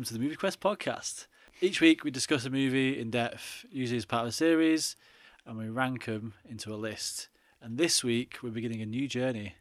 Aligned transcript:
welcome 0.00 0.14
to 0.14 0.18
the 0.18 0.24
Movie 0.24 0.36
Quest 0.36 0.60
podcast. 0.60 1.26
Each 1.60 1.82
week 1.82 2.04
we 2.04 2.10
discuss 2.10 2.46
a 2.46 2.50
movie 2.50 2.98
in 2.98 3.10
depth, 3.10 3.66
usually 3.70 3.98
as 3.98 4.06
part 4.06 4.22
of 4.22 4.28
a 4.28 4.32
series, 4.32 4.96
and 5.44 5.58
we 5.58 5.68
rank 5.68 6.06
them 6.06 6.32
into 6.48 6.72
a 6.72 6.76
list. 6.76 7.28
And 7.60 7.76
this 7.76 8.02
week 8.02 8.38
we're 8.42 8.48
beginning 8.48 8.80
a 8.80 8.86
new 8.86 9.06
journey 9.06 9.56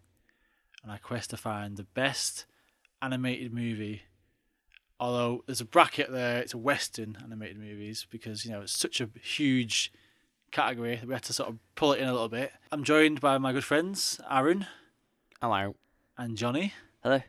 on 0.82 0.92
our 0.92 0.98
quest 0.98 1.32
to 1.32 1.38
find 1.38 1.76
the 1.76 1.84
best 1.84 2.46
animated 3.02 3.54
movie. 3.54 4.04
Although 4.98 5.44
there's 5.46 5.60
a 5.60 5.66
bracket 5.66 6.10
there, 6.10 6.40
it's 6.40 6.54
a 6.54 6.58
Western 6.58 7.18
animated 7.22 7.60
movies 7.60 8.08
because 8.10 8.46
you 8.46 8.52
know 8.52 8.62
it's 8.62 8.72
such 8.72 9.02
a 9.02 9.10
huge 9.22 9.92
category 10.52 10.96
that 10.96 11.06
we 11.06 11.14
had 11.14 11.24
to 11.24 11.34
sort 11.34 11.50
of 11.50 11.58
pull 11.76 11.92
it 11.92 12.00
in 12.00 12.08
a 12.08 12.14
little 12.14 12.30
bit. 12.30 12.54
I'm 12.72 12.86
joined 12.86 13.20
by 13.20 13.38
my 13.40 13.52
good 13.52 13.66
friends 13.66 14.22
Aaron 14.32 14.68
Hello. 15.42 15.76
and 16.18 16.38
Johnny. 16.38 16.74
Hello. 17.04 17.24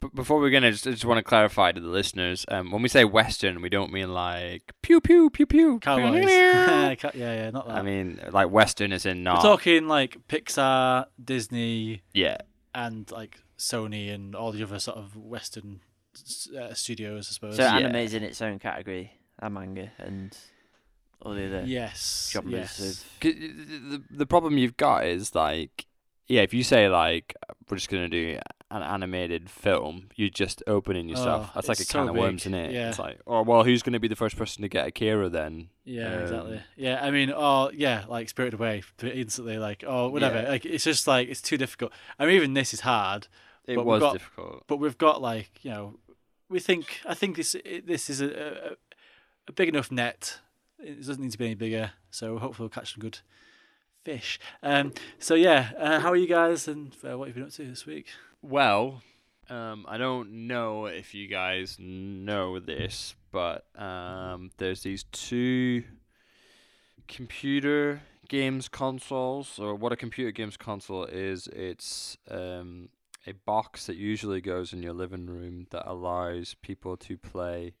B- 0.00 0.08
before 0.14 0.40
we're 0.40 0.50
gonna, 0.50 0.70
just, 0.72 0.86
I 0.86 0.90
just 0.92 1.04
want 1.04 1.18
to 1.18 1.22
clarify 1.22 1.72
to 1.72 1.80
the 1.80 1.88
listeners. 1.88 2.44
Um, 2.48 2.70
when 2.70 2.82
we 2.82 2.88
say 2.88 3.04
Western, 3.04 3.60
we 3.62 3.68
don't 3.68 3.92
mean 3.92 4.12
like 4.14 4.72
pew 4.82 5.00
pew 5.00 5.30
pew 5.30 5.46
pew. 5.46 5.78
Cowboys. 5.80 6.24
yeah, 6.28 6.94
yeah, 6.94 7.10
yeah, 7.14 7.50
not 7.50 7.66
that. 7.68 7.76
I 7.76 7.82
mean, 7.82 8.20
like 8.30 8.50
Western 8.50 8.92
is 8.92 9.04
in 9.06 9.18
We're 9.18 9.24
not. 9.24 9.42
talking 9.42 9.88
like 9.88 10.16
Pixar, 10.28 11.06
Disney, 11.22 12.02
yeah, 12.14 12.38
and 12.74 13.10
like 13.10 13.38
Sony 13.58 14.12
and 14.12 14.34
all 14.34 14.52
the 14.52 14.62
other 14.62 14.78
sort 14.78 14.96
of 14.96 15.16
Western 15.16 15.80
uh, 16.58 16.72
studios, 16.74 17.28
I 17.30 17.32
suppose. 17.32 17.56
So 17.56 17.62
Yeah. 17.62 17.76
anime 17.76 17.96
is 17.96 18.14
in 18.14 18.22
its 18.22 18.40
own 18.40 18.58
category, 18.58 19.12
and 19.38 19.54
manga, 19.54 19.90
and 19.98 20.36
all 21.22 21.34
the 21.34 21.46
other 21.46 21.62
yes, 21.66 22.34
yes. 22.48 22.80
of 22.80 23.20
'Cause 23.20 23.32
the 23.34 24.02
the 24.10 24.26
problem 24.26 24.56
you've 24.56 24.78
got 24.78 25.04
is 25.06 25.34
like, 25.34 25.84
yeah, 26.26 26.40
if 26.40 26.54
you 26.54 26.64
say 26.64 26.88
like 26.88 27.34
we're 27.68 27.76
just 27.76 27.90
gonna 27.90 28.08
do 28.08 28.38
an 28.70 28.82
animated 28.82 29.50
film, 29.50 30.08
you're 30.14 30.28
just 30.28 30.62
opening 30.66 31.08
yourself. 31.08 31.46
Oh, 31.48 31.52
That's 31.56 31.68
like 31.68 31.78
a 31.78 31.82
it's 31.82 31.90
can 31.92 32.08
of 32.08 32.14
worms, 32.14 32.44
big. 32.44 32.52
isn't 32.52 32.54
it? 32.66 32.72
Yeah. 32.72 32.88
It's 32.90 32.98
like, 32.98 33.18
oh 33.26 33.42
well, 33.42 33.64
who's 33.64 33.82
gonna 33.82 33.98
be 34.00 34.08
the 34.08 34.16
first 34.16 34.36
person 34.36 34.62
to 34.62 34.68
get 34.68 34.86
Akira 34.86 35.28
then? 35.28 35.68
Yeah, 35.84 36.14
Um, 36.14 36.22
exactly. 36.22 36.60
Yeah, 36.76 37.04
I 37.04 37.10
mean, 37.10 37.32
oh 37.34 37.70
yeah, 37.74 38.04
like 38.08 38.28
Spirited 38.28 38.60
Away, 38.60 38.82
instantly, 39.02 39.58
like 39.58 39.82
oh 39.86 40.08
whatever. 40.08 40.42
Yeah. 40.42 40.48
Like 40.50 40.64
it's 40.64 40.84
just 40.84 41.06
like 41.06 41.28
it's 41.28 41.42
too 41.42 41.56
difficult. 41.56 41.92
I 42.18 42.26
mean, 42.26 42.36
even 42.36 42.54
this 42.54 42.72
is 42.72 42.80
hard, 42.80 43.26
It 43.66 43.74
But 43.76 43.84
was 43.86 44.00
got- 44.00 44.12
difficult. 44.14 44.64
but 44.68 44.76
we've 44.76 44.98
got 44.98 45.20
like 45.20 45.50
you 45.62 45.70
know, 45.72 45.94
we 46.48 46.60
think 46.60 47.00
I 47.04 47.14
think 47.14 47.36
this 47.36 47.56
this 47.84 48.08
is 48.08 48.20
a, 48.20 48.28
a, 48.28 48.70
a 49.48 49.52
big 49.52 49.68
enough 49.68 49.90
net. 49.90 50.38
It 50.78 50.98
doesn't 51.04 51.20
need 51.20 51.32
to 51.32 51.38
be 51.38 51.46
any 51.46 51.54
bigger, 51.56 51.90
so 52.10 52.38
hopefully 52.38 52.64
we'll 52.64 52.70
catch 52.70 52.94
some 52.94 53.00
good 53.00 53.18
fish. 54.04 54.38
Um, 54.62 54.92
so 55.18 55.34
yeah, 55.34 55.70
uh, 55.76 56.00
how 56.00 56.10
are 56.10 56.16
you 56.16 56.26
guys 56.28 56.66
and 56.68 56.92
uh, 57.04 57.18
what 57.18 57.28
have 57.28 57.36
you 57.36 57.42
been 57.42 57.48
up 57.48 57.54
to 57.56 57.64
this 57.66 57.84
week? 57.84 58.06
Well, 58.42 59.02
um, 59.48 59.84
I 59.88 59.98
don't 59.98 60.46
know 60.46 60.86
if 60.86 61.14
you 61.14 61.28
guys 61.28 61.76
know 61.78 62.58
this, 62.58 63.14
but 63.32 63.66
um, 63.76 64.50
there's 64.58 64.82
these 64.82 65.04
two 65.12 65.84
computer 67.08 68.02
games 68.28 68.68
consoles, 68.68 69.58
or 69.58 69.74
what 69.74 69.92
a 69.92 69.96
computer 69.96 70.30
games 70.30 70.56
console 70.56 71.04
is. 71.04 71.48
It's 71.48 72.16
um, 72.30 72.88
a 73.26 73.32
box 73.32 73.86
that 73.86 73.96
usually 73.96 74.40
goes 74.40 74.72
in 74.72 74.82
your 74.82 74.92
living 74.94 75.26
room 75.26 75.66
that 75.70 75.88
allows 75.90 76.54
people 76.62 76.96
to 76.98 77.18
play 77.18 77.74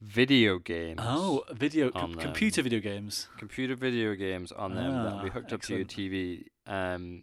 video 0.00 0.58
games. 0.58 1.00
Oh, 1.02 1.42
video 1.50 1.90
com- 1.90 2.14
computer 2.14 2.62
video 2.62 2.80
games. 2.80 3.28
computer 3.38 3.74
video 3.74 4.14
games 4.14 4.52
on 4.52 4.74
them 4.74 5.02
that'll 5.02 5.22
be 5.22 5.30
Ah, 5.30 5.32
hooked 5.32 5.52
up 5.52 5.62
to 5.62 5.76
your. 5.76 5.84
TV. 5.86 6.44
Um, 6.66 7.22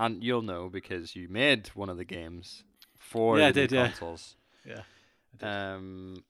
and 0.00 0.22
you'll 0.24 0.42
know 0.52 0.68
because 0.68 1.14
you 1.14 1.28
made 1.28 1.68
one 1.74 1.88
of 1.88 1.96
the 1.96 2.04
games 2.04 2.64
for 2.98 3.38
Yeah, 3.38 3.52
the 3.52 3.60
new 3.60 3.66
did, 3.68 3.72
yeah. 3.76 3.86
consoles. 3.88 4.36
Yeah, 4.66 4.82
I 5.34 5.36
did. 5.38 5.46
Um, 5.46 6.24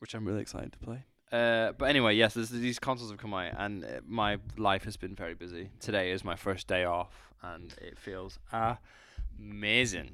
which 0.00 0.14
I'm 0.14 0.24
really 0.24 0.42
excited 0.42 0.72
to 0.74 0.78
play. 0.78 1.00
Uh, 1.32 1.72
but 1.78 1.86
anyway, 1.86 2.14
yes, 2.14 2.34
there's, 2.34 2.50
these 2.50 2.78
consoles 2.78 3.10
have 3.10 3.18
come 3.18 3.34
out, 3.34 3.52
and 3.58 3.84
uh, 3.84 3.88
my 4.06 4.38
life 4.56 4.84
has 4.84 4.96
been 4.96 5.14
very 5.16 5.34
busy. 5.34 5.70
Today 5.80 6.12
is 6.12 6.22
my 6.24 6.36
first 6.36 6.68
day 6.68 6.84
off, 6.84 7.32
and 7.42 7.74
it 7.80 7.98
feels 7.98 8.38
amazing. 9.38 10.10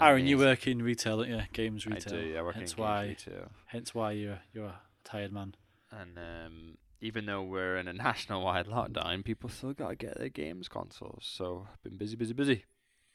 Aaron, 0.00 0.26
you 0.26 0.36
work 0.38 0.66
in 0.66 0.82
retail, 0.82 1.18
don't 1.18 1.28
you? 1.28 1.40
Games 1.52 1.86
I 1.86 1.94
retail. 1.94 2.12
do. 2.20 2.36
I 2.36 2.42
work 2.42 2.54
hence 2.56 2.72
in 2.72 2.76
games 2.76 2.78
why, 2.78 3.06
retail. 3.06 3.48
hence 3.66 3.94
why 3.94 4.10
you're 4.12 4.40
you're 4.52 4.66
a 4.66 4.80
tired 5.04 5.32
man. 5.32 5.54
And 5.90 6.18
um, 6.18 6.78
even 7.00 7.26
though 7.26 7.42
we're 7.42 7.76
in 7.76 7.88
a 7.88 7.92
national-wide 8.08 8.66
lockdown, 8.66 9.24
people 9.24 9.48
still 9.48 9.72
gotta 9.72 9.96
get 9.96 10.18
their 10.18 10.28
games 10.28 10.68
consoles. 10.68 11.28
So 11.30 11.66
I've 11.72 11.82
been 11.82 11.96
busy, 11.98 12.16
busy, 12.16 12.32
busy. 12.32 12.64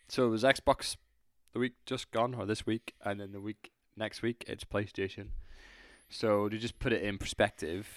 So 0.07 0.25
it 0.27 0.29
was 0.29 0.43
Xbox 0.43 0.97
the 1.53 1.59
week 1.59 1.73
just 1.85 2.11
gone, 2.11 2.33
or 2.33 2.45
this 2.45 2.65
week, 2.65 2.93
and 3.03 3.19
then 3.19 3.31
the 3.33 3.41
week 3.41 3.71
next 3.97 4.21
week 4.21 4.43
it's 4.47 4.63
PlayStation. 4.63 5.27
So 6.09 6.49
to 6.49 6.57
just 6.57 6.79
put 6.79 6.93
it 6.93 7.01
in 7.03 7.17
perspective, 7.17 7.87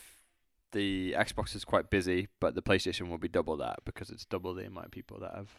the 0.72 1.12
Xbox 1.12 1.54
is 1.54 1.64
quite 1.64 1.90
busy, 1.90 2.28
but 2.40 2.54
the 2.54 2.62
PlayStation 2.62 3.08
will 3.08 3.18
be 3.18 3.28
double 3.28 3.56
that 3.58 3.80
because 3.84 4.10
it's 4.10 4.24
double 4.24 4.54
the 4.54 4.66
amount 4.66 4.86
of 4.86 4.92
people 4.92 5.18
that 5.20 5.32
have 5.34 5.50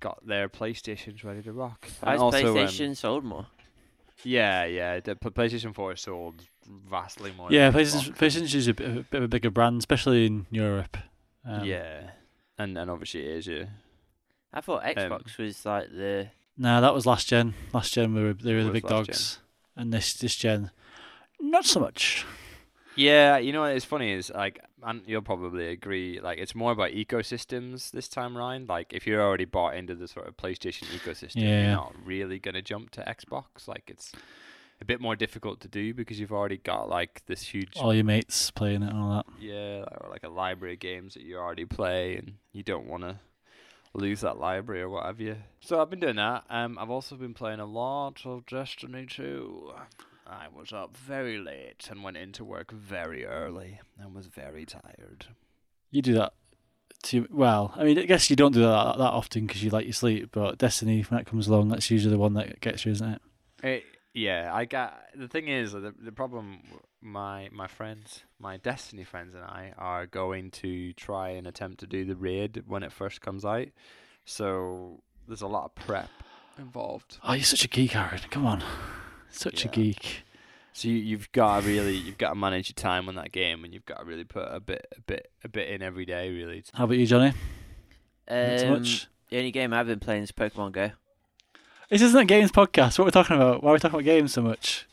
got 0.00 0.24
their 0.26 0.48
PlayStations 0.48 1.24
ready 1.24 1.42
to 1.42 1.52
rock. 1.52 1.88
Why 2.00 2.12
And 2.12 2.22
has 2.22 2.34
also, 2.34 2.56
um, 2.58 2.66
PlayStation 2.66 2.96
sold 2.96 3.24
more? 3.24 3.46
yeah, 4.24 4.64
yeah, 4.64 5.00
the 5.00 5.14
PlayStation 5.16 5.74
4 5.74 5.96
sold 5.96 6.42
vastly 6.88 7.32
more. 7.36 7.50
Yeah, 7.50 7.70
than 7.70 7.80
PlayStation, 7.82 8.12
Xbox. 8.12 8.16
PlayStation 8.16 8.54
is 8.54 8.68
a 8.68 8.74
bit, 8.74 8.88
a 8.88 8.92
bit 9.02 9.18
of 9.18 9.22
a 9.24 9.28
bigger 9.28 9.50
brand, 9.50 9.78
especially 9.78 10.26
in 10.26 10.46
Europe. 10.50 10.96
Um, 11.44 11.64
yeah, 11.64 12.10
and 12.58 12.76
and 12.76 12.90
obviously 12.90 13.26
Asia. 13.26 13.68
I 14.52 14.60
thought 14.60 14.84
um, 14.84 14.94
Xbox 14.94 15.38
was 15.38 15.64
like 15.66 15.90
the 15.90 16.28
No, 16.56 16.80
that 16.80 16.94
was 16.94 17.06
last 17.06 17.28
gen. 17.28 17.54
Last 17.72 17.92
gen, 17.94 18.14
we 18.14 18.22
were 18.22 18.32
they 18.34 18.54
were 18.54 18.64
the 18.64 18.70
big 18.72 18.84
last 18.84 19.06
dogs, 19.06 19.38
and 19.76 19.92
this 19.92 20.14
this 20.14 20.36
gen, 20.36 20.70
not 21.40 21.64
so 21.64 21.80
much. 21.80 22.24
Yeah, 22.96 23.38
you 23.38 23.52
know 23.52 23.60
what? 23.60 23.76
It's 23.76 23.84
funny 23.84 24.10
is 24.10 24.28
like, 24.34 24.58
and 24.82 25.02
you'll 25.06 25.22
probably 25.22 25.68
agree. 25.68 26.18
Like, 26.20 26.38
it's 26.38 26.56
more 26.56 26.72
about 26.72 26.90
ecosystems 26.90 27.92
this 27.92 28.08
time 28.08 28.36
round. 28.36 28.68
Like, 28.68 28.92
if 28.92 29.06
you're 29.06 29.22
already 29.22 29.44
bought 29.44 29.76
into 29.76 29.94
the 29.94 30.08
sort 30.08 30.26
of 30.26 30.36
PlayStation 30.36 30.82
ecosystem, 30.86 31.42
Yeah. 31.42 31.62
you're 31.66 31.76
not 31.76 31.94
really 32.04 32.40
gonna 32.40 32.60
jump 32.60 32.90
to 32.92 33.02
Xbox. 33.02 33.68
Like, 33.68 33.84
it's 33.86 34.10
a 34.80 34.84
bit 34.84 35.00
more 35.00 35.16
difficult 35.16 35.60
to 35.60 35.68
do 35.68 35.92
because 35.94 36.20
you've 36.20 36.32
already 36.32 36.56
got 36.58 36.88
like 36.88 37.22
this 37.26 37.42
huge, 37.42 37.76
All 37.76 37.94
your 37.94 38.04
mates 38.04 38.50
playing 38.50 38.82
it 38.82 38.90
and 38.90 38.98
all 38.98 39.10
that. 39.16 39.26
yeah, 39.40 39.84
or 40.00 40.08
like 40.10 40.22
a 40.24 40.28
library 40.28 40.74
of 40.74 40.80
games 40.80 41.14
that 41.14 41.22
you 41.22 41.36
already 41.36 41.64
play, 41.64 42.16
and 42.16 42.34
you 42.52 42.62
don't 42.62 42.86
want 42.86 43.02
to 43.02 43.18
lose 43.94 44.20
that 44.20 44.38
library 44.38 44.82
or 44.82 44.88
what 44.88 45.06
have 45.06 45.20
you. 45.20 45.36
So 45.60 45.80
I've 45.80 45.90
been 45.90 46.00
doing 46.00 46.16
that. 46.16 46.44
Um, 46.50 46.78
I've 46.78 46.90
also 46.90 47.16
been 47.16 47.34
playing 47.34 47.58
a 47.60 47.66
lot 47.66 48.20
of 48.24 48.46
Destiny 48.46 49.06
2. 49.06 49.72
I 50.26 50.46
was 50.54 50.72
up 50.72 50.96
very 50.96 51.38
late 51.38 51.88
and 51.90 52.04
went 52.04 52.18
into 52.18 52.44
work 52.44 52.70
very 52.70 53.24
early 53.24 53.80
and 53.98 54.14
was 54.14 54.26
very 54.26 54.66
tired. 54.66 55.26
You 55.90 56.02
do 56.02 56.14
that. 56.14 56.34
To 57.04 57.26
well, 57.30 57.72
I 57.76 57.84
mean, 57.84 57.98
I 57.98 58.04
guess 58.06 58.28
you 58.28 58.34
don't 58.36 58.52
do 58.52 58.60
that 58.60 58.98
that 58.98 59.00
often 59.00 59.46
because 59.46 59.62
you 59.62 59.70
like 59.70 59.86
your 59.86 59.92
sleep. 59.92 60.30
But 60.32 60.58
Destiny, 60.58 61.00
when 61.02 61.20
it 61.20 61.26
comes 61.26 61.46
along, 61.46 61.68
that's 61.68 61.90
usually 61.90 62.10
the 62.12 62.18
one 62.18 62.34
that 62.34 62.60
gets 62.60 62.84
you, 62.84 62.92
isn't 62.92 63.08
it? 63.08 63.22
It, 63.62 63.84
yeah, 64.14 64.50
I 64.52 64.64
got 64.64 64.98
the 65.14 65.28
thing 65.28 65.48
is 65.48 65.72
the 65.72 65.94
the 66.00 66.12
problem. 66.12 66.60
My 67.00 67.48
my 67.52 67.66
friends, 67.66 68.24
my 68.40 68.56
Destiny 68.56 69.04
friends, 69.04 69.34
and 69.34 69.44
I 69.44 69.72
are 69.78 70.06
going 70.06 70.50
to 70.52 70.92
try 70.94 71.30
and 71.30 71.46
attempt 71.46 71.80
to 71.80 71.86
do 71.86 72.04
the 72.04 72.16
raid 72.16 72.64
when 72.66 72.82
it 72.82 72.92
first 72.92 73.20
comes 73.20 73.44
out. 73.44 73.68
So 74.24 75.02
there's 75.26 75.42
a 75.42 75.46
lot 75.46 75.64
of 75.64 75.74
prep 75.74 76.10
involved. 76.58 77.18
Oh, 77.22 77.34
you're 77.34 77.44
such 77.44 77.64
a 77.64 77.68
geek, 77.68 77.94
Aaron. 77.94 78.20
Come 78.30 78.46
on, 78.46 78.64
such 79.30 79.64
a 79.64 79.68
geek. 79.68 80.24
So 80.72 80.88
you, 80.88 80.94
you've 80.94 81.32
got 81.32 81.60
to 81.60 81.68
really 81.68 81.96
you've 81.96 82.18
got 82.18 82.30
to 82.30 82.34
manage 82.34 82.70
your 82.70 82.74
time 82.74 83.08
on 83.08 83.14
that 83.16 83.32
game, 83.32 83.64
and 83.64 83.72
you've 83.72 83.86
got 83.86 84.00
to 84.00 84.04
really 84.04 84.24
put 84.24 84.46
a 84.48 84.60
bit 84.60 84.86
a 84.96 85.00
bit 85.00 85.30
a 85.44 85.48
bit 85.48 85.68
in 85.68 85.82
every 85.82 86.04
day, 86.04 86.30
really. 86.30 86.64
How 86.72 86.84
about 86.84 86.98
you, 86.98 87.06
Johnny? 87.06 87.32
Not 88.30 88.60
so 88.60 88.66
um, 88.66 88.72
much. 88.80 89.06
the 89.30 89.38
only 89.38 89.50
game 89.50 89.72
I've 89.72 89.86
been 89.86 90.00
playing 90.00 90.24
is 90.24 90.32
Pokemon 90.32 90.72
Go. 90.72 90.90
This 91.88 92.02
isn't 92.02 92.20
a 92.20 92.24
games 92.26 92.52
podcast. 92.52 92.98
What 92.98 93.00
are 93.00 93.04
we 93.06 93.10
talking 93.12 93.36
about? 93.36 93.62
Why 93.62 93.70
are 93.70 93.72
we 93.72 93.78
talking 93.78 93.98
about 93.98 94.04
games 94.04 94.34
so 94.34 94.42
much? 94.42 94.86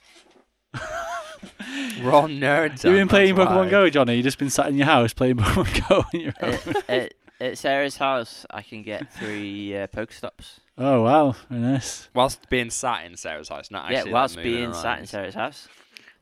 We're 0.74 2.12
all 2.12 2.30
nerds. 2.30 2.86
You've 2.86 2.94
been 2.94 3.10
playing 3.10 3.36
Pokemon 3.36 3.66
why. 3.66 3.70
Go, 3.70 3.90
Johnny. 3.90 4.16
You've 4.16 4.24
just 4.24 4.40
been 4.40 4.50
sat 4.50 4.68
in 4.68 4.78
your 4.78 4.86
house 4.86 5.14
playing 5.14 5.36
Pokemon 5.38 5.90
Go 5.90 6.06
on 6.14 6.20
your 6.22 6.34
own. 6.42 6.54
at, 6.54 6.90
at, 6.90 7.14
at 7.42 7.58
Sarah's 7.58 7.98
house, 7.98 8.46
I 8.50 8.62
can 8.62 8.82
get 8.82 9.12
three 9.12 9.76
uh, 9.76 9.88
Pokestops. 9.88 10.60
Oh 10.78 11.02
wow, 11.02 11.36
very 11.50 11.62
nice. 11.62 12.08
Whilst 12.14 12.50
being 12.50 12.70
sat 12.70 13.06
in 13.06 13.18
Sarah's 13.18 13.50
house, 13.50 13.70
not 13.72 13.92
actually. 13.92 14.12
like, 14.12 14.14
whilst 14.14 14.38
moving 14.38 14.54
being 14.54 14.74
sat 14.74 15.00
in. 15.00 15.06
Sarah's 15.06 15.36
house. 15.36 15.68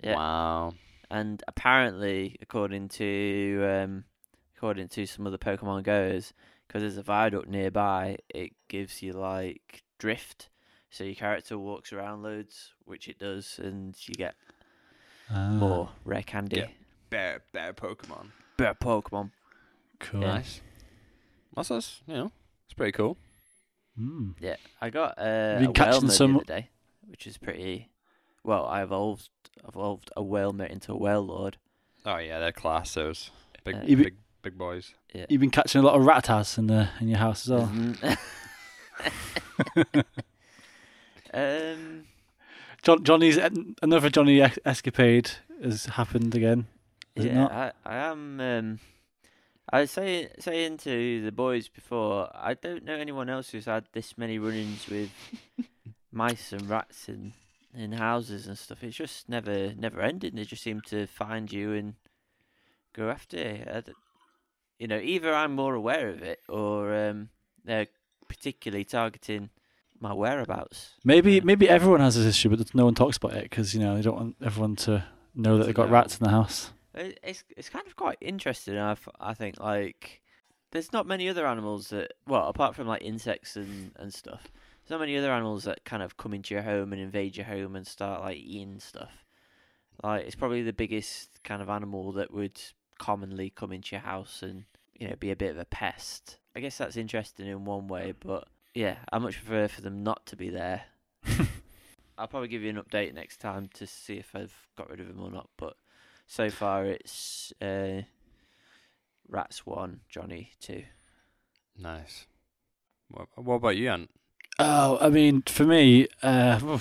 Yeah. 0.03 0.15
Wow. 0.15 0.73
And 1.11 1.43
apparently, 1.47 2.35
according 2.41 2.89
to 2.89 3.63
um, 3.63 4.03
according 4.57 4.87
to 4.89 5.05
some 5.05 5.27
other 5.27 5.37
Pokemon 5.37 5.83
goers, 5.83 6.33
because 6.67 6.81
there's 6.81 6.97
a 6.97 7.03
viaduct 7.03 7.47
nearby, 7.47 8.17
it 8.29 8.53
gives 8.69 9.03
you 9.03 9.13
like 9.13 9.83
drift. 9.99 10.49
So 10.93 11.03
your 11.03 11.15
character 11.15 11.57
walks 11.57 11.91
around 11.91 12.21
loads, 12.21 12.73
which 12.85 13.07
it 13.07 13.17
does, 13.17 13.59
and 13.61 13.95
you 14.07 14.13
get 14.13 14.35
Ah, 15.27 15.49
more 15.49 15.89
rare 16.05 16.21
candy. 16.21 16.57
Yeah. 16.57 16.67
Bear 17.09 17.41
bear 17.51 17.73
Pokemon. 17.73 18.27
Better 18.57 18.75
Pokemon. 18.75 19.31
cool. 19.99 20.21
Yeah. 20.21 20.35
Nice. 20.35 20.61
That's 21.55 21.71
us. 21.71 22.01
You 22.05 22.13
know, 22.13 22.31
it's 22.65 22.75
pretty 22.75 22.91
cool. 22.91 23.17
Mm. 23.99 24.35
Yeah, 24.39 24.57
I 24.81 24.91
got 24.91 25.17
uh, 25.17 25.23
Have 25.53 25.61
you 25.63 25.69
a 25.69 25.73
catching 25.73 26.09
some- 26.11 26.33
the 26.33 26.37
other 26.41 26.45
day, 26.45 26.69
which 27.07 27.25
is 27.25 27.37
pretty 27.37 27.89
well, 28.43 28.65
I 28.67 28.83
evolved 28.83 29.29
evolved 29.67 30.11
a 30.15 30.21
Wailmer 30.21 30.65
into 30.65 30.93
a 30.93 30.99
Wailord. 30.99 31.55
Oh 32.05 32.17
yeah, 32.17 32.37
they're 32.37 32.51
class. 32.51 32.93
Those 32.93 33.31
big, 33.63 33.75
Uh, 33.77 33.81
You 33.85 33.97
be- 33.97 34.03
big, 34.03 34.17
big 34.43 34.57
boys. 34.59 34.93
Yeah. 35.11 35.25
You've 35.27 35.41
been 35.41 35.49
catching 35.49 35.81
a 35.81 35.83
lot 35.83 35.95
of 35.99 36.05
ratas 36.05 36.59
in 36.59 36.67
the 36.67 36.89
in 36.99 37.07
your 37.07 37.17
house 37.19 37.47
as 37.47 37.51
well. 37.51 37.67
Mhm. 37.67 38.17
um, 41.33 42.03
John, 42.83 43.03
Johnny's 43.03 43.39
another 43.81 44.09
Johnny 44.09 44.41
escapade 44.65 45.31
has 45.63 45.85
happened 45.85 46.35
again. 46.35 46.67
Yeah? 47.15 47.71
I, 47.85 47.89
I 47.89 47.95
am. 47.97 48.39
Um, 48.39 48.79
I 49.71 49.81
was 49.81 49.91
saying 49.91 50.27
saying 50.39 50.77
to 50.79 51.21
the 51.23 51.31
boys 51.31 51.69
before, 51.69 52.29
I 52.33 52.53
don't 52.53 52.83
know 52.83 52.95
anyone 52.95 53.29
else 53.29 53.49
who's 53.49 53.65
had 53.65 53.85
this 53.93 54.17
many 54.17 54.37
run-ins 54.37 54.87
with 54.87 55.09
mice 56.11 56.51
and 56.51 56.69
rats 56.69 57.07
in 57.07 57.33
in 57.73 57.93
houses 57.93 58.47
and 58.47 58.57
stuff. 58.57 58.83
It's 58.83 58.97
just 58.97 59.29
never 59.29 59.73
never 59.75 60.01
ending. 60.01 60.35
They 60.35 60.43
just 60.43 60.63
seem 60.63 60.81
to 60.87 61.07
find 61.07 61.51
you 61.51 61.73
and 61.73 61.93
go 62.93 63.09
after 63.09 63.37
you. 63.37 63.93
You 64.79 64.87
know, 64.87 64.99
either 64.99 65.33
I'm 65.33 65.55
more 65.55 65.75
aware 65.75 66.09
of 66.09 66.21
it 66.21 66.41
or 66.49 66.93
um, 66.93 67.29
they're 67.63 67.87
particularly 68.27 68.83
targeting 68.83 69.49
my 70.03 70.13
whereabouts. 70.13 70.91
Maybe 71.03 71.41
maybe 71.41 71.67
everyone 71.67 72.01
has 72.01 72.15
this 72.15 72.27
issue, 72.27 72.49
but 72.49 72.75
no 72.75 72.85
one 72.85 72.93
talks 72.93 73.17
about 73.17 73.33
it 73.33 73.43
because 73.43 73.73
you 73.73 73.79
know 73.79 73.95
they 73.95 74.01
don't 74.01 74.15
want 74.15 74.35
everyone 74.43 74.75
to 74.75 75.05
know 75.33 75.57
that 75.57 75.65
they've 75.65 75.73
got 75.73 75.89
rats 75.89 76.19
in 76.19 76.25
the 76.25 76.29
house. 76.29 76.71
It's 76.93 77.43
it's 77.57 77.69
kind 77.69 77.87
of 77.87 77.95
quite 77.95 78.17
interesting. 78.21 78.77
I 78.77 78.95
I 79.19 79.33
think 79.33 79.59
like 79.59 80.21
there's 80.71 80.93
not 80.93 81.07
many 81.07 81.27
other 81.29 81.47
animals 81.47 81.87
that 81.89 82.13
well 82.27 82.47
apart 82.47 82.75
from 82.75 82.85
like 82.85 83.01
insects 83.01 83.55
and 83.55 83.91
and 83.95 84.13
stuff. 84.13 84.51
There's 84.83 84.91
not 84.91 84.99
many 84.99 85.17
other 85.17 85.31
animals 85.31 85.63
that 85.63 85.85
kind 85.85 86.03
of 86.03 86.17
come 86.17 86.33
into 86.33 86.53
your 86.53 86.63
home 86.63 86.91
and 86.91 87.01
invade 87.01 87.37
your 87.37 87.45
home 87.45 87.77
and 87.77 87.87
start 87.87 88.21
like 88.21 88.37
eating 88.37 88.79
stuff. 88.79 89.25
Like 90.03 90.25
it's 90.25 90.35
probably 90.35 90.61
the 90.61 90.73
biggest 90.73 91.41
kind 91.43 91.61
of 91.61 91.69
animal 91.69 92.11
that 92.13 92.33
would 92.33 92.59
commonly 92.99 93.49
come 93.49 93.71
into 93.71 93.95
your 93.95 94.01
house 94.01 94.43
and 94.43 94.65
you 94.93 95.07
know 95.07 95.15
be 95.17 95.31
a 95.31 95.35
bit 95.37 95.51
of 95.51 95.57
a 95.57 95.65
pest. 95.65 96.39
I 96.55 96.59
guess 96.59 96.77
that's 96.77 96.97
interesting 96.97 97.47
in 97.47 97.63
one 97.63 97.87
way, 97.87 98.13
but 98.19 98.49
yeah, 98.73 98.97
I 99.11 99.19
much 99.19 99.43
prefer 99.43 99.67
for 99.67 99.81
them 99.81 100.03
not 100.03 100.25
to 100.27 100.35
be 100.35 100.49
there. 100.49 100.83
I'll 102.17 102.27
probably 102.27 102.47
give 102.47 102.61
you 102.61 102.69
an 102.69 102.81
update 102.81 103.13
next 103.13 103.37
time 103.37 103.69
to 103.75 103.87
see 103.87 104.17
if 104.17 104.35
I've 104.35 104.55
got 104.77 104.89
rid 104.89 104.99
of 104.99 105.07
them 105.07 105.21
or 105.21 105.31
not. 105.31 105.49
But 105.57 105.75
so 106.27 106.49
far, 106.49 106.85
it's 106.85 107.53
uh, 107.61 108.01
Rats 109.27 109.65
one, 109.65 110.01
Johnny 110.09 110.51
two. 110.59 110.83
Nice. 111.77 112.27
What, 113.09 113.27
what 113.35 113.55
about 113.55 113.77
you, 113.77 113.89
Ant? 113.89 114.09
Oh, 114.59 114.97
I 115.01 115.09
mean, 115.09 115.41
for 115.43 115.65
me, 115.65 116.07
uh, 116.21 116.79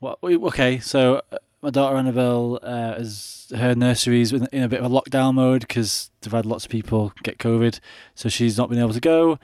what? 0.00 0.18
Okay, 0.22 0.78
so 0.80 1.22
uh, 1.30 1.38
my 1.62 1.70
daughter 1.70 1.96
Annabelle 1.96 2.58
uh, 2.62 2.94
is 2.98 3.52
her 3.56 3.74
nursery's 3.74 4.32
in, 4.32 4.48
in 4.52 4.62
a 4.62 4.68
bit 4.68 4.80
of 4.80 4.90
a 4.90 4.94
lockdown 4.94 5.34
mode 5.34 5.60
because 5.60 6.10
they've 6.20 6.32
had 6.32 6.46
lots 6.46 6.64
of 6.64 6.70
people 6.70 7.12
get 7.22 7.38
COVID, 7.38 7.78
so 8.14 8.28
she's 8.28 8.56
not 8.56 8.68
been 8.68 8.78
able 8.78 8.92
to 8.92 9.00
go, 9.00 9.38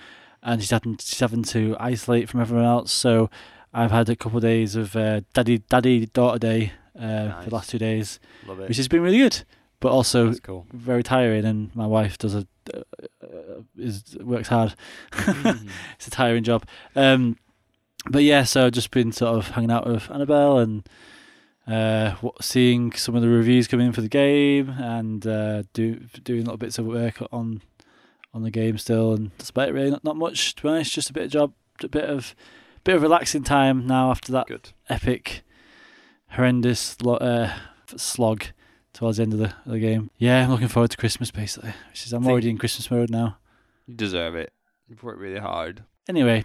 and 0.47 0.63
she's 0.63 0.71
having 0.71 0.97
she's 0.97 1.21
having 1.21 1.43
to 1.43 1.77
isolate 1.79 2.31
from 2.31 2.41
everyone 2.41 2.65
else. 2.65 2.91
So 2.93 3.29
I've 3.75 3.91
had 3.91 4.09
a 4.09 4.17
couple 4.17 4.39
of 4.39 4.43
days 4.43 4.75
of 4.77 4.97
uh, 4.97 5.21
daddy 5.35 5.59
daddy 5.59 6.07
daughter 6.07 6.39
day 6.39 6.73
uh, 6.99 7.43
for 7.43 7.51
the 7.51 7.55
last 7.55 7.69
two 7.71 7.79
days, 7.79 8.19
Love 8.47 8.61
it. 8.61 8.69
which 8.69 8.79
has 8.79 8.89
been 8.89 9.03
really 9.03 9.19
good, 9.19 9.45
but 9.81 9.91
also 9.93 10.33
cool. 10.35 10.67
very 10.73 11.03
tiring. 11.03 11.45
And 11.45 11.75
my 11.77 11.87
wife 11.87 12.17
does 12.17 12.35
a 12.35 12.47
uh, 12.73 13.61
is 13.77 14.17
works 14.21 14.49
hard. 14.49 14.75
Mhm. 15.13 15.69
it's 15.97 16.07
a 16.07 16.11
tiring 16.11 16.45
job. 16.45 16.65
Um, 16.95 17.37
but 18.09 18.23
yeah, 18.23 18.45
so 18.45 18.67
I've 18.67 18.73
just 18.73 18.93
been 18.93 19.11
sort 19.13 19.37
of 19.37 19.49
hanging 19.51 19.71
out 19.73 19.87
with 19.87 20.09
Annabelle 20.11 20.59
and 20.59 20.89
uh, 21.67 22.13
what, 22.21 22.45
seeing 22.45 22.93
some 22.93 23.17
of 23.17 23.23
the 23.23 23.29
reviews 23.29 23.67
coming 23.67 23.89
in 23.89 23.93
for 23.93 24.01
the 24.01 24.09
game 24.09 24.71
and 24.71 25.27
uh, 25.27 25.65
do 25.73 25.97
doing 26.23 26.43
little 26.45 26.57
bits 26.57 26.79
of 26.79 26.87
work 26.87 27.21
on 27.33 27.63
on 28.37 28.43
the 28.43 28.51
game 28.51 28.79
still. 28.79 29.15
And 29.15 29.37
despite 29.39 29.73
really 29.73 29.91
not, 29.91 30.05
not 30.05 30.17
much 30.17 30.55
to 30.57 30.63
be 30.63 30.69
honest, 30.69 30.93
just 30.93 31.11
a 31.11 31.13
bit 31.13 31.25
of 31.25 31.31
job, 31.31 31.53
a 31.83 31.89
bit 31.89 32.05
of 32.05 32.37
bit 32.85 32.95
of 32.95 33.03
relaxing 33.03 33.43
time 33.43 33.87
now 33.87 34.11
after 34.11 34.31
that 34.33 34.47
Good. 34.47 34.71
epic, 34.89 35.43
horrendous 36.31 36.97
uh, 37.05 37.53
slog 37.97 38.45
towards 38.93 39.17
the 39.17 39.25
end 39.25 39.33
of 39.33 39.41
the, 39.41 39.47
of 39.65 39.73
the 39.73 39.81
game. 39.81 40.11
Yeah, 40.19 40.45
I'm 40.45 40.51
looking 40.51 40.69
forward 40.69 40.91
to 40.93 40.97
Christmas 40.97 41.31
basically. 41.33 41.73
Which 41.91 42.07
is 42.07 42.13
I'm 42.13 42.27
already 42.27 42.51
in 42.51 42.59
Christmas 42.59 42.91
mode 42.91 43.11
now. 43.11 43.39
You 43.87 43.95
deserve 43.95 44.37
it. 44.37 44.53
You've 44.87 45.03
worked 45.03 45.19
really 45.19 45.41
hard. 45.41 45.83
Anyway, 46.09 46.45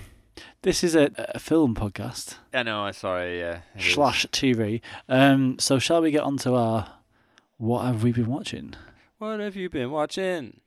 this 0.64 0.84
is 0.84 0.96
a, 0.96 1.12
a 1.18 1.40
film 1.40 1.76
podcast 1.76 2.36
I 2.54 2.64
know. 2.64 2.82
I'm 2.86 2.94
sorry. 2.94 3.40
Yeah. 3.40 3.60
slash 3.78 4.26
TV. 4.28 4.82
Um, 5.08 5.60
so 5.60 5.78
shall 5.78 6.02
we 6.02 6.10
get 6.10 6.24
on 6.24 6.38
to 6.38 6.56
our 6.56 6.94
what 7.58 7.86
have 7.86 8.02
we 8.02 8.12
been 8.12 8.26
watching? 8.26 8.74
What 9.20 9.40
have 9.40 9.56
you 9.56 9.70
been 9.70 9.92
watching? 9.92 10.62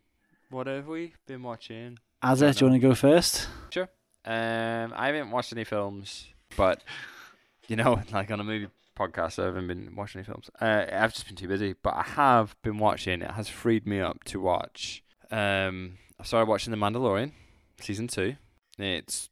What 0.55 0.69
have 0.69 0.87
we 0.87 1.15
been 1.27 1.43
watching? 1.43 1.99
Azza, 2.23 2.57
do 2.57 2.65
you 2.65 2.71
want 2.71 2.81
to 2.81 2.89
go 2.89 2.95
first? 2.95 3.49
Sure. 3.71 3.89
Um, 4.25 4.93
I 4.95 5.07
haven't 5.09 5.33
watched 5.33 5.53
any 5.53 5.65
films, 5.65 6.29
but 6.57 6.81
you 7.67 7.75
know, 7.75 8.01
like 8.13 8.31
on 8.31 8.39
a 8.39 8.45
movie 8.45 8.69
podcast, 8.97 9.43
I 9.43 9.47
haven't 9.47 9.67
been 9.67 9.97
watching 9.97 10.21
any 10.21 10.27
films. 10.27 10.51
Uh, 10.61 10.85
I've 10.93 11.13
just 11.13 11.27
been 11.27 11.35
too 11.35 11.49
busy, 11.49 11.75
but 11.83 11.95
I 11.97 12.03
have 12.03 12.55
been 12.63 12.79
watching. 12.79 13.21
It 13.21 13.33
has 13.33 13.49
freed 13.49 13.85
me 13.85 13.99
up 13.99 14.23
to 14.27 14.41
watch. 14.41 15.03
Um, 15.29 15.99
I 16.21 16.23
started 16.23 16.49
watching 16.49 16.71
The 16.71 16.77
Mandalorian, 16.77 17.33
season 17.81 18.07
two. 18.07 18.37
It's 18.79 19.31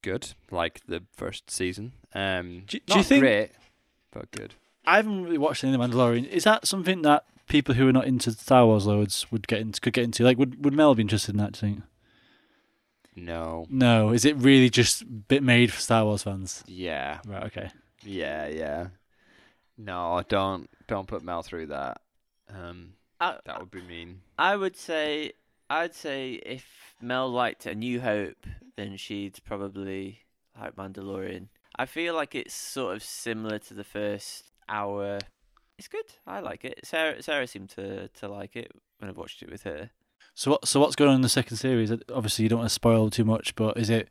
good, 0.00 0.32
like 0.50 0.80
the 0.88 1.02
first 1.18 1.50
season. 1.50 1.92
Um, 2.14 2.62
Do- 2.66 2.80
do 2.86 2.96
you 2.96 3.02
think- 3.02 3.20
great, 3.20 3.50
but 4.10 4.30
good? 4.30 4.54
I 4.86 4.96
haven't 4.96 5.22
really 5.22 5.36
watched 5.36 5.64
any 5.64 5.74
of 5.74 5.78
The 5.78 5.86
Mandalorian. 5.86 6.26
Is 6.26 6.44
that 6.44 6.66
something 6.66 7.02
that 7.02 7.24
people 7.48 7.74
who 7.74 7.88
are 7.88 7.92
not 7.92 8.06
into 8.06 8.32
Star 8.32 8.66
Wars 8.66 8.86
loads 8.86 9.26
would 9.30 9.48
get 9.48 9.60
into? 9.60 9.80
Could 9.80 9.92
get 9.92 10.04
into? 10.04 10.24
Like, 10.24 10.38
would 10.38 10.64
would 10.64 10.74
Mel 10.74 10.94
be 10.94 11.02
interested 11.02 11.34
in 11.34 11.38
that? 11.38 11.52
Do 11.52 11.66
you 11.66 11.72
think? 11.74 11.84
No. 13.16 13.66
No. 13.70 14.10
Is 14.10 14.24
it 14.24 14.36
really 14.36 14.68
just 14.68 15.04
bit 15.28 15.42
made 15.42 15.72
for 15.72 15.80
Star 15.80 16.04
Wars 16.04 16.22
fans? 16.22 16.62
Yeah. 16.66 17.20
Right. 17.26 17.44
Okay. 17.44 17.70
Yeah. 18.02 18.46
Yeah. 18.48 18.88
No, 19.78 20.22
don't 20.28 20.70
don't 20.86 21.06
put 21.06 21.22
Mel 21.22 21.42
through 21.42 21.66
that. 21.66 22.00
Um, 22.48 22.94
I, 23.20 23.36
that 23.44 23.60
would 23.60 23.70
be 23.70 23.82
mean. 23.82 24.20
I 24.38 24.56
would 24.56 24.76
say, 24.76 25.32
I'd 25.68 25.94
say 25.94 26.34
if 26.34 26.94
Mel 27.00 27.28
liked 27.30 27.66
A 27.66 27.74
New 27.74 28.00
Hope, 28.00 28.46
then 28.76 28.96
she'd 28.96 29.38
probably 29.44 30.20
like 30.58 30.76
Mandalorian. 30.76 31.48
I 31.78 31.86
feel 31.86 32.14
like 32.14 32.34
it's 32.34 32.54
sort 32.54 32.96
of 32.96 33.02
similar 33.02 33.58
to 33.58 33.74
the 33.74 33.84
first 33.84 34.50
hour. 34.68 35.18
It's 35.78 35.88
good. 35.88 36.06
I 36.26 36.40
like 36.40 36.64
it. 36.64 36.80
Sarah, 36.84 37.22
Sarah 37.22 37.46
seemed 37.46 37.70
to 37.70 38.08
to 38.08 38.28
like 38.28 38.56
it 38.56 38.72
when 38.98 39.10
I 39.10 39.12
watched 39.12 39.42
it 39.42 39.50
with 39.50 39.64
her. 39.64 39.90
So 40.34 40.52
what? 40.52 40.68
So 40.68 40.80
what's 40.80 40.96
going 40.96 41.10
on 41.10 41.16
in 41.16 41.22
the 41.22 41.28
second 41.28 41.56
series? 41.58 41.92
Obviously, 42.12 42.44
you 42.44 42.48
don't 42.48 42.60
want 42.60 42.70
to 42.70 42.74
spoil 42.74 43.10
too 43.10 43.24
much, 43.24 43.54
but 43.54 43.76
is 43.76 43.90
it 43.90 44.08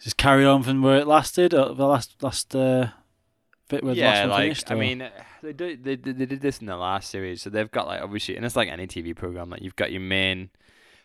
just 0.00 0.16
carry 0.16 0.44
on 0.44 0.62
from 0.62 0.82
where 0.82 0.98
it 0.98 1.06
lasted? 1.06 1.54
Or 1.54 1.74
the 1.74 1.86
last 1.86 2.22
last 2.22 2.54
uh, 2.54 2.88
bit 3.68 3.82
where 3.82 3.94
the 3.94 4.02
last 4.02 4.16
yeah, 4.16 4.20
one 4.22 4.30
like 4.30 4.42
finished? 4.42 4.70
I 4.70 4.74
mean, 4.74 5.02
uh, 5.02 5.10
they 5.42 5.52
do 5.52 5.76
they, 5.76 5.96
they 5.96 6.12
they 6.12 6.26
did 6.26 6.40
this 6.40 6.58
in 6.58 6.66
the 6.66 6.76
last 6.76 7.10
series, 7.10 7.42
so 7.42 7.50
they've 7.50 7.70
got 7.70 7.86
like 7.86 8.02
obviously, 8.02 8.36
and 8.36 8.44
it's 8.44 8.56
like 8.56 8.68
any 8.68 8.86
TV 8.86 9.16
program, 9.16 9.50
like 9.50 9.62
you've 9.62 9.76
got 9.76 9.92
your 9.92 10.02
main 10.02 10.50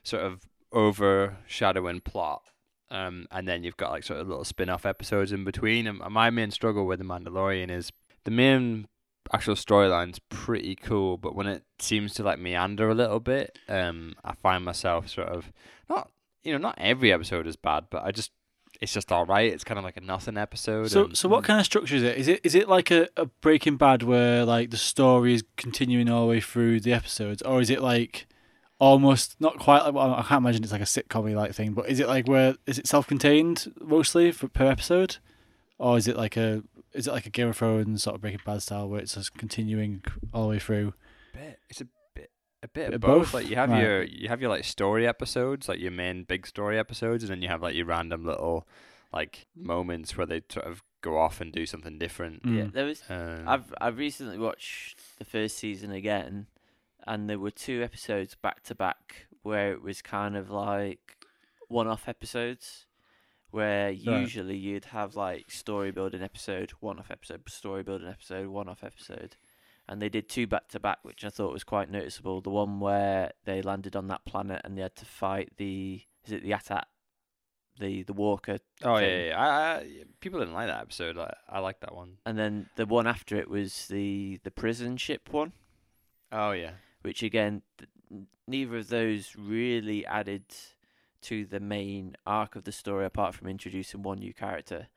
sort 0.04 0.24
of 0.24 0.42
overshadowing 0.74 2.02
plot, 2.02 2.42
um, 2.92 3.26
and 3.32 3.48
then 3.48 3.64
you've 3.64 3.78
got 3.78 3.92
like 3.92 4.04
sort 4.04 4.20
of 4.20 4.28
little 4.28 4.44
spin-off 4.44 4.86
episodes 4.86 5.32
in 5.32 5.46
between. 5.46 5.88
And 5.88 6.00
my 6.00 6.30
main 6.30 6.52
struggle 6.52 6.86
with 6.86 7.00
the 7.00 7.06
Mandalorian 7.06 7.70
is 7.70 7.92
the 8.26 8.32
main 8.32 8.88
actual 9.34 9.56
storyline's 9.56 10.20
pretty 10.30 10.76
cool, 10.76 11.18
but 11.18 11.36
when 11.36 11.48
it 11.48 11.64
seems 11.80 12.14
to 12.16 12.24
like 12.24 12.40
meander 12.40 12.90
a 12.90 12.94
little 12.96 13.20
bit, 13.20 13.58
um, 13.68 14.16
I 14.24 14.34
find 14.36 14.64
myself 14.64 15.10
sort 15.10 15.30
of 15.30 15.52
not 15.90 16.10
you 16.44 16.52
know 16.54 16.60
not 16.60 16.76
every 16.78 17.12
episode 17.12 17.48
is 17.48 17.56
bad, 17.56 17.86
but 17.90 18.04
I 18.04 18.12
just 18.12 18.32
it's 18.82 18.92
just 18.94 19.12
all 19.12 19.26
right. 19.26 19.52
It's 19.52 19.64
kind 19.64 19.78
of 19.78 19.84
like 19.84 19.98
a 19.98 20.02
nothing 20.02 20.38
episode. 20.38 20.90
So, 20.90 21.06
and- 21.06 21.18
so 21.18 21.30
what 21.30 21.44
kind 21.44 21.60
of 21.60 21.66
structure 21.66 21.96
is 21.96 22.04
it? 22.04 22.18
Is 22.18 22.28
it 22.28 22.42
is 22.44 22.56
it 22.56 22.68
like 22.68 22.92
a, 22.92 23.08
a 23.18 23.26
Breaking 23.26 23.78
Bad 23.78 24.04
where 24.04 24.46
like 24.46 24.72
the 24.72 24.78
story 24.78 25.34
is 25.36 25.44
continuing 25.58 26.10
all 26.10 26.22
the 26.22 26.28
way 26.28 26.42
through 26.42 26.80
the 26.82 26.94
episodes, 26.94 27.42
or 27.44 27.62
is 27.62 27.70
it 27.70 27.82
like 27.82 28.28
almost 28.80 29.36
not 29.40 29.60
quite 29.60 29.84
like 29.84 29.94
well, 29.94 30.14
I 30.14 30.24
can't 30.24 30.44
imagine 30.44 30.64
it's 30.64 30.72
like 30.72 30.82
a 30.82 30.86
sitcom 30.86 31.34
like 31.36 31.54
thing, 31.54 31.74
but 31.74 31.88
is 31.90 32.00
it 32.00 32.08
like 32.08 32.28
where 32.28 32.56
is 32.66 32.78
it 32.80 32.88
self-contained 32.88 33.72
mostly 33.82 34.32
for, 34.32 34.48
per 34.50 34.66
episode, 34.68 35.18
or 35.78 35.98
is 35.98 36.08
it 36.08 36.18
like 36.18 36.36
a 36.36 36.64
is 36.94 37.08
it 37.08 37.12
like 37.12 37.26
a 37.26 37.30
Game 37.30 37.48
of 37.50 37.58
Thrones 37.58 38.04
sort 38.04 38.16
of 38.16 38.22
Breaking 38.22 38.40
Bad 38.46 38.62
style 38.62 38.88
where 38.90 39.00
it's 39.02 39.16
just 39.16 39.34
continuing 39.38 40.04
all 40.34 40.44
the 40.44 40.50
way 40.50 40.60
through? 40.60 40.94
bit. 41.34 41.60
It's 41.70 41.82
a 41.82 41.86
bit 42.16 42.32
a 42.62 42.68
bit, 42.68 42.74
Bit 42.74 42.88
of 42.90 42.94
of 42.96 43.02
both. 43.02 43.20
both? 43.26 43.34
Like 43.34 43.50
you 43.50 43.56
have 43.56 43.70
Right. 43.70 43.82
your 43.84 44.04
you 44.04 44.30
have 44.30 44.40
your 44.42 44.50
like 44.50 44.64
story 44.64 45.08
episodes, 45.08 45.68
like 45.68 45.80
your 45.80 45.92
main 45.92 46.24
big 46.24 46.46
story 46.48 46.78
episodes, 46.80 47.24
and 47.24 47.32
then 47.32 47.42
you 47.42 47.48
have 47.50 47.62
like 47.62 47.76
your 47.76 47.86
random 47.86 48.26
little 48.26 48.68
like 49.12 49.48
moments 49.56 50.16
where 50.18 50.26
they 50.26 50.42
sort 50.50 50.66
of 50.66 50.82
go 51.02 51.18
off 51.18 51.42
and 51.42 51.52
do 51.52 51.66
something 51.66 51.98
different. 52.00 52.42
Yeah, 52.46 52.64
Mm. 52.66 52.74
there 52.74 52.86
was. 52.86 53.04
Um, 53.10 53.44
I've 53.48 53.74
I've 53.82 53.98
recently 53.98 54.38
watched 54.38 55.18
the 55.20 55.26
first 55.26 55.58
season 55.58 55.92
again, 55.92 56.48
and 57.06 57.30
there 57.30 57.40
were 57.40 57.52
two 57.52 57.84
episodes 57.84 58.36
back 58.36 58.64
to 58.64 58.76
back 58.76 59.28
where 59.42 59.74
it 59.74 59.82
was 59.82 60.02
kind 60.02 60.38
of 60.38 60.50
like 60.50 61.18
one-off 61.68 62.08
episodes, 62.08 62.86
where 63.54 63.92
usually 63.92 64.58
you'd 64.58 64.86
have 64.86 65.16
like 65.16 65.52
story 65.52 65.92
building 65.92 66.24
episode, 66.24 66.72
one 66.80 66.98
off 67.00 67.12
episode, 67.12 67.42
story 67.50 67.84
building 67.84 68.08
episode, 68.08 68.48
one 68.48 68.68
off 68.68 68.84
episode. 68.84 69.36
And 69.88 70.02
they 70.02 70.10
did 70.10 70.28
two 70.28 70.48
back 70.48 70.70
to 70.70 70.80
back, 70.80 71.00
which 71.04 71.24
I 71.24 71.30
thought 71.30 71.54
was 71.54 71.64
quite 71.64 71.92
noticeable. 71.92 72.42
The 72.42 72.50
one 72.50 72.80
where 72.80 73.32
they 73.46 73.62
landed 73.62 73.96
on 73.96 74.08
that 74.08 74.26
planet 74.26 74.62
and 74.64 74.78
they 74.78 74.82
had 74.82 74.96
to 74.96 75.06
fight 75.06 75.52
the 75.58 76.02
is 76.26 76.32
it 76.32 76.42
the 76.44 76.54
AT-AT, 76.54 76.88
the 77.80 78.04
the 78.04 78.14
Walker, 78.14 78.58
Oh 78.84 78.98
yeah, 78.98 79.08
yeah, 79.08 79.26
yeah. 79.28 79.40
I, 79.40 79.76
I, 79.76 79.86
people 80.20 80.40
didn't 80.40 80.54
like 80.56 80.68
that 80.68 80.82
episode. 80.82 81.18
I, 81.18 81.34
I 81.50 81.60
like 81.60 81.80
that 81.82 81.94
one. 81.94 82.18
and 82.26 82.38
then 82.40 82.70
the 82.76 82.86
one 82.86 83.08
after 83.08 83.36
it 83.36 83.50
was 83.50 83.88
the 83.88 84.40
the 84.44 84.52
prison 84.52 84.98
ship 84.98 85.30
one. 85.32 85.52
Oh 86.32 86.52
yeah. 86.52 86.72
which 87.04 87.22
again, 87.22 87.62
th- 87.78 87.90
neither 88.48 88.78
of 88.78 88.88
those 88.88 89.36
really 89.38 90.06
added 90.06 90.46
to 91.24 91.46
the 91.46 91.60
main 91.60 92.16
arc 92.26 92.56
of 92.56 92.64
the 92.64 92.72
story 92.72 93.06
apart 93.06 93.36
from 93.36 93.48
introducing 93.48 94.04
one 94.04 94.20
new 94.20 94.34
character. 94.34 94.88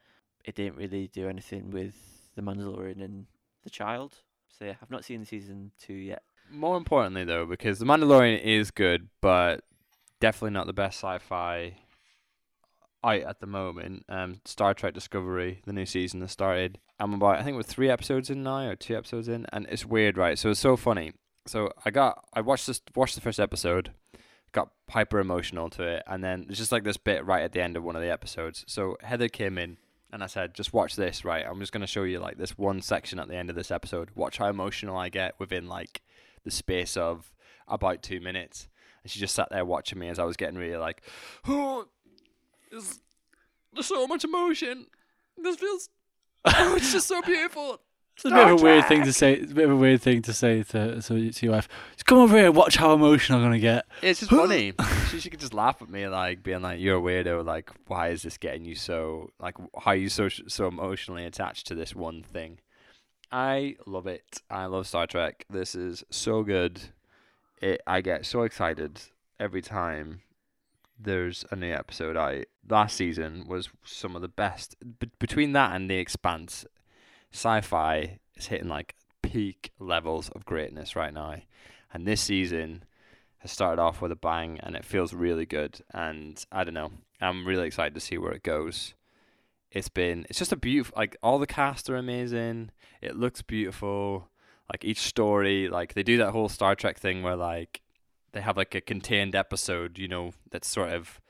It 0.44 0.54
didn't 0.54 0.76
really 0.76 1.08
do 1.08 1.28
anything 1.28 1.70
with 1.70 1.94
the 2.36 2.42
Mandalorian 2.42 3.02
and 3.02 3.26
the 3.64 3.70
child. 3.70 4.18
So 4.58 4.64
yeah, 4.64 4.74
I've 4.80 4.90
not 4.90 5.04
seen 5.04 5.24
season 5.24 5.72
two 5.80 5.94
yet. 5.94 6.22
More 6.50 6.76
importantly, 6.76 7.24
though, 7.24 7.44
because 7.44 7.78
The 7.78 7.86
Mandalorian 7.86 8.40
is 8.40 8.70
good, 8.70 9.08
but 9.20 9.64
definitely 10.20 10.52
not 10.52 10.66
the 10.66 10.72
best 10.72 10.98
sci-fi 10.98 11.76
out 13.02 13.20
at 13.20 13.40
the 13.40 13.46
moment. 13.46 14.04
Um, 14.08 14.40
Star 14.44 14.72
Trek 14.72 14.94
Discovery, 14.94 15.60
the 15.66 15.72
new 15.72 15.86
season 15.86 16.20
has 16.20 16.32
started. 16.32 16.78
I'm 16.98 17.14
about, 17.14 17.38
I 17.38 17.42
think 17.42 17.56
we're 17.56 17.62
three 17.62 17.90
episodes 17.90 18.30
in 18.30 18.42
now, 18.42 18.68
or 18.68 18.76
two 18.76 18.96
episodes 18.96 19.28
in, 19.28 19.46
and 19.52 19.66
it's 19.68 19.84
weird, 19.84 20.16
right? 20.16 20.38
So 20.38 20.50
it's 20.50 20.60
so 20.60 20.76
funny. 20.76 21.12
So 21.46 21.70
I 21.84 21.90
got, 21.90 22.24
I 22.32 22.40
watched 22.40 22.66
this, 22.66 22.80
watched 22.94 23.14
the 23.14 23.20
first 23.20 23.38
episode, 23.38 23.92
got 24.56 24.70
hyper 24.88 25.20
emotional 25.20 25.70
to 25.70 25.84
it, 25.84 26.02
and 26.08 26.24
then 26.24 26.46
there's 26.46 26.58
just 26.58 26.72
like 26.72 26.82
this 26.82 26.96
bit 26.96 27.24
right 27.24 27.44
at 27.44 27.52
the 27.52 27.62
end 27.62 27.76
of 27.76 27.84
one 27.84 27.94
of 27.94 28.02
the 28.02 28.10
episodes. 28.10 28.64
So 28.66 28.96
Heather 29.02 29.28
came 29.28 29.56
in. 29.58 29.76
And 30.12 30.22
I 30.22 30.28
said, 30.28 30.54
just 30.54 30.72
watch 30.72 30.94
this, 30.94 31.24
right? 31.24 31.44
I'm 31.44 31.58
just 31.58 31.72
going 31.72 31.80
to 31.80 31.86
show 31.86 32.04
you 32.04 32.20
like 32.20 32.38
this 32.38 32.56
one 32.56 32.80
section 32.80 33.18
at 33.18 33.26
the 33.26 33.34
end 33.34 33.50
of 33.50 33.56
this 33.56 33.72
episode. 33.72 34.10
Watch 34.14 34.38
how 34.38 34.48
emotional 34.48 34.96
I 34.96 35.08
get 35.08 35.34
within 35.40 35.66
like 35.66 36.00
the 36.44 36.50
space 36.52 36.96
of 36.96 37.34
about 37.66 38.04
two 38.04 38.20
minutes. 38.20 38.68
And 39.02 39.10
she 39.10 39.18
just 39.18 39.34
sat 39.34 39.50
there 39.50 39.64
watching 39.64 39.98
me 39.98 40.08
as 40.08 40.20
I 40.20 40.24
was 40.24 40.36
getting 40.36 40.56
really 40.56 40.76
like, 40.76 41.02
oh, 41.48 41.86
there's, 42.70 43.00
there's 43.74 43.86
so 43.86 44.06
much 44.06 44.24
emotion. 44.24 44.86
This 45.36 45.56
feels, 45.56 45.90
oh, 46.44 46.76
it's 46.76 46.92
just 46.92 47.08
so 47.08 47.20
beautiful. 47.20 47.80
It's 48.16 48.24
a 48.24 48.30
bit 48.30 48.48
of 48.48 48.60
a 48.60 48.62
weird 48.62 48.86
thing 48.86 49.02
to 49.02 49.12
say. 49.12 49.34
It's 49.34 49.52
a 49.52 49.54
bit 49.54 49.66
of 49.66 49.72
a 49.72 49.76
weird 49.76 50.00
thing 50.00 50.22
to 50.22 50.32
say 50.32 50.62
to 50.62 51.02
to, 51.02 51.32
to 51.32 51.46
your 51.46 51.54
wife. 51.54 51.68
Just 51.92 52.06
come 52.06 52.16
over 52.16 52.34
here 52.34 52.46
and 52.46 52.56
watch 52.56 52.76
how 52.76 52.94
emotional 52.94 53.38
I'm 53.38 53.44
gonna 53.44 53.58
get. 53.58 53.84
It's 54.00 54.20
just 54.20 54.30
funny. 54.30 54.72
she, 55.10 55.20
she 55.20 55.28
could 55.28 55.40
just 55.40 55.52
laugh 55.52 55.82
at 55.82 55.90
me, 55.90 56.08
like 56.08 56.42
being 56.42 56.62
like, 56.62 56.80
"You're 56.80 56.96
a 56.96 57.00
weirdo. 57.00 57.44
Like, 57.44 57.70
why 57.88 58.08
is 58.08 58.22
this 58.22 58.38
getting 58.38 58.64
you 58.64 58.74
so 58.74 59.32
like? 59.38 59.58
How 59.78 59.90
are 59.90 59.96
you 59.96 60.08
so 60.08 60.30
so 60.30 60.66
emotionally 60.66 61.26
attached 61.26 61.66
to 61.66 61.74
this 61.74 61.94
one 61.94 62.22
thing?" 62.22 62.58
I 63.30 63.76
love 63.86 64.06
it. 64.06 64.40
I 64.48 64.64
love 64.64 64.86
Star 64.86 65.06
Trek. 65.06 65.44
This 65.50 65.74
is 65.74 66.02
so 66.08 66.42
good. 66.42 66.80
It. 67.60 67.82
I 67.86 68.00
get 68.00 68.24
so 68.24 68.44
excited 68.44 68.98
every 69.38 69.60
time 69.60 70.22
there's 70.98 71.44
a 71.50 71.56
new 71.56 71.72
episode 71.72 72.16
out. 72.16 72.44
Last 72.66 72.96
season 72.96 73.46
was 73.46 73.68
some 73.84 74.16
of 74.16 74.22
the 74.22 74.28
best. 74.28 74.76
Be- 74.98 75.10
between 75.18 75.52
that 75.52 75.76
and 75.76 75.90
The 75.90 75.96
Expanse, 75.96 76.64
sci-fi 77.36 78.18
is 78.34 78.46
hitting 78.46 78.68
like 78.68 78.94
peak 79.22 79.72
levels 79.78 80.28
of 80.30 80.44
greatness 80.44 80.96
right 80.96 81.12
now. 81.12 81.36
And 81.92 82.06
this 82.06 82.20
season 82.20 82.84
has 83.38 83.50
started 83.52 83.80
off 83.80 84.00
with 84.00 84.12
a 84.12 84.16
bang 84.16 84.58
and 84.62 84.74
it 84.74 84.84
feels 84.84 85.12
really 85.12 85.46
good. 85.46 85.80
And 85.92 86.42
I 86.50 86.64
don't 86.64 86.74
know, 86.74 86.92
I'm 87.20 87.46
really 87.46 87.66
excited 87.66 87.94
to 87.94 88.00
see 88.00 88.18
where 88.18 88.32
it 88.32 88.42
goes. 88.42 88.94
It's 89.70 89.88
been, 89.88 90.26
it's 90.28 90.38
just 90.38 90.52
a 90.52 90.56
beautiful, 90.56 90.94
like 90.96 91.16
all 91.22 91.38
the 91.38 91.46
cast 91.46 91.90
are 91.90 91.96
amazing. 91.96 92.70
It 93.00 93.16
looks 93.16 93.42
beautiful. 93.42 94.28
Like 94.72 94.84
each 94.84 95.00
story, 95.00 95.68
like 95.68 95.94
they 95.94 96.02
do 96.02 96.16
that 96.18 96.32
whole 96.32 96.48
Star 96.48 96.74
Trek 96.74 96.98
thing 96.98 97.22
where 97.22 97.36
like 97.36 97.82
they 98.32 98.40
have 98.40 98.56
like 98.56 98.74
a 98.74 98.80
contained 98.80 99.34
episode, 99.34 99.98
you 99.98 100.08
know, 100.08 100.32
that's 100.50 100.68
sort 100.68 100.90
of 100.90 101.20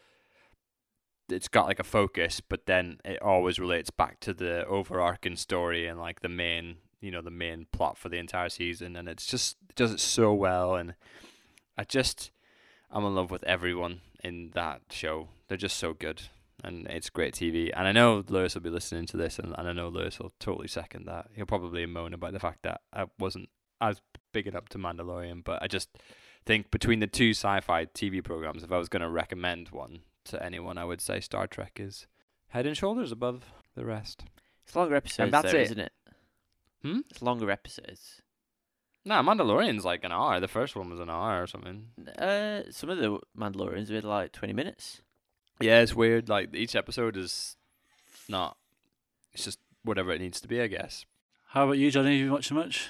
it's 1.28 1.48
got 1.48 1.66
like 1.66 1.80
a 1.80 1.84
focus, 1.84 2.40
but 2.40 2.66
then 2.66 2.98
it 3.04 3.20
always 3.22 3.58
relates 3.58 3.90
back 3.90 4.20
to 4.20 4.34
the 4.34 4.64
overarching 4.66 5.36
story 5.36 5.86
and 5.86 5.98
like 5.98 6.20
the 6.20 6.28
main, 6.28 6.76
you 7.00 7.10
know, 7.10 7.22
the 7.22 7.30
main 7.30 7.66
plot 7.72 7.98
for 7.98 8.08
the 8.08 8.18
entire 8.18 8.48
season. 8.48 8.96
And 8.96 9.08
it's 9.08 9.26
just 9.26 9.56
it 9.68 9.76
does 9.76 9.92
it 9.92 10.00
so 10.00 10.32
well. 10.32 10.74
And 10.74 10.94
I 11.76 11.84
just 11.84 12.30
I'm 12.90 13.04
in 13.04 13.14
love 13.14 13.30
with 13.30 13.44
everyone 13.44 14.00
in 14.22 14.50
that 14.54 14.82
show. 14.90 15.28
They're 15.48 15.56
just 15.56 15.76
so 15.76 15.92
good, 15.92 16.22
and 16.62 16.86
it's 16.88 17.10
great 17.10 17.34
TV. 17.34 17.70
And 17.74 17.86
I 17.86 17.92
know 17.92 18.24
Lewis 18.28 18.54
will 18.54 18.62
be 18.62 18.70
listening 18.70 19.06
to 19.06 19.16
this, 19.16 19.38
and, 19.38 19.54
and 19.56 19.68
I 19.68 19.72
know 19.72 19.88
Lewis 19.88 20.18
will 20.18 20.32
totally 20.40 20.68
second 20.68 21.06
that. 21.06 21.28
He'll 21.34 21.46
probably 21.46 21.86
moan 21.86 22.14
about 22.14 22.32
the 22.32 22.40
fact 22.40 22.62
that 22.62 22.80
I 22.92 23.06
wasn't 23.18 23.48
as 23.80 24.00
big 24.32 24.46
it 24.46 24.56
up 24.56 24.68
to 24.70 24.78
Mandalorian, 24.78 25.44
but 25.44 25.62
I 25.62 25.66
just 25.66 25.88
think 26.44 26.70
between 26.70 27.00
the 27.00 27.06
two 27.06 27.30
sci-fi 27.30 27.86
TV 27.86 28.22
programs, 28.22 28.62
if 28.62 28.72
I 28.72 28.78
was 28.78 28.88
going 28.88 29.02
to 29.02 29.10
recommend 29.10 29.68
one 29.68 30.00
to 30.26 30.42
anyone, 30.42 30.78
I 30.78 30.84
would 30.84 31.00
say 31.00 31.20
Star 31.20 31.46
Trek 31.46 31.78
is 31.80 32.06
head 32.48 32.66
and 32.66 32.76
shoulders 32.76 33.12
above 33.12 33.44
the 33.74 33.84
rest. 33.84 34.24
It's 34.64 34.74
longer 34.74 34.96
episodes, 34.96 35.30
that's 35.30 35.52
though, 35.52 35.58
it. 35.58 35.62
isn't 35.62 35.78
it? 35.78 35.92
Hmm? 36.82 37.00
It's 37.10 37.22
longer 37.22 37.50
episodes. 37.50 38.22
Nah, 39.04 39.22
Mandalorian's 39.22 39.84
like 39.84 40.02
an 40.02 40.10
hour. 40.12 40.40
The 40.40 40.48
first 40.48 40.74
one 40.74 40.90
was 40.90 40.98
an 40.98 41.08
hour 41.08 41.42
or 41.42 41.46
something. 41.46 41.86
Uh, 42.18 42.62
some 42.70 42.90
of 42.90 42.98
the 42.98 43.20
Mandalorians 43.38 43.90
are 43.90 44.00
like 44.00 44.32
twenty 44.32 44.52
minutes. 44.52 45.00
Yeah, 45.60 45.80
it's 45.80 45.94
weird. 45.94 46.28
Like 46.28 46.54
each 46.54 46.74
episode 46.74 47.16
is 47.16 47.56
not. 48.28 48.56
It's 49.32 49.44
just 49.44 49.60
whatever 49.84 50.10
it 50.12 50.20
needs 50.20 50.40
to 50.40 50.48
be, 50.48 50.60
I 50.60 50.66
guess. 50.66 51.06
How 51.50 51.64
about 51.64 51.78
you, 51.78 51.90
Johnny? 51.90 52.18
Have 52.18 52.26
you 52.26 52.32
watched 52.32 52.50
much? 52.50 52.88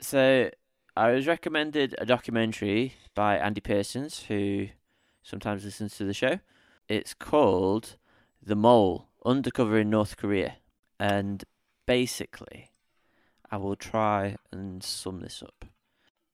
So 0.00 0.50
I 0.96 1.10
was 1.12 1.26
recommended 1.26 1.94
a 1.98 2.04
documentary 2.04 2.94
by 3.14 3.38
Andy 3.38 3.62
Pearsons, 3.62 4.24
who 4.24 4.68
sometimes 5.22 5.64
listens 5.64 5.96
to 5.96 6.04
the 6.04 6.14
show. 6.14 6.40
It's 6.88 7.14
called 7.14 7.96
The 8.42 8.56
Mole 8.56 9.08
Undercover 9.24 9.78
in 9.78 9.90
North 9.90 10.16
Korea. 10.16 10.56
And 10.98 11.44
basically, 11.86 12.70
I 13.50 13.56
will 13.56 13.76
try 13.76 14.36
and 14.52 14.82
sum 14.82 15.20
this 15.20 15.42
up. 15.42 15.64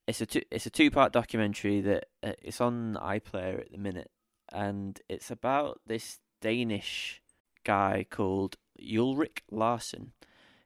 It's 0.07 0.21
a 0.21 0.27
two, 0.27 0.43
it's 0.51 0.67
a 0.67 0.71
two 0.71 0.91
part 0.91 1.13
documentary 1.13 1.81
that 1.81 2.07
uh, 2.23 2.33
it's 2.43 2.61
on 2.61 2.97
iPlayer 3.03 3.61
at 3.61 3.73
the 3.73 3.79
minute, 3.79 4.11
and 4.53 5.01
it's 5.09 5.31
about 5.31 5.81
this 5.87 6.21
Danish 6.41 7.21
guy 7.65 8.07
called 8.09 8.57
Ulrich 8.81 9.43
Larsen, 9.51 10.13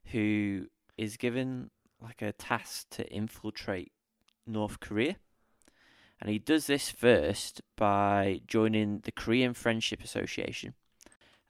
who 0.07 0.67
is 0.99 1.17
given 1.17 1.71
like 2.03 2.21
a 2.21 2.33
task 2.33 2.91
to 2.91 3.09
infiltrate 3.11 3.93
North 4.47 4.81
Korea. 4.81 5.17
And 6.21 6.31
he 6.31 6.39
does 6.39 6.67
this 6.67 6.91
first 6.91 7.62
by 7.77 8.43
joining 8.47 9.00
the 9.00 9.12
Korean 9.12 9.55
Friendship 9.55 10.03
Association. 10.03 10.75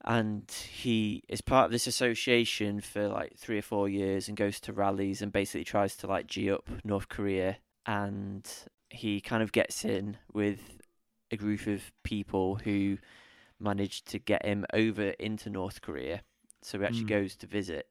And 0.04 0.50
he 0.50 1.22
is 1.28 1.40
part 1.40 1.66
of 1.66 1.72
this 1.72 1.86
association 1.86 2.80
for 2.80 3.08
like 3.08 3.36
three 3.36 3.58
or 3.58 3.62
four 3.62 3.88
years 3.88 4.28
and 4.28 4.36
goes 4.36 4.60
to 4.60 4.72
rallies 4.72 5.20
and 5.20 5.32
basically 5.32 5.64
tries 5.64 5.96
to 5.96 6.06
like 6.06 6.26
G 6.26 6.50
up 6.50 6.70
North 6.84 7.08
Korea. 7.08 7.58
And 7.84 8.48
he 8.88 9.20
kind 9.20 9.42
of 9.42 9.52
gets 9.52 9.84
in 9.84 10.16
with 10.32 10.60
a 11.30 11.36
group 11.36 11.66
of 11.66 11.92
people 12.02 12.56
who 12.56 12.98
managed 13.58 14.06
to 14.06 14.18
get 14.18 14.44
him 14.46 14.64
over 14.72 15.10
into 15.18 15.50
North 15.50 15.82
Korea. 15.82 16.22
So 16.62 16.78
he 16.78 16.84
actually 16.84 17.04
Mm. 17.04 17.08
goes 17.08 17.36
to 17.36 17.46
visit. 17.46 17.88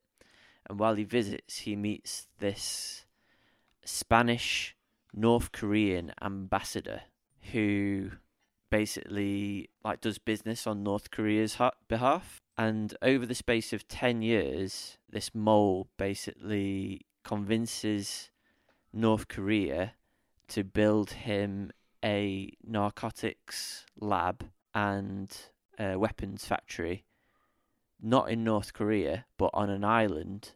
And 0.69 0.79
while 0.79 0.95
he 0.95 1.03
visits, 1.03 1.59
he 1.59 1.75
meets 1.75 2.27
this 2.39 3.05
Spanish 3.83 4.75
North 5.13 5.51
Korean 5.51 6.13
ambassador 6.21 7.01
who 7.51 8.11
basically 8.69 9.69
like 9.83 10.01
does 10.01 10.17
business 10.17 10.67
on 10.67 10.83
North 10.83 11.11
Korea's 11.11 11.55
ha- 11.55 11.71
behalf. 11.87 12.39
And 12.57 12.95
over 13.01 13.25
the 13.25 13.35
space 13.35 13.73
of 13.73 13.87
10 13.87 14.21
years, 14.21 14.97
this 15.09 15.33
mole 15.33 15.87
basically 15.97 17.05
convinces 17.23 18.29
North 18.93 19.27
Korea 19.27 19.93
to 20.49 20.63
build 20.63 21.11
him 21.11 21.71
a 22.03 22.51
narcotics 22.65 23.85
lab 23.99 24.49
and 24.73 25.35
a 25.79 25.95
weapons 25.95 26.45
factory, 26.45 27.05
not 28.01 28.29
in 28.29 28.43
North 28.43 28.73
Korea, 28.73 29.25
but 29.37 29.51
on 29.53 29.69
an 29.69 29.83
island 29.83 30.53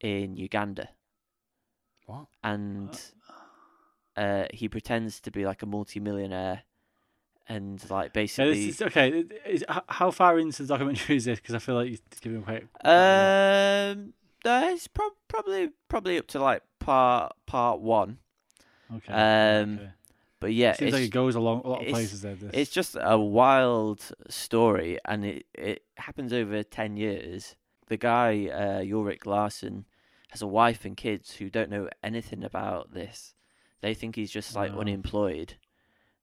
in 0.00 0.36
Uganda. 0.36 0.90
What? 2.06 2.26
And 2.44 2.98
uh, 4.16 4.46
he 4.52 4.68
pretends 4.68 5.20
to 5.20 5.30
be 5.30 5.44
like 5.44 5.62
a 5.62 5.66
multimillionaire 5.66 6.62
and 7.48 7.78
like 7.90 8.06
Yeah, 8.06 8.20
basically. 8.22 8.66
this 8.66 8.76
is, 8.76 8.82
okay. 8.82 9.24
Is, 9.46 9.64
how 9.88 10.10
far 10.10 10.38
into 10.38 10.62
the 10.62 10.68
documentary 10.68 11.16
is 11.16 11.24
this? 11.26 11.38
Because 11.38 11.54
I 11.54 11.58
feel 11.58 11.76
like 11.76 11.88
you're 11.90 11.98
giving 12.20 12.42
quite. 12.42 12.62
Um, 12.84 14.12
uh, 14.44 14.70
it's 14.72 14.88
prob- 14.88 15.12
probably 15.28 15.70
probably 15.88 16.18
up 16.18 16.26
to 16.28 16.40
like 16.40 16.62
part 16.78 17.34
part 17.46 17.80
one. 17.80 18.18
Okay. 18.94 19.12
um, 19.12 19.78
okay. 19.78 19.90
But 20.38 20.52
yeah, 20.52 20.74
Seems 20.74 20.88
it's, 20.88 20.94
like 20.94 21.04
it 21.04 21.10
goes 21.10 21.34
along 21.34 21.62
a 21.64 21.68
lot 21.68 21.82
of 21.82 21.88
places 21.88 22.22
there. 22.22 22.34
This. 22.34 22.50
it's 22.52 22.70
just 22.70 22.96
a 23.00 23.18
wild 23.18 24.02
story, 24.28 24.98
and 25.04 25.24
it 25.24 25.46
it 25.54 25.82
happens 25.96 26.32
over 26.32 26.62
ten 26.62 26.96
years. 26.96 27.56
The 27.88 27.96
guy, 27.96 28.48
uh, 28.48 28.84
Ulrich 28.84 29.26
Larsen, 29.26 29.86
has 30.30 30.42
a 30.42 30.46
wife 30.46 30.84
and 30.84 30.96
kids 30.96 31.36
who 31.36 31.48
don't 31.48 31.70
know 31.70 31.88
anything 32.02 32.42
about 32.44 32.92
this. 32.92 33.35
They 33.86 33.94
think 33.94 34.16
he's 34.16 34.32
just 34.32 34.56
like 34.56 34.72
Wow. 34.72 34.80
unemployed, 34.80 35.54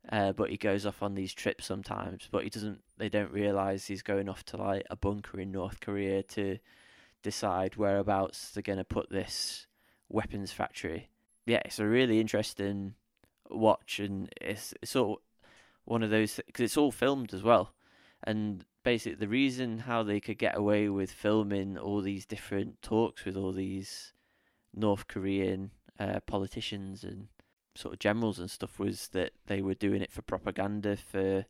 uh, 0.10 0.34
but 0.34 0.50
he 0.50 0.58
goes 0.58 0.86
off 0.86 1.02
on 1.02 1.16
these 1.16 1.34
trips 1.34 1.66
sometimes. 1.66 2.28
But 2.30 2.44
he 2.44 2.50
doesn't. 2.50 2.82
They 2.98 3.08
don't 3.08 3.32
realize 3.32 3.88
he's 3.88 4.02
going 4.02 4.28
off 4.28 4.44
to 4.48 4.58
like 4.58 4.86
a 4.90 4.98
bunker 4.98 5.40
in 5.40 5.54
North 5.54 5.80
Korea 5.80 6.24
to 6.24 6.58
decide 7.22 7.78
whereabouts 7.78 8.52
they're 8.52 8.62
going 8.62 8.80
to 8.80 8.84
put 8.84 9.10
this 9.10 9.66
weapons 10.10 10.52
factory. 10.52 11.08
Yeah, 11.46 11.62
it's 11.64 11.80
a 11.80 11.88
really 11.88 12.20
interesting 12.20 12.96
watch, 13.50 13.98
and 13.98 14.28
it's 14.42 14.74
it's 14.82 14.92
sort 14.92 15.22
of 15.22 15.48
one 15.86 16.04
of 16.04 16.10
those 16.10 16.42
because 16.46 16.66
it's 16.66 16.76
all 16.76 16.92
filmed 16.92 17.34
as 17.34 17.44
well, 17.44 17.74
and 18.26 18.66
basically 18.84 19.16
the 19.16 19.30
reason 19.30 19.78
how 19.78 20.04
they 20.04 20.20
could 20.20 20.38
get 20.38 20.58
away 20.58 20.90
with 20.90 21.14
filming 21.14 21.78
all 21.78 22.02
these 22.02 22.26
different 22.26 22.82
talks 22.82 23.24
with 23.24 23.38
all 23.38 23.54
these 23.54 24.12
North 24.76 25.08
Korean 25.08 25.72
uh, 25.98 26.20
politicians 26.28 27.06
and 27.06 27.30
sort 27.76 27.94
of 27.94 28.00
generals 28.00 28.40
and 28.40 28.50
stuff 28.52 28.80
was 28.80 29.10
that 29.10 29.32
they 29.48 29.62
were 29.62 29.74
doing 29.74 30.02
it 30.02 30.12
for 30.12 30.22
propaganda 30.22 30.96
for 30.96 31.46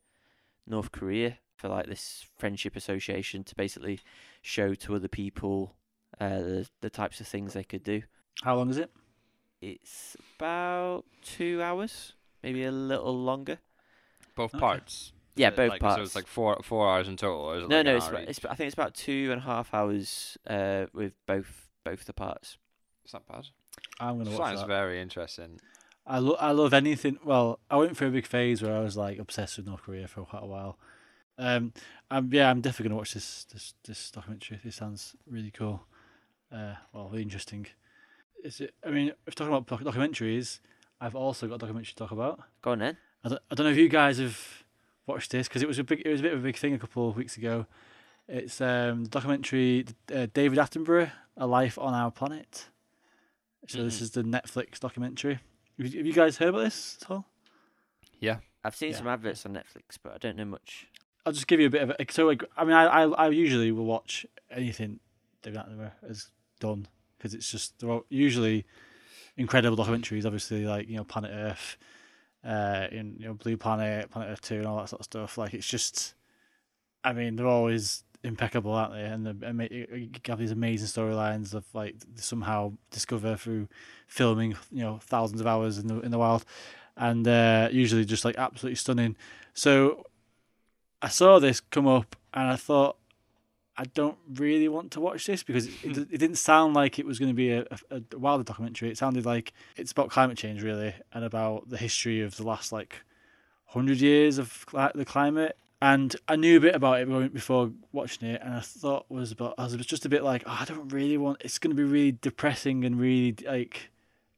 North 0.65 0.91
Korea 0.91 1.39
for 1.55 1.67
like 1.69 1.87
this 1.87 2.25
friendship 2.37 2.75
association 2.75 3.43
to 3.43 3.55
basically 3.55 3.99
show 4.41 4.73
to 4.75 4.95
other 4.95 5.07
people 5.07 5.75
uh, 6.19 6.39
the 6.39 6.69
the 6.81 6.89
types 6.89 7.19
of 7.19 7.27
things 7.27 7.53
they 7.53 7.63
could 7.63 7.83
do. 7.83 8.01
How 8.43 8.55
long 8.55 8.69
is 8.69 8.77
it? 8.77 8.91
It's 9.61 10.17
about 10.37 11.05
two 11.21 11.61
hours, 11.61 12.13
maybe 12.43 12.65
a 12.65 12.71
little 12.71 13.17
longer. 13.17 13.59
Both 14.35 14.53
Okay. 14.53 14.59
parts. 14.59 15.13
Yeah, 15.35 15.49
both 15.49 15.69
like, 15.69 15.81
parts. 15.81 15.95
So 15.97 16.01
it's 16.03 16.15
like 16.15 16.27
four 16.27 16.59
four 16.63 16.89
hours 16.89 17.07
in 17.07 17.17
total. 17.17 17.41
Or 17.41 17.57
is 17.57 17.63
it 17.63 17.69
no, 17.69 17.77
like 17.77 17.85
no, 17.85 17.95
it's, 17.95 18.07
about, 18.07 18.21
it's 18.23 18.45
I 18.45 18.55
think 18.55 18.67
it's 18.67 18.73
about 18.73 18.93
two 18.93 19.29
and 19.31 19.41
a 19.41 19.43
half 19.43 19.73
hours 19.73 20.37
uh, 20.47 20.85
with 20.93 21.13
both 21.25 21.69
both 21.83 22.05
the 22.05 22.13
parts. 22.13 22.57
It's 23.03 23.13
not 23.13 23.27
bad. 23.27 23.47
I'm 23.99 24.17
gonna 24.17 24.31
watch 24.31 24.39
Sounds 24.39 24.61
that. 24.61 24.67
very 24.67 25.01
interesting. 25.01 25.59
I 26.05 26.19
lo- 26.19 26.37
I 26.39 26.51
love 26.51 26.73
anything. 26.73 27.17
Well, 27.23 27.59
I 27.69 27.77
went 27.77 27.95
through 27.95 28.09
a 28.09 28.11
big 28.11 28.25
phase 28.27 28.61
where 28.61 28.75
I 28.75 28.79
was 28.81 28.97
like 28.97 29.19
obsessed 29.19 29.57
with 29.57 29.67
North 29.67 29.83
Korea 29.83 30.07
for 30.07 30.25
quite 30.25 30.43
a 30.43 30.47
while. 30.47 30.77
Um, 31.37 31.73
I'm 32.11 32.31
yeah, 32.33 32.49
I'm 32.49 32.61
definitely 32.61 32.89
gonna 32.89 32.97
watch 32.97 33.13
this 33.13 33.45
this 33.45 33.73
this 33.85 34.11
documentary. 34.11 34.59
This 34.63 34.75
sounds 34.75 35.15
really 35.27 35.51
cool. 35.51 35.83
Uh, 36.51 36.75
well, 36.91 37.09
really 37.09 37.23
interesting. 37.23 37.67
Is 38.43 38.59
it? 38.61 38.73
I 38.85 38.89
mean, 38.89 39.13
if 39.25 39.33
talking 39.35 39.53
about 39.53 39.65
doc- 39.67 39.81
documentaries, 39.95 40.59
I've 40.99 41.15
also 41.15 41.47
got 41.47 41.55
a 41.55 41.59
documentary 41.59 41.91
to 41.91 41.95
talk 41.95 42.11
about. 42.11 42.41
Go 42.61 42.71
on 42.71 42.79
then. 42.79 42.97
I 43.23 43.29
don't, 43.29 43.41
I 43.49 43.55
don't 43.55 43.65
know 43.65 43.71
if 43.71 43.77
you 43.77 43.87
guys 43.89 44.17
have 44.19 44.37
watched 45.07 45.31
this 45.31 45.47
because 45.47 45.61
it 45.61 45.67
was 45.67 45.79
a 45.79 45.83
big 45.83 46.01
it 46.05 46.11
was 46.11 46.19
a 46.19 46.23
bit 46.23 46.33
of 46.33 46.39
a 46.39 46.43
big 46.43 46.57
thing 46.57 46.73
a 46.73 46.79
couple 46.79 47.09
of 47.09 47.15
weeks 47.15 47.37
ago. 47.37 47.65
It's 48.27 48.59
um 48.61 49.05
documentary 49.05 49.85
uh, 50.13 50.27
David 50.33 50.59
Attenborough, 50.59 51.11
A 51.37 51.47
Life 51.47 51.77
on 51.79 51.93
Our 51.93 52.11
Planet. 52.11 52.67
So 53.67 53.83
this 53.85 53.99
Mhm. 53.99 54.01
is 54.01 54.11
the 54.11 54.23
Netflix 54.23 54.79
documentary. 54.79 55.39
Have 55.77 55.93
you 55.93 56.13
guys 56.13 56.37
heard 56.37 56.49
about 56.49 56.63
this 56.65 56.97
at 57.01 57.11
all? 57.11 57.25
Yeah. 58.19 58.37
I've 58.63 58.75
seen 58.75 58.91
Yeah. 58.91 58.97
some 58.97 59.07
adverts 59.07 59.45
on 59.45 59.53
Netflix, 59.53 59.97
but 60.01 60.13
I 60.13 60.17
don't 60.17 60.37
know 60.37 60.45
much. 60.45 60.87
I'll 61.25 61.33
just 61.33 61.47
give 61.47 61.59
you 61.59 61.67
a 61.67 61.69
bit 61.69 61.81
of 61.81 61.89
a 61.91 61.95
so 62.11 62.25
like 62.25 62.43
I 62.57 62.63
mean 62.65 62.73
I 62.73 62.85
I, 62.85 63.03
I 63.07 63.29
usually 63.29 63.71
will 63.71 63.85
watch 63.85 64.25
anything 64.51 64.99
David 65.41 65.59
Attenborough 65.59 65.91
has 66.07 66.29
done 66.59 66.87
because 67.17 67.33
it's 67.33 67.49
just 67.49 67.79
they're 67.79 67.89
all 67.89 68.05
usually 68.09 68.65
incredible 69.37 69.77
documentaries. 69.77 70.25
Obviously, 70.25 70.65
like 70.65 70.87
you 70.89 70.97
know 70.97 71.03
Planet 71.05 71.31
Earth, 71.33 71.77
uh, 72.43 72.87
in 72.91 73.15
you 73.19 73.25
know 73.27 73.33
Blue 73.33 73.57
Planet, 73.57 74.09
Planet 74.11 74.31
Earth 74.31 74.41
Two, 74.41 74.57
and 74.57 74.65
all 74.67 74.77
that 74.77 74.89
sort 74.89 74.99
of 74.99 75.05
stuff. 75.05 75.37
Like 75.37 75.53
it's 75.53 75.67
just, 75.67 76.13
I 77.05 77.13
mean, 77.13 77.35
they're 77.37 77.47
always 77.47 78.03
impeccable, 78.23 78.71
aren't 78.71 78.93
they? 78.93 79.03
And 79.03 79.43
ama- 79.43 79.69
have 80.25 80.39
these 80.39 80.51
amazing 80.51 80.87
storylines 80.87 81.53
of 81.53 81.65
like 81.73 81.95
somehow 82.15 82.73
discover 82.91 83.35
through 83.35 83.67
filming, 84.07 84.55
you 84.71 84.83
know, 84.83 84.99
thousands 85.03 85.41
of 85.41 85.47
hours 85.47 85.77
in 85.77 85.87
the 85.87 85.99
in 86.01 86.11
the 86.11 86.17
wild, 86.17 86.45
and 86.97 87.27
uh, 87.27 87.69
usually 87.71 88.05
just 88.05 88.25
like 88.25 88.37
absolutely 88.37 88.75
stunning. 88.75 89.15
So 89.53 90.05
I 91.01 91.09
saw 91.09 91.39
this 91.39 91.59
come 91.59 91.87
up 91.87 92.15
and 92.33 92.49
I 92.49 92.55
thought 92.55 92.97
I 93.75 93.85
don't 93.85 94.17
really 94.35 94.69
want 94.69 94.91
to 94.91 95.01
watch 95.01 95.25
this 95.25 95.43
because 95.43 95.65
it, 95.65 95.73
it, 95.83 95.97
it 95.97 96.17
didn't 96.17 96.37
sound 96.37 96.75
like 96.75 96.99
it 96.99 97.05
was 97.05 97.17
going 97.19 97.29
to 97.31 97.35
be 97.35 97.51
a, 97.51 97.65
a, 97.91 98.01
a 98.11 98.17
wilder 98.17 98.43
documentary. 98.43 98.89
It 98.89 98.97
sounded 98.97 99.25
like 99.25 99.51
it's 99.75 99.91
about 99.91 100.09
climate 100.09 100.37
change 100.37 100.61
really 100.61 100.93
and 101.11 101.25
about 101.25 101.69
the 101.69 101.77
history 101.77 102.21
of 102.21 102.37
the 102.37 102.43
last 102.43 102.71
like 102.71 103.01
hundred 103.65 103.99
years 103.99 104.37
of 104.37 104.65
the 104.93 105.05
climate. 105.05 105.57
And 105.83 106.15
I 106.29 106.35
knew 106.37 106.55
a 106.57 106.61
bit 106.61 106.75
about 106.75 107.01
it 107.01 107.09
going- 107.09 107.27
before 107.29 107.71
watching 107.91 108.29
it, 108.29 108.41
and 108.41 108.53
I 108.53 108.61
thought 108.61 109.05
was 109.09 109.31
about 109.33 109.55
I 109.57 109.63
was 109.63 109.75
just 109.85 110.05
a 110.05 110.09
bit 110.09 110.23
like, 110.23 110.43
oh, 110.45 110.57
I 110.61 110.65
don't 110.65 110.87
really 110.93 111.17
want. 111.17 111.41
It's 111.41 111.59
going 111.59 111.75
to 111.75 111.75
be 111.75 111.83
really 111.83 112.13
depressing 112.13 112.85
and 112.85 112.97
really 112.99 113.35
like, 113.45 113.89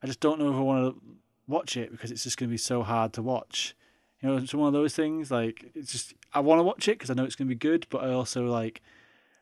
I 0.02 0.08
just 0.08 0.20
don't 0.20 0.40
know 0.40 0.50
if 0.50 0.56
I 0.56 0.60
want 0.62 0.96
to 0.96 1.02
watch 1.48 1.78
it 1.78 1.92
because 1.92 2.10
it's 2.10 2.24
just 2.24 2.38
going 2.38 2.50
to 2.50 2.54
be 2.54 2.58
so 2.58 2.82
hard 2.82 3.14
to 3.14 3.22
watch. 3.22 3.76
You 4.22 4.30
know, 4.30 4.38
it's 4.38 4.56
one 4.56 4.68
of 4.68 4.74
those 4.74 4.96
things. 4.96 5.30
Like, 5.30 5.70
it's 5.76 5.92
just 5.92 6.16
I 6.34 6.40
want 6.40 6.58
to 6.60 6.64
watch 6.64 6.88
it 6.88 6.94
because 6.98 7.12
I 7.12 7.14
know 7.14 7.26
it's 7.26 7.36
going 7.36 7.48
to 7.48 7.54
be 7.54 7.60
good, 7.60 7.86
but 7.92 8.04
I 8.04 8.10
also 8.12 8.46
like 8.48 8.82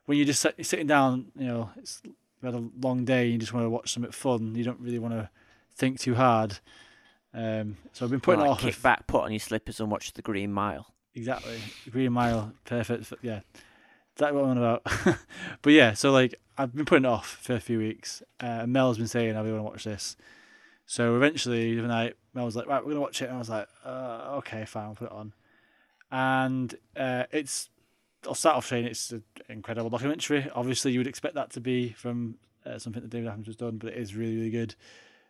when 0.06 0.18
you're 0.18 0.28
just 0.28 0.42
sit, 0.42 0.56
you're 0.58 0.66
sitting 0.66 0.88
down. 0.88 1.32
You 1.38 1.48
know, 1.48 1.70
it's 1.78 2.02
you 2.06 2.14
had 2.44 2.54
a 2.56 2.70
long 2.82 3.06
day. 3.06 3.24
and 3.24 3.34
You 3.34 3.38
just 3.40 3.54
want 3.54 3.64
to 3.66 3.70
watch 3.70 3.94
something 3.94 4.12
fun. 4.12 4.56
You 4.56 4.66
don't 4.66 4.80
really 4.82 5.00
want 5.00 5.14
to 5.14 5.30
think 5.74 6.00
too 6.02 6.16
hard. 6.16 6.60
Um, 7.34 7.78
so 7.94 8.04
I've 8.06 8.12
been 8.12 8.20
putting 8.20 8.42
Like, 8.42 8.48
it 8.50 8.52
off. 8.52 8.60
kick 8.60 8.70
if- 8.72 8.84
back, 8.84 9.08
put 9.08 9.24
on 9.24 9.32
your 9.32 9.40
slippers, 9.40 9.80
and 9.80 9.90
watch 9.90 10.12
the 10.14 10.22
Green 10.22 10.52
Mile. 10.52 10.93
Exactly. 11.16 11.60
Green 11.92 12.14
Mile, 12.14 12.54
perfect. 12.66 13.14
Yeah, 13.22 13.42
that's 14.18 14.34
what 14.34 14.44
I'm 14.44 14.52
on 14.52 14.58
about. 14.58 14.84
but 15.62 15.74
yeah, 15.74 15.94
so 15.94 16.12
like 16.12 16.40
I've 16.58 16.74
been 16.76 16.86
putting 16.86 17.06
it 17.06 17.10
off 17.10 17.40
for 17.42 17.54
a 17.54 17.60
few 17.60 17.78
weeks. 17.78 18.24
Uh, 18.40 18.66
Mel's 18.68 18.98
been 18.98 19.08
saying 19.08 19.36
I 19.36 19.42
really 19.42 19.54
want 19.54 19.66
to 19.66 19.70
watch 19.72 19.84
this. 19.84 20.18
So 20.86 21.16
eventually, 21.16 21.76
the 21.76 21.88
night, 21.88 22.16
Mel 22.34 22.46
was 22.46 22.56
like, 22.56 22.68
"Right, 22.68 22.84
we're 22.84 22.92
gonna 22.92 23.02
watch 23.02 23.22
it," 23.22 23.26
and 23.26 23.36
I 23.36 23.40
was 23.40 23.50
like, 23.50 23.68
uh, 23.86 24.36
"Okay, 24.38 24.66
fine, 24.66 24.86
I'll 24.86 24.96
put 24.96 25.08
it 25.08 25.14
on." 25.14 25.34
And 26.12 26.76
uh, 26.96 27.24
it's 27.32 27.70
I'll 28.28 28.36
start 28.36 28.58
off 28.58 28.68
saying 28.68 28.86
it's 28.86 29.12
an 29.12 29.24
incredible 29.50 29.90
documentary. 29.90 30.50
Obviously, 30.54 30.92
you 30.92 31.00
would 31.00 31.08
expect 31.08 31.36
that 31.36 31.52
to 31.52 31.62
be 31.62 31.90
from 31.90 32.36
uh, 32.66 32.78
something 32.80 33.02
that 33.02 33.10
David 33.10 33.30
Adams 33.30 33.48
has 33.48 33.56
done, 33.56 33.78
but 33.78 33.90
it 33.94 33.98
is 33.98 34.16
really, 34.16 34.36
really 34.36 34.50
good, 34.50 34.76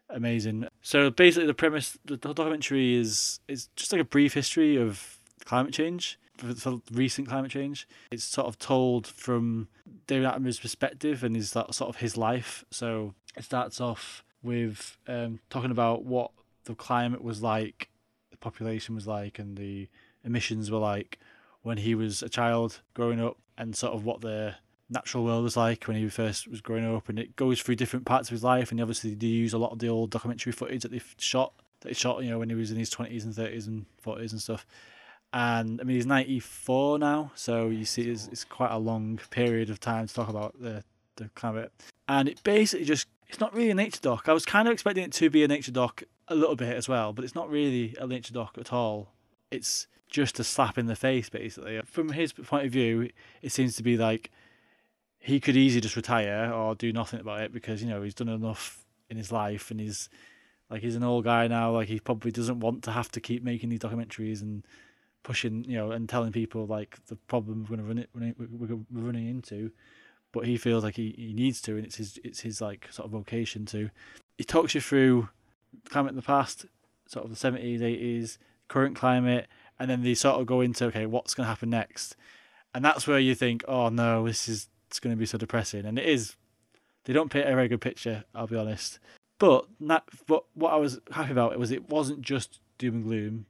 amazing. 0.09 0.67
So 0.81 1.09
basically, 1.09 1.47
the 1.47 1.53
premise, 1.53 1.97
the 2.05 2.17
the 2.17 2.33
documentary 2.33 2.95
is 2.95 3.39
is 3.47 3.67
just 3.75 3.91
like 3.91 4.01
a 4.01 4.05
brief 4.05 4.33
history 4.33 4.75
of 4.77 5.19
climate 5.45 5.73
change, 5.73 6.19
for, 6.37 6.81
recent 6.91 7.27
climate 7.27 7.51
change. 7.51 7.87
It's 8.11 8.23
sort 8.23 8.47
of 8.47 8.57
told 8.57 9.07
from 9.07 9.67
David 10.07 10.27
Attenborough's 10.27 10.59
perspective 10.59 11.23
and 11.23 11.35
his 11.35 11.51
that 11.53 11.73
sort 11.73 11.89
of 11.89 11.97
his 11.97 12.17
life. 12.17 12.65
So 12.71 13.13
it 13.35 13.43
starts 13.43 13.79
off 13.79 14.23
with 14.41 14.97
um, 15.07 15.39
talking 15.49 15.71
about 15.71 16.03
what 16.03 16.31
the 16.65 16.75
climate 16.75 17.23
was 17.23 17.41
like, 17.41 17.89
the 18.31 18.37
population 18.37 18.95
was 18.95 19.07
like, 19.07 19.39
and 19.39 19.57
the 19.57 19.87
emissions 20.23 20.71
were 20.71 20.79
like 20.79 21.19
when 21.61 21.77
he 21.77 21.95
was 21.95 22.21
a 22.21 22.29
child 22.29 22.81
growing 22.93 23.21
up, 23.21 23.37
and 23.57 23.75
sort 23.75 23.93
of 23.93 24.03
what 24.03 24.21
the 24.21 24.55
natural 24.89 25.23
world 25.23 25.43
was 25.43 25.55
like 25.55 25.85
when 25.85 25.95
he 25.95 26.09
first 26.09 26.47
was 26.47 26.61
growing 26.61 26.95
up. 26.95 27.07
And 27.07 27.17
it 27.17 27.35
goes 27.35 27.61
through 27.61 27.75
different 27.75 28.05
parts 28.05 28.29
of 28.29 28.33
his 28.33 28.43
life, 28.43 28.71
and 28.71 28.81
obviously 28.81 29.15
they 29.15 29.27
use 29.27 29.53
a 29.53 29.57
lot 29.57 29.71
of 29.71 29.79
the 29.79 29.87
old 29.87 30.09
documentary 30.09 30.51
footage 30.51 30.81
that 30.81 30.91
they've 30.91 31.15
shot 31.17 31.53
that 31.81 31.89
he 31.89 31.95
shot, 31.95 32.23
you 32.23 32.29
know, 32.29 32.39
when 32.39 32.49
he 32.49 32.55
was 32.55 32.71
in 32.71 32.77
his 32.77 32.89
twenties 32.89 33.25
and 33.25 33.35
thirties 33.35 33.67
and 33.67 33.85
forties 33.99 34.31
and 34.31 34.41
stuff. 34.41 34.65
And 35.33 35.81
I 35.81 35.83
mean, 35.83 35.95
he's 35.95 36.05
ninety 36.05 36.39
four 36.39 36.99
now, 36.99 37.31
so 37.33 37.69
you 37.69 37.85
see, 37.85 38.03
it's, 38.03 38.27
it's 38.27 38.43
quite 38.43 38.71
a 38.71 38.77
long 38.77 39.19
period 39.31 39.71
of 39.71 39.79
time 39.79 40.07
to 40.07 40.13
talk 40.13 40.29
about 40.29 40.61
the 40.61 40.83
the 41.15 41.29
climate. 41.29 41.71
And 42.07 42.29
it 42.29 42.43
basically 42.43 42.85
just 42.85 43.07
it's 43.27 43.39
not 43.39 43.53
really 43.53 43.71
a 43.71 43.75
nature 43.75 43.99
doc. 43.99 44.29
I 44.29 44.33
was 44.33 44.45
kind 44.45 44.67
of 44.67 44.73
expecting 44.73 45.03
it 45.03 45.11
to 45.13 45.31
be 45.31 45.43
a 45.43 45.47
nature 45.47 45.71
doc 45.71 46.03
a 46.27 46.35
little 46.35 46.55
bit 46.55 46.75
as 46.75 46.87
well, 46.87 47.13
but 47.13 47.25
it's 47.25 47.33
not 47.33 47.49
really 47.49 47.95
a 47.99 48.05
nature 48.05 48.33
doc 48.33 48.57
at 48.59 48.71
all. 48.71 49.09
It's 49.49 49.87
just 50.07 50.39
a 50.39 50.43
slap 50.43 50.77
in 50.77 50.85
the 50.85 50.95
face, 50.95 51.29
basically. 51.29 51.81
From 51.83 52.09
his 52.09 52.31
point 52.33 52.67
of 52.67 52.71
view, 52.71 53.09
it 53.41 53.51
seems 53.51 53.75
to 53.77 53.83
be 53.83 53.97
like 53.97 54.29
he 55.17 55.39
could 55.39 55.57
easily 55.57 55.81
just 55.81 55.95
retire 55.95 56.51
or 56.53 56.75
do 56.75 56.93
nothing 56.93 57.19
about 57.19 57.41
it 57.41 57.51
because 57.51 57.81
you 57.81 57.89
know 57.89 58.03
he's 58.03 58.13
done 58.13 58.29
enough 58.29 58.85
in 59.09 59.17
his 59.17 59.31
life 59.31 59.71
and 59.71 59.79
he's 59.79 60.09
like 60.69 60.81
he's 60.81 60.95
an 60.95 61.03
old 61.03 61.23
guy 61.23 61.47
now. 61.47 61.71
Like 61.71 61.87
he 61.87 61.99
probably 61.99 62.31
doesn't 62.31 62.59
want 62.59 62.83
to 62.83 62.91
have 62.91 63.09
to 63.13 63.19
keep 63.19 63.43
making 63.43 63.69
these 63.69 63.79
documentaries 63.79 64.43
and 64.43 64.63
pushing, 65.23 65.63
you 65.63 65.77
know, 65.77 65.91
and 65.91 66.07
telling 66.07 66.31
people 66.31 66.65
like 66.65 66.97
the 67.07 67.15
problem 67.15 67.63
we're 67.63 67.77
going 67.77 67.79
to 67.79 67.85
run 67.85 67.97
it, 67.97 68.09
running, 68.13 68.35
we're 68.91 69.01
running 69.01 69.27
into. 69.27 69.71
But 70.31 70.45
he 70.45 70.57
feels 70.57 70.83
like 70.83 70.95
he, 70.95 71.13
he 71.17 71.33
needs 71.33 71.61
to, 71.61 71.75
and 71.75 71.85
it's 71.85 71.95
his 71.95 72.19
it's 72.23 72.41
his 72.41 72.61
like 72.61 72.87
sort 72.91 73.05
of 73.05 73.11
vocation 73.11 73.65
to. 73.67 73.89
He 74.37 74.43
talks 74.43 74.73
you 74.73 74.81
through 74.81 75.29
climate 75.89 76.11
in 76.11 76.15
the 76.15 76.21
past, 76.21 76.65
sort 77.07 77.25
of 77.25 77.31
the 77.31 77.37
seventies, 77.37 77.81
eighties, 77.81 78.39
current 78.67 78.95
climate, 78.95 79.47
and 79.79 79.89
then 79.89 80.03
they 80.03 80.15
sort 80.15 80.39
of 80.39 80.47
go 80.47 80.61
into 80.61 80.85
okay, 80.85 81.05
what's 81.05 81.33
going 81.33 81.45
to 81.45 81.49
happen 81.49 81.69
next, 81.69 82.15
and 82.73 82.83
that's 82.83 83.07
where 83.07 83.19
you 83.19 83.35
think, 83.35 83.63
oh 83.67 83.89
no, 83.89 84.25
this 84.25 84.47
is 84.47 84.69
it's 84.87 84.99
going 84.99 85.15
to 85.15 85.19
be 85.19 85.25
so 85.25 85.37
depressing, 85.37 85.85
and 85.85 85.97
it 85.97 86.05
is. 86.05 86.35
They 87.05 87.11
don't 87.11 87.29
paint 87.29 87.49
a 87.49 87.53
very 87.53 87.67
good 87.67 87.81
picture, 87.81 88.23
I'll 88.33 88.47
be 88.47 88.55
honest. 88.55 88.97
But 89.39 89.67
that, 89.81 90.03
but 90.25 90.45
what 90.53 90.71
I 90.71 90.77
was 90.77 91.01
happy 91.11 91.31
about 91.31 91.51
it 91.51 91.59
was 91.59 91.69
it 91.69 91.89
wasn't 91.89 92.21
just 92.21 92.59
doom 92.77 92.95
and 92.95 93.03
gloom. 93.03 93.45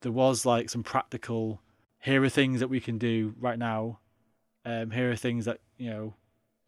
There 0.00 0.12
was 0.12 0.46
like 0.46 0.70
some 0.70 0.82
practical. 0.82 1.60
Here 2.00 2.22
are 2.22 2.28
things 2.28 2.60
that 2.60 2.68
we 2.68 2.80
can 2.80 2.98
do 2.98 3.34
right 3.40 3.58
now. 3.58 3.98
Um, 4.64 4.90
here 4.90 5.10
are 5.10 5.16
things 5.16 5.44
that 5.46 5.60
you 5.76 5.90
know 5.90 6.14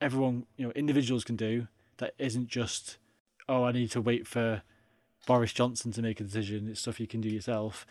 everyone, 0.00 0.46
you 0.56 0.66
know, 0.66 0.72
individuals 0.72 1.24
can 1.24 1.36
do. 1.36 1.68
That 1.98 2.14
isn't 2.18 2.48
just 2.48 2.98
oh, 3.48 3.64
I 3.64 3.72
need 3.72 3.90
to 3.90 4.00
wait 4.00 4.26
for 4.28 4.62
Boris 5.26 5.52
Johnson 5.52 5.90
to 5.92 6.02
make 6.02 6.20
a 6.20 6.24
decision. 6.24 6.68
It's 6.68 6.80
stuff 6.80 7.00
you 7.00 7.08
can 7.08 7.20
do 7.20 7.28
yourself. 7.28 7.84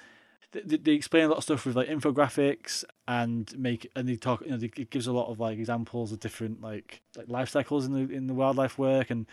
They, 0.52 0.78
they 0.78 0.94
explain 0.94 1.26
a 1.26 1.28
lot 1.28 1.38
of 1.38 1.44
stuff 1.44 1.66
with 1.66 1.76
like 1.76 1.90
infographics 1.90 2.84
and 3.08 3.56
make 3.58 3.92
and 3.96 4.08
they 4.08 4.16
talk. 4.16 4.42
You 4.42 4.52
know, 4.52 4.58
they, 4.58 4.72
it 4.78 4.90
gives 4.90 5.06
a 5.06 5.12
lot 5.12 5.30
of 5.30 5.40
like 5.40 5.58
examples 5.58 6.12
of 6.12 6.20
different 6.20 6.62
like 6.62 7.02
like 7.16 7.28
life 7.28 7.50
cycles 7.50 7.86
in 7.86 7.94
the 7.94 8.14
in 8.14 8.28
the 8.28 8.34
wildlife 8.34 8.78
work. 8.78 9.10
And 9.10 9.28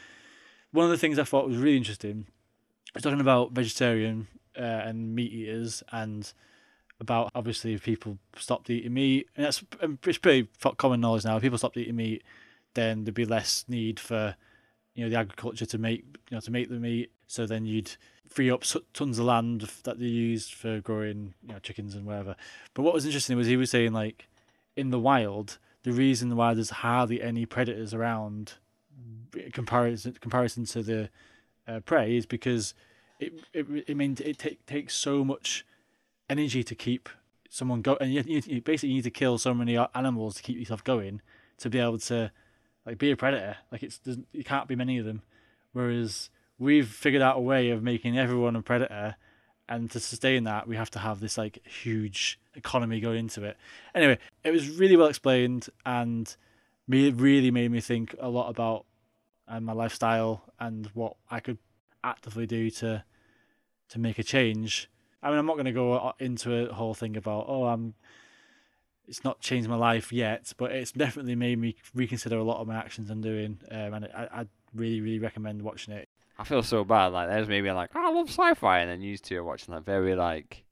one 0.72 0.84
of 0.84 0.90
the 0.90 0.98
things 0.98 1.18
I 1.18 1.24
thought 1.24 1.48
was 1.48 1.56
really 1.56 1.76
interesting 1.76 2.26
was 2.92 3.02
talking 3.02 3.20
about 3.20 3.52
vegetarian 3.52 4.26
uh, 4.56 4.60
and 4.60 5.14
meat 5.14 5.32
eaters 5.32 5.82
and 5.92 6.32
about 7.00 7.30
obviously 7.34 7.74
if 7.74 7.84
people 7.84 8.18
stopped 8.36 8.70
eating 8.70 8.94
meat 8.94 9.28
and 9.36 9.44
that's 9.44 9.62
it's 10.04 10.18
pretty 10.18 10.48
common 10.76 11.00
knowledge 11.00 11.24
now. 11.24 11.36
If 11.36 11.42
people 11.42 11.58
stopped 11.58 11.76
eating 11.76 11.96
meat, 11.96 12.22
then 12.74 13.04
there'd 13.04 13.14
be 13.14 13.24
less 13.24 13.64
need 13.68 14.00
for 14.00 14.36
you 14.94 15.04
know 15.04 15.10
the 15.10 15.16
agriculture 15.16 15.66
to 15.66 15.78
make 15.78 16.04
you 16.30 16.36
know 16.36 16.40
to 16.40 16.50
make 16.50 16.68
the 16.68 16.76
meat. 16.76 17.10
So 17.26 17.46
then 17.46 17.66
you'd 17.66 17.96
free 18.28 18.50
up 18.50 18.64
tons 18.92 19.18
of 19.18 19.24
land 19.24 19.68
that 19.84 19.98
they 19.98 20.06
used 20.06 20.54
for 20.54 20.80
growing 20.80 21.34
you 21.42 21.52
know 21.52 21.58
chickens 21.58 21.94
and 21.94 22.06
whatever. 22.06 22.36
But 22.74 22.82
what 22.82 22.94
was 22.94 23.04
interesting 23.04 23.36
was 23.36 23.46
he 23.46 23.56
was 23.56 23.70
saying 23.70 23.92
like 23.92 24.28
in 24.76 24.90
the 24.90 25.00
wild, 25.00 25.58
the 25.82 25.92
reason 25.92 26.34
why 26.36 26.54
there's 26.54 26.70
hardly 26.70 27.22
any 27.22 27.46
predators 27.46 27.92
around 27.92 28.54
comparison 29.52 30.16
comparison 30.20 30.64
to 30.64 30.82
the 30.82 31.10
uh, 31.68 31.80
prey 31.80 32.16
is 32.16 32.26
because 32.26 32.74
it 33.18 33.32
it 33.52 33.66
it 33.86 33.96
means 33.96 34.20
it 34.20 34.38
take, 34.38 34.64
takes 34.66 34.94
so 34.94 35.24
much 35.24 35.64
energy 36.28 36.62
to 36.64 36.74
keep 36.74 37.08
someone 37.48 37.80
go 37.80 37.96
and 38.00 38.12
you, 38.12 38.42
you 38.46 38.60
basically 38.60 38.92
need 38.94 39.04
to 39.04 39.10
kill 39.10 39.38
so 39.38 39.54
many 39.54 39.78
animals 39.94 40.34
to 40.34 40.42
keep 40.42 40.58
yourself 40.58 40.82
going 40.82 41.20
to 41.58 41.70
be 41.70 41.78
able 41.78 41.98
to 41.98 42.30
like 42.86 42.98
be 42.98 43.10
a 43.10 43.16
predator. 43.16 43.56
Like 43.70 43.82
it's 43.82 44.00
you 44.32 44.44
can't 44.44 44.68
be 44.68 44.76
many 44.76 44.98
of 44.98 45.04
them. 45.04 45.22
Whereas 45.72 46.30
we've 46.58 46.88
figured 46.88 47.22
out 47.22 47.36
a 47.36 47.40
way 47.40 47.70
of 47.70 47.82
making 47.82 48.18
everyone 48.18 48.56
a 48.56 48.62
predator, 48.62 49.16
and 49.68 49.90
to 49.90 50.00
sustain 50.00 50.44
that, 50.44 50.66
we 50.66 50.76
have 50.76 50.90
to 50.92 51.00
have 51.00 51.20
this 51.20 51.36
like 51.36 51.66
huge 51.66 52.38
economy 52.54 53.00
going 53.00 53.18
into 53.18 53.44
it. 53.44 53.56
Anyway, 53.94 54.18
it 54.44 54.52
was 54.52 54.70
really 54.70 54.96
well 54.96 55.08
explained, 55.08 55.68
and 55.84 56.34
me 56.88 57.10
really 57.10 57.50
made 57.50 57.70
me 57.70 57.80
think 57.80 58.14
a 58.20 58.28
lot 58.28 58.48
about 58.48 58.86
and 59.48 59.64
my 59.64 59.72
lifestyle 59.72 60.42
and 60.58 60.86
what 60.94 61.16
I 61.30 61.40
could 61.40 61.58
actively 62.04 62.46
do 62.46 62.70
to 62.70 63.04
to 63.88 63.98
make 63.98 64.18
a 64.18 64.22
change. 64.22 64.90
I 65.22 65.30
mean, 65.30 65.38
I'm 65.38 65.46
not 65.46 65.54
going 65.54 65.66
to 65.66 65.72
go 65.72 65.94
uh, 65.94 66.12
into 66.18 66.70
a 66.70 66.72
whole 66.72 66.94
thing 66.94 67.16
about 67.16 67.46
oh, 67.48 67.64
I'm 67.64 67.94
it's 69.08 69.24
not 69.24 69.40
changed 69.40 69.68
my 69.68 69.76
life 69.76 70.12
yet, 70.12 70.52
but 70.56 70.72
it's 70.72 70.92
definitely 70.92 71.36
made 71.36 71.58
me 71.58 71.76
reconsider 71.94 72.36
a 72.36 72.44
lot 72.44 72.60
of 72.60 72.66
my 72.66 72.76
actions 72.76 73.10
I'm 73.10 73.20
doing, 73.20 73.60
um, 73.70 73.94
and 73.94 74.04
I, 74.06 74.28
I 74.32 74.46
really, 74.74 75.00
really 75.00 75.18
recommend 75.18 75.62
watching 75.62 75.94
it. 75.94 76.08
I 76.38 76.44
feel 76.44 76.62
so 76.62 76.84
bad. 76.84 77.08
Like 77.08 77.28
there's 77.28 77.48
maybe 77.48 77.70
like 77.70 77.90
oh, 77.94 78.06
I 78.06 78.12
love 78.12 78.28
sci-fi, 78.28 78.80
and 78.80 78.90
then 78.90 79.00
you 79.00 79.16
two 79.16 79.38
are 79.38 79.44
watching 79.44 79.74
that 79.74 79.84
very 79.84 80.14
like, 80.14 80.64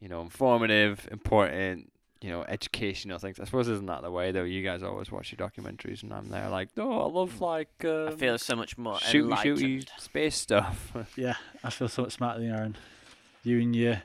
you 0.00 0.08
know, 0.08 0.22
informative, 0.22 1.08
important, 1.10 1.90
you 2.24 2.30
know, 2.30 2.42
educational 2.48 3.18
things. 3.18 3.38
I 3.38 3.44
suppose 3.44 3.68
isn't 3.68 3.84
that 3.84 4.00
the 4.00 4.10
way 4.10 4.32
though? 4.32 4.44
You 4.44 4.62
guys 4.62 4.82
always 4.82 5.12
watch 5.12 5.30
your 5.30 5.46
documentaries, 5.46 6.02
and 6.02 6.10
I'm 6.10 6.30
there 6.30 6.48
like, 6.48 6.70
oh, 6.78 7.02
I 7.02 7.12
love 7.12 7.38
like. 7.42 7.84
Um, 7.84 8.08
I 8.08 8.12
feel 8.12 8.38
so 8.38 8.56
much 8.56 8.78
more 8.78 8.94
shooty, 8.94 9.34
shooty 9.34 10.00
space 10.00 10.34
stuff. 10.34 10.96
yeah, 11.16 11.34
I 11.62 11.68
feel 11.68 11.86
so 11.86 12.04
much 12.04 12.12
smarter 12.12 12.40
than 12.40 12.50
Aaron. 12.50 12.76
You 13.42 13.60
and 13.60 13.76
your 13.76 14.02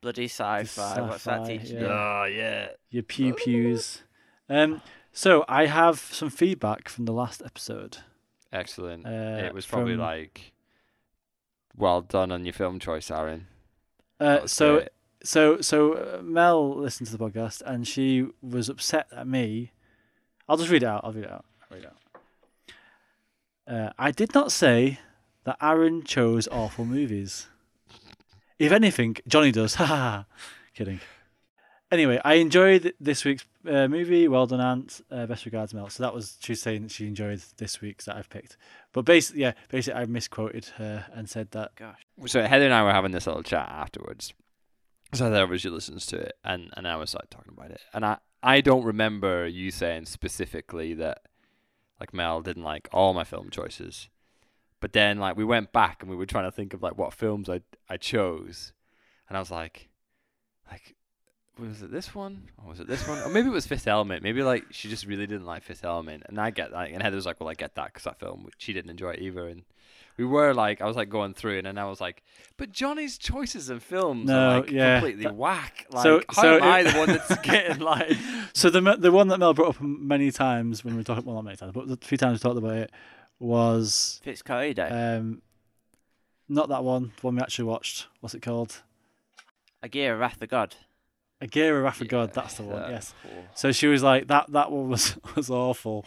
bloody 0.00 0.26
sci-fi. 0.26 1.00
What's 1.00 1.24
that 1.24 1.44
teaching 1.44 1.80
yeah. 1.80 1.88
Oh 1.88 2.24
yeah, 2.26 2.68
your 2.90 3.02
pew 3.02 3.34
pews. 3.34 4.02
Um, 4.48 4.80
so 5.12 5.44
I 5.48 5.66
have 5.66 5.98
some 5.98 6.30
feedback 6.30 6.88
from 6.88 7.04
the 7.04 7.12
last 7.12 7.42
episode. 7.44 7.98
Excellent. 8.52 9.06
Uh, 9.06 9.42
it 9.44 9.52
was 9.52 9.66
probably 9.66 9.96
like, 9.96 10.52
well 11.76 12.00
done 12.00 12.30
on 12.30 12.44
your 12.44 12.52
film 12.52 12.78
choice, 12.78 13.10
Aaron. 13.10 13.48
Uh, 14.20 14.46
so, 14.46 14.76
great. 14.76 14.88
So, 15.24 15.60
so 15.60 15.94
uh, 15.94 16.22
Mel 16.22 16.76
listened 16.76 17.08
to 17.08 17.16
the 17.16 17.24
podcast 17.24 17.62
and 17.64 17.86
she 17.88 18.26
was 18.42 18.68
upset 18.68 19.08
at 19.10 19.26
me. 19.26 19.72
I'll 20.48 20.56
just 20.56 20.70
read 20.70 20.82
it 20.82 20.86
out. 20.86 21.00
I'll 21.04 21.12
read 21.12 21.24
it 21.24 21.30
out. 21.30 21.44
I'll 21.62 21.76
read 21.76 21.84
it 21.84 21.92
out. 23.66 23.74
Uh, 23.74 23.92
I 23.98 24.10
did 24.10 24.34
not 24.34 24.52
say 24.52 24.98
that 25.44 25.56
Aaron 25.60 26.04
chose 26.04 26.46
awful 26.48 26.84
movies. 26.84 27.48
If 28.58 28.72
anything, 28.72 29.16
Johnny 29.26 29.52
does. 29.52 29.74
Ha 29.76 29.86
ha. 29.86 30.26
Kidding. 30.74 31.00
Anyway, 31.90 32.20
I 32.24 32.34
enjoyed 32.34 32.92
this 32.98 33.24
week's 33.24 33.44
uh, 33.68 33.86
movie. 33.88 34.26
Well 34.26 34.46
done, 34.46 34.60
Ant. 34.60 35.00
Uh, 35.10 35.26
best 35.26 35.44
regards, 35.44 35.72
Mel. 35.72 35.88
So 35.88 36.02
that 36.02 36.12
was 36.12 36.36
she 36.40 36.54
saying 36.54 36.82
that 36.82 36.90
she 36.90 37.06
enjoyed 37.06 37.40
this 37.58 37.80
week's 37.80 38.06
that 38.06 38.16
I've 38.16 38.28
picked. 38.28 38.56
But 38.92 39.04
basically, 39.04 39.42
yeah, 39.42 39.52
basically, 39.70 40.00
I 40.00 40.06
misquoted 40.06 40.66
her 40.76 41.06
and 41.14 41.28
said 41.30 41.52
that. 41.52 41.76
Gosh. 41.76 42.04
So 42.26 42.42
Heather 42.42 42.64
and 42.64 42.74
I 42.74 42.82
were 42.82 42.92
having 42.92 43.12
this 43.12 43.26
little 43.26 43.42
chat 43.42 43.68
afterwards. 43.68 44.34
So 45.14 45.24
Heather 45.24 45.42
obviously 45.42 45.70
listens 45.70 46.06
to 46.06 46.16
it, 46.16 46.34
and 46.44 46.70
and 46.76 46.88
I 46.88 46.96
was 46.96 47.14
like 47.14 47.30
talking 47.30 47.54
about 47.56 47.70
it, 47.70 47.80
and 47.92 48.04
I 48.04 48.18
I 48.42 48.60
don't 48.60 48.84
remember 48.84 49.46
you 49.46 49.70
saying 49.70 50.06
specifically 50.06 50.92
that 50.94 51.22
like 52.00 52.12
Mel 52.12 52.42
didn't 52.42 52.62
like 52.64 52.88
all 52.92 53.14
my 53.14 53.24
film 53.24 53.50
choices. 53.50 54.08
But 54.80 54.92
then 54.92 55.18
like 55.18 55.36
we 55.36 55.44
went 55.44 55.72
back 55.72 56.02
and 56.02 56.10
we 56.10 56.16
were 56.16 56.26
trying 56.26 56.44
to 56.44 56.50
think 56.50 56.74
of 56.74 56.82
like 56.82 56.98
what 56.98 57.14
films 57.14 57.48
I 57.48 57.60
I 57.88 57.96
chose, 57.96 58.72
and 59.28 59.36
I 59.36 59.40
was 59.40 59.50
like, 59.50 59.88
like 60.70 60.94
was 61.58 61.82
it 61.82 61.92
this 61.92 62.14
one 62.14 62.50
or 62.58 62.70
was 62.70 62.80
it 62.80 62.88
this 62.88 63.06
one 63.06 63.18
or 63.20 63.28
maybe 63.28 63.48
it 63.48 63.52
was 63.52 63.66
Fifth 63.66 63.86
Element. 63.86 64.22
Maybe 64.22 64.42
like 64.42 64.64
she 64.72 64.88
just 64.88 65.06
really 65.06 65.26
didn't 65.26 65.46
like 65.46 65.62
Fifth 65.62 65.84
Element, 65.84 66.24
and 66.26 66.40
I 66.40 66.50
get 66.50 66.72
that. 66.72 66.90
And 66.90 67.02
Heather 67.02 67.16
was 67.16 67.26
like, 67.26 67.40
well, 67.40 67.48
I 67.48 67.54
get 67.54 67.76
that 67.76 67.86
because 67.86 68.04
that 68.04 68.18
film 68.18 68.48
she 68.58 68.72
didn't 68.72 68.90
enjoy 68.90 69.12
it 69.12 69.20
either, 69.20 69.46
and 69.46 69.62
we 70.16 70.24
were 70.24 70.54
like, 70.54 70.80
I 70.80 70.86
was 70.86 70.96
like 70.96 71.08
going 71.08 71.34
through, 71.34 71.58
and 71.58 71.66
then 71.66 71.78
I 71.78 71.84
was 71.86 72.00
like, 72.00 72.22
but 72.56 72.70
Johnny's 72.70 73.18
choices 73.18 73.68
in 73.70 73.80
films 73.80 74.26
no, 74.26 74.38
are 74.38 74.60
like 74.60 74.70
yeah, 74.70 74.96
completely 74.96 75.24
that, 75.24 75.34
whack. 75.34 75.86
Like, 75.90 76.02
so, 76.02 76.22
how 76.28 76.42
so 76.42 76.56
am 76.56 76.62
it, 76.62 76.66
I 76.66 76.82
the 76.84 76.98
one 76.98 77.08
that's 77.08 77.36
getting 77.38 77.78
like? 77.80 78.16
So 78.54 78.70
the 78.70 78.80
the 78.98 79.10
one 79.10 79.28
that 79.28 79.38
Mel 79.38 79.52
brought 79.54 79.76
up 79.76 79.80
many 79.80 80.30
times 80.30 80.84
when 80.84 80.96
we 80.96 81.02
talked, 81.02 81.26
well, 81.26 81.34
not 81.34 81.44
many 81.44 81.56
times, 81.56 81.72
but 81.72 81.88
the 81.88 81.96
few 81.96 82.16
times 82.16 82.38
we 82.38 82.48
talked 82.48 82.58
about 82.58 82.76
it 82.76 82.92
was 83.40 84.20
Fitzcarraldo. 84.24 85.18
Um, 85.18 85.42
not 86.48 86.68
that 86.68 86.84
one. 86.84 87.12
The 87.16 87.26
one 87.26 87.36
we 87.36 87.42
actually 87.42 87.64
watched. 87.64 88.06
What's 88.20 88.34
it 88.34 88.42
called? 88.42 88.82
Aguirre, 89.82 90.16
Wrath 90.16 90.40
of 90.40 90.48
God. 90.48 90.76
Aguirre, 91.40 91.82
Wrath 91.82 92.00
of 92.00 92.08
God. 92.08 92.32
That's 92.32 92.54
the 92.54 92.62
one. 92.62 92.90
Yes. 92.90 93.12
Cool. 93.22 93.44
So 93.54 93.72
she 93.72 93.86
was 93.86 94.02
like 94.02 94.28
that. 94.28 94.52
That 94.52 94.70
one 94.70 94.88
was 94.88 95.16
was 95.36 95.50
awful. 95.50 96.06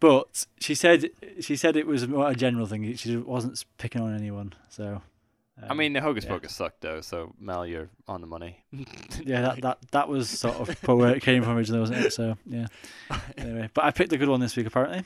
But 0.00 0.46
she 0.60 0.74
said 0.74 1.10
she 1.40 1.56
said 1.56 1.76
it 1.76 1.86
was 1.86 2.02
a 2.02 2.34
general 2.34 2.66
thing. 2.66 2.94
She 2.96 3.16
wasn't 3.16 3.64
picking 3.78 4.02
on 4.02 4.14
anyone. 4.14 4.54
So. 4.68 5.02
Um, 5.62 5.70
I 5.70 5.74
mean, 5.74 5.92
the 5.92 6.00
Hocus 6.00 6.24
yeah. 6.24 6.30
Pocus 6.30 6.52
sucked 6.52 6.80
though. 6.80 7.00
So 7.00 7.32
Mel, 7.38 7.64
you're 7.64 7.88
on 8.08 8.20
the 8.20 8.26
money. 8.26 8.64
yeah, 9.24 9.40
that, 9.42 9.62
that 9.62 9.78
that 9.92 10.08
was 10.08 10.28
sort 10.28 10.56
of 10.56 10.88
where 10.88 11.14
it 11.14 11.22
came 11.22 11.42
from 11.44 11.56
originally, 11.56 11.80
wasn't 11.80 12.04
it? 12.04 12.12
So 12.12 12.36
yeah. 12.46 12.66
Anyway, 13.38 13.70
but 13.72 13.84
I 13.84 13.90
picked 13.92 14.12
a 14.12 14.18
good 14.18 14.28
one 14.28 14.40
this 14.40 14.56
week 14.56 14.66
apparently. 14.66 15.04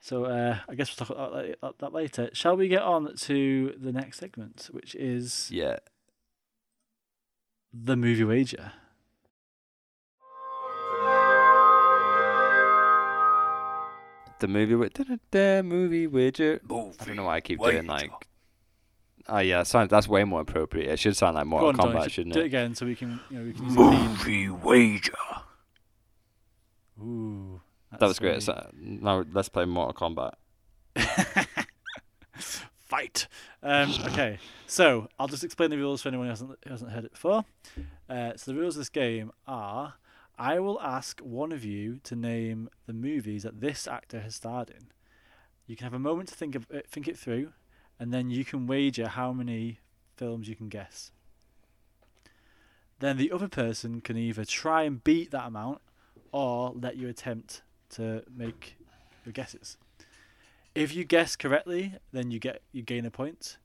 So 0.00 0.26
uh, 0.26 0.58
I 0.68 0.74
guess 0.74 0.90
we'll 0.90 1.06
talk 1.06 1.16
about 1.16 1.78
that 1.78 1.92
later. 1.92 2.30
Shall 2.32 2.56
we 2.56 2.68
get 2.68 2.82
on 2.82 3.16
to 3.16 3.74
the 3.78 3.92
next 3.92 4.18
segment, 4.18 4.68
which 4.70 4.94
is 4.94 5.50
yeah, 5.50 5.78
the 7.72 7.96
movie 7.96 8.24
wager. 8.24 8.72
The 14.40 14.48
movie 14.48 14.74
with 14.74 14.92
the 15.30 15.62
movie 15.64 16.06
wager. 16.06 16.60
Movie 16.68 16.96
I 17.00 17.04
don't 17.04 17.16
know 17.16 17.24
why 17.24 17.36
I 17.36 17.40
keep 17.40 17.58
wager. 17.58 17.78
doing 17.78 17.86
like. 17.86 18.10
Oh 19.28 19.38
yeah, 19.38 19.62
sounds 19.62 19.90
that's 19.90 20.08
way 20.08 20.24
more 20.24 20.40
appropriate. 20.40 20.90
It 20.90 20.98
should 20.98 21.16
sound 21.16 21.34
like 21.34 21.46
Mortal 21.46 21.68
on, 21.68 21.76
Kombat, 21.76 22.10
shouldn't 22.10 22.34
do 22.34 22.40
it? 22.40 22.42
Do 22.42 22.44
it 22.44 22.46
again 22.46 22.74
so 22.74 22.86
we 22.86 22.94
can, 22.94 23.20
you 23.30 23.38
know, 23.38 23.44
we 23.44 23.52
can 23.52 23.64
use 23.64 23.76
movie 23.76 24.48
wager. 24.48 25.12
Ooh. 27.00 27.60
That 27.98 28.06
was 28.06 28.18
great. 28.18 28.42
So, 28.42 28.70
now 28.74 29.24
let's 29.32 29.48
play 29.48 29.64
Mortal 29.64 29.94
Kombat. 29.94 30.32
Fight. 32.80 33.28
Um, 33.62 33.92
okay, 34.06 34.38
so 34.66 35.08
I'll 35.18 35.28
just 35.28 35.44
explain 35.44 35.70
the 35.70 35.76
rules 35.76 36.00
for 36.00 36.08
anyone 36.08 36.26
who 36.26 36.30
hasn't 36.30 36.58
who 36.64 36.70
hasn't 36.70 36.90
heard 36.90 37.04
it 37.04 37.12
before. 37.12 37.44
Uh, 38.08 38.32
so 38.36 38.52
the 38.52 38.58
rules 38.58 38.76
of 38.76 38.80
this 38.80 38.88
game 38.88 39.30
are: 39.46 39.94
I 40.38 40.60
will 40.60 40.80
ask 40.80 41.18
one 41.20 41.50
of 41.50 41.64
you 41.64 41.98
to 42.04 42.14
name 42.14 42.68
the 42.86 42.92
movies 42.92 43.42
that 43.42 43.60
this 43.60 43.88
actor 43.88 44.20
has 44.20 44.36
starred 44.36 44.70
in. 44.70 44.88
You 45.66 45.74
can 45.74 45.84
have 45.84 45.94
a 45.94 45.98
moment 45.98 46.28
to 46.28 46.34
think 46.34 46.54
of 46.54 46.66
it, 46.70 46.88
think 46.88 47.08
it 47.08 47.18
through, 47.18 47.52
and 47.98 48.14
then 48.14 48.30
you 48.30 48.44
can 48.44 48.66
wager 48.66 49.08
how 49.08 49.32
many 49.32 49.80
films 50.16 50.48
you 50.48 50.54
can 50.54 50.68
guess. 50.68 51.10
Then 53.00 53.16
the 53.16 53.32
other 53.32 53.48
person 53.48 54.00
can 54.00 54.16
either 54.16 54.44
try 54.44 54.84
and 54.84 55.02
beat 55.02 55.30
that 55.32 55.46
amount, 55.46 55.80
or 56.30 56.72
let 56.74 56.96
you 56.96 57.08
attempt 57.08 57.62
to 57.90 58.22
make 58.34 58.76
your 59.24 59.32
guesses. 59.32 59.76
If 60.74 60.94
you 60.94 61.04
guess 61.04 61.34
correctly, 61.36 61.94
then 62.12 62.30
you 62.30 62.38
get 62.38 62.62
you 62.70 62.82
gain 62.82 63.06
a 63.06 63.10
point. 63.10 63.58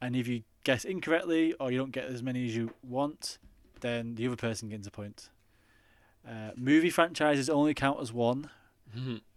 and 0.00 0.16
if 0.16 0.28
you 0.28 0.42
guess 0.64 0.84
incorrectly 0.84 1.54
or 1.54 1.70
you 1.70 1.78
don't 1.78 1.92
get 1.92 2.04
as 2.04 2.22
many 2.22 2.46
as 2.46 2.54
you 2.54 2.70
want, 2.82 3.38
then 3.80 4.14
the 4.14 4.26
other 4.26 4.36
person 4.36 4.68
gets 4.68 4.86
a 4.86 4.90
point. 4.90 5.30
Uh, 6.28 6.50
movie 6.56 6.90
franchises 6.90 7.48
only 7.48 7.72
count 7.74 8.00
as 8.00 8.12
one, 8.12 8.50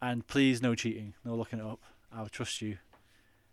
and 0.01 0.25
please 0.27 0.61
no 0.61 0.73
cheating, 0.75 1.13
no 1.23 1.35
looking 1.35 1.59
it 1.59 1.65
up. 1.65 1.79
I'll 2.11 2.29
trust 2.29 2.61
you. 2.61 2.77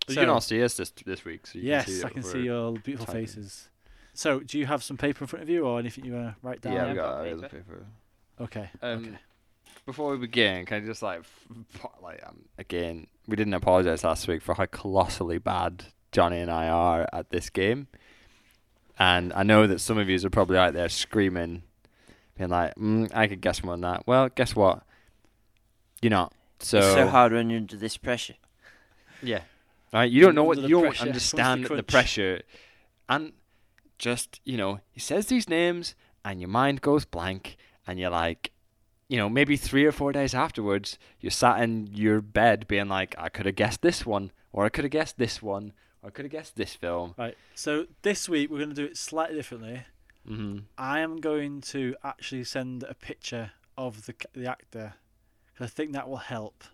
you 0.09 0.15
can 0.15 0.29
all 0.29 0.41
see 0.41 0.63
us 0.63 0.77
this 0.77 0.93
this 1.05 1.25
week. 1.25 1.47
So 1.47 1.59
you 1.59 1.67
yes, 1.67 1.85
can 1.85 1.95
see 1.95 2.05
I 2.05 2.09
can 2.11 2.19
over- 2.21 2.31
see 2.31 2.41
your 2.43 2.73
beautiful 2.73 3.07
typing. 3.07 3.27
faces. 3.27 3.69
So, 4.15 4.41
do 4.41 4.59
you 4.59 4.65
have 4.65 4.83
some 4.83 4.97
paper 4.97 5.25
in 5.25 5.29
front 5.29 5.43
of 5.43 5.51
you 5.51 5.67
or 5.67 5.79
anything 5.79 6.07
you 6.07 6.15
want 6.15 6.29
to 6.29 6.37
write 6.41 6.63
down? 6.63 6.73
Yeah, 6.73 6.83
I've 6.85 6.89
we 6.91 6.95
got 6.95 7.13
got 7.13 7.25
paper. 7.25 7.41
got 7.43 7.51
paper. 7.51 7.87
Okay. 8.41 8.71
Um, 8.81 8.99
okay. 9.05 9.19
Before 9.85 10.11
we 10.13 10.17
begin, 10.19 10.65
can 10.65 10.83
I 10.83 10.87
just 10.87 11.03
like, 11.03 11.23
like 12.03 12.23
um, 12.27 12.47
again, 12.57 13.09
we 13.29 13.37
didn't 13.37 13.53
apologize 13.53 14.03
last 14.05 14.27
week 14.27 14.41
for 14.43 14.55
how 14.55 14.65
colossally 14.67 15.37
bad 15.39 15.85
Johnny 16.13 16.41
and 16.41 16.51
I 16.51 16.69
are 16.69 17.07
at 17.13 17.29
this 17.31 17.51
game, 17.51 17.89
and 18.99 19.33
I 19.35 19.43
know 19.43 19.67
that 19.67 19.81
some 19.81 19.99
of 19.99 20.09
you 20.09 20.19
are 20.25 20.31
probably 20.31 20.57
out 20.57 20.73
there 20.73 20.89
screaming, 20.89 21.63
being 22.37 22.51
like, 22.51 22.75
mm, 22.77 23.11
"I 23.15 23.27
could 23.27 23.41
guess 23.41 23.63
more 23.63 23.75
than 23.75 23.83
that." 23.83 24.07
Well, 24.07 24.29
guess 24.29 24.55
what? 24.55 24.83
You're 26.03 26.11
not. 26.11 26.33
So, 26.59 26.79
it's 26.79 26.87
so 26.87 27.09
hard 27.09 27.33
when 27.33 27.51
you're 27.51 27.59
under 27.59 27.77
this 27.77 27.97
pressure. 27.97 28.35
yeah, 29.23 29.41
right. 29.93 30.11
You 30.11 30.23
don't 30.23 30.35
know 30.35 30.45
what 30.45 30.59
you 30.59 30.69
don't 30.69 30.83
pressure 30.83 30.99
comes 30.99 30.99
the 30.99 31.07
understand 31.09 31.65
the 31.67 31.83
pressure, 31.83 32.43
and 33.09 33.33
just 33.99 34.41
you 34.45 34.57
know, 34.57 34.81
he 34.91 35.01
says 35.01 35.27
these 35.27 35.49
names, 35.49 35.95
and 36.25 36.41
your 36.41 36.49
mind 36.49 36.81
goes 36.81 37.05
blank, 37.05 37.57
and 37.87 37.99
you're 37.99 38.11
like, 38.11 38.53
you 39.09 39.17
know, 39.17 39.29
maybe 39.29 39.57
three 39.57 39.85
or 39.85 39.93
four 39.93 40.13
days 40.13 40.35
afterwards, 40.35 40.99
you're 41.21 41.31
sat 41.31 41.61
in 41.63 41.89
your 41.93 42.21
bed 42.21 42.67
being 42.67 42.89
like, 42.89 43.15
I 43.19 43.29
could 43.29 43.47
have 43.47 43.57
guessed 43.57 43.83
this 43.83 44.05
one, 44.05 44.33
or 44.53 44.65
I 44.65 44.69
could 44.69 44.85
have 44.85 44.91
guessed 44.91 45.19
this 45.19 45.43
one, 45.43 45.73
or 46.03 46.09
I 46.09 46.11
could 46.11 46.25
have 46.25 46.33
guessed 46.33 46.57
this 46.57 46.75
film. 46.75 47.15
Right. 47.17 47.37
So 47.55 47.87
this 48.03 48.29
week 48.29 48.51
we're 48.51 48.59
going 48.59 48.71
to 48.71 48.75
do 48.75 48.85
it 48.85 48.97
slightly 48.97 49.37
differently. 49.37 49.85
Mm-hmm. 50.29 50.59
I 50.77 51.01
am 51.01 51.19
going 51.19 51.61
to 51.63 51.95
actually 52.03 52.45
send 52.45 52.83
a 52.83 52.95
picture 52.95 53.53
of 53.79 54.07
the 54.07 54.15
the 54.35 54.47
actor 54.51 54.95
because 55.53 55.71
I 55.71 55.71
think 55.71 55.93
that 55.93 56.09
will 56.09 56.17
help 56.17 56.65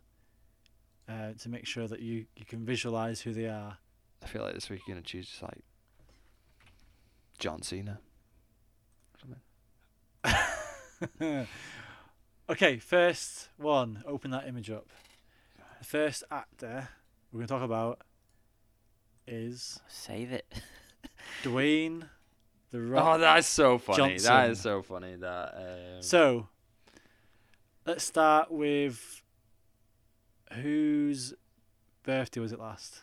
uh, 1.09 1.33
to 1.41 1.49
make 1.49 1.67
sure 1.67 1.87
that 1.87 2.01
you, 2.01 2.27
you 2.37 2.45
can 2.45 2.65
visualize 2.65 3.21
who 3.21 3.33
they 3.33 3.47
are. 3.47 3.79
I 4.23 4.27
feel 4.27 4.43
like 4.43 4.55
this 4.55 4.71
week 4.71 4.83
you're 4.87 4.95
gonna 4.95 5.05
choose 5.05 5.39
like 5.43 5.65
John 7.39 7.63
Cena. 7.63 8.01
okay, 12.49 12.79
first 12.79 13.49
one. 13.57 14.03
Open 14.07 14.31
that 14.31 14.47
image 14.47 14.71
up. 14.71 14.87
The 15.81 15.85
first 15.85 16.23
actor 16.31 16.89
we're 17.33 17.39
going 17.39 17.49
to 17.49 17.55
talk 17.55 17.63
about 17.63 18.03
is 19.27 19.81
Save 19.89 20.33
it. 20.33 20.47
Dwayne 21.43 22.09
the 22.73 22.79
Oh, 22.99 23.19
that's 23.19 23.47
so 23.47 23.79
funny. 23.79 24.15
That 24.17 24.23
Johnson. 24.23 24.51
is 24.53 24.61
so 24.61 24.83
funny. 24.83 25.15
That. 25.17 25.55
Um, 25.97 26.03
So, 26.03 26.49
let's 27.87 28.03
start 28.05 28.51
with 28.51 29.23
whose 30.53 31.35
birthday 32.03 32.41
was 32.41 32.53
it 32.53 32.59
last? 32.59 33.03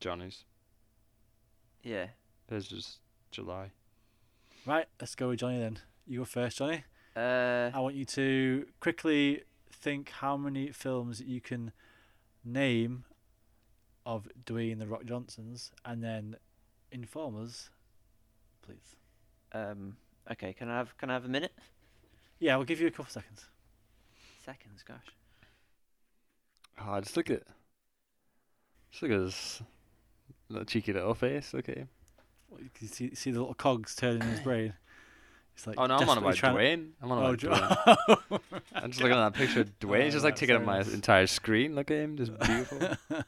Johnny's. 0.00 0.44
Yeah. 1.82 2.08
His 2.48 2.70
is 2.72 2.98
July. 3.30 3.70
Right, 4.66 4.86
let's 5.00 5.14
go 5.14 5.28
with 5.28 5.40
Johnny 5.40 5.58
then. 5.58 5.78
You 6.06 6.20
go 6.20 6.24
first, 6.24 6.58
Johnny. 6.58 6.84
Uh, 7.16 7.70
I 7.72 7.80
want 7.80 7.94
you 7.94 8.04
to 8.06 8.66
quickly 8.80 9.42
think 9.70 10.10
how 10.10 10.36
many 10.36 10.72
films 10.72 11.20
you 11.20 11.40
can 11.40 11.72
name 12.44 13.04
of 14.06 14.28
Dwayne 14.44 14.78
the 14.78 14.86
Rock 14.86 15.04
Johnsons, 15.04 15.70
and 15.84 16.02
then 16.02 16.36
inform 16.90 17.42
us, 17.42 17.70
please. 18.64 18.96
um. 19.52 19.96
Okay. 20.30 20.52
Can 20.54 20.68
I 20.70 20.78
have 20.78 20.96
Can 20.98 21.10
I 21.10 21.14
have 21.14 21.24
a 21.24 21.28
minute? 21.28 21.52
Yeah, 22.40 22.56
we'll 22.56 22.64
give 22.66 22.80
you 22.80 22.86
a 22.86 22.90
couple 22.90 23.06
seconds. 23.12 23.46
Seconds. 24.44 24.82
Gosh. 24.86 25.06
Oh, 26.80 27.00
just 27.00 27.16
look 27.16 27.30
at. 27.30 27.42
Just 28.90 29.02
look 29.02 29.12
at 29.12 29.20
his 29.20 29.62
little 30.48 30.64
cheeky 30.64 30.92
little 30.92 31.14
face. 31.14 31.52
Okay. 31.54 31.86
Well, 32.48 32.60
You 32.60 32.70
can 32.74 32.88
see, 32.88 33.14
see 33.14 33.30
the 33.30 33.38
little 33.40 33.54
cogs 33.54 33.94
turning 33.94 34.22
in 34.22 34.28
his 34.28 34.40
brain. 34.40 34.74
It's 35.56 35.66
like 35.66 35.76
Oh 35.78 35.86
no, 35.86 35.94
I'm 35.96 36.08
on 36.08 36.16
desperately 36.16 36.28
about 36.30 36.36
trying 36.36 36.56
Dwayne. 36.56 36.90
I'm 37.00 37.12
on 37.12 37.18
Oh, 37.18 37.26
about 37.26 37.38
Dw- 37.38 38.18
Dwayne. 38.28 38.40
I'm 38.74 38.90
just 38.90 39.00
looking 39.02 39.16
at 39.16 39.32
that 39.32 39.34
picture 39.38 39.60
of 39.60 39.78
Dwayne. 39.78 40.00
Oh, 40.00 40.04
He's 40.04 40.12
just 40.14 40.24
like 40.24 40.36
taking 40.36 40.56
up 40.56 40.64
my 40.64 40.80
entire 40.80 41.26
screen. 41.28 41.74
Look 41.76 41.90
at 41.92 41.96
him, 41.98 42.16
just 42.16 42.36
beautiful. 42.40 42.78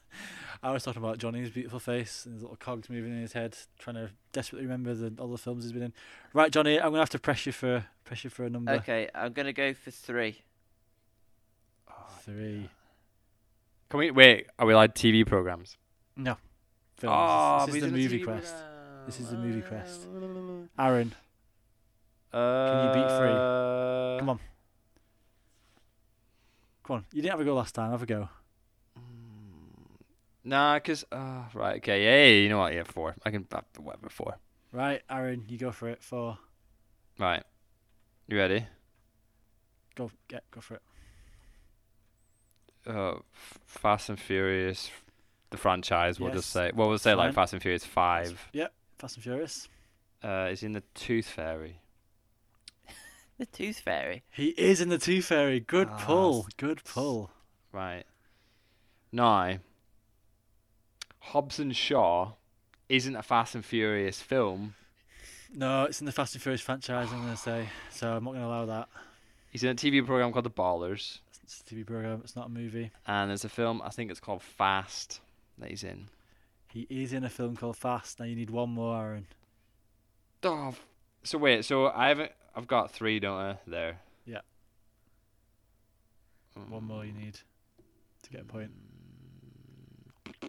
I 0.62 0.70
was 0.72 0.82
talking 0.82 1.02
about 1.02 1.18
Johnny's 1.18 1.50
beautiful 1.50 1.78
face 1.78 2.24
and 2.24 2.34
his 2.34 2.42
little 2.42 2.56
cogs 2.56 2.88
moving 2.90 3.12
in 3.12 3.20
his 3.20 3.32
head, 3.34 3.56
trying 3.78 3.96
to 3.96 4.10
desperately 4.32 4.66
remember 4.66 4.94
the, 4.94 5.12
all 5.20 5.28
the 5.28 5.38
films 5.38 5.64
he's 5.64 5.72
been 5.72 5.82
in. 5.82 5.92
Right, 6.32 6.50
Johnny, 6.52 6.78
I'm 6.80 6.88
gonna 6.90 6.98
have 7.00 7.10
to 7.10 7.18
press 7.18 7.46
you 7.46 7.52
for 7.52 7.84
press 8.04 8.24
you 8.24 8.30
for 8.30 8.44
a 8.44 8.50
number 8.50 8.72
Okay. 8.72 9.08
I'm 9.14 9.32
gonna 9.32 9.52
go 9.52 9.74
for 9.74 9.90
three. 9.90 10.42
three. 12.22 12.68
Can 13.88 13.98
we 13.98 14.10
wait? 14.10 14.46
Are 14.58 14.66
we 14.66 14.72
allowed 14.72 14.94
TV 14.94 15.24
programs? 15.26 15.76
No, 16.16 16.36
films. 16.96 17.14
Oh, 17.16 17.66
this 17.66 17.74
is 17.76 17.80
the 17.82 17.86
he's 17.86 17.88
in 17.88 17.88
a 17.88 18.02
movie 18.02 18.18
TV 18.20 18.24
quest. 18.24 18.54
program. 18.54 18.72
This 19.06 19.20
is 19.20 19.28
the 19.30 19.36
movie 19.36 19.62
quest. 19.62 20.06
Uh, 20.06 20.82
Aaron, 20.82 21.14
Can 22.32 22.86
you 22.88 22.94
beat 22.94 23.16
three? 23.18 23.30
Uh, 23.30 24.18
Come 24.18 24.30
on. 24.30 24.40
come 26.84 26.96
on. 26.96 27.04
You 27.12 27.22
didn't 27.22 27.32
have 27.32 27.40
a 27.40 27.44
go 27.44 27.54
last 27.54 27.74
time. 27.74 27.90
Have 27.92 28.02
a 28.02 28.06
go. 28.06 28.28
Nah, 30.46 30.78
cause 30.78 31.04
uh, 31.10 31.42
right, 31.54 31.78
okay, 31.78 32.04
yeah, 32.04 32.24
yeah, 32.28 32.42
you 32.42 32.48
know 32.48 32.58
what? 32.58 32.72
Yeah, 32.72 32.84
four. 32.84 33.16
I 33.24 33.32
can 33.32 33.48
uh, 33.50 33.62
whatever 33.78 34.08
four. 34.08 34.38
Right, 34.70 35.02
Aaron, 35.10 35.44
you 35.48 35.58
go 35.58 35.72
for 35.72 35.88
it. 35.88 36.00
Four. 36.04 36.38
Right, 37.18 37.42
you 38.28 38.36
ready? 38.38 38.64
Go 39.96 40.08
get 40.28 40.44
go 40.52 40.60
for 40.60 40.74
it. 40.74 40.82
Uh, 42.86 43.14
F- 43.34 43.58
Fast 43.66 44.08
and 44.08 44.20
Furious, 44.20 44.88
the 45.50 45.56
franchise. 45.56 46.20
We'll 46.20 46.32
just 46.32 46.50
say. 46.50 46.70
Well, 46.72 46.88
we'll 46.88 46.98
say 46.98 47.14
like. 47.14 47.34
Fast 47.34 47.52
and 47.52 47.60
Furious 47.60 47.84
five. 47.84 48.48
Yep. 48.52 48.72
Fast 48.98 49.16
and 49.16 49.24
Furious. 49.24 49.68
Uh, 50.22 50.48
is 50.52 50.62
in 50.62 50.72
the 50.74 50.82
Tooth 50.94 51.26
Fairy. 51.26 51.80
The 53.38 53.46
Tooth 53.46 53.80
Fairy. 53.80 54.22
He 54.30 54.46
is 54.50 54.80
in 54.80 54.88
the 54.90 54.96
Tooth 54.96 55.26
Fairy. 55.26 55.58
Good 55.60 55.88
Ah, 55.90 56.02
pull. 56.06 56.46
Good 56.56 56.82
pull. 56.84 57.30
Right. 57.70 58.04
Now, 59.12 59.58
Hobbs 61.30 61.58
and 61.58 61.74
Shaw 61.74 62.32
isn't 62.88 63.16
a 63.16 63.22
Fast 63.22 63.56
and 63.56 63.64
Furious 63.64 64.22
film. 64.22 64.74
No, 65.52 65.84
it's 65.84 66.00
in 66.00 66.06
the 66.06 66.12
Fast 66.12 66.34
and 66.34 66.42
Furious 66.42 66.60
franchise. 66.60 67.08
I'm 67.12 67.20
gonna 67.20 67.36
say. 67.36 67.68
So 67.90 68.16
I'm 68.16 68.24
not 68.24 68.34
gonna 68.34 68.46
allow 68.46 68.66
that. 68.66 68.88
He's 69.50 69.64
in 69.64 69.70
a 69.70 69.74
TV 69.74 70.04
program 70.06 70.32
called 70.32 70.44
The 70.44 70.50
Ballers, 70.50 71.18
It's 71.42 71.60
a 71.66 71.74
TV 71.74 71.84
program. 71.84 72.20
It's 72.22 72.36
not 72.36 72.46
a 72.46 72.50
movie. 72.50 72.92
and 73.06 73.30
there's 73.30 73.44
a 73.44 73.48
film 73.48 73.82
I 73.84 73.88
think 73.90 74.10
it's 74.10 74.20
called 74.20 74.42
Fast 74.42 75.20
that 75.58 75.70
he's 75.70 75.82
in. 75.82 76.08
He 76.72 76.86
is 76.90 77.12
in 77.12 77.24
a 77.24 77.28
film 77.28 77.56
called 77.56 77.76
Fast. 77.76 78.20
Now 78.20 78.26
you 78.26 78.36
need 78.36 78.50
one 78.50 78.70
more, 78.70 78.96
Aaron. 78.96 79.26
Oh, 80.44 80.74
so 81.24 81.38
wait, 81.38 81.64
so 81.64 81.88
I 81.88 82.08
haven't. 82.08 82.32
I've 82.54 82.68
got 82.68 82.92
three, 82.92 83.18
don't 83.18 83.38
I? 83.38 83.58
There. 83.66 83.98
Yeah. 84.26 84.42
One 86.68 86.84
more 86.84 87.04
you 87.04 87.12
hmm. 87.12 87.18
need 87.18 87.40
to 88.22 88.30
get 88.30 88.42
a 88.42 88.44
point. 88.44 88.70
Hmm. 88.70 90.46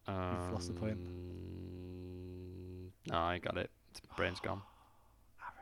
Um, 0.07 0.39
You've 0.41 0.53
lost 0.53 0.69
the 0.69 0.75
point. 0.75 1.01
No, 3.11 3.19
I 3.19 3.39
got 3.39 3.59
it. 3.59 3.71
It's 3.91 4.01
brain's 4.17 4.39
gone. 4.39 4.63
Aaron, 5.41 5.57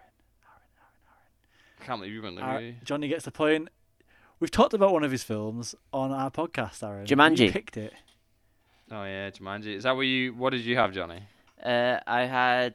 Aaron, 0.44 0.68
Aaron, 0.76 1.00
Aaron. 1.08 1.86
Can't 1.86 2.00
believe 2.00 2.12
you 2.12 2.20
went. 2.22 2.38
Aaron. 2.38 2.76
Johnny 2.84 3.08
gets 3.08 3.24
the 3.24 3.30
point. 3.30 3.70
We've 4.40 4.50
talked 4.50 4.74
about 4.74 4.92
one 4.92 5.04
of 5.04 5.10
his 5.10 5.22
films 5.22 5.74
on 5.92 6.10
our 6.10 6.30
podcast, 6.30 6.82
Aaron. 6.82 7.06
You 7.38 7.52
picked 7.52 7.76
it. 7.76 7.92
Oh 8.90 9.04
yeah, 9.04 9.30
Jumanji. 9.30 9.74
Is 9.76 9.84
that 9.84 9.96
what 9.96 10.02
you? 10.02 10.34
What 10.34 10.50
did 10.50 10.62
you 10.62 10.76
have, 10.76 10.92
Johnny? 10.92 11.22
Uh, 11.62 11.98
I 12.06 12.22
had 12.22 12.74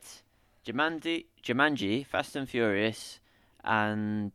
Jumanji, 0.65 1.25
Jumanji, 1.43 2.05
Fast 2.05 2.35
and 2.35 2.49
Furious, 2.49 3.19
and 3.63 4.31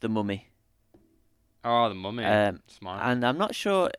The 0.00 0.08
Mummy. 0.08 0.48
Oh, 1.64 1.88
the 1.88 1.94
Mummy. 1.94 2.24
Um, 2.24 2.60
Smart. 2.66 3.00
And 3.04 3.24
I'm 3.24 3.38
not 3.38 3.54
sure. 3.54 3.90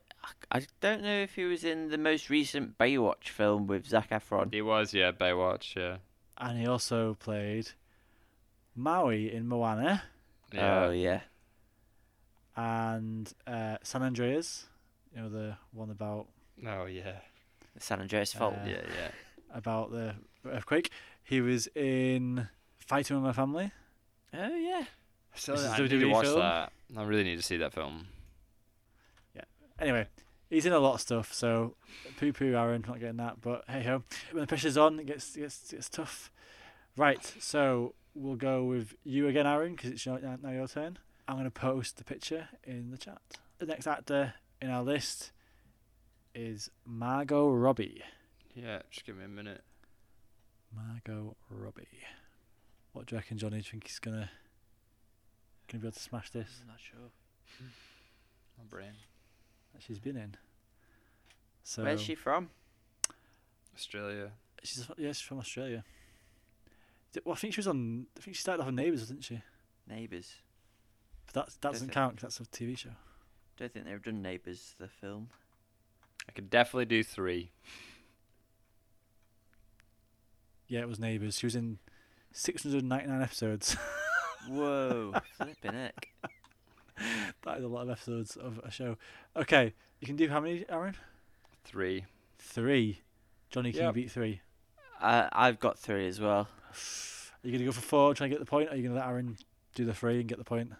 I 0.51 0.61
don't 0.81 1.01
know 1.01 1.21
if 1.21 1.35
he 1.35 1.45
was 1.45 1.63
in 1.63 1.89
the 1.89 1.97
most 1.97 2.29
recent 2.29 2.77
Baywatch 2.77 3.29
film 3.29 3.67
with 3.67 3.87
Zac 3.87 4.09
Efron. 4.09 4.53
he 4.53 4.61
was, 4.61 4.93
yeah. 4.93 5.11
Baywatch, 5.11 5.75
yeah. 5.75 5.97
And 6.37 6.59
he 6.59 6.67
also 6.67 7.15
played 7.15 7.71
Maui 8.75 9.33
in 9.33 9.47
Moana 9.47 10.03
Yeah. 10.53 10.85
Oh 10.85 10.91
yeah. 10.91 11.21
And 12.59 13.31
uh, 13.47 13.77
San 13.83 14.03
Andreas 14.03 14.65
You 15.15 15.21
know 15.21 15.29
the 15.29 15.57
one 15.71 15.89
about 15.89 16.27
Oh 16.67 16.85
yeah. 16.85 17.13
San 17.77 18.01
Andreas 18.01 18.33
Fault. 18.33 18.55
Uh, 18.55 18.67
yeah, 18.67 18.81
yeah. 18.99 19.11
about 19.53 19.91
the 19.91 20.15
earthquake. 20.45 20.91
He 21.23 21.39
was 21.39 21.67
in 21.75 22.49
Fighting 22.77 23.15
with 23.15 23.23
My 23.23 23.31
Family. 23.31 23.71
Oh 24.33 24.55
yeah. 24.55 24.83
So 25.35 25.53
This 25.53 25.61
is 25.61 25.67
I 25.67 25.77
the 25.77 25.83
need 25.83 25.99
to 26.01 26.05
watch 26.09 26.25
film? 26.25 26.39
that. 26.39 26.71
I 26.97 27.03
really 27.03 27.23
need 27.23 27.37
to 27.37 27.43
see 27.43 27.57
that 27.57 27.73
film. 27.73 28.07
Yeah. 29.35 29.43
Anyway, 29.79 30.07
he's 30.49 30.65
in 30.65 30.73
a 30.73 30.79
lot 30.79 30.95
of 30.95 31.01
stuff, 31.01 31.31
so 31.33 31.75
poo 32.17 32.33
poo 32.33 32.55
Aaron 32.55 32.83
not 32.87 32.99
getting 32.99 33.17
that. 33.17 33.39
But 33.39 33.63
hey 33.69 33.83
ho, 33.83 34.03
when 34.31 34.41
the 34.41 34.47
pressure's 34.47 34.75
on, 34.77 34.99
it 34.99 35.05
gets 35.05 35.35
gets 35.35 35.71
gets 35.71 35.87
tough. 35.89 36.31
Right, 36.97 37.23
so 37.39 37.93
we'll 38.13 38.35
go 38.35 38.65
with 38.65 38.95
you 39.05 39.27
again, 39.29 39.47
Aaron, 39.47 39.75
because 39.75 39.91
it's 39.91 40.05
your, 40.05 40.19
now 40.19 40.37
now 40.41 40.49
your 40.51 40.67
turn. 40.67 40.97
I'm 41.29 41.37
gonna 41.37 41.51
post 41.51 41.97
the 41.97 42.03
picture 42.03 42.49
in 42.63 42.89
the 42.89 42.97
chat. 42.97 43.21
The 43.59 43.67
next 43.67 43.85
actor 43.85 44.33
in 44.59 44.71
our 44.71 44.81
list 44.81 45.31
is 46.33 46.71
Margot 46.87 47.51
Robbie. 47.51 48.01
Yeah, 48.55 48.79
just 48.89 49.05
give 49.05 49.15
me 49.15 49.25
a 49.25 49.27
minute. 49.27 49.63
Margot 50.75 51.35
Robbie. 51.51 51.87
What 52.93 53.05
do 53.05 53.13
you 53.13 53.19
reckon, 53.19 53.37
Johnny? 53.37 53.57
Do 53.57 53.57
you 53.57 53.63
think 53.63 53.85
he's 53.85 53.99
gonna 53.99 54.31
gonna 55.67 55.81
be 55.81 55.87
able 55.87 55.91
to 55.91 55.99
smash 55.99 56.31
this? 56.31 56.49
I'm 56.63 56.67
not 56.69 56.79
sure. 56.79 57.11
My 58.57 58.63
brain. 58.67 58.93
That 59.75 59.83
she's 59.83 59.99
been 59.99 60.17
in. 60.17 60.35
So 61.63 61.83
Where's 61.83 62.01
she 62.01 62.15
from? 62.15 62.49
Australia. 63.75 64.31
She's 64.63 64.89
yeah, 64.97 65.09
she's 65.09 65.21
from 65.21 65.37
Australia. 65.37 65.83
Well, 67.23 67.33
I 67.33 67.37
think 67.37 67.53
she 67.53 67.59
was 67.59 67.67
on. 67.67 68.07
I 68.17 68.21
think 68.21 68.35
she 68.35 68.41
started 68.41 68.63
off 68.63 68.69
on 68.69 68.75
Neighbours, 68.75 69.07
didn't 69.07 69.25
she? 69.25 69.43
Neighbours. 69.87 70.33
But 71.33 71.45
that 71.45 71.61
that 71.61 71.71
doesn't 71.73 71.89
count. 71.89 71.93
count 71.93 72.21
'cause 72.21 72.37
that's 72.37 72.47
a 72.47 72.51
TV 72.51 72.75
show. 72.77 72.91
Don't 73.57 73.71
think 73.73 73.85
they've 73.85 74.01
done 74.01 74.21
Neighbours 74.21 74.75
the 74.79 74.87
film. 74.87 75.29
I 76.27 76.31
could 76.31 76.49
definitely 76.49 76.85
do 76.85 77.03
three. 77.03 77.51
Yeah, 80.67 80.81
it 80.81 80.87
was 80.87 80.99
Neighbours. 80.99 81.37
She 81.39 81.45
was 81.45 81.55
in 81.55 81.79
699 82.31 83.21
episodes. 83.21 83.75
Whoa, 84.47 85.13
flipping 85.37 85.73
heck. 85.73 86.09
that 87.43 87.57
is 87.57 87.63
a 87.63 87.67
lot 87.67 87.83
of 87.83 87.89
episodes 87.89 88.35
of 88.35 88.59
a 88.63 88.71
show. 88.71 88.97
Okay, 89.35 89.73
you 89.99 90.07
can 90.07 90.15
do 90.15 90.29
how 90.29 90.39
many, 90.39 90.65
Aaron? 90.69 90.95
Three. 91.65 92.05
Three. 92.37 93.01
Johnny, 93.49 93.71
can 93.71 93.81
Yep. 93.81 93.95
you 93.95 94.01
beat 94.03 94.11
three? 94.11 94.41
I 95.01 95.27
I've 95.31 95.59
got 95.59 95.79
three 95.79 96.07
as 96.07 96.19
well. 96.19 96.47
Are 96.71 97.47
you 97.47 97.51
gonna 97.51 97.65
go 97.65 97.71
for 97.71 97.81
four, 97.81 98.13
try 98.13 98.25
and 98.27 98.31
get 98.31 98.39
the 98.39 98.45
point? 98.45 98.69
Or 98.69 98.73
are 98.73 98.75
you 98.75 98.83
gonna 98.83 98.95
let 98.99 99.07
Aaron 99.07 99.37
do 99.75 99.85
the 99.85 99.93
three 99.93 100.19
and 100.19 100.29
get 100.29 100.37
the 100.37 100.43
point? 100.43 100.71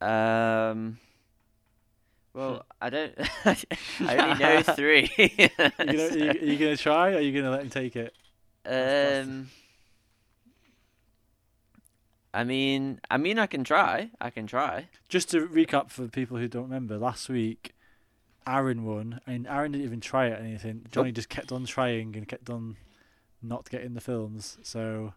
Um. 0.00 0.98
Well, 2.34 2.66
I 2.80 2.90
don't. 2.90 3.14
I 3.44 4.16
only 4.16 4.38
know 4.44 4.62
three. 4.62 5.10
Are 5.18 5.22
you, 5.22 5.48
gonna, 5.48 5.72
are, 5.78 6.18
you, 6.18 6.30
are 6.30 6.44
you 6.44 6.58
gonna 6.58 6.76
try? 6.76 7.12
Or 7.12 7.16
are 7.16 7.20
you 7.20 7.32
gonna 7.38 7.50
let 7.50 7.62
him 7.62 7.70
take 7.70 7.96
it? 7.96 8.14
Um. 8.64 9.50
I 12.34 12.44
mean, 12.44 13.00
I 13.10 13.16
mean, 13.16 13.38
I 13.38 13.46
can 13.46 13.64
try. 13.64 14.10
I 14.20 14.28
can 14.28 14.46
try. 14.46 14.88
Just 15.08 15.30
to 15.30 15.48
recap 15.48 15.90
for 15.90 16.06
people 16.08 16.36
who 16.36 16.48
don't 16.48 16.64
remember, 16.64 16.98
last 16.98 17.30
week 17.30 17.74
Aaron 18.46 18.84
won, 18.84 19.20
and 19.26 19.46
Aaron 19.46 19.72
didn't 19.72 19.86
even 19.86 20.00
try 20.00 20.28
at 20.28 20.40
anything. 20.40 20.86
Johnny 20.92 21.12
just 21.12 21.28
kept 21.28 21.50
on 21.50 21.64
trying 21.64 22.14
and 22.14 22.28
kept 22.28 22.48
on 22.48 22.76
not 23.42 23.68
getting 23.70 23.94
the 23.94 24.00
films. 24.00 24.58
So 24.62 25.14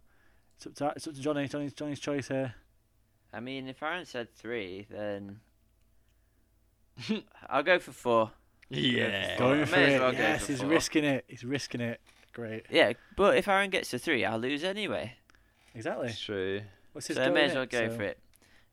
it's 0.56 0.66
up 0.66 0.76
to, 0.76 0.94
it's 0.96 1.08
up 1.08 1.14
to 1.14 1.22
Johnny. 1.22 1.48
Johnny's 1.48 1.74
Johnny's 1.74 2.00
choice 2.00 2.30
here. 2.30 2.56
I 3.34 3.40
mean, 3.40 3.68
if 3.68 3.82
Aaron 3.84 4.06
said 4.06 4.34
three, 4.36 4.88
then 4.90 5.40
I'll 7.50 7.64
go 7.64 7.80
for 7.80 7.92
four. 7.92 8.32
Yeah. 8.70 9.38
Going 9.38 9.60
May 9.62 9.66
for 9.66 9.80
it. 9.80 10.00
well 10.00 10.12
go 10.12 10.18
yes, 10.18 10.46
for 10.46 10.52
he's 10.52 10.62
four. 10.62 10.70
risking 10.70 11.04
it. 11.04 11.26
He's 11.28 11.44
risking 11.44 11.82
it. 11.82 12.00
Great. 12.34 12.66
Yeah, 12.70 12.94
but 13.16 13.38
if 13.38 13.48
Aaron 13.48 13.70
gets 13.70 13.90
to 13.92 14.00
three, 14.00 14.24
I'll 14.26 14.38
lose 14.40 14.64
anyway. 14.64 15.14
Exactly. 15.74 16.08
That's 16.08 16.20
true. 16.20 16.62
What's 16.94 17.08
his 17.08 17.18
So 17.18 17.24
I 17.24 17.28
go, 17.28 17.34
may 17.34 17.44
as 17.46 17.52
innit? 17.52 17.56
well 17.56 17.66
go 17.66 17.88
So- 17.90 17.96
for 17.98 18.04
it. 18.04 18.20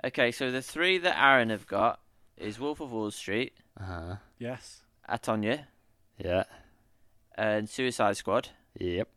Okay, 0.04 0.30
so 0.30 0.50
the 0.50 0.60
three 0.62 0.98
that 0.98 1.18
Aaron 1.20 1.48
have 1.50 1.66
got 1.66 2.00
is 2.36 2.58
Wolf 2.60 2.80
of 2.80 2.92
Wall 2.92 3.10
Street, 3.10 3.54
Uh 3.80 3.84
huh. 3.84 4.16
Yes. 4.38 4.82
I, 5.08 5.16
Tonya, 5.16 5.64
Yeah. 6.18 6.44
and 7.34 7.68
Suicide 7.68 8.16
Squad. 8.16 8.50
Yep. 8.78 9.08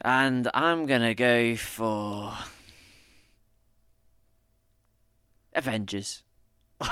And 0.00 0.50
I'm 0.52 0.86
gonna 0.86 1.14
go 1.14 1.54
for 1.54 2.32
Avengers. 5.56 6.22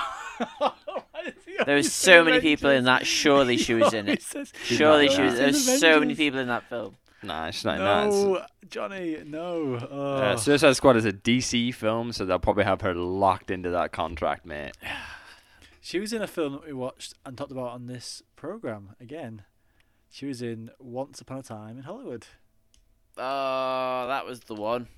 There 1.65 1.77
was 1.77 1.93
so 1.93 2.25
many 2.25 2.41
people 2.41 2.69
in 2.71 2.85
that. 2.85 3.07
Surely 3.07 3.57
she 3.65 3.73
was 3.75 3.95
in 3.95 4.09
it. 4.09 4.23
Surely 4.65 5.09
she 5.09 5.23
was. 5.23 5.35
that. 5.35 5.39
There 5.39 5.47
was 5.47 5.81
so 5.81 6.01
many 6.01 6.15
people 6.15 6.41
in 6.41 6.49
that 6.49 6.69
film. 6.69 6.97
Nah, 7.23 7.51
she's 7.51 7.65
not 7.65 7.77
in 7.79 7.85
that. 7.85 8.07
It's- 8.09 8.23
No, 8.23 8.45
Johnny, 8.69 9.23
no. 9.25 9.79
Oh. 9.91 10.15
Uh, 10.17 10.37
Suicide 10.37 10.75
Squad 10.75 10.97
is 10.97 11.05
a 11.07 11.13
DC 11.13 11.73
film, 11.75 12.13
so 12.13 12.27
they'll 12.27 12.39
probably 12.41 12.65
have 12.65 12.81
her 12.83 12.93
locked 12.95 13.51
into 13.51 13.71
that 13.71 13.93
contract, 13.93 14.45
mate. 14.45 14.73
She 15.81 16.01
was 16.01 16.15
in 16.15 16.23
a 16.23 16.27
film 16.27 16.55
that 16.55 16.67
we 16.67 16.73
watched 16.73 17.13
and 17.27 17.37
talked 17.37 17.53
about 17.53 17.73
on 17.73 17.87
this 17.89 18.23
program 18.37 18.97
again. 18.99 19.45
She 20.11 20.25
was 20.25 20.41
in 20.41 20.71
Once 20.79 21.21
Upon 21.21 21.39
a 21.39 21.43
Time 21.43 21.77
in 21.77 21.83
Hollywood. 21.85 22.27
Oh, 23.19 24.07
that 24.09 24.25
was 24.25 24.41
the 24.41 24.55
one. 24.55 24.89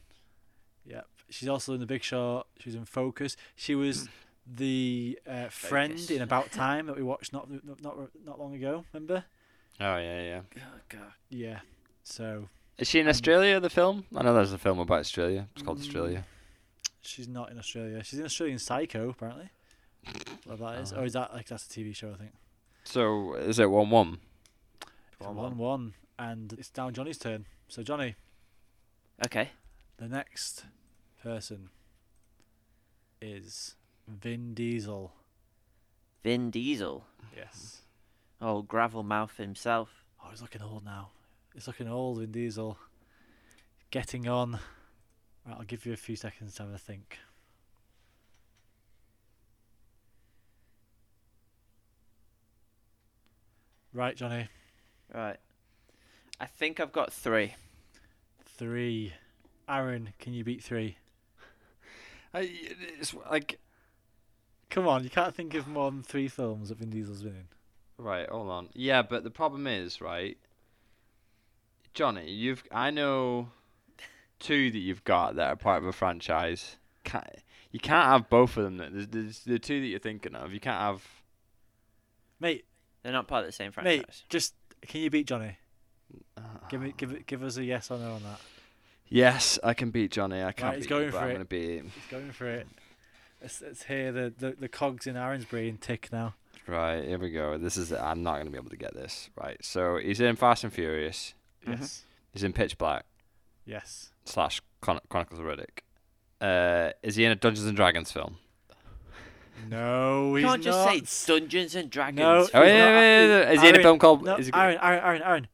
Yep. 0.85 1.07
She's 1.29 1.49
also 1.49 1.75
in 1.75 1.81
The 1.81 1.87
Big 1.87 2.03
Short. 2.03 2.47
She 2.59 2.69
was 2.69 2.77
in 2.77 2.85
Focus. 2.85 3.37
She 3.57 3.75
was 3.75 4.09
the 4.47 5.19
uh, 5.27 5.49
friend 5.49 6.09
in 6.11 6.23
About 6.23 6.53
Time 6.53 6.87
that 6.87 6.97
we 6.97 7.03
watched 7.03 7.33
not 7.33 7.51
not 7.65 7.83
not, 7.83 7.97
not 8.25 8.39
long 8.41 8.55
ago. 8.55 8.85
Remember? 8.93 9.25
Oh 9.81 9.97
yeah, 9.97 10.23
yeah. 10.23 10.41
Oh 10.59 10.79
god. 10.89 11.13
Yeah. 11.31 11.61
So 12.05 12.49
Is 12.79 12.89
she 12.89 13.01
in 13.01 13.07
Um, 13.07 13.11
Australia? 13.11 13.59
The 13.61 13.71
film? 13.71 14.05
I 14.15 14.23
know 14.23 14.35
there's 14.35 14.53
a 14.53 14.59
film 14.59 14.79
about 14.79 15.01
Australia. 15.01 15.49
It's 15.55 15.63
called 15.63 15.79
Mm. 15.79 15.83
Australia. 15.83 16.25
she's 17.03 17.29
not 17.29 17.51
in 17.51 17.59
Australia. 17.59 18.03
She's 18.05 18.19
in 18.21 18.25
Australian 18.25 18.59
Psycho 18.59 19.11
apparently. 19.11 19.49
Whatever 20.45 20.65
that 20.73 20.81
is, 20.83 20.93
Oh. 20.93 20.99
or 21.01 21.05
is 21.05 21.15
that 21.15 21.33
like 21.35 21.47
that's 21.49 21.67
a 21.67 21.69
TV 21.69 21.93
show? 21.95 22.13
I 22.13 22.17
think. 22.17 22.33
So 22.85 23.35
is 23.35 23.59
it 23.59 23.69
one 23.71 23.91
one? 23.91 24.19
It's 25.19 25.27
one 25.27 25.57
one, 25.59 25.95
and 26.19 26.53
it's 26.53 26.71
down 26.71 26.95
Johnny's 26.95 27.19
turn. 27.19 27.47
So 27.69 27.83
Johnny, 27.83 28.15
Okay. 29.27 29.51
the 29.97 30.07
next 30.09 30.65
person 31.27 31.71
is 33.21 33.75
Vin 34.07 34.55
Diesel. 34.55 35.13
Vin 36.23 36.53
Diesel. 36.53 37.05
Yes. 37.37 37.81
Oh, 38.41 38.63
gravel 38.63 39.03
mouth 39.03 39.37
himself. 39.37 40.05
Oh, 40.23 40.29
he's 40.31 40.41
looking 40.41 40.63
old 40.63 40.85
now. 40.85 41.09
He's 41.53 41.67
looking 41.67 41.89
old, 41.89 42.21
Vin 42.21 42.31
Diesel. 42.31 42.79
Getting 43.91 44.29
on. 44.29 44.61
Right, 45.45 45.57
I'll 45.59 45.65
give 45.65 45.85
you 45.85 45.93
a 45.93 45.97
few 45.97 46.15
seconds 46.15 46.55
to 46.55 46.63
have 46.63 46.73
a 46.73 46.79
think. 46.79 47.19
Right, 53.93 54.15
Johnny. 54.15 54.47
Right. 55.13 55.39
I 56.39 56.47
think 56.47 56.79
I've 56.79 56.93
got 56.93 57.13
three. 57.13 57.57
Three. 58.45 59.13
Aaron, 59.69 60.11
can 60.21 60.33
you 60.33 60.45
beat 60.45 60.63
three? 60.63 60.99
I, 62.37 62.51
it's 63.01 63.15
like 63.31 63.59
Come 64.71 64.89
on, 64.89 65.05
you 65.05 65.11
can't 65.11 65.35
think 65.35 65.55
of 65.55 65.67
more 65.69 65.91
than 65.91 66.03
three 66.03 66.29
films 66.29 66.69
that 66.69 66.79
Vin 66.79 66.91
Diesel's 66.91 67.23
been 67.23 67.35
in. 67.37 68.05
right. 68.05 68.29
Hold 68.29 68.51
on. 68.51 68.69
Yeah, 68.75 69.03
but 69.03 69.25
the 69.25 69.31
problem 69.31 69.67
is 69.67 70.01
right. 70.01 70.37
Johnny, 71.95 72.31
you've 72.31 72.63
I 72.71 72.91
know 72.91 73.49
two 74.39 74.71
that 74.71 74.79
you've 74.79 75.05
got 75.05 75.37
that 75.37 75.49
are 75.49 75.57
part 75.57 75.83
of 75.83 75.89
a 75.89 75.93
franchise. 75.93 76.77
Can't, 77.05 77.25
you 77.71 77.81
can't 77.81 78.07
have 78.07 78.29
both 78.29 78.57
of 78.57 78.65
them. 78.65 78.77
There's, 78.77 79.07
there's 79.09 79.39
the 79.45 79.59
two 79.59 79.81
that 79.81 79.87
you're 79.87 79.99
thinking 80.01 80.35
of. 80.35 80.53
You 80.53 80.61
can't 80.61 80.81
have. 80.81 81.03
Mate, 82.41 82.65
They're 83.03 83.13
not 83.13 83.29
part 83.29 83.45
of 83.45 83.49
the 83.49 83.53
same 83.53 83.73
franchise. 83.73 83.97
mate, 83.99 84.25
just 84.29 84.55
can 84.83 85.01
you 85.01 85.11
beat 85.11 85.27
Johnny? 85.27 85.57
Uh, 86.37 86.41
give 86.69 86.83
me, 86.83 86.93
give 86.97 87.13
it, 87.13 87.27
give 87.27 87.43
us 87.43 87.57
a 87.57 87.65
yes 87.65 87.91
or 87.91 87.99
no 87.99 88.13
on 88.13 88.23
that. 88.25 88.41
Yes, 89.09 89.59
I 89.63 89.75
can 89.75 89.91
beat 89.91 90.11
Johnny. 90.11 90.43
I 90.43 90.53
can't 90.53 90.75
he's 90.77 90.85
beat 90.85 90.91
going 90.91 91.05
you, 91.07 91.11
but 91.13 91.19
for 91.19 91.25
I'm 91.25 91.31
it. 91.31 91.35
gonna 91.35 91.45
beat 91.45 91.77
him. 91.79 91.93
He's 91.95 92.11
going 92.11 92.33
for 92.33 92.47
it. 92.47 92.67
Let's, 93.41 93.63
let's 93.63 93.83
hear 93.85 94.11
the, 94.13 94.33
the, 94.37 94.57
the 94.59 94.69
cogs 94.69 95.07
in 95.07 95.17
Aaron's 95.17 95.45
brain 95.45 95.79
tick 95.81 96.09
now. 96.13 96.35
Right, 96.67 97.05
here 97.05 97.19
we 97.19 97.31
go. 97.31 97.57
This 97.59 97.77
is 97.77 97.93
I'm 97.93 98.23
not 98.25 98.39
gonna 98.39 98.51
be 98.51 98.57
able 98.59 98.71
to 98.71 98.77
get 98.77 98.95
this. 98.95 99.31
Right, 99.41 99.57
so 99.65 99.99
he's 99.99 100.21
in 100.21 100.35
Fast 100.37 100.65
and 100.65 100.73
Furious. 100.73 101.35
Mhm. 101.67 101.79
Yes. 101.81 102.03
He's 102.33 102.43
in 102.43 102.53
Pitch 102.53 102.77
Black 102.79 103.05
Yes. 103.65 104.11
slash 104.25 104.61
Chron- 104.81 105.01
Chronicles 105.09 105.39
of 105.41 105.47
Riddick. 105.47 105.81
Uh, 106.41 106.93
is 107.03 107.17
he 107.17 107.25
in 107.25 107.31
a 107.33 107.37
Dungeons 107.37 107.67
and 107.67 107.77
Dragons 107.77 108.11
film? 108.13 108.39
No, 109.71 110.31
You 110.31 110.37
he's 110.37 110.45
can't 110.47 110.63
just 110.63 110.85
say 110.85 111.33
Dungeons 111.33 111.75
and 111.75 111.91
Dragons. 111.91 112.19
No, 112.19 112.47
Oh 112.53 112.63
yeah, 112.63 112.79
not- 112.79 112.91
yeah, 112.91 113.01
yeah, 113.01 113.27
yeah. 113.27 113.51
is 113.53 113.63
he 113.63 113.69
in 113.69 113.77
a 113.77 113.83
film 113.83 113.99
called? 113.99 114.23
No, 114.25 114.37
is 114.37 114.47
he- 114.47 114.53
Aaron, 114.53 114.79
Aaron, 114.83 115.01
Aaron, 115.03 115.23
Aaron. 115.23 115.49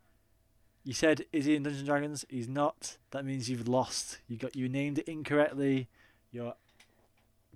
You 0.84 0.94
said, 0.94 1.26
is 1.32 1.44
he 1.44 1.54
in 1.54 1.62
Dungeons 1.62 1.80
and 1.80 1.88
Dragons? 1.88 2.24
He's 2.28 2.48
not. 2.48 2.96
That 3.12 3.24
means 3.24 3.48
you've 3.48 3.68
lost. 3.68 4.18
You 4.28 4.36
got 4.36 4.56
you 4.56 4.68
named 4.68 4.98
it 4.98 5.06
incorrectly. 5.08 5.88
Your 6.32 6.54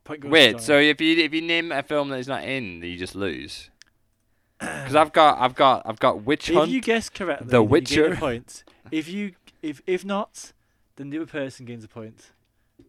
point 0.05 0.21
goes 0.21 0.31
Wait, 0.31 0.61
so 0.61 0.79
if 0.79 1.01
you 1.01 1.17
if 1.25 1.35
you 1.35 1.43
name 1.43 1.73
a 1.73 1.83
film 1.83 2.09
that 2.11 2.19
he's 2.19 2.29
not 2.29 2.45
in, 2.45 2.81
then 2.81 2.89
you 2.91 2.97
just 2.97 3.15
lose. 3.17 3.71
because 4.61 4.95
I've 4.95 5.13
got 5.13 5.39
I've 5.39 5.55
got 5.55 5.83
I've 5.85 5.99
got 5.99 6.23
Witch 6.23 6.49
Hunt. 6.51 6.69
if 6.69 6.75
you 6.75 6.81
guess 6.81 7.09
correctly, 7.09 7.47
The 7.47 7.51
then 7.59 7.63
you 7.63 7.69
Witcher. 7.69 8.17
point. 8.17 8.63
If 8.93 9.09
you 9.09 9.33
if 9.63 9.83
if 9.89 10.05
not, 10.05 10.53
then 10.95 11.11
the 11.11 11.17
other 11.17 11.27
person 11.27 11.67
gains 11.67 11.83
a 11.83 11.89
point. 11.89 12.31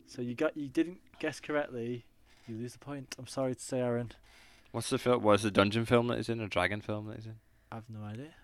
So 0.06 0.22
you 0.22 0.36
got 0.36 0.56
you 0.56 0.68
didn't 0.68 1.00
guess 1.20 1.40
correctly, 1.40 2.06
you 2.48 2.56
lose 2.56 2.74
the 2.74 2.80
point. 2.80 3.16
I'm 3.18 3.26
sorry 3.26 3.56
to 3.56 3.62
say, 3.62 3.80
Aaron. 3.80 4.12
What's 4.72 4.92
the 4.92 5.00
film? 5.00 5.24
What's 5.24 5.42
the 5.42 5.50
dungeon 5.50 5.86
film 5.86 6.08
that 6.10 6.18
he's 6.18 6.30
in? 6.30 6.40
A 6.40 6.48
dragon 6.48 6.82
film 6.82 7.08
that 7.08 7.16
he's 7.16 7.26
in? 7.26 7.38
I've 7.72 7.90
no 7.90 8.04
idea. 8.06 8.36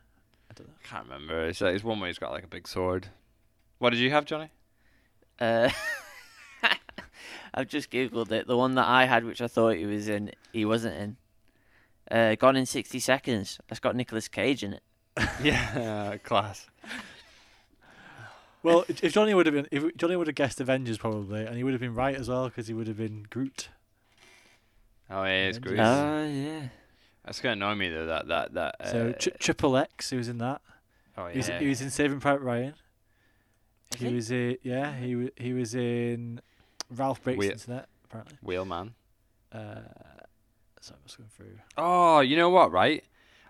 I 0.53 0.61
don't 0.61 0.67
know. 0.67 0.73
Can't 0.83 1.05
remember. 1.05 1.45
It's, 1.47 1.61
uh, 1.61 1.67
it's 1.67 1.83
one 1.83 1.99
where 1.99 2.07
he's 2.07 2.19
got 2.19 2.31
like 2.31 2.43
a 2.43 2.47
big 2.47 2.67
sword. 2.67 3.07
What 3.79 3.89
did 3.89 3.99
you 3.99 4.11
have, 4.11 4.25
Johnny? 4.25 4.49
Uh, 5.39 5.69
I've 7.53 7.67
just 7.67 7.89
googled 7.89 8.31
it. 8.31 8.45
The 8.45 8.57
one 8.57 8.75
that 8.75 8.87
I 8.87 9.05
had, 9.05 9.25
which 9.25 9.41
I 9.41 9.47
thought 9.47 9.75
he 9.75 9.85
was 9.85 10.07
in, 10.07 10.31
he 10.51 10.63
wasn't 10.65 10.95
in. 10.95 11.17
Uh, 12.11 12.35
Gone 12.35 12.55
in 12.55 12.65
sixty 12.65 12.99
seconds. 12.99 13.59
That's 13.67 13.79
got 13.79 13.95
Nicolas 13.95 14.27
Cage 14.27 14.63
in 14.63 14.73
it. 14.73 14.83
yeah, 15.43 16.17
class. 16.17 16.67
Well, 18.61 18.85
if 18.87 19.03
if 19.03 19.13
Johnny 19.13 19.33
would 19.33 19.45
have 19.47 19.55
been, 19.55 19.67
if 19.71 19.95
Johnny 19.97 20.15
would 20.15 20.27
have 20.27 20.35
guessed 20.35 20.61
Avengers 20.61 20.97
probably, 20.97 21.45
and 21.45 21.57
he 21.57 21.63
would 21.63 21.73
have 21.73 21.81
been 21.81 21.95
right 21.95 22.15
as 22.15 22.29
well 22.29 22.45
because 22.47 22.67
he 22.67 22.73
would 22.73 22.87
have 22.87 22.97
been 22.97 23.25
Groot. 23.29 23.69
Oh 25.09 25.23
yeah, 25.23 25.47
it's 25.47 25.57
Avengers. 25.57 25.79
great. 25.79 25.87
Oh 25.87 26.27
yeah. 26.27 26.67
That's 27.25 27.39
gonna 27.39 27.53
annoy 27.53 27.75
me 27.75 27.89
though. 27.89 28.05
That 28.07 28.27
that 28.27 28.53
that. 28.53 28.75
Uh, 28.79 28.91
So 28.91 29.11
tri- 29.13 29.33
Triple 29.39 29.77
X, 29.77 30.09
he 30.09 30.17
was 30.17 30.27
in 30.27 30.37
that. 30.39 30.61
oh 31.17 31.27
He 31.27 31.37
was, 31.37 31.49
yeah. 31.49 31.59
he 31.59 31.67
was 31.67 31.81
in 31.81 31.89
Saving 31.89 32.19
Private 32.19 32.41
Ryan. 32.41 32.73
Is 33.93 33.99
He 34.01 34.07
he? 34.09 34.15
was 34.15 34.31
in, 34.31 34.57
yeah, 34.63 34.95
he 34.97 35.15
wa- 35.15 35.29
he 35.37 35.53
was 35.53 35.75
in 35.75 36.41
Ralph 36.89 37.23
Breaks 37.23 37.37
We- 37.39 37.47
the 37.47 37.53
Internet 37.53 37.87
apparently. 38.05 38.37
Wheelman. 38.43 38.93
Uh, 39.51 39.81
so 40.81 40.95
I'm 40.95 41.01
just 41.05 41.17
going 41.17 41.29
through. 41.29 41.59
Oh, 41.77 42.19
you 42.19 42.35
know 42.35 42.49
what? 42.49 42.71
Right, 42.71 43.03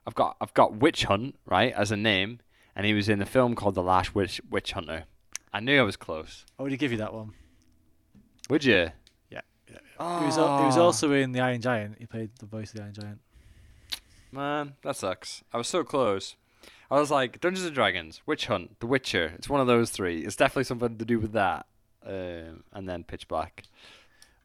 I've 0.05 0.15
got 0.15 0.35
I've 0.41 0.53
got 0.53 0.75
Witch 0.75 1.05
Hunt 1.05 1.35
right 1.45 1.73
as 1.73 1.91
a 1.91 1.97
name, 1.97 2.39
and 2.75 2.85
he 2.85 2.93
was 2.93 3.09
in 3.09 3.19
the 3.19 3.25
film 3.25 3.55
called 3.55 3.73
The 3.75 3.81
Last 3.83 4.13
Witch 4.13 4.39
Witch 4.49 4.73
Hunter. 4.73 5.05
I 5.51 5.59
knew 5.61 5.79
I 5.79 5.83
was 5.83 5.95
close. 5.97 6.45
I 6.59 6.63
would 6.63 6.77
give 6.77 6.91
you 6.91 6.97
that 6.97 7.13
one. 7.13 7.31
Would 8.49 8.65
you? 8.65 8.89
Yeah, 9.29 9.41
yeah, 9.71 9.77
Oh, 9.99 10.19
He 10.19 10.25
was 10.25 10.37
al- 10.37 10.59
he 10.59 10.65
was 10.65 10.77
also 10.77 11.11
in 11.13 11.31
the 11.31 11.39
Iron 11.39 11.61
Giant. 11.61 11.95
He 11.99 12.05
played 12.05 12.31
the 12.39 12.45
voice 12.45 12.71
of 12.71 12.77
the 12.77 12.83
Iron 12.83 12.93
Giant. 12.93 13.21
Man, 14.33 14.73
that 14.81 14.95
sucks. 14.95 15.43
I 15.53 15.57
was 15.57 15.67
so 15.67 15.83
close. 15.83 16.35
I 16.89 16.99
was 16.99 17.11
like 17.11 17.39
Dungeons 17.39 17.65
and 17.67 17.75
Dragons, 17.75 18.21
Witch 18.25 18.47
Hunt, 18.47 18.79
The 18.79 18.87
Witcher. 18.87 19.33
It's 19.35 19.47
one 19.47 19.61
of 19.61 19.67
those 19.67 19.91
three. 19.91 20.21
It's 20.25 20.35
definitely 20.35 20.63
something 20.63 20.97
to 20.97 21.05
do 21.05 21.19
with 21.19 21.33
that. 21.33 21.67
Um, 22.05 22.63
and 22.73 22.89
then 22.89 23.03
Pitch 23.03 23.27
Black. 23.27 23.63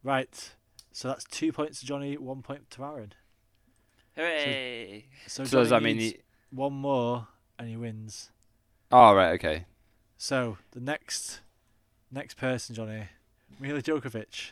Right. 0.04 0.50
So 0.92 1.08
that's 1.08 1.24
two 1.24 1.52
points 1.52 1.80
to 1.80 1.86
Johnny, 1.86 2.16
one 2.18 2.42
point 2.42 2.70
to 2.72 2.84
Aaron. 2.84 3.14
Hooray! 4.16 5.06
So, 5.26 5.44
So 5.44 5.58
does 5.60 5.70
that 5.70 5.82
mean? 5.82 5.96
needs 5.96 6.12
He... 6.16 6.20
one 6.50 6.72
more 6.74 7.28
and 7.58 7.68
he 7.68 7.76
wins. 7.76 8.30
Oh 8.92 9.14
right, 9.14 9.32
okay. 9.34 9.64
So 10.16 10.58
the 10.72 10.80
next 10.80 11.40
next 12.10 12.36
person, 12.36 12.74
Johnny, 12.74 13.04
Mila 13.60 13.80
Jovovich. 13.82 14.50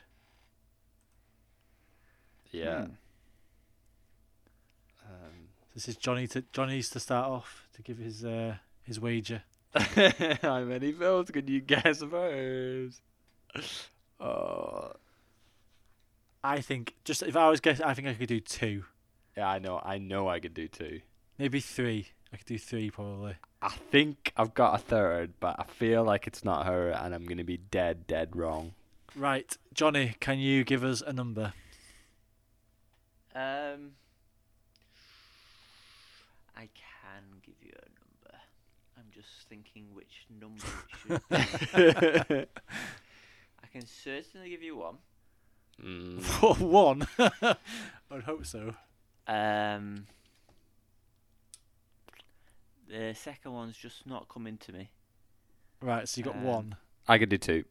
Yeah. 2.50 2.84
Hmm. 2.86 2.92
This 5.76 5.88
is 5.88 5.96
Johnny 5.98 6.26
to 6.28 6.42
Johnny's 6.54 6.88
to 6.88 7.00
start 7.00 7.26
off 7.26 7.68
to 7.74 7.82
give 7.82 7.98
his 7.98 8.24
uh, 8.24 8.54
his 8.82 8.98
wager. 8.98 9.42
How 9.74 10.60
many 10.64 10.90
films 10.90 11.30
can 11.30 11.46
you 11.46 11.60
guess 11.60 12.02
first? 12.02 13.02
Oh, 14.18 14.92
I 16.42 16.62
think 16.62 16.94
just 17.04 17.22
if 17.22 17.36
I 17.36 17.50
was 17.50 17.60
guess, 17.60 17.82
I 17.82 17.92
think 17.92 18.08
I 18.08 18.14
could 18.14 18.26
do 18.26 18.40
two, 18.40 18.84
yeah, 19.36 19.50
I 19.50 19.58
know. 19.58 19.78
I 19.84 19.98
know 19.98 20.30
I 20.30 20.40
could 20.40 20.54
do 20.54 20.66
two. 20.66 21.02
maybe 21.36 21.60
three. 21.60 22.08
I 22.32 22.38
could 22.38 22.46
do 22.46 22.56
three 22.58 22.90
probably. 22.90 23.34
I 23.60 23.68
think 23.68 24.32
I've 24.34 24.54
got 24.54 24.76
a 24.76 24.78
third, 24.78 25.34
but 25.40 25.56
I 25.58 25.64
feel 25.64 26.02
like 26.02 26.26
it's 26.26 26.42
not 26.42 26.64
her, 26.64 26.88
and 26.88 27.14
I'm 27.14 27.26
gonna 27.26 27.44
be 27.44 27.58
dead, 27.58 28.06
dead 28.06 28.34
wrong. 28.34 28.72
Right, 29.14 29.54
Johnny, 29.74 30.14
can 30.20 30.38
you 30.38 30.64
give 30.64 30.82
us 30.82 31.02
a 31.02 31.12
number? 31.12 31.52
Um, 33.34 33.90
I 36.56 36.68
can 36.74 37.40
give 37.44 37.54
you 37.62 37.72
a 37.74 37.88
number. 38.00 38.40
I'm 38.96 39.04
just 39.12 39.28
thinking 39.48 39.86
which 39.94 40.26
number 40.40 40.64
it 41.30 41.48
should 41.70 42.28
be. 42.38 42.46
I 43.62 43.66
can 43.72 43.86
certainly 43.86 44.48
give 44.50 44.62
you 44.62 44.76
one. 44.76 44.96
Mm. 45.82 46.22
For 46.22 46.54
one, 46.54 47.06
I 47.18 47.56
would 48.10 48.22
hope 48.24 48.46
so. 48.46 48.74
Um, 49.28 50.06
the 52.88 53.12
second 53.14 53.52
one's 53.52 53.76
just 53.76 54.06
not 54.06 54.28
coming 54.28 54.56
to 54.58 54.72
me. 54.72 54.90
Right, 55.82 56.08
so 56.08 56.18
you 56.18 56.24
got 56.24 56.36
Um, 56.36 56.44
one. 56.44 56.76
I 57.06 57.18
could 57.18 57.28
do 57.28 57.36
two. 57.36 57.64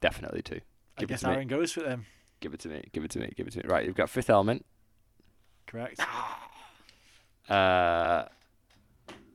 Definitely 0.00 0.42
two. 0.42 0.60
I 0.96 1.00
give 1.00 1.10
it 1.10 1.12
guess 1.12 1.20
to 1.20 1.28
me. 1.28 1.34
Aaron 1.34 1.48
goes 1.48 1.70
for 1.72 1.80
them. 1.80 2.06
Give 2.40 2.52
it 2.52 2.60
to 2.60 2.68
me. 2.68 2.82
Give 2.92 3.04
it 3.04 3.10
to 3.12 3.20
me. 3.20 3.32
Give 3.36 3.46
it 3.46 3.52
to 3.52 3.58
me. 3.58 3.64
Right, 3.68 3.86
you've 3.86 3.94
got 3.94 4.10
Fifth 4.10 4.28
Element. 4.30 4.64
Correct. 5.66 6.00
Uh, 7.48 8.24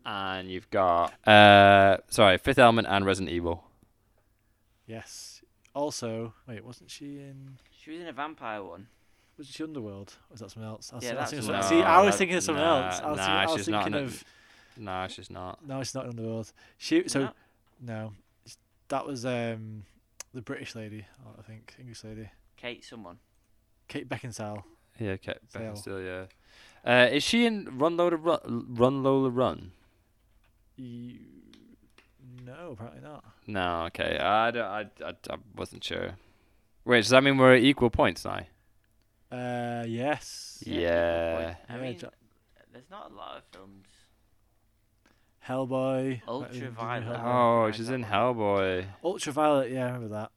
and 0.06 0.50
you've 0.50 0.70
got 0.70 1.14
uh, 1.28 1.98
sorry, 2.10 2.38
Fifth 2.38 2.58
Element 2.60 2.88
and 2.90 3.06
Resident 3.06 3.32
Evil. 3.32 3.64
Yes. 4.88 5.42
Also, 5.76 6.34
wait, 6.48 6.66
wasn't 6.66 6.90
she 6.90 7.20
in? 7.20 7.58
She 7.80 7.92
was 7.92 8.00
in 8.02 8.08
a 8.08 8.12
vampire 8.14 8.64
one. 8.64 8.88
Wasn't 9.38 9.56
she 9.56 9.64
Underworld? 9.64 10.14
Or 10.30 10.34
was 10.34 10.40
that 10.42 10.52
something 10.52 10.70
else? 10.70 10.92
I 10.92 10.96
was, 10.96 11.04
Yeah, 11.06 11.12
I 11.12 11.14
that's 11.16 11.32
thinking 11.32 11.48
what- 11.50 11.56
of 11.60 11.64
something- 11.64 11.80
See, 11.80 11.84
I 11.86 12.02
was 12.02 12.16
thinking 12.18 12.38
of 12.38 12.44
something 12.44 12.64
nah, 12.64 12.86
else. 12.88 13.00
I 13.00 13.10
was, 13.10 13.18
nah, 13.18 13.24
thinking, 13.26 13.32
I 13.40 13.46
was 13.46 13.60
she's 13.60 13.68
not 13.70 13.84
thinking 13.84 14.00
in 14.02 14.06
it. 14.06 14.08
of. 14.14 14.24
No, 14.78 15.08
she's 15.10 15.30
not. 15.30 15.66
No, 15.68 15.80
it's 15.80 15.96
not 15.96 16.06
Underworld. 16.08 16.52
She. 16.78 17.08
So 17.08 17.20
No. 17.20 17.32
no, 17.82 18.14
that 18.90 19.06
was 19.06 19.26
um 19.26 19.84
the 20.34 20.42
British 20.42 20.76
lady. 20.76 21.06
I 21.38 21.42
think 21.44 21.76
English 21.80 22.04
lady, 22.04 22.30
Kate, 22.58 22.84
someone. 22.84 23.20
Kate 23.88 24.08
Beckinsale. 24.10 24.64
Yeah, 25.00 25.18
Kate 25.18 25.38
Beckinsale. 25.54 26.04
Yeah. 26.06 26.26
Uh, 26.86 27.10
is 27.12 27.24
she 27.24 27.46
in 27.46 27.78
Run 27.78 27.98
Lola 27.98 28.16
Run? 28.16 28.66
Run 28.70 29.04
Lola 29.04 29.30
Run? 29.30 29.72
You, 30.78 31.20
no, 32.46 32.72
apparently 32.72 33.02
not. 33.02 33.24
No, 33.48 33.84
okay. 33.88 34.18
I, 34.18 34.52
don't, 34.52 34.64
I, 34.66 34.86
I, 35.06 35.14
I 35.30 35.36
wasn't 35.56 35.84
sure. 35.84 36.12
Wait, 36.86 36.98
does 37.02 37.10
that 37.10 37.24
mean 37.24 37.38
we're 37.38 37.56
at 37.56 37.64
equal 37.64 37.90
points 37.90 38.24
now? 38.26 38.42
Uh, 39.32 39.84
yes. 39.88 40.64
Yeah, 40.66 40.80
Yeah. 40.80 41.56
I 41.68 41.78
mean, 41.78 41.98
Jo- 42.00 42.10
there's 42.72 42.90
not 42.90 43.12
a 43.12 43.16
lot 43.16 43.38
of 43.38 43.44
films. 43.52 43.86
Hellboy. 45.48 46.22
Ultraviolet. 46.28 47.04
Hellboy. 47.20 47.24
Oh, 47.68 47.72
she's 47.72 47.90
in. 47.90 48.04
Hellboy. 48.04 48.86
Ultraviolet. 49.04 49.72
Yeah, 49.72 49.84
I 49.84 49.92
remember 49.92 50.10
that. 50.16 50.32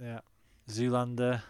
Yeah. 0.00 0.20
Zoolander. 0.68 1.42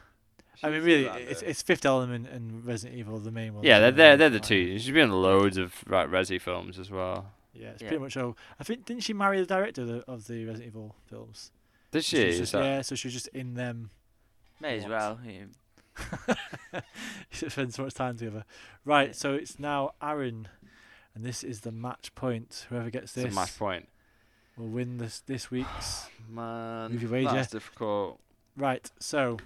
I 0.63 0.71
mean, 0.71 0.83
really, 0.83 1.05
it's 1.07 1.43
it's 1.43 1.63
Fifth 1.63 1.85
Element 1.85 2.29
and 2.29 2.65
Resident 2.65 2.99
Evil, 2.99 3.19
the 3.19 3.31
main 3.31 3.55
ones. 3.55 3.67
Yeah, 3.67 3.79
they're 3.79 3.91
they're, 3.93 4.17
they're 4.17 4.31
the 4.31 4.41
two. 4.41 4.79
She's 4.79 4.87
been 4.93 5.05
in 5.05 5.13
loads 5.13 5.57
of 5.57 5.75
right, 5.87 6.11
Resi 6.11 6.41
films 6.41 6.79
as 6.79 6.91
well. 6.91 7.31
Yeah, 7.55 7.69
it's 7.71 7.83
Yeah. 7.83 7.89
pretty 7.89 8.03
much 8.03 8.17
all. 8.17 8.37
I 8.61 8.65
think 8.65 8.85
didn't 8.85 9.03
she 9.05 9.13
marry 9.13 9.41
the 9.41 9.47
director 9.47 9.83
of 9.83 9.89
the, 9.89 10.05
of 10.11 10.27
the 10.27 10.45
Resident 10.45 10.69
Evil 10.69 10.95
films? 11.07 11.51
Did 11.91 12.05
So 12.05 12.17
she? 12.17 12.25
was 12.27 12.35
Is 12.35 12.41
just- 12.41 12.53
that- 12.53 12.65
yeah, 12.65 12.83
so 12.83 12.95
she 12.95 13.09
was 13.09 13.15
just 13.15 13.29
in 13.29 13.55
them. 13.55 13.91
May 14.61 14.79
as 14.79 14.83
What? 14.83 14.91
well. 14.91 15.19
yeah. 15.27 16.81
you 17.41 17.49
spend 17.51 17.75
so 17.75 17.85
much 17.85 17.95
time 17.95 18.17
together. 18.17 18.45
Right, 18.85 19.15
so 19.17 19.35
it's 19.35 19.59
now 19.59 19.93
Aaron, 20.03 20.49
and 21.15 21.25
this 21.25 21.43
is 21.43 21.61
the 21.61 21.73
match 21.73 22.15
point. 22.15 22.67
Whoever 22.69 22.91
gets 22.91 23.05
It's 23.17 23.25
this 23.25 23.33
a 23.33 23.35
match 23.35 23.59
point. 23.59 23.89
will 24.57 24.69
win 24.69 24.99
this 24.99 25.21
this 25.21 25.51
week's. 25.51 26.09
Man, 26.29 26.93
Movie 26.93 27.07
wager. 27.07 27.31
that's 27.33 27.51
difficult. 27.51 28.21
Right, 28.57 28.91
so 28.99 29.39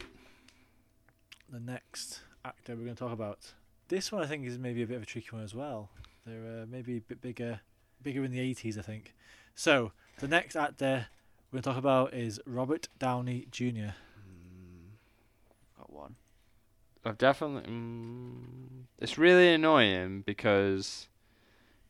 the 1.53 1.61
next 1.61 2.21
actor 2.45 2.75
we're 2.75 2.85
going 2.85 2.97
to 2.97 3.05
talk 3.05 3.13
about. 3.13 3.53
This 3.89 4.11
one 4.11 4.23
I 4.23 4.27
think 4.27 4.47
is 4.47 4.59
maybe 4.59 4.83
a 4.83 4.87
bit 4.87 4.97
of 4.97 5.03
a 5.03 5.07
tricky 5.07 5.29
one 5.31 5.43
as 5.43 5.55
well. 5.55 5.91
They're 6.27 6.63
uh, 6.63 6.67
maybe 6.67 6.97
a 6.97 7.01
bit 7.01 7.21
bigger, 7.21 7.61
bigger 8.03 8.25
in 8.25 8.33
the 8.33 8.39
80s, 8.39 8.79
I 8.79 8.83
think. 8.83 9.15
So 9.55 9.93
the 10.19 10.29
next 10.29 10.57
actor 10.57 11.07
we're 11.51 11.59
going 11.59 11.63
to 11.63 11.69
talk 11.69 11.79
about 11.79 12.15
is 12.15 12.41
Robert 12.47 12.89
Downey 12.99 13.47
Jr. 13.51 13.93
Got 15.77 15.93
one. 15.93 16.17
I've 17.05 17.19
definitely. 17.19 17.71
Mm, 17.71 18.85
it's 18.99 19.19
really 19.19 19.53
annoying 19.53 20.23
because 20.25 21.09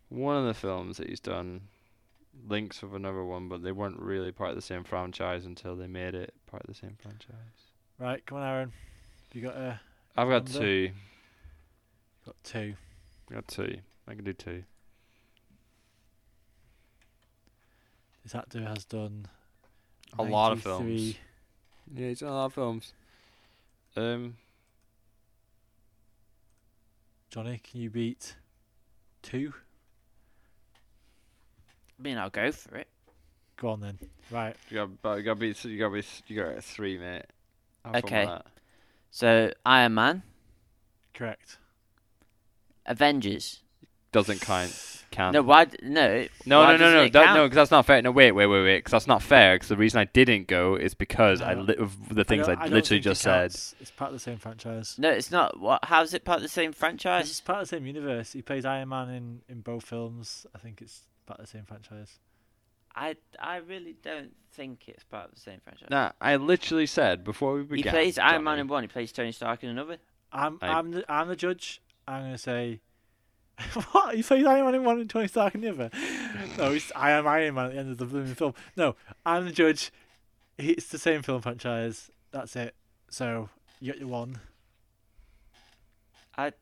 one 0.08 0.36
of 0.36 0.46
the 0.46 0.54
films 0.54 0.96
that 0.96 1.08
he's 1.08 1.20
done 1.20 1.62
links 2.48 2.82
with 2.82 2.94
another 2.94 3.24
one, 3.24 3.48
but 3.48 3.62
they 3.62 3.72
weren't 3.72 4.00
really 4.00 4.32
part 4.32 4.50
of 4.50 4.56
the 4.56 4.62
same 4.62 4.82
franchise 4.82 5.44
until 5.44 5.76
they 5.76 5.86
made 5.86 6.14
it 6.14 6.34
part 6.50 6.62
of 6.62 6.68
the 6.68 6.74
same 6.74 6.96
franchise. 7.00 7.36
Right, 7.98 8.24
come 8.26 8.38
on, 8.38 8.48
Aaron. 8.48 8.72
You 9.33 9.43
got 9.43 9.57
uh, 9.57 9.74
I've 10.16 10.28
got 10.28 10.45
Number? 10.45 10.59
two. 10.61 10.91
got 12.26 12.37
two. 12.45 12.74
Got 13.33 13.49
two. 13.49 13.78
I 14.07 14.14
can 14.14 14.24
do 14.24 14.33
two. 14.33 14.62
This 18.22 18.35
actor 18.35 18.61
has 18.61 18.85
done 18.85 19.26
A 20.18 20.22
lot 20.22 20.53
of 20.53 20.64
93 20.64 20.70
films. 20.70 21.16
Yeah, 21.95 22.09
he's 22.09 22.20
done 22.20 22.28
a 22.28 22.35
lot 22.35 22.45
of 22.47 22.53
films. 22.53 22.93
Um, 23.97 24.37
Johnny, 27.30 27.61
can 27.62 27.80
you 27.80 27.91
beat 27.91 28.37
two. 29.22 29.55
I 31.99 32.03
mean, 32.03 32.18
I'll 32.18 32.30
go 32.30 32.53
for 32.53 32.76
it. 32.76 32.89
Go 33.57 33.70
on 33.70 33.80
then. 33.80 33.99
Right. 34.30 34.57
You 34.70 34.76
got, 34.78 35.03
but 35.03 35.18
you 35.18 35.22
got 35.24 35.35
to 35.35 35.41
be, 35.41 35.68
you 35.68 35.78
got 35.78 35.89
to 35.89 35.95
be, 35.95 36.05
you 36.26 36.37
got 36.37 36.49
to 36.49 36.55
get 36.55 36.64
three, 36.64 36.99
mate. 36.99 37.24
Have 37.85 37.93
fun 37.93 38.03
with 38.03 38.05
Okay. 38.05 38.39
That. 39.12 39.50
So 39.50 39.52
Iron 39.66 39.94
Man, 39.94 40.22
Correct. 41.14 41.58
Avengers. 42.86 43.60
Doesn't 44.12 44.40
count. 44.40 44.88
Count. 45.10 45.34
No, 45.34 45.42
why? 45.42 45.66
d- 45.66 45.76
No. 45.82 46.26
No, 46.46 46.60
why 46.60 46.66
no, 46.66 46.72
no, 46.72 46.78
doesn't 46.78 46.94
no, 46.98 47.02
it 47.04 47.12
that, 47.12 47.24
count? 47.26 47.36
no, 47.36 47.44
because 47.44 47.56
that's 47.56 47.70
not 47.70 47.84
fair. 47.86 48.00
No, 48.02 48.10
wait, 48.10 48.32
wait, 48.32 48.46
wait, 48.46 48.62
wait, 48.62 48.78
because 48.78 48.92
that's 48.92 49.06
not 49.06 49.22
fair. 49.22 49.54
Because 49.56 49.68
the 49.68 49.76
reason 49.76 50.00
I 50.00 50.04
didn't 50.04 50.46
go 50.48 50.74
is 50.76 50.94
because 50.94 51.40
I 51.42 51.54
No. 51.54 51.62
li- 51.62 51.76
of 51.76 52.14
the 52.14 52.24
things 52.24 52.48
I, 52.48 52.54
don't- 52.54 52.60
don't 52.64 52.70
literally 52.72 52.82
think 52.82 53.00
it 53.06 53.08
just 53.10 53.22
said. 53.22 53.40
counts. 53.50 53.74
It's 53.80 53.90
part 53.90 54.08
of 54.08 54.14
the 54.14 54.20
same 54.20 54.38
franchise. 54.38 54.96
No, 54.98 55.10
it's 55.10 55.30
not. 55.30 55.60
What? 55.60 55.84
How's 55.84 56.14
it 56.14 56.24
part 56.24 56.36
of 56.38 56.42
the 56.42 56.48
same 56.48 56.72
franchise? 56.72 57.28
just 57.28 57.44
part 57.44 57.60
of 57.62 57.68
the 57.68 57.76
same 57.76 57.86
universe. 57.86 58.32
He 58.32 58.40
plays 58.42 58.64
Iron 58.64 58.88
Man 58.88 59.10
in, 59.10 59.40
in 59.48 59.60
both 59.60 59.84
films. 59.84 60.46
I 60.54 60.58
think 60.58 60.80
it's 60.80 61.02
part 61.26 61.40
of 61.40 61.46
the 61.46 61.50
same 61.50 61.64
franchise. 61.64 62.18
I 62.95 63.16
I 63.38 63.57
really 63.57 63.97
don't 64.03 64.34
think 64.53 64.84
it's 64.88 65.05
part 65.05 65.26
of 65.28 65.34
the 65.34 65.40
same 65.40 65.61
franchise. 65.64 65.88
Nah, 65.90 66.12
I 66.20 66.36
literally 66.36 66.86
said 66.86 67.24
before 67.24 67.55
we 67.55 67.62
began. 67.62 67.76
he 67.76 67.82
began. 67.82 67.93
plays 67.95 68.18
Iron 68.18 68.45
Man 68.45 68.59
in 68.59 68.68
one. 68.68 68.82
He 68.82 68.88
plays 68.88 69.12
Tony 69.12 69.32
Stark 69.32 69.64
in 69.64 69.70
another. 69.70 69.99
I'm 70.32 70.59
I- 70.61 70.68
I'm 70.68 70.90
the 70.93 71.12
I'm 71.12 71.28
the 71.28 71.36
judge. 71.36 71.80
I'm 72.07 72.22
gonna 72.24 72.38
say, 72.38 72.80
what? 73.93 74.14
He 74.14 74.22
plays 74.22 74.45
Iron 74.45 74.64
Man 74.66 74.74
in 74.74 74.84
one 74.84 75.01
and 75.01 75.09
Tony 75.09 75.28
Stark 75.28 75.55
in 75.55 75.62
the 75.62 75.70
other. 75.70 75.90
no, 76.59 76.72
it's 76.72 76.93
I 76.95 77.12
am 77.12 77.26
Iron 77.26 77.55
Man 77.55 77.66
at 77.66 77.72
the 77.72 77.78
end 77.78 77.90
of 77.90 77.99
the 77.99 78.07
blooming 78.07 78.34
film. 78.34 78.55
No, 78.76 78.97
I'm 79.24 79.45
the 79.45 79.53
judge. 79.53 79.90
It's 80.59 80.88
the 80.88 80.99
same 80.99 81.22
film 81.22 81.40
franchise. 81.40 82.11
That's 82.30 82.55
it. 82.57 82.74
So 83.09 83.49
you 83.80 83.93
got 83.93 84.01
your 84.01 84.09
one. 84.09 84.38
I 86.36 86.53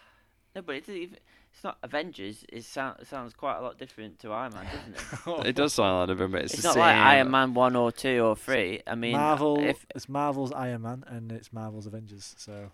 no, 0.54 0.62
but 0.62 0.76
it's 0.76 0.88
even. 0.88 1.18
It's 1.58 1.64
not 1.64 1.76
Avengers. 1.82 2.44
It, 2.52 2.62
sound, 2.62 3.04
sounds 3.04 3.34
quite 3.34 3.56
a 3.58 3.60
lot 3.60 3.78
different 3.78 4.20
to 4.20 4.30
Iron 4.30 4.52
Man, 4.54 4.64
doesn't 4.64 5.42
it? 5.42 5.46
It 5.48 5.56
does 5.56 5.72
sound 5.72 5.90
a 5.90 5.94
lot 5.94 6.06
different, 6.06 6.30
but 6.30 6.42
it's, 6.42 6.54
It's, 6.54 6.62
the 6.62 6.68
not 6.68 6.74
same. 6.74 6.80
like 6.82 6.94
Iron 6.94 7.30
Man 7.32 7.52
one 7.52 7.74
or 7.74 7.90
two 7.90 8.20
or 8.20 8.36
three. 8.36 8.80
I 8.86 8.94
mean, 8.94 9.14
Marvel. 9.14 9.58
If 9.58 9.84
It's 9.92 10.08
Marvel's 10.08 10.52
Iron 10.52 10.82
Man 10.82 11.02
and 11.08 11.32
it's 11.32 11.52
Marvel's 11.52 11.88
Avengers. 11.88 12.36
So 12.38 12.70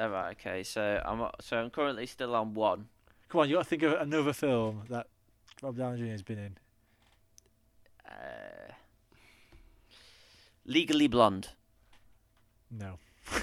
all 0.00 0.08
right, 0.08 0.30
okay. 0.30 0.62
So 0.62 1.02
I'm 1.04 1.28
so 1.42 1.58
I'm 1.58 1.68
currently 1.68 2.06
still 2.06 2.34
on 2.34 2.54
one. 2.54 2.88
come 3.28 3.42
on, 3.42 3.50
you 3.50 3.56
got 3.56 3.64
to 3.64 3.68
think 3.68 3.82
of 3.82 4.00
another 4.00 4.32
film 4.32 4.84
that 4.88 5.08
Rob 5.60 5.76
Downey 5.76 5.98
Jr. 5.98 6.06
has 6.06 6.22
been 6.22 6.38
in. 6.38 6.58
Uh, 8.08 8.72
Legally 10.64 11.06
Blonde. 11.06 11.48
No. 12.70 12.98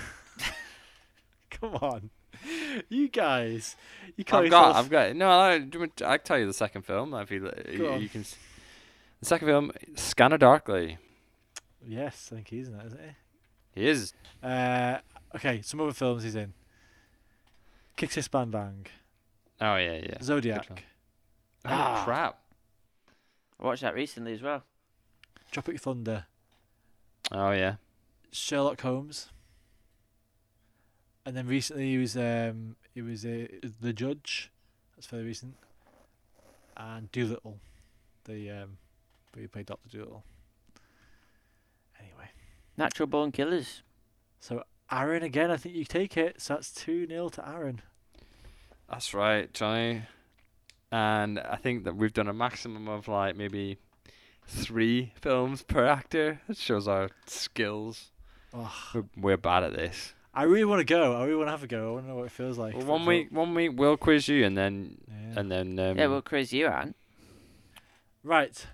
Come 1.52 1.76
on, 1.76 2.10
you 2.90 3.08
guys. 3.10 3.76
You 4.16 4.24
call 4.26 4.42
I've 4.44 4.50
got, 4.50 4.68
yourself- 4.68 4.78
I've 4.86 4.90
got. 4.90 5.16
No, 5.16 5.30
I, 5.30 5.60
do 5.60 5.80
you 5.80 5.92
I 6.06 6.18
can 6.18 6.26
tell 6.26 6.38
you 6.40 6.46
the 6.46 6.54
second 6.54 6.84
film. 6.84 7.14
If 7.14 7.32
you, 7.32 7.52
you, 7.72 7.96
you 7.98 8.10
can. 8.10 8.24
The 9.20 9.26
second 9.26 9.48
film, 9.48 9.72
Scanner 9.96 10.38
Darkly. 10.38 10.98
Yes, 11.86 12.30
I 12.32 12.36
think 12.36 12.48
he's 12.50 12.68
in 12.68 12.78
that, 12.78 12.86
isn't 12.88 13.00
he? 13.02 13.82
He 13.82 13.88
is. 13.88 14.14
Uh, 14.44 14.98
okay, 15.36 15.62
some 15.62 15.80
other 15.82 15.94
films 15.94 16.24
he's 16.24 16.36
in. 16.36 16.54
Kiss 17.96 18.14
Kiss 18.14 18.28
Bang 18.30 18.50
Bang, 18.50 18.86
Oh 19.60 19.76
yeah, 19.76 19.96
yeah. 20.02 20.22
Zodiac, 20.22 20.70
Oh 21.66 21.70
Ah. 21.70 22.02
crap. 22.06 22.40
I 23.60 23.66
watched 23.66 23.82
that 23.82 23.94
recently 23.94 24.34
as 24.34 24.42
well. 24.42 24.64
Tropic 25.52 25.80
Thunder, 25.82 26.26
Oh 27.32 27.52
yeah. 27.52 27.76
Sherlock 28.32 28.80
Holmes, 28.82 29.30
and 31.30 31.38
then 31.38 31.46
recently 31.46 31.92
he 31.92 31.98
was 32.00 32.18
um 32.18 32.76
he 32.92 33.04
was 33.04 33.24
uh, 33.24 33.46
the 33.82 33.94
Judge. 33.94 34.52
That's 34.96 35.06
fairly 35.06 35.28
recent. 35.28 35.58
And 36.76 37.12
Dolittle, 37.12 37.60
the 38.26 38.50
um, 38.50 38.78
where 39.34 39.42
he 39.42 39.48
played 39.48 39.68
Doctor 39.68 39.90
Dolittle. 39.90 40.24
Anyway, 42.00 42.32
Natural 42.78 43.06
Born 43.06 43.32
Killers. 43.32 43.84
so 44.40 44.64
Aaron 44.92 45.22
again. 45.22 45.52
I 45.52 45.58
think 45.58 45.76
you 45.76 45.86
take 45.86 46.18
it. 46.18 46.42
So 46.42 46.56
that's 46.56 46.74
two 46.74 47.06
0 47.06 47.30
to 47.30 47.48
Aaron. 47.48 47.82
That's 48.90 49.14
right, 49.14 49.54
Johnny. 49.54 50.02
And 50.92 51.38
I 51.38 51.58
think 51.58 51.84
that 51.84 51.96
we've 51.96 52.12
done 52.12 52.28
a 52.28 52.34
maximum 52.34 52.88
of 52.88 53.08
like 53.08 53.36
maybe 53.36 53.78
three 54.48 55.14
films 55.22 55.62
per 55.62 55.86
actor. 55.86 56.42
It 56.50 56.58
shows 56.58 56.88
our 56.88 57.12
skills. 57.28 58.14
Oh, 58.52 58.74
We're, 58.96 59.06
we're 59.16 59.38
bad 59.38 59.64
at 59.64 59.74
this. 59.74 60.16
I 60.34 60.44
really 60.44 60.66
want 60.66 60.80
to 60.80 60.86
go. 60.86 61.16
I 61.16 61.24
really 61.24 61.36
want 61.38 61.48
to 61.48 61.52
have 61.52 61.64
a 61.64 61.68
go. 61.68 61.90
I 61.90 61.92
want 61.94 62.06
to 62.06 62.10
know 62.10 62.16
what 62.18 62.26
it 62.26 62.32
feels 62.32 62.58
like. 62.58 62.76
Well, 62.76 62.86
one 62.86 63.02
for- 63.04 63.08
week, 63.10 63.28
one 63.32 63.54
week 63.56 63.72
we'll 63.76 63.98
quiz 63.98 64.28
you, 64.28 64.46
and 64.46 64.58
then 64.58 64.98
Yeah. 65.08 65.40
and 65.40 65.52
then 65.52 65.80
um, 65.80 65.98
yeah, 65.98 66.08
we'll 66.08 66.22
quiz 66.22 66.54
you 66.54 66.68
Anne. 66.68 66.94
Right. 68.24 68.66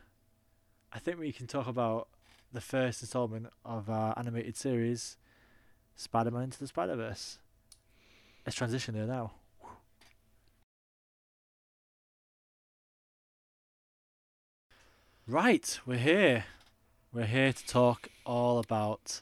I 0.91 0.99
think 0.99 1.19
we 1.19 1.31
can 1.31 1.47
talk 1.47 1.67
about 1.67 2.07
the 2.51 2.61
first 2.61 3.01
installment 3.01 3.47
of 3.65 3.89
our 3.89 4.13
animated 4.17 4.55
series, 4.57 5.17
Spider 5.95 6.31
Man 6.31 6.43
Into 6.43 6.59
the 6.59 6.67
Spider 6.67 6.95
Verse. 6.95 7.39
Let's 8.45 8.55
transition 8.57 8.93
there 8.95 9.05
now. 9.07 9.31
Right, 15.27 15.79
we're 15.85 15.97
here. 15.97 16.45
We're 17.11 17.25
here 17.25 17.51
to 17.53 17.65
talk 17.65 18.09
all 18.25 18.59
about 18.59 19.21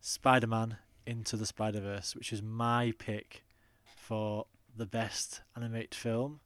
Spider 0.00 0.46
Man 0.46 0.76
Into 1.06 1.36
the 1.36 1.46
Spider 1.46 1.80
Verse, 1.80 2.14
which 2.14 2.32
is 2.32 2.42
my 2.42 2.92
pick 2.98 3.44
for 3.96 4.46
the 4.76 4.86
best 4.86 5.42
animated 5.56 5.94
film 5.94 6.40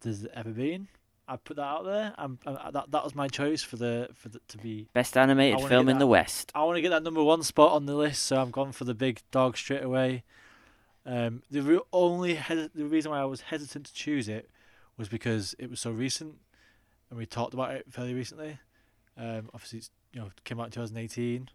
there's 0.00 0.26
ever 0.34 0.50
been. 0.50 0.88
I 1.28 1.36
put 1.36 1.56
that 1.56 1.62
out 1.62 1.84
there. 1.84 2.12
I'm, 2.18 2.38
i 2.46 2.70
that 2.72 2.90
that 2.90 3.04
was 3.04 3.14
my 3.14 3.28
choice 3.28 3.62
for 3.62 3.76
the 3.76 4.08
for 4.14 4.28
the, 4.28 4.40
to 4.48 4.58
be. 4.58 4.88
Best 4.92 5.16
animated 5.16 5.60
film 5.68 5.88
in 5.88 5.96
that- 5.96 6.00
the 6.00 6.06
West. 6.06 6.50
I 6.54 6.64
want 6.64 6.76
to 6.76 6.82
get 6.82 6.90
that 6.90 7.02
number 7.02 7.22
one 7.22 7.42
spot 7.42 7.72
on 7.72 7.86
the 7.86 7.94
list, 7.94 8.24
so 8.24 8.40
I'm 8.40 8.50
gone 8.50 8.72
for 8.72 8.84
the 8.84 8.94
big 8.94 9.20
dog 9.30 9.56
straight 9.56 9.84
away. 9.84 10.24
Um, 11.06 11.42
the 11.50 11.62
re- 11.62 11.80
only 11.92 12.34
hes- 12.34 12.70
the 12.74 12.84
reason 12.84 13.10
why 13.10 13.20
I 13.20 13.24
was 13.24 13.42
hesitant 13.42 13.86
to 13.86 13.94
choose 13.94 14.28
it 14.28 14.50
was 14.96 15.08
because 15.08 15.54
it 15.58 15.70
was 15.70 15.80
so 15.80 15.90
recent, 15.90 16.36
and 17.08 17.18
we 17.18 17.26
talked 17.26 17.54
about 17.54 17.72
it 17.72 17.86
fairly 17.90 18.14
recently. 18.14 18.58
Um, 19.16 19.48
obviously, 19.54 19.78
it's 19.78 19.90
you 20.12 20.20
know 20.20 20.30
came 20.44 20.60
out 20.60 20.66
in 20.66 20.72
2018, 20.72 21.48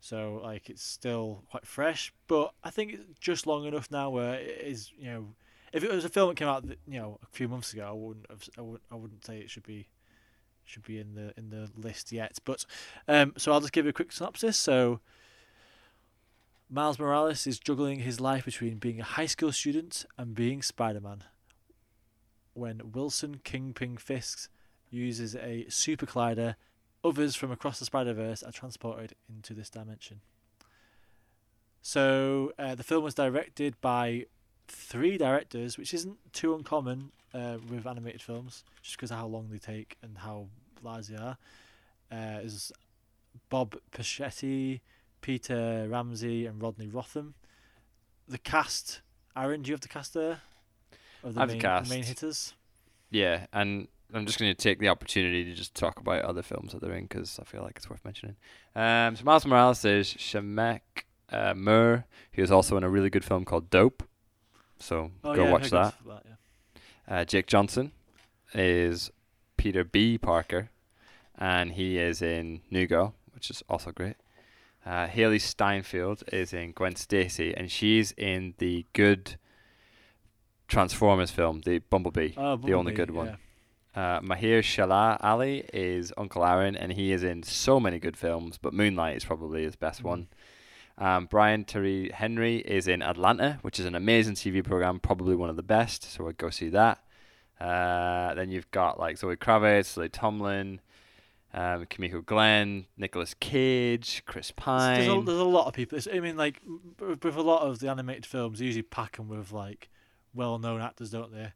so 0.00 0.40
like 0.42 0.70
it's 0.70 0.82
still 0.82 1.44
quite 1.50 1.66
fresh. 1.66 2.12
But 2.26 2.52
I 2.62 2.70
think 2.70 2.94
it's 2.94 3.18
just 3.20 3.46
long 3.46 3.66
enough 3.66 3.90
now 3.90 4.10
where 4.10 4.34
it 4.34 4.62
is 4.64 4.92
you 4.98 5.10
know, 5.10 5.26
if 5.72 5.84
it 5.84 5.90
was 5.90 6.04
a 6.04 6.08
film 6.08 6.28
that 6.28 6.36
came 6.36 6.48
out 6.48 6.64
you 6.86 6.98
know 6.98 7.18
a 7.22 7.26
few 7.26 7.48
months 7.48 7.72
ago, 7.72 7.86
I 7.88 7.92
wouldn't 7.92 8.26
have, 8.30 8.48
I 8.56 8.60
wouldn't 8.62 8.82
I 8.90 8.94
wouldn't 8.94 9.24
say 9.24 9.38
it 9.38 9.50
should 9.50 9.66
be 9.66 9.88
should 10.64 10.84
be 10.84 10.98
in 10.98 11.14
the 11.14 11.32
in 11.36 11.50
the 11.50 11.70
list 11.76 12.12
yet. 12.12 12.38
But 12.44 12.64
um, 13.06 13.34
so 13.36 13.52
I'll 13.52 13.60
just 13.60 13.72
give 13.72 13.84
you 13.84 13.90
a 13.90 13.94
quick 13.94 14.12
synopsis. 14.12 14.56
So. 14.56 15.00
Miles 16.70 16.98
Morales 16.98 17.46
is 17.46 17.58
juggling 17.58 18.00
his 18.00 18.20
life 18.20 18.44
between 18.44 18.76
being 18.76 19.00
a 19.00 19.04
high 19.04 19.24
school 19.24 19.52
student 19.52 20.04
and 20.18 20.34
being 20.34 20.60
Spider 20.60 21.00
Man. 21.00 21.24
When 22.52 22.92
Wilson 22.92 23.40
Kingpin 23.42 23.96
Fisk 23.96 24.50
uses 24.90 25.34
a 25.34 25.64
super 25.70 26.04
collider, 26.04 26.56
others 27.08 27.34
from 27.34 27.50
across 27.50 27.78
the 27.78 27.84
Spider 27.84 28.12
Verse 28.12 28.42
are 28.42 28.52
transported 28.52 29.14
into 29.28 29.54
this 29.54 29.70
dimension. 29.70 30.20
So, 31.82 32.52
uh, 32.58 32.74
the 32.74 32.82
film 32.82 33.04
was 33.04 33.14
directed 33.14 33.80
by 33.80 34.26
three 34.66 35.16
directors, 35.16 35.78
which 35.78 35.94
isn't 35.94 36.18
too 36.32 36.54
uncommon 36.54 37.12
uh, 37.32 37.58
with 37.70 37.86
animated 37.86 38.20
films, 38.22 38.64
just 38.82 38.96
because 38.96 39.10
of 39.10 39.18
how 39.18 39.26
long 39.26 39.48
they 39.50 39.58
take 39.58 39.96
and 40.02 40.18
how 40.18 40.48
large 40.82 41.06
they 41.08 41.16
are. 41.16 41.38
Uh, 42.10 42.40
is 42.42 42.72
Bob 43.48 43.76
Persichetti, 43.92 44.80
Peter 45.20 45.86
Ramsey, 45.88 46.46
and 46.46 46.60
Rodney 46.62 46.88
Rothman. 46.88 47.34
The 48.26 48.38
cast, 48.38 49.00
Aaron, 49.36 49.62
do 49.62 49.68
you 49.68 49.74
have 49.74 49.80
the 49.80 49.88
cast 49.88 50.14
there? 50.14 50.40
Of 51.22 51.34
the 51.34 51.40
I 51.40 51.42
have 51.42 51.48
the 51.48 51.54
main, 51.54 51.60
cast. 51.60 51.90
main 51.90 52.02
hitters. 52.02 52.54
yeah, 53.10 53.46
and 53.52 53.88
I'm 54.14 54.24
just 54.26 54.38
going 54.38 54.50
to 54.50 54.56
take 54.56 54.78
the 54.78 54.88
opportunity 54.88 55.44
to 55.44 55.54
just 55.54 55.74
talk 55.74 56.00
about 56.00 56.22
other 56.24 56.42
films 56.42 56.72
that 56.72 56.80
they're 56.80 56.94
in 56.94 57.04
because 57.04 57.38
I 57.38 57.44
feel 57.44 57.62
like 57.62 57.74
it's 57.76 57.90
worth 57.90 58.04
mentioning. 58.04 58.36
Um, 58.74 59.16
so 59.16 59.24
Miles 59.24 59.44
Morales 59.46 59.84
is 59.84 60.06
Shameik 60.14 60.80
uh, 61.30 61.52
Moore, 61.54 62.06
who 62.32 62.42
is 62.42 62.50
also 62.50 62.76
in 62.78 62.84
a 62.84 62.88
really 62.88 63.10
good 63.10 63.24
film 63.24 63.44
called 63.44 63.68
Dope. 63.70 64.02
So 64.78 65.10
Oh, 65.24 65.34
go 65.34 65.44
yeah, 65.44 65.50
watch 65.52 65.70
that. 65.70 65.94
that 66.06 66.22
yeah. 66.24 67.16
Uh, 67.20 67.24
Jake 67.24 67.46
Johnson 67.46 67.92
is 68.54 69.10
Peter 69.58 69.84
B. 69.84 70.16
Parker, 70.16 70.70
and 71.38 71.72
he 71.72 71.98
is 71.98 72.22
in 72.22 72.60
New 72.70 72.86
Girl, 72.86 73.14
which 73.34 73.50
is 73.50 73.62
also 73.68 73.90
great. 73.92 74.16
Uh, 74.86 75.06
Hailee 75.06 75.40
Steinfeld 75.40 76.22
is 76.32 76.54
in 76.54 76.72
Gwen 76.72 76.96
Stacy, 76.96 77.54
and 77.54 77.70
she's 77.70 78.12
in 78.12 78.54
the 78.58 78.86
good 78.94 79.36
Transformers 80.66 81.30
film, 81.30 81.60
the 81.64 81.78
Bumblebee, 81.78 82.32
Oh, 82.36 82.56
the 82.56 82.72
only 82.74 82.92
Bumblebee, 82.92 82.96
good 82.96 83.10
one. 83.10 83.26
yeah. 83.26 83.36
Uh, 83.94 84.20
Mahershala 84.20 85.18
Ali 85.22 85.64
is 85.72 86.12
Uncle 86.16 86.44
Aaron, 86.44 86.76
and 86.76 86.92
he 86.92 87.12
is 87.12 87.22
in 87.24 87.42
so 87.42 87.80
many 87.80 87.98
good 87.98 88.16
films, 88.16 88.58
but 88.58 88.72
Moonlight 88.72 89.16
is 89.16 89.24
probably 89.24 89.64
his 89.64 89.76
best 89.76 90.02
Mm. 90.02 90.04
one. 90.04 90.28
Um, 90.98 91.26
Brian 91.26 91.64
Tyree 91.64 92.10
Henry 92.12 92.56
is 92.58 92.86
in 92.88 93.02
Atlanta, 93.02 93.58
which 93.62 93.78
is 93.78 93.86
an 93.86 93.94
amazing 93.94 94.34
TV 94.34 94.62
program, 94.64 94.98
probably 95.00 95.36
one 95.36 95.48
of 95.50 95.56
the 95.56 95.62
best. 95.62 96.02
So 96.12 96.28
I'd 96.28 96.36
go 96.38 96.50
see 96.50 96.68
that. 96.70 97.02
Uh, 97.60 98.34
then 98.34 98.50
you've 98.50 98.70
got 98.70 98.98
like 99.00 99.16
Zoe 99.18 99.36
Kravitz, 99.36 99.96
Lily 99.96 100.08
Tomlin, 100.08 100.80
um, 101.54 101.86
Kimiko 101.86 102.20
Glenn, 102.20 102.86
Nicolas 102.96 103.34
Cage, 103.34 104.22
Chris 104.26 104.50
Pine. 104.52 104.96
There's 105.00 105.08
a, 105.08 105.20
there's 105.22 105.38
a 105.38 105.44
lot 105.44 105.66
of 105.66 105.72
people. 105.74 105.98
It's, 105.98 106.06
I 106.12 106.20
mean, 106.20 106.36
like 106.36 106.60
with 107.00 107.24
with 107.24 107.36
a 107.36 107.42
lot 107.42 107.62
of 107.62 107.78
the 107.80 107.88
animated 107.88 108.26
films, 108.26 108.58
they 108.58 108.66
usually 108.66 108.82
pack 108.82 109.16
them 109.16 109.28
with 109.28 109.50
like 109.52 109.88
well-known 110.34 110.80
actors, 110.80 111.10
don't 111.10 111.32
they? 111.32 111.52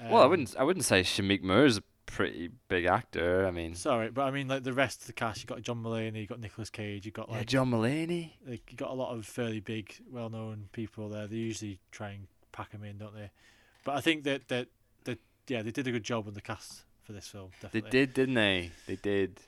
Well, 0.00 0.22
I 0.22 0.24
Um, 0.24 0.30
wouldn't. 0.30 0.56
I 0.56 0.62
wouldn't 0.64 0.84
say 0.84 1.02
Shameik 1.02 1.42
Moore 1.42 1.64
is 1.64 1.78
a 1.78 1.82
pretty 2.06 2.50
big 2.68 2.84
actor. 2.84 3.46
I 3.46 3.50
mean, 3.50 3.74
Sorry, 3.74 4.10
but 4.10 4.22
I 4.22 4.30
mean, 4.30 4.48
like 4.48 4.62
the 4.64 4.72
rest 4.72 5.00
of 5.02 5.06
the 5.06 5.12
cast, 5.12 5.40
you 5.40 5.46
got 5.46 5.62
John 5.62 5.82
Mulaney, 5.82 6.20
you 6.20 6.26
got 6.26 6.40
Nicolas 6.40 6.70
Cage, 6.70 7.06
you 7.06 7.12
got 7.12 7.28
yeah, 7.28 7.38
like 7.38 7.46
John 7.46 7.70
Mulaney. 7.70 8.32
like 8.46 8.70
you 8.70 8.76
got 8.76 8.90
a 8.90 8.94
lot 8.94 9.14
of 9.16 9.24
fairly 9.26 9.60
big, 9.60 9.94
well-known 10.10 10.68
people 10.72 11.08
there. 11.08 11.26
They 11.26 11.36
usually 11.36 11.78
try 11.90 12.10
and 12.10 12.26
pack 12.52 12.72
them 12.72 12.84
in, 12.84 12.98
don't 12.98 13.14
they? 13.14 13.30
But 13.84 13.96
I 13.96 14.00
think 14.00 14.24
that 14.24 14.48
that 14.48 14.68
that 15.04 15.18
yeah, 15.48 15.62
they 15.62 15.70
did 15.70 15.86
a 15.86 15.92
good 15.92 16.04
job 16.04 16.26
on 16.26 16.34
the 16.34 16.40
cast 16.40 16.84
for 17.02 17.12
this 17.12 17.28
film. 17.28 17.50
They 17.72 17.80
did, 17.80 18.14
didn't 18.14 18.34
they? 18.34 18.70
They 18.86 18.96
did. 18.96 19.40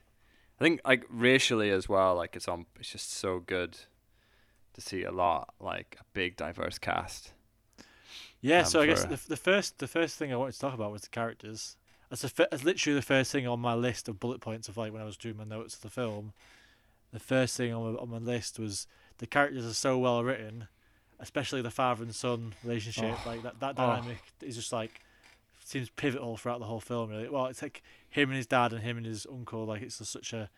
I 0.61 0.65
think 0.65 0.81
like 0.85 1.05
racially 1.11 1.71
as 1.71 1.89
well. 1.89 2.15
Like 2.17 2.37
it's 2.37 2.49
on. 2.49 2.67
It's 2.79 2.91
just 2.91 3.13
so 3.13 3.41
good 3.41 3.79
to 4.75 4.81
see 4.81 5.03
a 5.05 5.11
lot 5.13 5.55
like 5.61 5.97
a 6.01 6.05
big 6.13 6.37
diverse 6.37 6.79
cast. 6.79 7.33
Yeah, 8.41 8.61
um, 8.61 8.65
so 8.67 8.81
I 8.81 8.87
guess 8.87 9.05
the, 9.05 9.21
the 9.29 9.37
first 9.37 9.79
the 9.79 9.89
first 9.89 10.17
thing 10.17 10.33
I 10.33 10.37
wanted 10.37 10.53
to 10.53 10.61
talk 10.61 10.75
about 10.75 10.93
was 10.93 11.03
the 11.03 11.09
characters. 11.09 11.77
That's, 12.11 12.23
the 12.23 12.47
that's 12.51 12.63
literally 12.65 12.95
the 12.95 13.03
first 13.03 13.33
thing 13.33 13.47
on 13.47 13.59
my 13.59 13.75
list 13.75 14.09
of 14.09 14.21
bullet 14.21 14.41
points 14.41 14.69
of 14.69 14.77
like 14.77 14.93
when 14.93 15.03
I 15.03 15.05
was 15.07 15.17
doing 15.17 15.37
my 15.37 15.45
notes 15.45 15.75
of 15.75 15.81
the 15.81 15.91
film. 15.91 16.33
The 17.13 17.19
first 17.19 17.57
thing 17.57 17.73
on 17.73 17.95
my, 17.95 17.99
on 17.99 18.11
my 18.11 18.19
list 18.19 18.59
was 18.59 18.87
the 19.19 19.27
characters 19.27 19.65
are 19.67 19.73
so 19.75 19.99
well 19.99 20.23
written, 20.23 20.69
especially 21.19 21.63
the 21.63 21.71
father 21.71 22.03
and 22.05 22.15
son 22.15 22.55
relationship. 22.63 23.17
Oh. 23.25 23.29
Like 23.29 23.43
that 23.43 23.59
that 23.61 23.75
Oh. 23.79 23.87
dynamic 23.87 24.19
is 24.43 24.55
just 24.57 24.73
like 24.73 25.01
seems 25.65 25.89
pivotal 25.91 26.37
throughout 26.37 26.61
the 26.61 26.67
whole 26.67 26.81
film. 26.81 27.11
Really, 27.11 27.29
well, 27.29 27.47
it's 27.47 27.63
like 27.63 27.83
him 28.09 28.29
and 28.29 28.37
his 28.37 28.47
dad 28.47 28.73
and 28.73 28.83
him 28.83 28.97
and 28.99 29.07
his 29.07 29.27
uncle. 29.27 29.65
Like 29.65 29.83
it's 29.83 29.99
just 29.99 30.13
such 30.13 30.33
a 30.33 30.49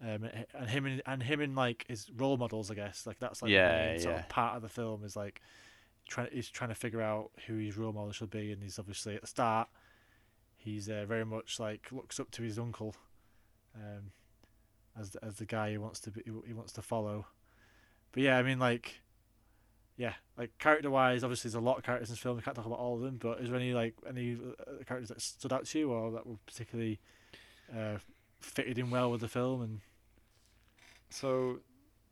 um, 0.00 0.28
and 0.54 0.70
him 0.70 0.86
and, 0.86 1.02
and 1.06 1.22
him 1.22 1.40
and 1.40 1.54
like 1.56 1.84
his 1.88 2.08
role 2.16 2.36
models. 2.38 2.70
I 2.70 2.74
guess 2.74 3.06
like 3.06 3.18
that's 3.18 3.42
like 3.42 3.48
the 3.50 3.54
Yeah, 3.54 3.98
sort 3.98 4.16
of 4.16 4.28
part 4.28 4.56
of 4.56 4.62
the 4.62 4.68
film 4.68 5.04
is 5.04 5.16
like 5.16 5.42
trying 6.08 6.30
he's 6.32 6.48
trying 6.48 6.70
to 6.70 6.74
figure 6.74 7.00
out 7.02 7.30
who 7.46 7.58
his 7.58 7.76
role 7.76 7.92
model 7.92 8.12
should 8.12 8.30
be, 8.30 8.50
and 8.50 8.62
he's 8.62 8.78
obviously 8.78 9.14
at 9.14 9.20
the 9.20 9.26
start 9.26 9.68
he's 10.58 10.88
uh, 10.88 11.04
very 11.06 11.24
much 11.24 11.58
like 11.58 11.88
looks 11.92 12.20
up 12.20 12.30
to 12.32 12.42
his 12.42 12.58
uncle 12.58 12.94
um, 13.74 14.10
as 14.98 15.10
the, 15.10 15.24
as 15.24 15.36
the 15.36 15.46
guy 15.46 15.70
he 15.70 15.78
wants 15.78 16.00
to 16.00 16.10
be, 16.10 16.22
he 16.46 16.52
wants 16.52 16.72
to 16.72 16.82
follow. 16.82 17.26
But 18.12 18.22
yeah, 18.22 18.36
I 18.38 18.42
mean 18.42 18.58
like 18.58 19.00
yeah, 19.96 20.14
like 20.36 20.56
character 20.58 20.90
wise, 20.90 21.24
obviously 21.24 21.48
there's 21.48 21.60
a 21.60 21.64
lot 21.64 21.78
of 21.78 21.84
characters 21.84 22.08
in 22.08 22.12
this 22.12 22.20
film. 22.20 22.36
We 22.36 22.42
can't 22.42 22.54
talk 22.54 22.66
about 22.66 22.78
all 22.78 22.96
of 22.96 23.00
them, 23.00 23.16
but 23.20 23.40
is 23.40 23.48
there 23.48 23.58
any 23.58 23.72
like 23.72 23.94
any 24.08 24.34
uh, 24.34 24.84
characters 24.84 25.08
that 25.08 25.22
stood 25.22 25.52
out 25.52 25.66
to 25.66 25.78
you 25.78 25.90
or 25.90 26.10
that 26.12 26.26
were 26.26 26.36
particularly 26.46 27.00
uh, 27.76 27.98
fitted 28.40 28.78
in 28.78 28.90
well 28.90 29.10
with 29.10 29.20
the 29.20 29.28
film? 29.28 29.62
And 29.62 29.80
So, 31.10 31.60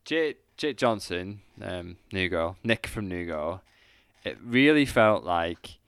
Jake 0.04 0.38
Jake 0.56 0.76
Johnson, 0.76 1.40
um, 1.60 1.96
New 2.12 2.28
Girl, 2.28 2.56
Nick 2.64 2.86
from 2.86 3.08
New 3.08 3.26
Girl, 3.26 3.62
it 4.26 4.38
really 4.44 4.84
felt 4.86 5.24
like 5.24 5.78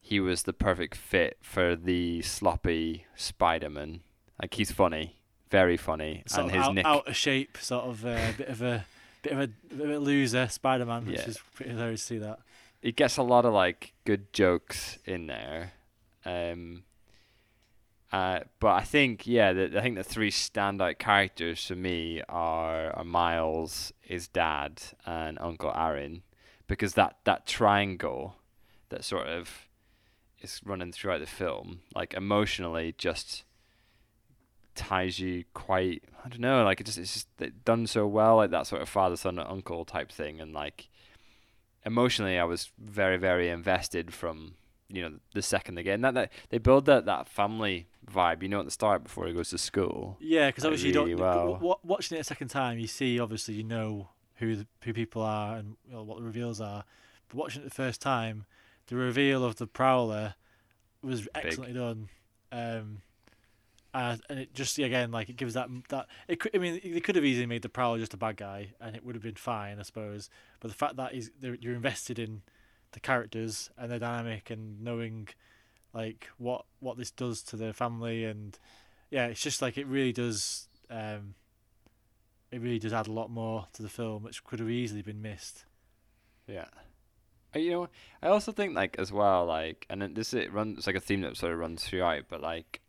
he 0.00 0.20
was 0.20 0.42
the 0.42 0.52
perfect 0.52 0.96
fit 0.96 1.38
for 1.40 1.76
the 1.76 2.20
sloppy 2.22 3.06
Spider-Man. 3.16 4.00
Like 4.40 4.54
he's 4.54 4.72
funny, 4.72 5.16
very 5.50 5.76
funny, 5.76 6.22
sort 6.26 6.46
and 6.46 6.50
of 6.50 6.56
his 6.56 6.66
out, 6.66 6.74
Nick. 6.74 6.86
out 6.86 7.08
of 7.08 7.16
shape, 7.16 7.56
sort 7.60 7.84
of 7.84 8.04
uh, 8.04 8.32
bit 8.36 8.48
of 8.48 8.62
a 8.62 8.84
bit 9.22 9.32
of 9.32 9.38
a, 9.40 9.46
bit 9.46 9.80
of 9.80 9.90
a 9.90 9.98
loser 9.98 10.48
Spider-Man, 10.48 11.06
which 11.06 11.20
Yeah. 11.20 11.26
is 11.28 11.38
pretty 11.54 11.70
hilarious 11.72 12.00
to 12.02 12.06
see 12.06 12.18
that. 12.18 12.40
He 12.80 12.90
gets 12.90 13.16
a 13.16 13.22
lot 13.22 13.44
of 13.44 13.52
like 13.54 13.92
good 14.04 14.32
jokes 14.32 14.98
in 15.04 15.28
there. 15.28 15.72
Um, 16.24 16.82
uh, 18.12 18.40
but 18.60 18.72
I 18.72 18.82
think 18.82 19.26
yeah, 19.26 19.52
the, 19.52 19.78
I 19.78 19.80
think 19.82 19.96
the 19.96 20.02
three 20.04 20.30
standout 20.30 20.98
characters 20.98 21.64
for 21.66 21.76
me 21.76 22.20
are, 22.28 22.90
are 22.90 23.04
Miles, 23.04 23.92
his 24.00 24.26
dad, 24.28 24.82
and 25.06 25.38
Uncle 25.40 25.72
Aaron, 25.74 26.22
because 26.68 26.94
that 26.94 27.16
that 27.24 27.46
triangle 27.46 28.36
that 28.88 29.04
sort 29.04 29.26
of 29.26 29.68
is 30.40 30.60
running 30.64 30.92
throughout 30.92 31.20
the 31.20 31.26
film, 31.26 31.80
like 31.94 32.14
emotionally, 32.14 32.94
just 32.98 33.44
ties 34.74 35.18
you 35.18 35.44
quite. 35.54 36.02
I 36.24 36.28
don't 36.28 36.40
know, 36.40 36.64
like 36.64 36.80
it 36.80 36.84
just 36.84 36.98
it's 36.98 37.14
just 37.14 37.28
it 37.40 37.64
done 37.64 37.86
so 37.86 38.06
well, 38.06 38.36
like 38.36 38.50
that 38.50 38.66
sort 38.66 38.82
of 38.82 38.88
father 38.88 39.16
son 39.16 39.38
uncle 39.38 39.84
type 39.84 40.10
thing, 40.10 40.40
and 40.40 40.52
like 40.52 40.88
emotionally, 41.84 42.38
I 42.38 42.44
was 42.44 42.70
very 42.78 43.16
very 43.16 43.48
invested 43.48 44.12
from 44.14 44.54
you 44.88 45.02
know 45.02 45.12
the 45.34 45.40
second 45.42 45.78
again 45.78 46.02
that, 46.02 46.12
that 46.14 46.30
they 46.50 46.58
build 46.58 46.84
that 46.84 47.06
that 47.06 47.26
family 47.26 47.86
vibe 48.12 48.42
you 48.42 48.48
know 48.48 48.58
at 48.58 48.66
the 48.66 48.70
start 48.70 49.02
before 49.02 49.26
he 49.26 49.32
goes 49.32 49.48
to 49.48 49.56
school 49.56 50.18
Yeah, 50.20 50.48
because 50.48 50.66
obviously 50.66 50.88
you 50.88 50.94
don't. 50.94 51.16
well. 51.16 51.54
w- 51.54 51.74
watching 51.82 52.18
it 52.18 52.20
a 52.20 52.24
second 52.24 52.48
time, 52.48 52.78
you 52.78 52.86
see 52.86 53.18
obviously 53.18 53.54
you 53.54 53.62
know 53.62 54.08
who 54.42 54.56
the, 54.56 54.66
who 54.82 54.92
people 54.92 55.22
are 55.22 55.56
and 55.56 55.76
you 55.86 55.94
know, 55.94 56.02
what 56.02 56.18
the 56.18 56.24
reveals 56.24 56.60
are. 56.60 56.84
But 57.28 57.36
watching 57.36 57.62
it 57.62 57.64
the 57.64 57.70
first 57.70 58.02
time, 58.02 58.44
the 58.88 58.96
reveal 58.96 59.44
of 59.44 59.56
the 59.56 59.66
Prowler 59.68 60.34
was 61.00 61.28
excellently 61.34 61.78
done. 61.78 62.08
Um, 62.50 63.02
and, 63.94 64.20
and 64.28 64.38
it 64.38 64.54
just 64.54 64.78
again 64.78 65.10
like 65.12 65.28
it 65.28 65.36
gives 65.36 65.54
that 65.54 65.68
that 65.90 66.06
it 66.26 66.40
could 66.40 66.54
I 66.54 66.58
mean 66.58 66.80
they 66.82 67.00
could 67.00 67.14
have 67.14 67.24
easily 67.24 67.46
made 67.46 67.62
the 67.62 67.68
Prowler 67.68 67.98
just 67.98 68.14
a 68.14 68.16
bad 68.16 68.36
guy 68.38 68.68
and 68.80 68.96
it 68.96 69.04
would 69.04 69.14
have 69.14 69.22
been 69.22 69.34
fine 69.34 69.78
I 69.78 69.82
suppose. 69.82 70.28
But 70.60 70.68
the 70.68 70.76
fact 70.76 70.96
that 70.96 71.14
is 71.14 71.30
you're 71.40 71.74
invested 71.74 72.18
in 72.18 72.42
the 72.92 73.00
characters 73.00 73.70
and 73.76 73.90
their 73.90 73.98
dynamic 73.98 74.50
and 74.50 74.82
knowing 74.82 75.28
like 75.92 76.30
what 76.38 76.64
what 76.80 76.96
this 76.96 77.10
does 77.10 77.42
to 77.42 77.56
their 77.56 77.72
family 77.72 78.24
and 78.24 78.58
yeah 79.10 79.26
it's 79.26 79.42
just 79.42 79.60
like 79.60 79.76
it 79.76 79.86
really 79.86 80.12
does 80.12 80.68
um 80.90 81.34
it 82.52 82.60
really 82.60 82.78
does 82.78 82.92
add 82.92 83.06
a 83.08 83.12
lot 83.12 83.30
more 83.30 83.66
to 83.72 83.82
the 83.82 83.88
film 83.88 84.22
which 84.22 84.44
could 84.44 84.60
have 84.60 84.70
easily 84.70 85.02
been 85.02 85.20
missed 85.22 85.64
yeah 86.46 86.66
Uh, 87.54 87.58
you 87.58 87.70
know 87.70 87.88
i 88.22 88.26
also 88.28 88.52
think 88.52 88.74
like 88.74 88.96
as 88.98 89.10
well 89.12 89.44
like 89.46 89.86
and 89.90 90.00
then 90.02 90.14
this 90.14 90.32
it 90.34 90.52
runs 90.52 90.78
it's 90.78 90.86
like 90.86 90.96
a 90.96 91.00
theme 91.00 91.22
that 91.22 91.36
sort 91.36 91.52
of 91.52 91.58
runs 91.58 91.84
throughout 91.84 92.24
but 92.28 92.40
like 92.40 92.80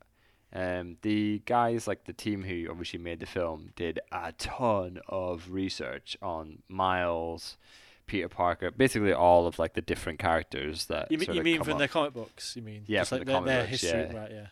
um 0.54 0.98
the 1.02 1.42
guys 1.46 1.88
like 1.88 2.06
the 2.06 2.14
team 2.14 2.44
who 2.44 2.68
obviously 2.70 3.00
made 3.00 3.20
the 3.20 3.26
film 3.26 3.70
did 3.76 4.00
a 4.12 4.32
ton 4.34 5.00
of 5.10 5.50
research 5.50 6.16
on 6.22 6.60
miles 6.70 7.58
peter 8.06 8.28
parker 8.30 8.70
basically 8.70 9.14
all 9.14 9.48
of 9.48 9.58
like 9.58 9.74
the 9.74 9.82
different 9.82 10.20
characters 10.20 10.86
that 10.88 11.10
you 11.10 11.18
mean 11.18 11.34
you 11.34 11.42
mean 11.42 11.64
from 11.64 11.74
up. 11.74 11.80
their 11.80 11.88
comic 11.88 12.14
books 12.14 12.56
you 12.56 12.62
mean 12.62 12.84
Yeah, 12.86 13.00
just 13.02 13.10
from 13.10 13.20
like 13.20 13.28
the 13.28 13.32
their, 13.34 13.42
their 13.44 13.62
books, 13.62 13.82
history 13.82 14.00
yeah. 14.02 14.18
right 14.18 14.32
yeah 14.32 14.48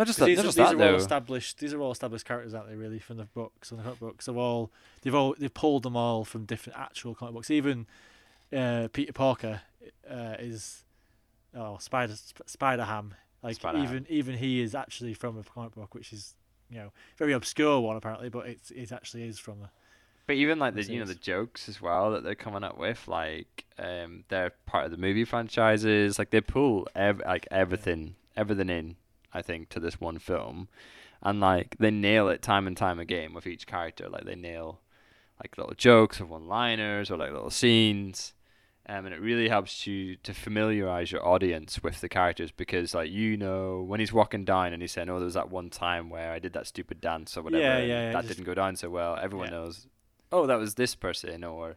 not 0.00 0.06
just 0.06 0.18
that, 0.18 0.26
these, 0.26 0.36
not 0.38 0.44
are, 0.44 0.48
just 0.48 0.56
these 0.56 0.66
that 0.66 0.74
are 0.74 0.82
all 0.82 0.90
though 0.92 0.96
established 0.96 1.58
these 1.58 1.74
are 1.74 1.80
all 1.80 1.92
established 1.92 2.24
characters 2.24 2.54
aren't 2.54 2.68
they 2.68 2.74
really 2.74 2.98
from 2.98 3.16
the 3.18 3.26
books 3.26 3.70
and 3.70 3.78
the 3.78 3.84
comic 3.84 4.00
books 4.00 4.26
they've 4.26 4.36
all 4.36 4.70
they've 5.02 5.14
all 5.14 5.34
they've 5.38 5.54
pulled 5.54 5.82
them 5.82 5.96
all 5.96 6.24
from 6.24 6.44
different 6.44 6.78
actual 6.78 7.14
comic 7.14 7.34
books 7.34 7.50
even 7.50 7.86
uh, 8.56 8.88
Peter 8.92 9.12
Parker 9.12 9.60
uh, 10.10 10.34
is 10.38 10.82
oh 11.54 11.76
Spider 11.78 12.14
Sp- 12.16 12.46
Spider 12.46 12.84
Ham 12.84 13.14
like 13.42 13.56
Spider-Ham. 13.56 13.86
even 13.86 14.06
even 14.08 14.34
he 14.36 14.60
is 14.60 14.74
actually 14.74 15.14
from 15.14 15.38
a 15.38 15.42
comic 15.42 15.74
book 15.74 15.94
which 15.94 16.12
is 16.12 16.34
you 16.70 16.78
know 16.78 16.92
very 17.16 17.32
obscure 17.32 17.78
one 17.80 17.96
apparently 17.96 18.28
but 18.28 18.46
it's 18.46 18.70
it 18.70 18.90
actually 18.92 19.22
is 19.24 19.38
from 19.38 19.62
a 19.62 19.70
But 20.26 20.36
even 20.36 20.58
like 20.58 20.74
the 20.74 20.82
you 20.84 20.98
know 20.98 21.06
the 21.06 21.14
jokes 21.14 21.68
as 21.68 21.80
well 21.80 22.12
that 22.12 22.22
they're 22.24 22.34
coming 22.36 22.62
up 22.64 22.78
with, 22.78 23.06
like 23.08 23.64
um, 23.78 24.24
they're 24.28 24.52
part 24.66 24.84
of 24.84 24.90
the 24.92 24.96
movie 24.96 25.24
franchises. 25.24 26.18
Like 26.18 26.30
they 26.30 26.40
pull 26.40 26.86
ev- 26.94 27.22
like 27.26 27.48
everything, 27.50 28.14
everything 28.36 28.68
in. 28.70 28.96
I 29.32 29.42
think 29.42 29.68
to 29.70 29.80
this 29.80 30.00
one 30.00 30.18
film, 30.18 30.68
and 31.22 31.40
like 31.40 31.76
they 31.78 31.90
nail 31.90 32.28
it 32.28 32.42
time 32.42 32.66
and 32.66 32.76
time 32.76 32.98
again 32.98 33.32
with 33.34 33.46
each 33.46 33.66
character. 33.66 34.08
Like 34.08 34.24
they 34.24 34.34
nail 34.36 34.80
like 35.42 35.56
little 35.56 35.74
jokes 35.74 36.20
or 36.20 36.26
one-liners 36.26 37.10
or 37.10 37.16
like 37.16 37.32
little 37.32 37.50
scenes. 37.50 38.34
Um, 38.86 39.06
and 39.06 39.14
it 39.14 39.20
really 39.20 39.48
helps 39.48 39.86
you 39.86 40.16
to 40.24 40.34
familiarize 40.34 41.12
your 41.12 41.24
audience 41.24 41.80
with 41.82 42.00
the 42.00 42.08
characters 42.08 42.50
because, 42.50 42.92
like, 42.92 43.10
you 43.10 43.36
know, 43.36 43.82
when 43.82 44.00
he's 44.00 44.12
walking 44.12 44.44
down 44.44 44.72
and 44.72 44.82
he's 44.82 44.90
saying, 44.90 45.08
"Oh, 45.08 45.18
there 45.18 45.26
was 45.26 45.34
that 45.34 45.48
one 45.50 45.70
time 45.70 46.10
where 46.10 46.32
I 46.32 46.40
did 46.40 46.54
that 46.54 46.66
stupid 46.66 47.00
dance 47.00 47.36
or 47.36 47.42
whatever, 47.42 47.62
Yeah, 47.62 47.78
yeah, 47.78 47.84
yeah, 47.84 48.12
that 48.12 48.22
just- 48.22 48.28
didn't 48.36 48.46
go 48.46 48.54
down 48.54 48.74
so 48.74 48.90
well." 48.90 49.16
Everyone 49.16 49.46
Yeah. 49.48 49.58
knows 49.58 49.86
oh, 50.32 50.46
that 50.46 50.56
was 50.58 50.74
this 50.74 50.94
person, 50.96 51.44
or 51.44 51.76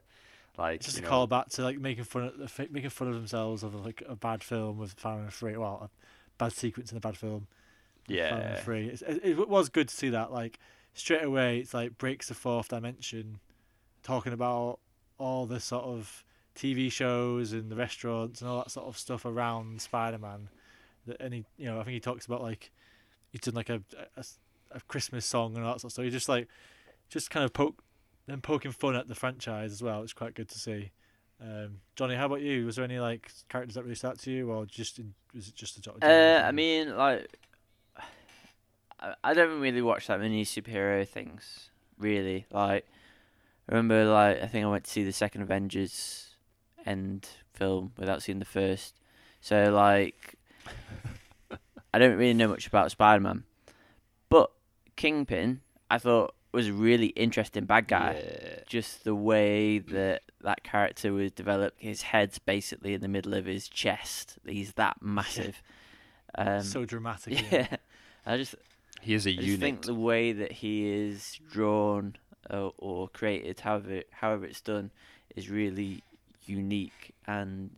like 0.58 0.78
it's 0.78 0.86
just 0.88 0.99
a 0.99 1.01
know, 1.01 1.10
call 1.10 1.28
back 1.28 1.49
to 1.49 1.62
like 1.62 1.78
making 1.78 2.04
fun 2.06 2.24
of 2.24 2.60
making 2.72 2.89
fun 2.89 3.08
of 3.10 3.14
themselves 3.16 3.62
of 3.64 3.76
like 3.76 4.01
a 4.08 4.16
bad 4.16 4.43
film 4.43 4.78
with 4.80 4.93
Fire 4.93 5.20
and 5.20 5.34
Free 5.34 5.56
well 5.58 5.91
bad 6.44 6.54
sequence 6.54 6.91
in 6.91 6.98
a 6.98 7.02
bad 7.02 7.18
film 7.18 7.48
yeah, 8.08 8.56
Free 8.58 8.88
it, 8.88 9.22
it 9.24 9.50
was 9.50 9.70
good 9.70 9.88
to 9.88 9.96
see 9.96 10.10
that 10.10 10.32
like 10.32 10.60
straight 10.94 11.24
away 11.24 11.60
it's 11.60 11.74
like 11.74 11.98
breaks 11.98 12.28
the 12.28 12.34
fourth 12.34 12.68
dimension 12.68 13.39
talking 14.04 14.34
about 14.34 14.80
all 15.18 15.46
the 15.46 15.60
sort 15.60 15.86
of 15.86 16.24
TV 16.56 16.91
shows 16.91 17.54
and 17.54 17.72
the 17.72 17.76
restaurants 17.76 18.41
and 18.41 18.50
all 18.50 18.58
that 18.58 18.72
sort 18.72 18.88
of 18.88 18.98
stuff 18.98 19.26
around 19.26 19.82
Spider-Man. 19.82 20.50
That 21.08 21.20
and 21.20 21.34
he, 21.34 21.46
you 21.58 21.66
know, 21.66 21.80
I 21.80 21.84
think 21.84 21.94
he 21.94 22.00
talks 22.00 22.26
about 22.26 22.41
like 22.41 22.72
he's 23.32 23.41
done 23.41 23.56
like 23.56 23.70
a 23.70 23.82
a, 24.16 24.24
a 24.72 24.82
Christmas 24.88 25.26
song 25.26 25.56
and 25.56 25.66
all 25.66 25.74
that 25.74 25.82
sort 25.82 25.89
of 25.89 25.94
stuff. 25.94 26.06
He 26.06 26.12
just 26.12 26.30
like 26.30 26.48
just 27.10 27.30
kind 27.30 27.44
of 27.44 27.54
poke 27.54 27.82
them 28.28 28.41
poking 28.41 28.72
fun 28.72 28.96
at 28.96 29.08
the 29.08 29.16
franchise 29.16 29.72
as 29.72 29.82
well. 29.82 30.04
It's 30.04 30.14
quite 30.14 30.36
good 30.36 30.50
to 30.50 30.60
see. 30.60 30.91
Um, 31.44 31.80
Johnny, 31.98 32.16
how 32.16 32.28
about 32.28 32.41
you? 32.41 32.66
Was 32.66 32.78
there 32.78 32.86
any 32.86 33.00
like 33.00 33.30
characters 33.50 33.76
that 33.76 33.84
really 33.84 33.98
out 34.04 34.18
to 34.20 34.32
you, 34.32 34.50
or 34.50 34.66
just 34.66 34.98
in, 34.98 35.14
was 35.36 35.50
it 35.50 35.56
just 35.56 35.78
a 35.78 35.84
sort 35.84 36.02
Uh, 36.04 36.41
I 36.46 36.52
mean, 36.52 36.96
like, 36.96 37.38
I, 39.00 39.14
I 39.24 39.34
don't 39.34 39.60
really 39.60 39.82
watch 39.82 40.08
that 40.08 40.22
many 40.22 40.46
superhero 40.46 41.06
things. 41.08 41.70
Really, 42.00 42.46
like, 42.50 42.86
I 43.68 43.76
remember, 43.76 44.06
like, 44.06 44.41
I 44.41 44.48
think 44.48 44.66
I 44.66 44.70
went 44.70 44.86
to 44.86 44.91
see 44.91 45.04
the 45.04 45.12
second 45.12 45.41
Avengers 45.41 46.36
end 46.86 47.28
film 47.54 47.91
without 47.98 48.24
seeing 48.24 48.39
the 48.39 48.46
first. 48.46 48.96
So, 49.41 49.70
like, 49.72 50.36
I 51.94 52.00
don't 52.00 52.18
really 52.18 52.34
know 52.34 52.48
much 52.48 52.68
about 52.68 52.91
Spider 52.91 53.22
Man, 53.22 53.44
but 54.30 54.50
Kingpin, 54.96 55.60
I 55.91 55.98
thought 55.98 56.36
was 56.54 56.68
a 56.68 56.74
really 56.74 57.08
interesting 57.08 57.66
bad 57.66 57.88
guy. 57.88 58.22
Yeah. 58.24 58.60
Just 58.68 59.04
the 59.04 59.16
way 59.16 59.80
that 59.80 60.22
that 60.41 60.64
character 60.64 61.12
was 61.12 61.32
developed, 61.32 61.82
his 61.82 62.04
head's 62.04 62.39
basically 62.39 62.93
in 62.93 63.01
the 63.01 63.08
middle 63.08 63.34
of 63.34 63.45
his 63.45 63.68
chest. 63.68 64.38
He's 64.45 64.74
that 64.74 64.97
massive. 65.01 65.62
Um, 66.36 66.62
so 66.62 66.86
dramatic. 66.86 67.34
isn't 67.41 67.51
yeah, 67.51 67.76
I 68.26 68.38
just, 68.38 68.56
He 69.01 69.14
is 69.14 69.26
a 69.26 69.32
I 69.32 69.36
just 69.36 69.45
unit. 69.47 69.60
think 69.60 69.82
the 69.86 69.95
way 69.95 70.32
that 70.32 70.51
he 70.51 70.88
is 70.88 71.39
drawn 71.51 72.16
uh, 72.49 72.70
or 72.78 73.08
created, 73.10 73.60
however 73.62 74.04
however 74.12 74.45
it's 74.45 74.62
done, 74.62 74.91
is 75.36 75.49
really 75.49 76.04
unique 76.45 77.14
and 77.26 77.70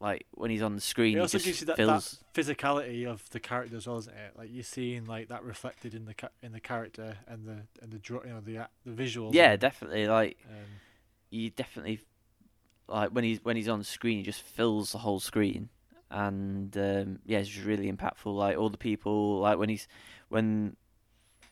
like 0.00 0.26
when 0.32 0.50
he's 0.50 0.62
on 0.62 0.74
the 0.74 0.80
screen, 0.80 1.14
It 1.14 1.16
he 1.16 1.20
also 1.20 1.38
just 1.38 1.46
gives 1.46 1.60
you 1.60 1.66
that, 1.66 1.76
feels 1.76 2.22
that 2.34 2.40
physicality 2.40 3.06
of 3.06 3.28
the 3.30 3.40
character 3.40 3.76
as 3.76 3.86
well, 3.86 3.98
isn't 3.98 4.14
it? 4.14 4.32
Like 4.36 4.48
you're 4.52 4.62
seeing 4.62 5.06
like 5.06 5.28
that 5.28 5.42
reflected 5.42 5.94
in 5.94 6.04
the 6.04 6.14
ca- 6.14 6.28
in 6.42 6.52
the 6.52 6.60
character 6.60 7.18
and 7.26 7.44
the 7.44 7.62
and 7.82 7.90
the 7.90 7.98
draw, 7.98 8.22
you 8.24 8.30
know, 8.30 8.40
the 8.40 8.68
the 8.86 9.02
visuals. 9.02 9.34
yeah, 9.34 9.52
and, 9.52 9.60
definitely 9.60 10.06
like 10.06 10.38
um, 10.48 10.64
you 11.30 11.50
definitely 11.50 12.00
like 12.88 13.10
when 13.10 13.24
he's 13.24 13.44
when 13.44 13.56
he's 13.56 13.68
on 13.68 13.82
screen, 13.82 14.18
he 14.18 14.22
just 14.22 14.42
fills 14.42 14.92
the 14.92 14.98
whole 14.98 15.20
screen, 15.20 15.68
and 16.10 16.76
um, 16.76 17.18
yeah, 17.26 17.38
it's 17.38 17.48
just 17.48 17.66
really 17.66 17.90
impactful. 17.90 18.34
Like 18.34 18.56
all 18.56 18.70
the 18.70 18.78
people, 18.78 19.40
like 19.40 19.58
when 19.58 19.68
he's 19.68 19.88
when 20.28 20.76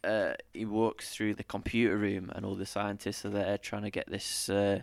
uh, 0.05 0.35
he 0.55 0.65
walks 0.65 1.11
through 1.11 1.35
the 1.35 1.45
computer 1.45 1.97
room 1.97 2.31
and 2.35 2.47
all 2.47 2.55
the 2.55 2.67
scientists 2.67 3.25
are 3.25 3.31
there 3.31 3.59
trying 3.59 3.83
to 3.83 3.91
get 3.91 4.09
this 4.09 4.49
uh, 4.49 4.83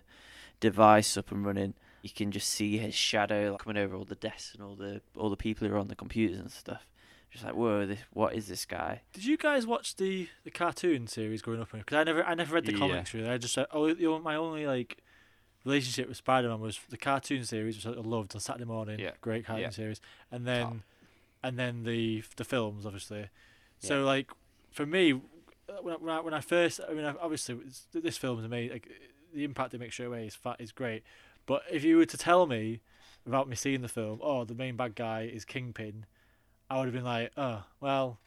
device 0.60 1.18
up 1.18 1.32
and 1.32 1.46
running. 1.46 1.74
You 2.04 2.10
can 2.12 2.32
just 2.32 2.50
see 2.50 2.78
his 2.78 2.94
shadow 2.94 3.52
like, 3.54 3.62
coming 3.62 3.82
over 3.82 3.96
all 3.96 4.04
the 4.04 4.14
desks 4.16 4.54
and 4.54 4.64
all 4.64 4.76
the 4.76 5.02
all 5.18 5.30
the 5.32 5.38
people 5.38 5.68
who 5.68 5.74
are 5.74 5.80
on 5.80 5.88
the 5.88 5.96
computers 5.96 6.38
and 6.38 6.52
stuff. 6.52 6.86
Just 7.32 7.44
like, 7.46 7.56
whoa, 7.56 7.88
this, 7.88 7.98
what 8.12 8.36
is 8.36 8.48
this 8.48 8.64
guy? 8.66 9.02
Did 9.14 9.26
you 9.26 9.38
guys 9.38 9.66
watch 9.66 9.96
the 9.96 10.28
the 10.44 10.52
cartoon 10.52 11.08
series 11.08 11.42
growing 11.42 11.62
up? 11.62 11.72
Because 11.72 11.96
I 11.98 12.04
never 12.04 12.24
I 12.24 12.36
never 12.36 12.54
read 12.54 12.66
the 12.66 12.74
Yeah. 12.74 12.78
comics 12.78 13.14
really. 13.14 13.30
I 13.30 13.38
just 13.40 13.58
uh, 13.58 13.66
oh, 13.72 13.88
you 13.88 14.12
know, 14.12 14.20
my 14.20 14.36
only 14.36 14.68
like 14.68 14.98
relationship 15.64 16.10
with 16.10 16.18
Spider 16.18 16.50
Man 16.50 16.60
was 16.60 16.80
the 16.90 16.98
cartoon 16.98 17.46
series, 17.46 17.78
which 17.78 17.88
I 17.88 18.00
loved 18.00 18.36
on 18.36 18.42
Saturday 18.42 18.66
morning. 18.66 19.00
Yeah. 19.00 19.12
Great 19.22 19.46
cartoon 19.46 19.64
Yeah. 19.64 19.70
series, 19.72 20.02
and 20.30 20.46
then 20.46 20.68
Top. 20.68 20.78
and 21.42 21.58
then 21.58 21.84
the 21.84 22.24
the 22.36 22.44
films 22.44 22.86
obviously. 22.86 23.30
So 23.80 24.00
Yeah. 24.00 24.04
like 24.04 24.30
for 24.72 24.86
me, 24.86 25.14
uh, 25.14 25.74
when 25.82 25.94
I, 25.94 25.98
when 25.98 26.14
I, 26.14 26.20
when 26.20 26.34
I 26.34 26.42
first 26.42 26.82
I 26.88 26.94
mean 26.94 27.06
obviously 27.06 27.58
this 27.94 28.18
film 28.18 28.40
is 28.40 28.46
amazing. 28.46 28.74
Like, 28.74 28.90
the 29.34 29.46
impact 29.46 29.74
it 29.74 29.80
makes 29.80 29.96
straight 29.96 30.06
away 30.06 30.28
is 30.28 30.36
fat 30.36 30.58
is 30.60 30.72
great. 30.72 31.02
But 31.46 31.64
if 31.72 31.84
you 31.84 31.98
were 31.98 32.06
to 32.06 32.18
tell 32.18 32.46
me 32.46 32.82
without 33.26 33.48
me 33.48 33.56
seeing 33.56 33.82
the 33.82 33.88
film, 33.88 34.20
oh 34.22 34.44
the 34.44 34.56
main 34.56 34.76
bad 34.76 34.96
guy 34.96 35.30
is 35.32 35.46
Kingpin, 35.46 36.06
I 36.70 36.78
would 36.78 36.86
have 36.86 36.94
been 36.94 37.04
like, 37.04 37.32
oh 37.38 37.64
well 37.80 38.20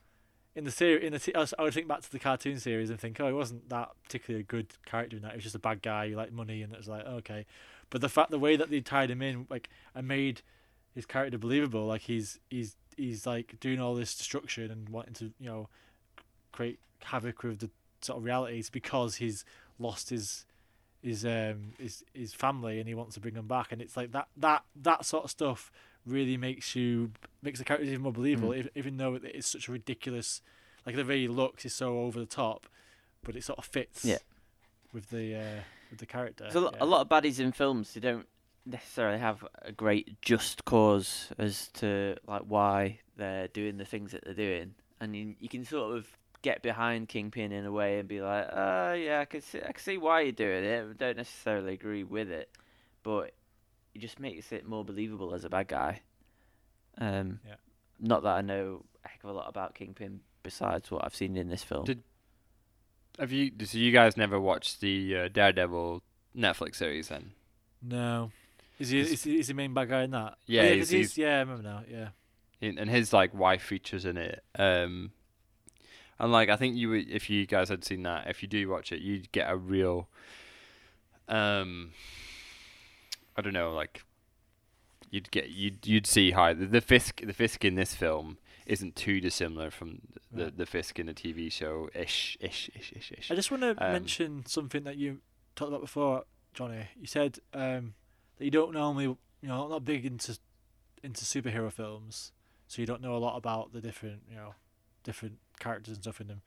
in 0.57 0.65
the 0.65 0.71
series, 0.71 1.05
in 1.05 1.13
the 1.13 1.19
t- 1.19 1.35
I 1.35 1.63
would 1.63 1.75
think 1.75 1.87
back 1.87 2.01
to 2.01 2.11
the 2.11 2.19
cartoon 2.19 2.59
series 2.59 2.89
and 2.89 2.99
think, 2.99 3.21
oh, 3.21 3.27
he 3.27 3.33
wasn't 3.35 3.69
that 3.69 3.91
particularly 4.03 4.41
a 4.41 4.47
good 4.47 4.69
character 4.87 5.17
in 5.17 5.23
that. 5.23 5.33
He 5.33 5.37
was 5.37 5.45
just 5.45 5.55
a 5.55 5.61
bad 5.61 5.83
guy 5.83 6.09
who 6.09 6.17
liked 6.17 6.33
money, 6.33 6.63
and 6.63 6.73
it 6.73 6.79
was 6.79 6.89
like, 6.89 7.05
okay. 7.05 7.45
But 7.91 8.01
the 8.01 8.09
fact, 8.09 8.31
the 8.31 8.39
way 8.39 8.57
that 8.57 8.71
they 8.71 8.81
tied 8.81 9.11
him 9.11 9.21
in, 9.21 9.47
like, 9.51 9.69
and 9.95 10.09
made 10.09 10.41
his 10.95 11.05
character 11.05 11.37
believable, 11.37 11.85
like 11.85 12.01
he's 12.01 12.41
he's 12.49 12.75
he's 12.97 13.27
like 13.27 13.61
doing 13.61 13.81
all 13.81 13.95
this 13.95 14.17
destruction 14.17 14.71
and 14.71 14.89
wanting 14.89 15.13
to, 15.15 15.25
you 15.39 15.47
know, 15.47 15.69
create 16.53 16.81
havoc 17.05 17.43
with 17.43 17.59
the 17.59 17.71
sort 18.01 18.19
of 18.19 18.25
realities 18.25 18.71
because 18.71 19.17
he's 19.17 19.45
lost 19.79 20.09
his 20.09 20.47
his 21.07 21.25
um 21.25 21.73
his 21.79 22.05
his 22.13 22.35
family 22.35 22.79
and 22.79 22.89
he 22.89 22.95
wants 22.95 23.15
to 23.15 23.21
bring 23.21 23.35
them 23.35 23.47
back, 23.47 23.73
and 23.73 23.81
it's 23.81 23.97
like 23.97 24.13
that 24.13 24.29
that 24.37 24.65
that 24.83 25.05
sort 25.05 25.25
of 25.25 25.31
stuff 25.31 25.71
really 26.05 26.37
makes 26.37 26.77
you 26.77 27.11
makes 27.43 27.59
the 27.59 27.65
characters 27.65 27.89
even 27.91 28.03
more 28.03 28.13
believable, 28.13 28.51
Mm. 28.51 28.59
if, 28.61 28.69
even 28.75 28.97
though 28.97 29.15
it's 29.23 29.47
such 29.49 29.69
a 29.69 29.73
ridiculous, 29.73 30.41
like 30.85 30.95
the 30.97 31.05
way 31.05 31.21
he 31.23 31.29
looks 31.29 31.65
is 31.65 31.75
so 31.75 32.01
over 32.01 32.19
the 32.21 32.27
top, 32.27 32.67
but 33.25 33.35
it 33.37 33.45
sort 33.45 33.59
of 33.59 33.65
fits 33.65 34.05
Yeah. 34.05 34.19
with 34.93 35.11
the 35.11 35.35
uh, 35.37 35.61
with 35.91 35.99
the 36.01 36.07
character. 36.07 36.45
There's 36.45 36.57
a, 36.57 36.71
yeah. 36.73 36.79
a 36.81 36.87
lot 36.87 37.01
of 37.03 37.09
baddies 37.09 37.41
in 37.41 37.53
films. 37.53 37.95
They 37.95 38.01
don't 38.01 38.27
necessarily 38.65 39.19
have 39.19 39.45
a 39.63 39.71
great 39.73 40.21
just 40.23 40.65
cause 40.65 41.29
as 41.39 41.69
to 41.75 42.17
like 42.27 42.43
why 42.43 42.99
they're 43.17 43.49
doing 43.49 43.77
the 43.79 43.85
things 43.85 44.13
that 44.13 44.25
they're 44.25 44.35
doing, 44.35 44.75
and 45.01 45.15
you, 45.17 45.35
you 45.41 45.49
can 45.49 45.65
sort 45.65 45.97
of 45.97 46.07
get 46.47 46.63
behind 46.63 47.09
Kingpin 47.09 47.51
in 47.51 47.65
a 47.67 47.73
way 47.73 47.99
and 47.99 48.09
be 48.09 48.21
like, 48.21 48.47
uh, 48.53 48.95
yeah, 48.97 49.19
I 49.21 49.25
can 49.25 49.41
see, 49.41 49.59
I 49.59 49.73
can 49.73 49.83
see 49.83 49.99
why 49.99 50.21
you're 50.21 50.31
doing 50.33 50.63
it. 50.65 50.87
I 50.91 50.93
don't 50.93 51.17
necessarily 51.17 51.73
agree 51.75 52.05
with 52.05 52.31
it, 52.31 52.49
but 53.03 53.33
it 53.95 53.99
just 54.01 54.21
makes 54.21 54.53
it 54.53 54.65
more 54.67 54.85
believable 54.85 55.35
as 55.35 55.45
a 55.45 55.49
bad 55.49 55.67
guy. 55.69 56.03
Um, 56.99 57.41
Yeah. 57.47 57.57
Not 57.99 58.23
that 58.23 58.37
I 58.37 58.43
know 58.43 58.85
a 59.05 59.09
heck 59.09 59.25
of 59.25 59.31
a 59.31 59.33
lot 59.33 59.49
about 59.49 59.75
Kingpin 59.75 60.21
besides 60.45 60.91
what 60.91 61.05
I've 61.05 61.15
seen 61.17 61.37
in 61.37 61.49
this 61.49 61.65
film. 61.65 61.85
Did- 61.85 62.03
Have 63.19 63.33
you? 63.33 63.51
So 63.65 63.79
you 63.79 63.91
guys 63.91 64.17
never 64.17 64.39
watched 64.39 64.81
the 64.81 65.17
uh, 65.17 65.29
Daredevil 65.29 66.03
Netflix 66.37 66.77
series 66.77 67.09
then? 67.09 67.33
No. 67.83 68.31
Is 68.79 68.91
he 68.91 69.01
Is- 69.01 69.13
is 69.13 69.25
he, 69.25 69.39
is 69.41 69.49
he 69.49 69.55
main 69.55 69.73
bad 69.75 69.89
guy 69.89 70.03
in 70.05 70.11
that? 70.13 70.37
Yeah, 70.47 70.61
oh, 70.61 70.65
yeah, 70.65 70.71
he's- 70.75 70.89
he's, 70.91 71.15
he's- 71.15 71.19
yeah, 71.19 71.37
I 71.37 71.41
remember 71.41 71.63
now. 71.63 71.83
Yeah, 71.91 72.09
In, 72.61 72.79
and 72.79 72.89
his 72.91 73.13
like 73.13 73.33
wife 73.35 73.63
features 73.63 74.05
in 74.05 74.17
it. 74.19 74.45
Um, 74.59 75.13
and 76.19 76.33
like 76.33 76.49
I 76.49 76.57
think 76.57 76.77
you 76.77 76.89
would, 76.91 77.09
if 77.11 77.29
you 77.31 77.47
guys 77.47 77.69
had 77.69 77.85
seen 77.85 78.03
that, 78.05 78.29
if 78.29 78.43
you 78.43 78.49
do 78.49 78.69
watch 78.69 78.93
it, 78.93 79.01
you'd 79.01 79.31
get 79.33 79.51
a 79.51 79.57
real, 79.57 80.09
um, 81.29 81.91
I 83.37 83.43
don't 83.43 83.53
know, 83.53 83.73
like 83.73 84.03
you'd 85.11 85.31
get 85.31 85.49
you'd 85.51 85.87
you'd 85.87 86.07
see 86.07 86.31
how 86.33 86.53
the, 86.53 86.67
the 86.67 86.81
Fisk 86.81 87.21
the 87.25 87.33
Fisk 87.33 87.65
in 87.65 87.75
this 87.75 87.95
film 87.95 88.39
isn't 88.67 88.97
too 88.97 89.21
dissimilar 89.21 89.71
from 89.71 90.01
the 90.33 90.45
Right. 90.45 90.57
the 90.59 90.67
Fisk 90.67 90.99
in 90.99 91.07
the 91.07 91.15
TV 91.15 91.51
show 91.53 91.89
ish 91.95 92.37
ish 92.41 92.71
ish 92.75 92.93
ish 92.95 93.13
ish. 93.17 93.31
I 93.31 93.35
just 93.35 93.51
want 93.51 93.63
to 93.63 93.71
Um, 93.85 93.93
mention 93.93 94.45
something 94.47 94.85
that 94.85 94.97
you 94.97 95.21
talked 95.55 95.69
about 95.71 95.81
before, 95.83 96.25
Johnny. 96.55 96.89
You 97.01 97.07
said 97.07 97.39
um, 97.55 97.95
that 98.39 98.45
you 98.45 98.51
don't 98.51 98.73
normally, 98.73 99.05
you 99.05 99.19
know, 99.49 99.69
not 99.69 99.85
big 99.85 100.05
into 100.05 100.39
into 101.03 101.25
superhero 101.25 101.71
films, 101.71 102.33
so 102.67 102.83
you 102.83 102.87
don't 102.87 103.01
know 103.03 103.15
a 103.15 103.19
lot 103.19 103.37
about 103.37 103.73
the 103.73 103.81
different, 103.81 104.23
you 104.29 104.35
know, 104.37 104.55
different 105.05 105.39
characters 105.59 105.95
and 105.95 106.03
stuff 106.03 106.21
in 106.21 106.29
them. 106.29 106.43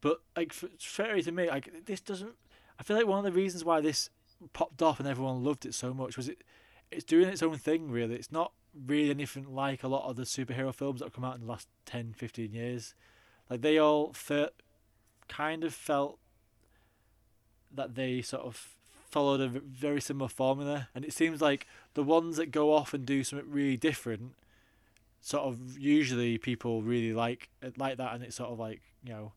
But 0.00 0.20
like, 0.36 0.52
f- 0.52 0.70
fair 0.78 1.20
to 1.20 1.32
me, 1.32 1.48
like 1.48 1.86
this 1.86 2.00
doesn't. 2.00 2.34
I 2.78 2.82
feel 2.82 2.96
like 2.96 3.06
one 3.06 3.18
of 3.18 3.24
the 3.24 3.38
reasons 3.38 3.64
why 3.64 3.80
this 3.80 4.10
popped 4.52 4.82
off 4.82 4.98
and 4.98 5.08
everyone 5.08 5.44
loved 5.44 5.64
it 5.64 5.74
so 5.74 5.94
much 5.94 6.16
was 6.16 6.28
it. 6.28 6.42
It's 6.90 7.04
doing 7.04 7.28
its 7.28 7.42
own 7.42 7.56
thing, 7.56 7.90
really. 7.90 8.16
It's 8.16 8.32
not 8.32 8.52
really 8.86 9.10
anything 9.10 9.54
like 9.54 9.82
a 9.82 9.88
lot 9.88 10.08
of 10.08 10.16
the 10.16 10.22
superhero 10.22 10.74
films 10.74 11.00
that 11.00 11.06
have 11.06 11.14
come 11.14 11.24
out 11.24 11.36
in 11.36 11.42
the 11.42 11.46
last 11.46 11.68
10, 11.86 12.14
15 12.16 12.52
years. 12.52 12.94
Like 13.48 13.62
they 13.62 13.78
all 13.78 14.12
fe- 14.12 14.50
kind 15.28 15.64
of 15.64 15.74
felt 15.74 16.18
that 17.74 17.94
they 17.94 18.20
sort 18.22 18.42
of 18.42 18.76
followed 19.10 19.40
a 19.40 19.48
very 19.48 20.00
similar 20.00 20.28
formula, 20.28 20.88
and 20.94 21.04
it 21.04 21.12
seems 21.12 21.40
like 21.40 21.66
the 21.94 22.02
ones 22.02 22.36
that 22.36 22.50
go 22.50 22.72
off 22.72 22.94
and 22.94 23.04
do 23.04 23.22
something 23.22 23.50
really 23.50 23.76
different, 23.76 24.34
sort 25.22 25.44
of 25.44 25.78
usually 25.78 26.36
people 26.36 26.82
really 26.82 27.14
like 27.14 27.48
like 27.78 27.96
that, 27.96 28.14
and 28.14 28.22
it 28.22 28.34
sort 28.34 28.50
of 28.50 28.58
like 28.58 28.82
you 29.04 29.12
know, 29.12 29.32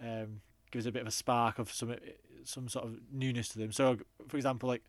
um, 0.00 0.40
gives 0.70 0.86
a 0.86 0.92
bit 0.92 1.02
of 1.02 1.08
a 1.08 1.12
spark 1.12 1.58
of 1.58 1.72
some 1.72 1.96
some 2.44 2.68
sort 2.68 2.84
of 2.84 2.98
newness 3.10 3.48
to 3.48 3.58
them. 3.58 3.72
So, 3.72 3.98
for 4.28 4.36
example, 4.36 4.68
like 4.68 4.82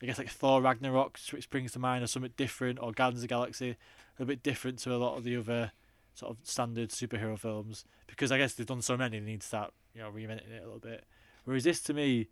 I 0.00 0.06
guess 0.06 0.18
like 0.18 0.28
Thor 0.28 0.62
Ragnarok, 0.62 1.18
which 1.32 1.44
springs 1.44 1.72
to 1.72 1.78
mind, 1.78 2.04
or 2.04 2.06
something 2.06 2.32
different, 2.36 2.78
or 2.80 2.92
Guardians 2.92 3.22
of 3.22 3.28
the 3.28 3.34
Galaxy, 3.34 3.76
a 4.20 4.24
bit 4.24 4.42
different 4.42 4.78
to 4.80 4.94
a 4.94 4.98
lot 4.98 5.16
of 5.16 5.24
the 5.24 5.36
other 5.36 5.72
sort 6.14 6.30
of 6.30 6.38
standard 6.46 6.90
superhero 6.90 7.38
films 7.38 7.84
because 8.06 8.32
I 8.32 8.38
guess 8.38 8.54
they've 8.54 8.66
done 8.66 8.80
so 8.80 8.96
many, 8.96 9.18
they 9.18 9.26
need 9.26 9.40
to 9.40 9.46
start 9.46 9.72
you 9.94 10.02
know 10.02 10.10
reinventing 10.10 10.50
it 10.50 10.62
a 10.62 10.66
little 10.66 10.78
bit. 10.78 11.04
Whereas 11.44 11.64
this, 11.64 11.80
to 11.82 11.94
me, 11.94 12.28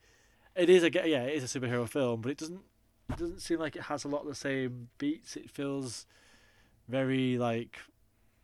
it 0.55 0.69
is 0.69 0.83
a 0.83 0.91
yeah, 0.91 1.23
it 1.23 1.43
is 1.43 1.55
a 1.55 1.61
superhero 1.61 1.89
film, 1.89 2.21
but 2.21 2.33
it 2.33 2.39
doesn't 2.39 2.61
it 3.11 3.17
doesn't 3.17 3.41
seem 3.41 3.59
like 3.59 3.77
it 3.77 3.83
has 3.83 4.05
a 4.05 4.09
lot 4.09 4.23
of 4.23 4.29
the 4.29 4.35
same 4.35 4.89
beats. 4.99 5.37
It 5.37 5.51
feels 5.51 6.07
very 6.89 7.39
like 7.39 7.79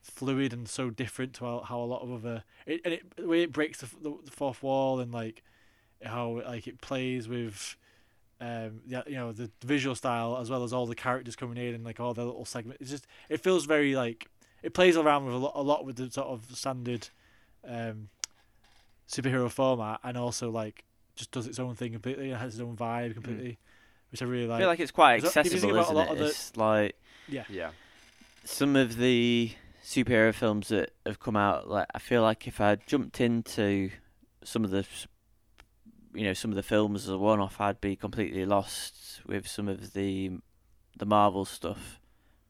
fluid 0.03 0.53
and 0.53 0.68
so 0.68 0.91
different 0.91 1.34
to 1.34 1.45
how, 1.45 1.61
how 1.61 1.78
a 1.80 1.84
lot 1.84 2.03
of 2.03 2.11
other 2.12 2.43
it, 2.66 2.80
and 2.84 2.95
it 2.95 3.16
the 3.16 3.26
way 3.28 3.43
it 3.43 3.53
breaks 3.53 3.80
the, 3.80 3.86
the, 4.03 4.16
the 4.24 4.30
fourth 4.30 4.62
wall 4.62 4.99
and 5.01 5.12
like 5.12 5.43
how 6.05 6.41
like 6.47 6.66
it 6.66 6.80
plays 6.80 7.28
with 7.28 7.76
um 8.41 8.80
yeah 8.86 9.03
you 9.07 9.14
know 9.16 9.32
the 9.32 9.51
visual 9.64 9.95
style 9.95 10.38
as 10.41 10.49
well 10.49 10.64
as 10.64 10.72
all 10.72 10.86
the 10.86 10.95
characters 10.95 11.36
coming 11.36 11.59
in 11.59 11.74
and 11.74 11.84
like 11.84 12.01
all 12.01 12.14
the 12.14 12.24
little 12.24 12.47
segments 12.47 12.80
it's 12.80 12.91
just 12.91 13.07
it 13.28 13.41
feels 13.43 13.66
very 13.66 13.95
like 13.95 14.26
it 14.62 14.72
plays 14.74 14.97
around 14.97 15.26
with 15.26 15.34
a 15.34 15.38
lot, 15.38 15.53
a 15.55 15.62
lot 15.62 15.84
with 15.84 15.97
the 15.97 16.11
sort 16.11 16.26
of 16.28 16.45
standard 16.57 17.09
um 17.68 18.09
superhero 19.09 19.51
format 19.51 20.01
and 20.03 20.16
also 20.16 20.51
like 20.51 20.84
just 21.16 21.30
does 21.32 21.47
its 21.47 21.59
own 21.59 21.74
thing 21.74 21.93
completely 21.93 22.30
and 22.30 22.41
has 22.41 22.55
its 22.55 22.62
own 22.62 22.76
vibe 22.76 23.12
completely, 23.12 23.59
which 24.11 24.22
I 24.22 24.24
really 24.24 24.45
I 24.45 24.49
like. 24.49 24.61
feel 24.61 24.68
like 24.68 24.80
it's 24.80 24.91
quite 24.91 25.16
Is 25.16 25.22
that- 25.34 25.45
if 25.47 25.53
accessible, 25.53 25.76
a 25.76 25.80
isn't 25.82 25.95
lot 25.95 26.07
it? 26.07 26.12
of 26.12 26.18
the- 26.18 26.26
It's 26.26 26.57
like 26.57 26.97
yeah, 27.28 27.45
Yeah. 27.51 27.70
Some 28.45 28.76
of 28.76 28.97
the 28.97 29.53
superhero 29.84 30.32
films 30.32 30.68
that 30.68 30.93
have 31.07 31.20
come 31.20 31.36
out. 31.36 31.68
Like 31.68 31.86
I 31.95 31.99
feel 31.99 32.22
like 32.22 32.47
if 32.47 32.61
I 32.61 32.76
jumped 32.76 33.20
into 33.20 33.91
some 34.45 34.64
of 34.64 34.70
the, 34.70 34.86
you 36.14 36.24
know, 36.24 36.32
some 36.32 36.51
of 36.51 36.57
the 36.57 36.62
films 36.62 37.05
as 37.05 37.11
a 37.11 37.18
one-off, 37.18 37.61
I'd 37.61 37.80
be 37.80 37.97
completely 37.97 38.45
lost 38.47 39.20
with 39.26 39.47
some 39.47 39.68
of 39.68 39.93
the 39.93 40.32
the 40.97 41.07
Marvel 41.07 41.45
stuff. 41.45 42.01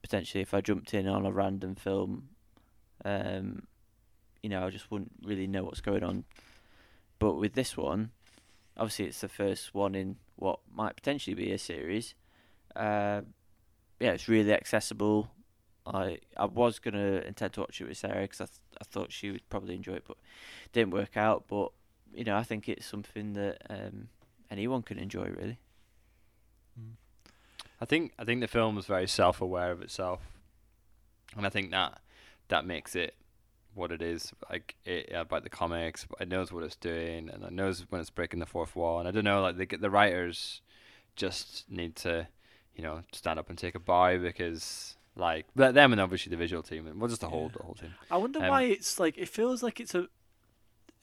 Potentially, 0.03 0.43
if 0.43 0.55
I 0.55 0.61
jumped 0.61 0.95
in 0.95 1.07
on 1.07 1.27
a 1.27 1.31
random 1.31 1.75
film, 1.75 2.31
um, 3.05 3.67
you 4.43 4.49
know, 4.49 4.67
I 4.67 4.71
just 4.71 4.91
wouldn't 4.91 5.13
really 5.23 5.47
know 5.47 5.65
what's 5.65 5.83
going 5.83 6.03
on. 6.03 6.25
But 7.19 7.35
with 7.35 7.53
this 7.53 7.77
one, 7.77 8.11
obviously, 8.77 9.07
it's 9.07 9.21
the 9.21 9.29
first 9.29 9.75
one 9.75 9.95
in 9.95 10.17
what 10.37 10.61
might 10.75 10.97
potentially 10.97 11.35
be 11.35 11.53
a 11.53 11.59
series. 11.59 12.15
Uh, 12.75 13.21
yeah, 14.01 14.13
it's 14.13 14.29
really 14.29 14.55
accessible. 14.55 15.31
I 15.93 16.19
I 16.37 16.45
was 16.47 16.79
gonna 16.79 17.23
intend 17.27 17.55
to 17.55 17.61
watch 17.61 17.81
it 17.81 17.89
with 17.89 17.97
Sarah 17.97 18.23
because 18.23 18.41
I 18.41 18.47
th- 18.47 18.59
I 18.81 18.85
thought 18.85 19.13
she 19.13 19.31
would 19.31 19.49
probably 19.49 19.75
enjoy 19.75 19.95
it, 19.95 20.05
but 20.07 20.17
didn't 20.73 20.93
work 20.93 21.17
out. 21.17 21.45
But 21.49 21.73
you 22.15 22.25
know, 22.25 22.37
I 22.37 22.43
think 22.43 22.69
it's 22.69 22.87
something 22.87 23.35
that 23.35 23.63
um, 23.69 24.09
anyone 24.51 24.83
can 24.83 24.99
enjoy. 24.99 25.25
Really, 25.25 25.59
I 27.81 27.85
think 27.85 28.13
I 28.19 28.25
think 28.25 28.41
the 28.41 28.49
film 28.49 28.79
is 28.79 28.87
very 28.87 29.09
self 29.09 29.41
aware 29.41 29.73
of 29.73 29.83
itself, 29.83 30.21
and 31.37 31.47
I 31.47 31.51
think 31.51 31.71
that 31.71 32.01
that 32.49 32.65
makes 32.65 32.95
it 32.95 33.15
what 33.75 33.91
it 33.91 34.03
is. 34.03 34.33
Like 34.49 34.77
it 34.85 35.11
about 35.13 35.43
the 35.43 35.51
comics, 35.51 36.07
it 36.21 36.29
knows 36.29 36.53
what 36.53 36.63
it's 36.63 36.77
doing, 36.77 37.29
and 37.29 37.43
it 37.43 37.53
knows 37.53 37.87
when 37.89 38.01
it's 38.01 38.11
breaking 38.11 38.41
the 38.41 38.47
fourth 38.47 38.77
wall. 38.77 39.01
And 39.01 39.09
I 39.09 39.11
don't 39.11 39.25
know, 39.25 39.43
like 39.43 39.57
the 39.57 39.67
the 39.77 39.91
writers 39.91 40.61
just 41.17 41.69
need 41.71 41.97
to, 41.97 42.29
you 42.75 42.83
know, 42.83 43.03
stand 43.13 43.39
up 43.39 43.49
and 43.49 43.59
take 43.59 43.75
a 43.75 43.81
bow 43.81 44.19
because 44.19 44.97
like 45.17 45.47
th- 45.57 45.75
them 45.75 45.93
and 45.93 46.01
obviously 46.01 46.31
the 46.31 46.37
visual 46.37 46.63
team 46.63 46.87
and 46.87 47.01
well 47.01 47.09
just 47.09 47.21
the 47.21 47.29
whole 47.29 47.45
Yeah. 47.53 47.59
the 47.59 47.63
whole 47.65 47.75
team. 47.75 47.95
I 48.11 48.17
wonder 48.17 48.41
Um, 48.43 48.49
why 48.49 48.63
it's 48.63 48.99
like 49.01 49.19
it 49.19 49.29
feels 49.29 49.63
like 49.63 49.81
it's 49.81 49.95
a 49.95 50.09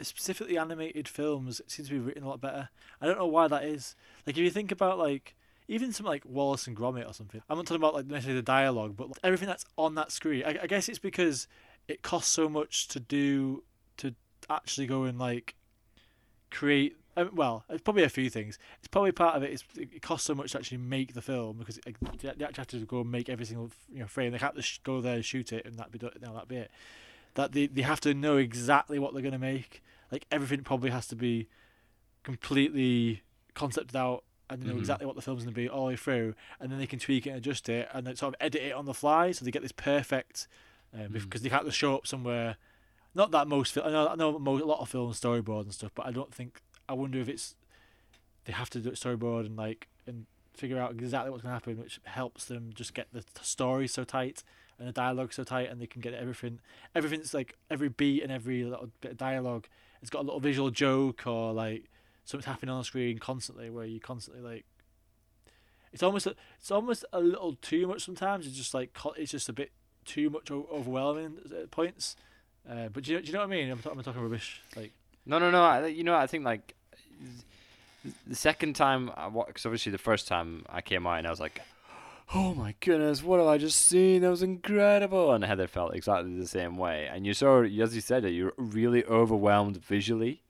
specifically 0.01 0.57
animated 0.57 1.07
films. 1.07 1.59
It 1.59 1.71
seems 1.71 1.87
to 1.89 1.93
be 1.95 1.99
written 1.99 2.23
a 2.23 2.29
lot 2.29 2.39
better. 2.41 2.69
I 3.01 3.05
don't 3.07 3.17
know 3.17 3.25
why 3.27 3.47
that 3.47 3.63
is. 3.63 3.95
Like 4.25 4.37
if 4.37 4.43
you 4.43 4.49
think 4.51 4.71
about 4.71 4.97
like 4.99 5.35
even 5.67 5.91
some 5.91 6.05
like 6.05 6.23
Wallace 6.25 6.65
and 6.67 6.77
Gromit 6.77 7.07
or 7.09 7.13
something. 7.13 7.41
I'm 7.49 7.57
not 7.57 7.65
talking 7.65 7.81
about 7.81 7.93
like 7.93 8.05
necessarily 8.07 8.39
the 8.39 8.45
dialogue, 8.45 8.95
but 8.95 9.09
like, 9.09 9.17
everything 9.23 9.47
that's 9.49 9.65
on 9.77 9.95
that 9.95 10.11
screen. 10.11 10.43
I, 10.45 10.59
I 10.63 10.67
guess 10.67 10.87
it's 10.87 10.99
because 10.99 11.47
it 11.87 12.01
costs 12.03 12.31
so 12.31 12.47
much 12.47 12.87
to 12.89 12.99
do 13.01 13.63
to 13.97 14.15
actually 14.49 14.87
go 14.87 15.03
and 15.03 15.17
like 15.19 15.55
create. 16.51 16.95
Um, 17.17 17.31
well, 17.33 17.65
it's 17.69 17.81
probably 17.81 18.03
a 18.03 18.09
few 18.09 18.29
things. 18.29 18.57
It's 18.79 18.87
probably 18.87 19.11
part 19.11 19.35
of 19.35 19.43
it. 19.43 19.51
Is 19.51 19.63
it 19.75 20.01
costs 20.01 20.25
so 20.27 20.35
much 20.35 20.51
to 20.53 20.59
actually 20.59 20.77
make 20.77 21.13
the 21.15 21.21
film 21.21 21.57
because 21.57 21.79
they 21.83 21.91
actually 22.29 22.45
have 22.55 22.67
to 22.67 22.85
go 22.85 23.01
and 23.01 23.11
make 23.11 23.27
every 23.27 23.45
single 23.45 23.71
you 23.91 23.99
know 24.01 24.07
frame. 24.07 24.31
They 24.31 24.37
can't 24.37 24.55
just 24.55 24.83
go 24.83 25.01
there 25.01 25.15
and 25.15 25.25
shoot 25.25 25.51
it 25.51 25.65
and 25.65 25.75
that 25.79 25.91
be 25.91 25.97
done. 25.99 26.11
No, 26.21 26.33
that 26.35 26.47
be 26.47 26.57
it. 26.57 26.71
That 27.33 27.51
they 27.53 27.67
they 27.67 27.81
have 27.81 27.99
to 28.01 28.13
know 28.13 28.37
exactly 28.37 28.99
what 28.99 29.13
they're 29.13 29.23
gonna 29.23 29.39
make. 29.39 29.81
Like 30.11 30.25
everything 30.31 30.63
probably 30.63 30.91
has 30.91 31.07
to 31.07 31.15
be 31.15 31.47
completely 32.23 33.23
concepted 33.53 33.95
out 33.95 34.23
and 34.49 34.61
they 34.61 34.67
know 34.67 34.75
Mhm. 34.75 34.79
exactly 34.79 35.05
what 35.05 35.15
the 35.15 35.21
film's 35.21 35.43
going 35.43 35.53
to 35.53 35.59
be 35.61 35.67
all 35.67 35.85
the 35.85 35.87
way 35.87 35.95
through, 35.97 36.33
and 36.59 36.71
then 36.71 36.79
they 36.79 36.87
can 36.87 36.99
tweak 36.99 37.27
it 37.27 37.31
and 37.31 37.37
adjust 37.39 37.67
it, 37.67 37.89
and 37.93 38.07
then 38.07 38.15
sort 38.15 38.33
of 38.33 38.37
edit 38.39 38.61
it 38.61 38.71
on 38.71 38.85
the 38.85 38.93
fly, 38.93 39.31
so 39.33 39.43
they 39.43 39.51
get 39.51 39.61
this 39.61 39.73
perfect. 39.73 40.47
Um, 40.93 41.09
Mm. 41.09 41.13
Because 41.23 41.41
they 41.41 41.49
have 41.49 41.65
to 41.65 41.71
show 41.71 41.95
up 41.95 42.07
somewhere. 42.07 42.55
Not 43.13 43.31
that 43.31 43.47
most, 43.49 43.77
I 43.77 43.89
know, 43.89 44.07
I 44.07 44.15
know 44.15 44.39
mo- 44.39 44.57
a 44.57 44.63
lot 44.63 44.79
of 44.79 44.87
films 44.87 45.19
storyboard 45.19 45.63
and 45.63 45.73
stuff, 45.73 45.91
but 45.93 46.05
I 46.05 46.11
don't 46.11 46.33
think. 46.33 46.61
I 46.89 46.93
wonder 46.93 47.19
if 47.19 47.29
it's 47.29 47.55
they 48.45 48.53
have 48.53 48.69
to 48.71 48.79
do 48.79 48.89
it 48.89 48.95
storyboard 48.95 49.45
and 49.45 49.57
like 49.57 49.87
and 50.05 50.25
figure 50.53 50.79
out 50.79 50.91
exactly 50.91 51.29
what's 51.29 51.43
going 51.43 51.51
to 51.51 51.55
happen, 51.55 51.77
which 51.77 51.99
helps 52.03 52.45
them 52.45 52.71
just 52.73 52.93
get 52.93 53.07
the 53.13 53.23
story 53.41 53.87
so 53.87 54.03
tight 54.03 54.43
and 54.79 54.87
the 54.87 54.91
dialogue 54.91 55.33
so 55.33 55.43
tight, 55.43 55.69
and 55.69 55.81
they 55.81 55.87
can 55.87 56.01
get 56.01 56.13
everything. 56.13 56.59
Everything's 56.95 57.33
like 57.33 57.55
every 57.69 57.89
beat 57.89 58.23
and 58.23 58.31
every 58.31 58.63
little 58.63 58.89
bit 59.01 59.11
of 59.11 59.17
dialogue. 59.17 59.67
It's 60.01 60.09
got 60.09 60.19
a 60.19 60.23
little 60.23 60.39
visual 60.39 60.69
joke 60.69 61.25
or 61.25 61.53
like 61.53 61.85
something's 62.25 62.45
happening 62.45 62.71
on 62.71 62.79
the 62.79 62.85
screen 62.85 63.19
constantly, 63.19 63.69
where 63.69 63.85
you 63.85 63.99
constantly 63.99 64.41
like. 64.41 64.65
It's 65.93 66.03
almost 66.03 66.27
a, 66.27 66.35
it's 66.59 66.69
almost 66.69 67.05
a 67.13 67.19
little 67.19 67.55
too 67.55 67.87
much 67.87 68.03
sometimes. 68.03 68.45
It's 68.45 68.57
just 68.57 68.73
like 68.73 68.95
it's 69.15 69.31
just 69.31 69.49
a 69.49 69.53
bit 69.53 69.71
too 70.05 70.29
much 70.29 70.51
overwhelming 70.51 71.37
at 71.51 71.71
points. 71.71 72.15
Uh, 72.69 72.89
but 72.89 73.03
do 73.03 73.13
you, 73.13 73.21
do 73.21 73.27
you 73.27 73.33
know 73.33 73.39
what 73.39 73.45
I 73.45 73.49
mean? 73.49 73.71
I'm, 73.71 73.79
I'm 73.89 74.03
talking 74.03 74.21
rubbish. 74.21 74.61
Like 74.75 74.91
No, 75.25 75.39
no, 75.39 75.49
no. 75.49 75.63
I, 75.63 75.87
you 75.87 76.03
know, 76.03 76.15
I 76.15 76.27
think 76.27 76.43
like 76.45 76.75
the 78.27 78.35
second 78.35 78.75
time, 78.75 79.11
because 79.47 79.65
obviously 79.65 79.91
the 79.91 79.97
first 79.97 80.27
time 80.27 80.65
I 80.69 80.81
came 80.81 81.05
out 81.07 81.19
and 81.19 81.27
I 81.27 81.29
was 81.29 81.39
like, 81.39 81.61
"Oh 82.33 82.53
my 82.53 82.75
goodness, 82.79 83.23
what 83.23 83.39
have 83.39 83.47
I 83.47 83.57
just 83.57 83.79
seen? 83.79 84.21
That 84.21 84.29
was 84.29 84.43
incredible!" 84.43 85.33
And 85.33 85.43
Heather 85.43 85.67
felt 85.67 85.95
exactly 85.95 86.37
the 86.37 86.47
same 86.47 86.77
way. 86.77 87.07
And 87.11 87.25
you 87.25 87.33
saw, 87.33 87.63
as 87.63 87.95
you 87.95 88.01
said, 88.01 88.23
you're 88.25 88.53
really 88.57 89.03
overwhelmed 89.05 89.77
visually. 89.77 90.41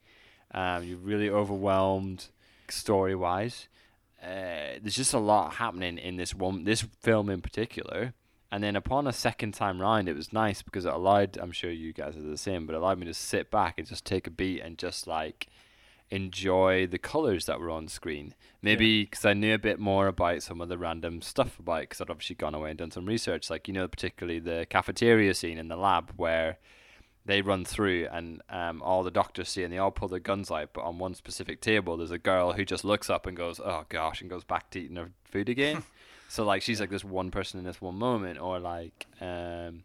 Um, 0.52 0.84
you're 0.84 0.98
really 0.98 1.28
overwhelmed 1.28 2.26
story 2.68 3.14
wise. 3.14 3.68
Uh, 4.22 4.78
there's 4.80 4.96
just 4.96 5.14
a 5.14 5.18
lot 5.18 5.54
happening 5.54 5.98
in 5.98 6.16
this 6.16 6.34
one, 6.34 6.64
this 6.64 6.82
film 6.82 7.30
in 7.30 7.40
particular. 7.40 8.14
And 8.50 8.64
then 8.64 8.76
upon 8.76 9.06
a 9.06 9.12
second 9.12 9.52
time 9.52 9.80
round, 9.80 10.08
it 10.08 10.16
was 10.16 10.32
nice 10.32 10.62
because 10.62 10.86
it 10.86 10.92
allowed, 10.92 11.36
I'm 11.36 11.52
sure 11.52 11.70
you 11.70 11.92
guys 11.92 12.16
are 12.16 12.22
the 12.22 12.38
same, 12.38 12.66
but 12.66 12.74
it 12.74 12.78
allowed 12.78 12.98
me 12.98 13.06
to 13.06 13.14
sit 13.14 13.50
back 13.50 13.74
and 13.76 13.86
just 13.86 14.06
take 14.06 14.26
a 14.26 14.30
beat 14.30 14.60
and 14.62 14.78
just 14.78 15.06
like 15.06 15.48
enjoy 16.10 16.86
the 16.86 16.98
colors 16.98 17.46
that 17.46 17.60
were 17.60 17.70
on 17.70 17.88
screen. 17.88 18.34
Maybe 18.62 19.04
because 19.04 19.24
I 19.24 19.34
knew 19.34 19.54
a 19.54 19.58
bit 19.58 19.78
more 19.78 20.06
about 20.06 20.42
some 20.42 20.60
of 20.60 20.68
the 20.68 20.78
random 20.78 21.22
stuff 21.22 21.58
about 21.58 21.82
because 21.82 22.00
I'd 22.00 22.10
obviously 22.10 22.36
gone 22.36 22.54
away 22.54 22.70
and 22.70 22.78
done 22.78 22.90
some 22.90 23.06
research, 23.06 23.50
like, 23.50 23.68
you 23.68 23.74
know, 23.74 23.86
particularly 23.88 24.40
the 24.40 24.66
cafeteria 24.68 25.34
scene 25.34 25.58
in 25.58 25.68
the 25.68 25.76
lab 25.76 26.12
where 26.16 26.58
they 27.24 27.42
run 27.42 27.64
through 27.64 28.08
and 28.10 28.42
um, 28.48 28.82
all 28.82 29.02
the 29.02 29.10
doctors 29.10 29.50
see 29.50 29.62
and 29.62 29.72
they 29.72 29.78
all 29.78 29.90
pull 29.90 30.08
their 30.08 30.18
guns 30.18 30.50
out, 30.50 30.70
but 30.72 30.80
on 30.82 30.98
one 30.98 31.14
specific 31.14 31.60
table, 31.60 31.96
there's 31.96 32.10
a 32.10 32.18
girl 32.18 32.54
who 32.54 32.64
just 32.64 32.84
looks 32.84 33.10
up 33.10 33.26
and 33.26 33.36
goes, 33.36 33.60
oh 33.60 33.84
gosh, 33.88 34.20
and 34.20 34.30
goes 34.30 34.44
back 34.44 34.70
to 34.70 34.80
eating 34.80 34.96
her 34.96 35.10
food 35.24 35.48
again. 35.48 35.82
So 36.30 36.44
like 36.44 36.60
she's 36.60 36.78
like 36.78 36.90
this 36.90 37.04
one 37.04 37.30
person 37.30 37.58
in 37.58 37.64
this 37.64 37.80
one 37.80 37.94
moment, 37.94 38.38
or 38.38 38.58
like 38.58 39.06
um, 39.20 39.84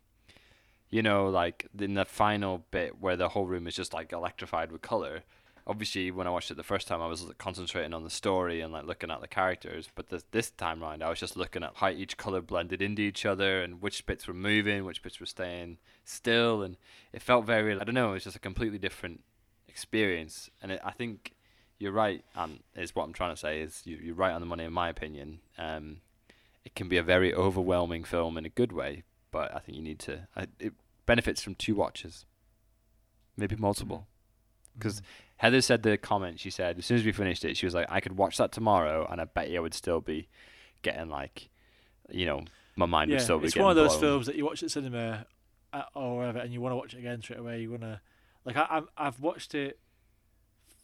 you 0.89 1.01
know, 1.01 1.28
like 1.30 1.67
in 1.80 1.93
the 1.95 2.05
final 2.05 2.65
bit 2.69 3.01
where 3.01 3.15
the 3.15 3.30
whole 3.30 3.47
room 3.47 3.65
is 3.65 3.76
just 3.76 3.93
like 3.93 4.11
electrified 4.11 4.71
with 4.71 4.82
color. 4.82 5.24
Obviously, 5.66 6.11
when 6.11 6.28
I 6.28 6.30
watched 6.30 6.51
it 6.51 6.57
the 6.57 6.64
first 6.64 6.88
time, 6.88 7.01
I 7.01 7.07
was 7.07 7.26
concentrating 7.38 7.93
on 7.93 8.03
the 8.03 8.09
story 8.09 8.59
and 8.59 8.74
like 8.74 8.86
looking 8.86 9.09
at 9.09 9.22
the 9.22 9.28
characters. 9.28 9.88
But 9.95 10.09
this 10.09 10.26
this 10.32 10.51
time 10.51 10.82
round, 10.82 11.03
I 11.03 11.09
was 11.09 11.20
just 11.20 11.38
looking 11.38 11.64
at 11.64 11.74
how 11.76 11.89
each 11.89 12.18
color 12.18 12.41
blended 12.41 12.82
into 12.82 13.01
each 13.01 13.26
other 13.26 13.61
and 13.61 13.82
which 13.82 14.05
bits 14.05 14.28
were 14.28 14.34
moving, 14.34 14.84
which 14.84 15.01
bits 15.01 15.20
were 15.20 15.26
staying 15.26 15.78
still, 16.03 16.61
and 16.64 16.76
it 17.14 17.22
felt 17.22 17.45
very. 17.45 17.80
I 17.80 17.84
don't 17.84 17.95
know. 17.95 18.09
It 18.09 18.14
was 18.14 18.24
just 18.26 18.36
a 18.36 18.39
completely 18.39 18.78
different 18.78 19.22
experience, 19.68 20.49
and 20.61 20.74
it, 20.74 20.82
I 20.84 20.91
think 20.91 21.34
you're 21.80 21.91
right. 21.93 22.24
And 22.36 22.59
is 22.76 22.93
what 22.95 23.03
I'm 23.03 23.14
trying 23.14 23.34
to 23.34 23.39
say 23.39 23.61
is 23.61 23.82
you, 23.86 23.97
you're 24.01 24.16
right 24.16 24.34
on 24.34 24.41
the 24.41 24.47
money, 24.47 24.66
in 24.66 24.74
my 24.74 24.89
opinion. 24.89 25.39
Um, 25.57 26.01
it 26.66 26.76
can 26.76 26.88
be 26.88 26.97
a 26.97 27.03
very 27.03 27.34
overwhelming 27.34 28.03
film 28.03 28.38
in 28.38 28.45
a 28.45 28.49
good 28.49 28.72
way, 28.72 29.03
but 29.32 29.53
I 29.55 29.59
think 29.59 29.78
you 29.78 29.84
need 29.84 29.99
to. 29.99 30.28
I, 30.36 30.47
it 30.59 30.74
benefits 31.05 31.41
from 31.41 31.55
two 31.55 31.76
watches, 31.76 32.26
maybe 33.38 33.55
multiple. 33.55 34.07
Because 34.78 35.01
Heather 35.44 35.60
said 35.60 35.84
the 35.84 35.98
comment. 35.98 36.39
She 36.39 36.50
said 36.50 36.80
as 36.80 36.86
soon 36.86 37.00
as 37.00 37.04
we 37.04 37.12
finished 37.12 37.44
it, 37.44 37.58
she 37.58 37.66
was 37.66 37.76
like, 37.76 37.88
"I 37.89 38.00
could 38.00 38.16
watch 38.18 38.38
that 38.38 38.54
tomorrow, 38.54 39.06
and 39.12 39.20
I 39.20 39.26
bet 39.26 39.50
you 39.50 39.58
I 39.58 39.60
would 39.60 39.74
still 39.74 40.00
be 40.00 40.30
getting 40.84 41.10
like, 41.10 41.50
you 42.10 42.26
know, 42.26 42.46
my 42.78 42.86
mind 42.86 43.12
would 43.12 43.20
still 43.20 43.39
be 43.39 43.48
it's 43.48 43.58
one 43.58 43.70
of 43.70 43.76
those 43.76 43.89
blown." 43.89 44.00
films 44.00 44.28
that 44.28 44.38
you 44.38 44.46
watch 44.46 44.64
at 44.64 44.72
cinema 44.72 45.26
or 45.94 46.16
whatever, 46.16 46.39
and 46.39 46.54
you 46.54 46.62
want 46.62 46.72
to 46.72 46.78
watch 46.78 46.94
it 46.94 47.00
again 47.00 47.22
straight 47.22 47.39
away. 47.39 47.60
You 47.60 47.72
want 47.72 47.82
to, 47.82 48.00
like, 48.46 48.56
I, 48.56 48.68
I've 48.70 48.88
I've 48.96 49.20
watched 49.20 49.54
it 49.54 49.80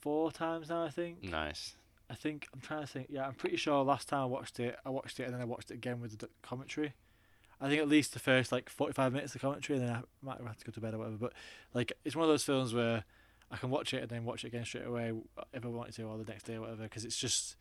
four 0.02 0.30
times 0.30 0.68
now. 0.68 0.84
I 0.84 0.90
think. 0.90 1.24
Nice. 1.24 1.78
I 2.10 2.16
think 2.16 2.50
I'm 2.54 2.60
trying 2.60 2.82
to 2.82 2.88
think. 2.88 3.08
Yeah, 3.10 3.28
I'm 3.28 3.36
pretty 3.36 3.56
sure 3.56 3.82
last 3.82 4.10
time 4.10 4.24
I 4.24 4.26
watched 4.26 4.60
it, 4.60 4.76
I 4.86 4.90
watched 4.90 5.22
it 5.22 5.24
and 5.24 5.34
then 5.34 5.40
I 5.40 5.46
watched 5.46 5.72
it 5.72 5.76
again 5.76 6.02
with 6.02 6.18
the 6.18 6.28
commentary. 6.42 6.96
I 7.62 7.70
think 7.70 7.82
at 7.82 7.88
least 7.88 8.12
the 8.12 8.20
first 8.20 8.52
like 8.52 8.70
45 8.70 9.14
minutes 9.14 9.36
of 9.36 9.42
commentary, 9.42 9.80
and 9.80 9.88
then 9.88 9.96
I 9.96 10.02
might 10.22 10.38
have 10.40 10.48
had 10.48 10.58
to 10.60 10.66
go 10.66 10.74
to 10.74 10.82
bed 10.82 10.96
or 10.96 10.98
whatever. 10.98 11.16
But 11.16 11.34
like, 11.74 11.94
it's 12.04 12.14
one 12.18 12.24
of 12.24 12.30
those 12.30 12.44
films 12.44 12.74
where 12.74 13.06
I 13.52 13.58
can 13.58 13.70
watch 13.70 13.94
it 13.94 14.02
and 14.02 14.10
then 14.10 14.26
watch 14.26 14.44
it 14.44 14.48
again 14.48 14.66
straight 14.66 14.86
away 14.86 15.12
if 15.54 15.66
I 15.66 15.68
wanted 15.68 15.96
to, 15.96 16.04
or 16.04 16.18
the 16.18 16.24
next 16.32 16.44
day 16.44 16.56
or 16.56 16.62
whatever. 16.62 16.84
Because 16.84 17.04
it's 17.06 17.18
just 17.18 17.56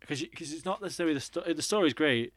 because 0.00 0.20
because 0.22 0.52
it's 0.52 0.64
not 0.64 0.82
necessarily 0.82 1.14
the 1.14 1.20
sto- 1.20 1.52
the 1.52 1.62
story's 1.62 1.94
great, 1.94 2.32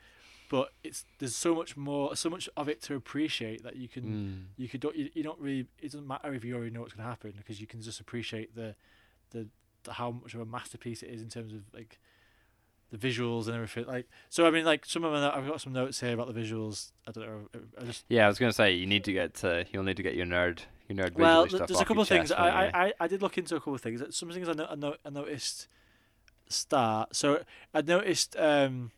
but 0.49 0.71
it's 0.83 1.03
there's 1.19 1.35
so 1.35 1.53
much 1.53 1.75
more, 1.75 2.15
so 2.15 2.29
much 2.29 2.47
of 2.55 2.69
it 2.69 2.81
to 2.83 2.95
appreciate 2.95 3.63
that 3.63 3.75
you 3.75 3.88
can 3.89 4.03
Mm. 4.03 4.43
you 4.61 4.69
could 4.69 4.79
don't 4.79 4.95
you, 4.95 5.09
you 5.13 5.23
don't 5.23 5.39
really 5.39 5.67
it 5.81 5.91
doesn't 5.91 6.07
matter 6.07 6.33
if 6.33 6.45
you 6.45 6.55
already 6.55 6.71
know 6.71 6.81
what's 6.81 6.93
going 6.93 7.03
to 7.03 7.09
happen 7.09 7.33
because 7.38 7.59
you 7.59 7.67
can 7.67 7.81
just 7.81 7.99
appreciate 7.99 8.55
the, 8.55 8.75
the 9.31 9.47
the 9.83 9.93
how 9.93 10.11
much 10.11 10.33
of 10.33 10.39
a 10.39 10.45
masterpiece 10.45 11.03
it 11.03 11.09
is 11.09 11.21
in 11.21 11.27
terms 11.29 11.51
of 11.53 11.61
like 11.73 11.99
the 12.89 12.97
visuals 12.97 13.47
and 13.47 13.55
everything 13.55 13.85
like 13.85 14.07
so 14.29 14.47
i 14.47 14.49
mean 14.49 14.63
like 14.63 14.85
some 14.85 15.03
of 15.03 15.11
my, 15.11 15.35
i've 15.35 15.45
got 15.45 15.59
some 15.59 15.73
notes 15.73 15.99
here 15.99 16.13
about 16.13 16.33
the 16.33 16.39
visuals 16.39 16.91
i 17.07 17.11
don't 17.11 17.25
know 17.25 17.61
I 17.79 17.83
just 17.83 18.05
Yeah, 18.07 18.25
I 18.25 18.27
was 18.27 18.39
gonna 18.39 18.53
say 18.53 18.73
you 18.73 18.88
need 18.88 19.03
to 19.05 19.13
get 19.13 19.43
uh, 19.43 19.63
you'll 19.71 19.83
need 19.83 19.97
to 19.97 20.03
get 20.03 20.15
your 20.15 20.25
nerd 20.25 20.61
You 20.88 20.95
nerd 20.95 21.17
Well, 21.17 21.47
stuff 21.47 21.67
there's 21.67 21.81
a 21.81 21.85
couple 21.85 22.03
of 22.03 22.07
things. 22.07 22.29
chest, 22.29 22.39
I. 22.39 22.67
I, 22.67 22.85
I, 22.85 22.93
I 23.01 23.07
did 23.07 23.21
look 23.21 23.38
into 23.38 23.55
a 23.55 23.59
couple 23.59 23.75
of 23.75 23.81
things. 23.81 24.01
Some 24.15 24.29
things 24.31 24.47
I, 24.47 24.53
no, 24.53 24.67
I, 24.69 24.75
no, 24.75 24.95
I 25.05 25.09
noticed 25.09 25.67
start. 26.49 27.15
So 27.15 27.43
I 27.73 27.81
noticed 27.81 28.35
um, 28.38 28.91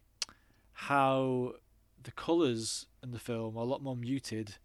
how 0.74 1.54
the 2.02 2.12
colours 2.12 2.86
in 3.04 3.12
the 3.12 3.20
film 3.20 3.58
are 3.58 3.62
a 3.62 3.66
lot 3.66 3.82
more 3.82 3.96
muted 3.96 4.58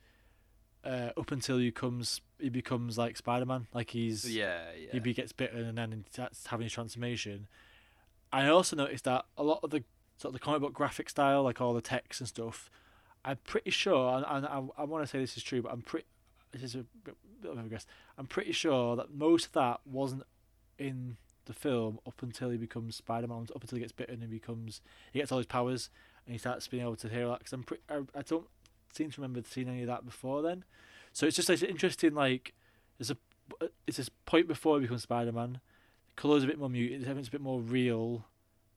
uh, 0.85 1.11
up 1.17 1.33
until 1.33 1.59
he 1.59 1.71
comes 1.71 2.21
he 2.39 2.51
becomes 2.51 2.99
like 2.99 3.17
Spider 3.17 3.47
Man. 3.47 3.67
Like 3.73 3.91
he's 3.91 4.35
yeah, 4.35 4.65
yeah. 4.79 5.01
he 5.03 5.13
gets 5.13 5.33
bitten 5.33 5.65
and 5.65 5.79
then 5.79 5.93
he 5.93 6.05
starts 6.13 6.47
having 6.47 6.65
his 6.65 6.73
transformation. 6.73 7.49
I 8.35 8.49
also 8.49 8.75
noticed 8.75 9.05
that 9.05 9.27
a 9.39 9.45
lot 9.45 9.61
of 9.63 9.71
the 9.71 9.85
sort 10.17 10.35
of 10.35 10.41
the 10.41 10.45
comic 10.45 10.61
book 10.61 10.73
graphic 10.73 11.09
style, 11.09 11.45
like 11.45 11.61
all 11.61 11.73
the 11.73 11.81
text 11.81 12.21
and 12.21 12.29
stuff, 12.29 12.69
I'm 13.25 13.39
pretty 13.45 13.71
sure, 13.71 14.17
and, 14.17 14.27
and 14.29 14.47
I, 14.47 14.63
I 14.77 14.85
want 14.85 15.05
to 15.05 15.07
say 15.07 15.21
this 15.21 15.37
is 15.37 15.43
true, 15.43 15.63
but 15.63 15.73
I'm 15.73 15.83
pretty. 15.83 16.07
This 16.53 16.63
is 16.63 16.75
a 16.75 16.85
bit, 17.05 17.17
of 17.45 17.59
a 17.59 17.69
guess. 17.69 17.87
I'm 18.19 18.27
pretty 18.27 18.53
sure 18.53 18.97
that 18.97 19.13
most 19.13 19.47
of 19.47 19.53
that 19.53 19.81
wasn't 19.85 20.25
in 20.79 21.17
the 21.47 21.53
film 21.53 22.01
up 22.07 22.23
until 22.23 22.51
he 22.51 22.57
becomes 22.57 22.97
Spider-Man. 22.97 23.49
Up 23.55 23.63
until 23.63 23.77
he 23.77 23.81
gets 23.81 23.93
bitten 23.93 24.21
and 24.21 24.31
becomes 24.31 24.81
he 25.13 25.21
gets 25.21 25.31
all 25.31 25.39
his 25.39 25.47
powers 25.47 25.91
and 26.27 26.33
he 26.33 26.39
starts 26.39 26.67
being 26.67 26.83
able 26.83 26.97
to 26.97 27.09
hear 27.09 27.29
that. 27.29 27.39
Because 27.39 27.53
I'm 27.53 27.63
pretty, 27.63 27.83
I, 27.89 28.01
I 28.17 28.23
don't 28.23 28.47
seem 28.93 29.11
to 29.11 29.21
remember 29.21 29.43
seeing 29.49 29.69
any 29.69 29.83
of 29.83 29.89
that 29.89 30.05
before 30.05 30.43
then. 30.43 30.65
So 31.13 31.27
it's 31.27 31.37
just 31.37 31.49
like 31.49 31.63
interesting. 31.63 32.15
Like 32.15 32.53
there's 32.99 33.11
a 33.11 33.17
it's 33.87 33.97
this 33.99 34.09
point 34.27 34.49
before 34.49 34.79
he 34.79 34.83
becomes 34.83 35.03
Spider-Man. 35.03 35.61
Colours 36.17 36.45
a 36.45 36.47
bit 36.47 36.59
more 36.59 36.71
muted. 36.71 37.03
Everything's 37.03 37.29
a 37.29 37.33
bit 37.33 37.41
more 37.41 37.61
real, 37.61 38.27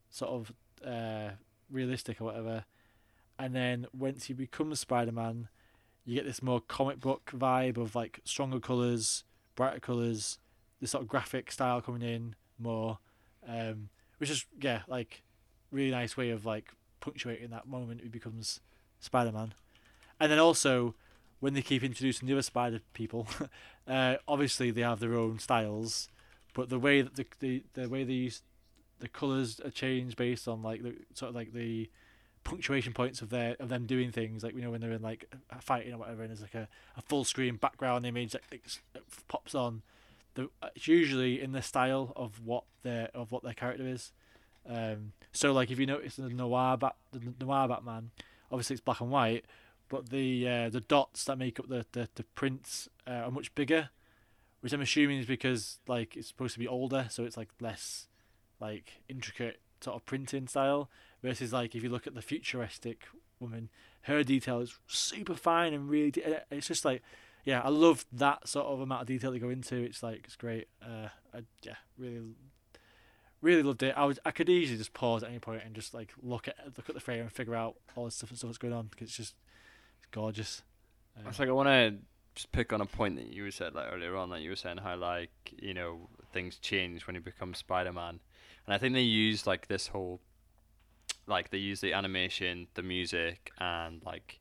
sort 0.10 0.32
of 0.32 0.54
uh, 0.86 1.32
realistic 1.70 2.22
or 2.22 2.26
whatever. 2.26 2.66
And 3.40 3.56
then 3.56 3.86
once 3.94 4.26
he 4.26 4.34
becomes 4.34 4.80
Spider-Man, 4.80 5.50
you 6.06 6.16
get 6.16 6.26
this 6.26 6.42
more 6.42 6.62
comic 6.62 7.00
book 7.00 7.32
vibe 7.36 7.78
of 7.78 7.96
like 7.96 8.22
stronger 8.24 8.60
colours, 8.60 9.24
brighter 9.56 9.80
colours, 9.80 10.40
this 10.80 10.92
sort 10.92 11.04
of 11.04 11.08
graphic 11.08 11.52
style 11.52 11.82
coming 11.82 12.02
in 12.02 12.36
more, 12.58 13.00
um, 13.48 13.90
which 14.18 14.30
is 14.30 14.46
yeah 14.60 14.82
like 14.88 15.24
really 15.72 15.92
nice 15.92 16.16
way 16.16 16.30
of 16.30 16.46
like 16.46 16.72
punctuating 17.00 17.50
that 17.50 17.68
moment 17.68 18.02
he 18.02 18.08
becomes 18.08 18.62
Spider-Man. 19.00 19.54
And 20.20 20.32
then 20.32 20.40
also 20.40 20.96
when 21.40 21.54
they 21.54 21.62
keep 21.62 21.84
introducing 21.84 22.28
the 22.28 22.34
other 22.34 22.42
Spider 22.42 22.80
people, 22.94 23.28
uh, 23.88 24.16
obviously 24.28 24.72
they 24.72 24.82
have 24.82 25.00
their 25.00 25.16
own 25.16 25.40
styles, 25.40 26.10
but 26.58 26.70
the 26.70 26.80
way 26.80 27.04
that 27.04 27.14
the 27.14 27.26
the, 27.40 27.64
the 27.76 27.88
way 27.88 28.04
they 28.04 28.14
use 28.14 28.42
the 29.00 29.08
colours 29.08 29.62
are 29.64 29.70
changed 29.70 30.18
based 30.18 30.48
on 30.48 30.64
like 30.64 30.82
the 30.82 30.96
sort 31.14 31.30
of 31.30 31.36
like 31.36 31.54
the 31.54 31.88
punctuation 32.44 32.94
points 32.94 33.22
of 33.22 33.30
their 33.30 33.56
of 33.60 33.70
them 33.70 33.86
doing 33.86 34.12
things. 34.12 34.44
Like 34.44 34.56
you 34.56 34.64
know 34.64 34.72
when 34.72 34.82
they're 34.82 34.92
in 34.94 35.04
like 35.04 35.32
a 35.52 35.62
fighting 35.62 35.94
or 35.94 36.00
whatever 36.00 36.24
and 36.24 36.32
there's 36.32 36.42
like 36.42 36.56
a, 36.56 36.68
a 36.98 37.02
full 37.04 37.24
screen 37.24 37.58
background 37.58 38.08
image 38.08 38.32
that, 38.32 38.42
that 38.50 39.04
pops 39.28 39.54
on 39.54 39.84
the 40.34 40.50
it's 40.76 40.88
usually 40.88 41.40
in 41.40 41.52
the 41.52 41.62
style 41.62 42.12
of 42.16 42.44
what 42.44 42.64
their 42.82 43.12
of 43.14 43.32
what 43.32 43.44
their 43.44 43.54
character 43.54 43.88
is. 43.88 44.12
Um 44.68 45.14
so 45.32 45.54
like 45.54 45.70
if 45.70 45.78
you 45.78 45.86
notice 45.86 46.16
the 46.16 46.28
noir 46.28 46.76
bat 46.76 46.96
the 47.12 47.22
noir 47.40 47.68
batman 47.68 48.10
obviously 48.52 48.74
it's 48.74 48.82
black 48.82 49.00
and 49.00 49.12
white 49.12 49.46
but 49.90 50.10
the 50.10 50.48
uh, 50.48 50.70
the 50.70 50.82
dots 50.82 51.24
that 51.26 51.38
make 51.38 51.60
up 51.60 51.70
the 51.70 51.86
the, 51.92 52.10
the 52.16 52.24
prints 52.24 52.90
uh, 53.06 53.12
are 53.12 53.32
much 53.32 53.54
bigger 53.54 53.92
which 54.62 54.74
i'm 54.74 54.82
assuming 54.82 55.20
is 55.20 55.26
because 55.26 55.80
like 55.88 56.16
it's 56.18 56.28
supposed 56.28 56.54
to 56.54 56.60
be 56.60 56.68
older 56.68 57.08
so 57.10 57.24
it's 57.24 57.38
like 57.38 57.50
less 57.60 58.08
like 58.60 59.02
intricate 59.08 59.60
sort 59.82 59.96
of 59.96 60.06
printing 60.06 60.48
style 60.48 60.90
versus 61.22 61.54
like 61.54 61.76
if 61.76 61.84
you 61.84 61.90
look 61.90 62.08
at 62.08 62.16
the 62.16 62.22
futuristic 62.22 63.04
woman 63.40 63.70
her 64.02 64.24
detail 64.24 64.60
is 64.60 64.80
super 64.88 65.36
fine 65.36 65.74
and 65.74 65.90
really 65.90 66.12
de- 66.12 66.42
it's 66.50 66.68
just 66.68 66.84
like 66.86 67.02
yeah 67.44 67.62
i 67.64 67.70
love 67.70 68.06
that 68.12 68.48
sort 68.48 68.66
of 68.66 68.80
amount 68.80 69.02
of 69.02 69.08
detail 69.08 69.32
they 69.32 69.40
go 69.40 69.50
into. 69.50 69.76
It's 69.76 70.02
like 70.02 70.22
it's 70.26 70.36
great. 70.36 70.68
Uh 70.82 71.10
I, 71.34 71.44
yeah 71.64 71.76
really 71.98 72.22
really 73.42 73.62
loved 73.64 73.84
it. 73.84 73.94
I 73.96 74.06
was 74.06 74.20
i 74.26 74.32
could 74.32 74.50
easily 74.50 74.78
just 74.78 74.94
pause 74.94 75.22
at 75.24 75.30
any 75.30 75.40
point 75.40 75.62
and 75.66 75.76
just 75.76 75.94
like 75.94 76.12
look 76.22 76.48
at 76.48 76.56
look 76.78 76.90
at 76.90 76.96
the 76.96 77.02
frame 77.02 77.22
and 77.22 77.32
figure 77.32 77.56
out 77.56 77.76
all 77.96 78.06
the 78.06 78.12
stuff 78.12 78.30
and 78.32 78.38
stuff 78.38 78.50
that's 78.50 78.58
going 78.58 78.74
on 78.74 78.88
because 78.88 79.10
it's 79.10 79.18
just 79.18 79.36
it's 80.00 80.08
gorgeous. 80.12 80.64
Um, 81.16 81.28
It's 81.28 81.40
like 81.40 81.50
I 81.50 81.52
want 81.52 81.68
to 81.68 81.96
just 82.38 82.52
pick 82.52 82.72
on 82.72 82.82
a 82.82 82.86
point 82.86 83.16
that 83.16 83.34
you 83.34 83.50
said 83.50 83.74
like 83.74 83.88
earlier 83.92 84.16
on 84.16 84.30
that 84.30 84.42
you 84.42 84.52
were 84.52 84.56
saying 84.56 84.78
how 84.78 84.96
like 84.96 85.32
you 85.60 85.74
know 85.74 86.08
things 86.32 86.58
change 86.60 87.08
when 87.08 87.16
you 87.16 87.22
become 87.22 87.56
Spider-Man, 87.56 88.20
and 88.66 88.74
I 88.74 88.78
think 88.78 88.94
they 88.94 89.02
use 89.02 89.48
like 89.48 89.68
this 89.68 89.88
whole 89.88 90.20
like 91.26 91.50
they 91.50 91.58
use 91.58 91.82
the 91.82 91.94
animation, 91.94 92.68
the 92.76 92.84
music, 92.84 93.52
and 93.60 94.04
like 94.06 94.40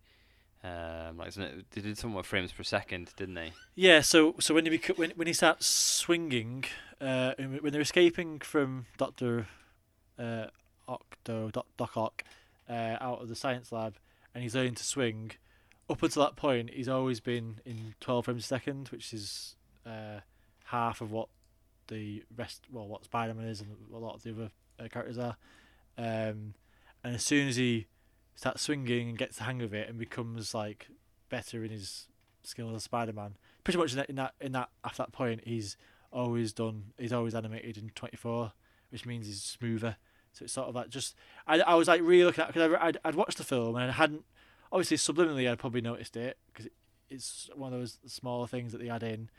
um 0.62 1.16
like 1.16 1.32
they 1.32 1.80
did 1.80 1.96
something 1.96 2.14
with 2.14 2.26
frames 2.26 2.52
per 2.52 2.62
second, 2.62 3.12
didn't 3.16 3.34
they? 3.34 3.52
Yeah, 3.74 4.02
so 4.02 4.34
so 4.40 4.54
when 4.54 4.66
he 4.66 4.76
bec- 4.76 4.98
when 4.98 5.12
when 5.16 5.26
he 5.26 5.32
starts 5.32 5.66
swinging, 5.66 6.64
uh, 7.00 7.32
when 7.38 7.72
they're 7.72 7.80
escaping 7.80 8.40
from 8.40 8.84
Doctor 8.98 9.48
uh, 10.18 10.48
Octo 10.86 11.50
Doc, 11.50 11.66
Doc 11.78 11.96
Ock, 11.96 12.24
uh, 12.68 12.98
out 13.00 13.22
of 13.22 13.28
the 13.28 13.36
science 13.36 13.72
lab, 13.72 13.94
and 14.34 14.42
he's 14.42 14.54
learning 14.54 14.74
to 14.74 14.84
swing. 14.84 15.32
Up 15.88 16.02
until 16.02 16.24
that 16.24 16.36
point, 16.36 16.70
he's 16.70 16.88
always 16.88 17.20
been 17.20 17.60
in 17.64 17.94
twelve 18.00 18.24
frames 18.24 18.44
a 18.44 18.46
second, 18.46 18.88
which 18.88 19.12
is 19.12 19.56
uh, 19.86 20.20
half 20.64 21.00
of 21.00 21.12
what 21.12 21.28
the 21.88 22.24
rest, 22.36 22.62
well, 22.72 22.88
what 22.88 23.04
Spider 23.04 23.34
Man 23.34 23.46
is, 23.46 23.60
and 23.60 23.70
a 23.92 23.98
lot 23.98 24.14
of 24.16 24.22
the 24.22 24.30
other 24.30 24.50
uh, 24.80 24.88
characters 24.88 25.18
are. 25.18 25.36
Um, 25.96 26.54
and 27.04 27.14
as 27.14 27.22
soon 27.22 27.48
as 27.48 27.56
he 27.56 27.86
starts 28.34 28.62
swinging 28.62 29.10
and 29.10 29.18
gets 29.18 29.38
the 29.38 29.44
hang 29.44 29.62
of 29.62 29.72
it, 29.72 29.88
and 29.88 29.98
becomes 29.98 30.54
like 30.54 30.88
better 31.28 31.64
in 31.64 31.70
his 31.70 32.08
skills 32.42 32.74
as 32.74 32.82
Spider 32.82 33.12
Man, 33.12 33.36
pretty 33.66 33.78
much 33.78 33.90
in 33.90 33.98
that, 33.98 34.08
in 34.08 34.14
that 34.14 34.34
in 34.40 34.52
that 34.52 34.68
after 34.84 35.02
that 35.02 35.10
point 35.10 35.40
he's 35.44 35.76
always 36.12 36.52
done 36.52 36.84
he's 36.98 37.12
always 37.12 37.34
animated 37.34 37.76
in 37.76 37.90
24 37.96 38.52
which 38.90 39.04
means 39.04 39.26
he's 39.26 39.42
smoother 39.42 39.96
so 40.32 40.44
it's 40.44 40.52
sort 40.52 40.68
of 40.68 40.74
like 40.76 40.88
just 40.88 41.16
I, 41.48 41.58
I 41.60 41.74
was 41.74 41.88
like 41.88 42.00
really 42.00 42.22
looking 42.22 42.44
at 42.44 42.46
because 42.46 42.76
I'd, 42.80 42.98
I'd 43.04 43.16
watched 43.16 43.38
the 43.38 43.44
film 43.44 43.74
and 43.74 43.90
I 43.90 43.92
hadn't 43.92 44.24
obviously 44.72 44.96
subliminally 44.96 45.50
I'd 45.50 45.58
probably 45.58 45.80
noticed 45.80 46.16
it 46.16 46.36
because 46.52 46.70
it's 47.08 47.48
one 47.54 47.72
of 47.72 47.78
those 47.78 47.98
smaller 48.06 48.46
things 48.46 48.72
that 48.72 48.78
they 48.78 48.88
add 48.88 49.02
in. 49.02 49.30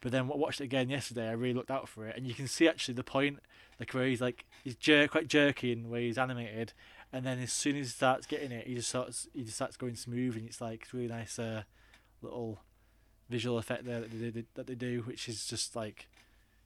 But 0.00 0.12
then 0.12 0.22
I 0.22 0.36
watched 0.36 0.60
it 0.60 0.64
again 0.64 0.90
yesterday 0.90 1.28
I 1.28 1.32
really 1.32 1.54
looked 1.54 1.70
out 1.70 1.88
for 1.88 2.06
it 2.06 2.16
and 2.16 2.26
you 2.26 2.34
can 2.34 2.46
see 2.46 2.68
actually 2.68 2.94
the 2.94 3.04
point 3.04 3.40
like 3.80 3.92
where 3.92 4.06
he's 4.06 4.20
like 4.20 4.44
he's 4.62 4.76
jerk 4.76 5.10
quite 5.10 5.28
jerky 5.28 5.72
in 5.72 5.90
where 5.90 6.00
he's 6.00 6.18
animated 6.18 6.72
and 7.12 7.24
then 7.26 7.40
as 7.40 7.52
soon 7.52 7.76
as 7.76 7.86
he 7.86 7.90
starts 7.90 8.26
getting 8.26 8.52
it 8.52 8.66
he 8.66 8.74
just 8.76 8.90
starts 8.90 9.28
he 9.34 9.42
just 9.42 9.56
starts 9.56 9.76
going 9.76 9.96
smooth 9.96 10.36
and 10.36 10.46
it's 10.46 10.60
like 10.60 10.82
it's 10.82 10.94
really 10.94 11.08
nice 11.08 11.38
uh, 11.38 11.62
little 12.22 12.60
visual 13.28 13.58
effect 13.58 13.84
there 13.84 14.00
that 14.00 14.10
they, 14.10 14.30
did 14.30 14.46
that 14.54 14.66
they 14.66 14.74
do, 14.74 15.02
which 15.02 15.28
is 15.28 15.46
just 15.46 15.76
like, 15.76 16.08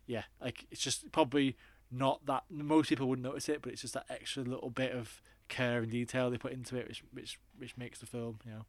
yeah, 0.06 0.24
like 0.40 0.66
it's 0.70 0.80
just 0.80 1.10
probably 1.12 1.56
not 1.90 2.24
that 2.26 2.44
most 2.50 2.88
people 2.88 3.08
wouldn't 3.08 3.26
notice 3.26 3.48
it, 3.48 3.60
but 3.62 3.72
it's 3.72 3.82
just 3.82 3.94
that 3.94 4.06
extra 4.08 4.42
little 4.42 4.70
bit 4.70 4.92
of 4.92 5.20
care 5.52 5.82
and 5.82 5.90
detail 5.90 6.30
they 6.30 6.38
put 6.38 6.52
into 6.52 6.76
it, 6.76 6.88
which 6.88 7.04
which 7.12 7.38
which 7.58 7.76
makes 7.76 8.00
the 8.00 8.06
film, 8.06 8.38
you 8.44 8.52
know. 8.52 8.64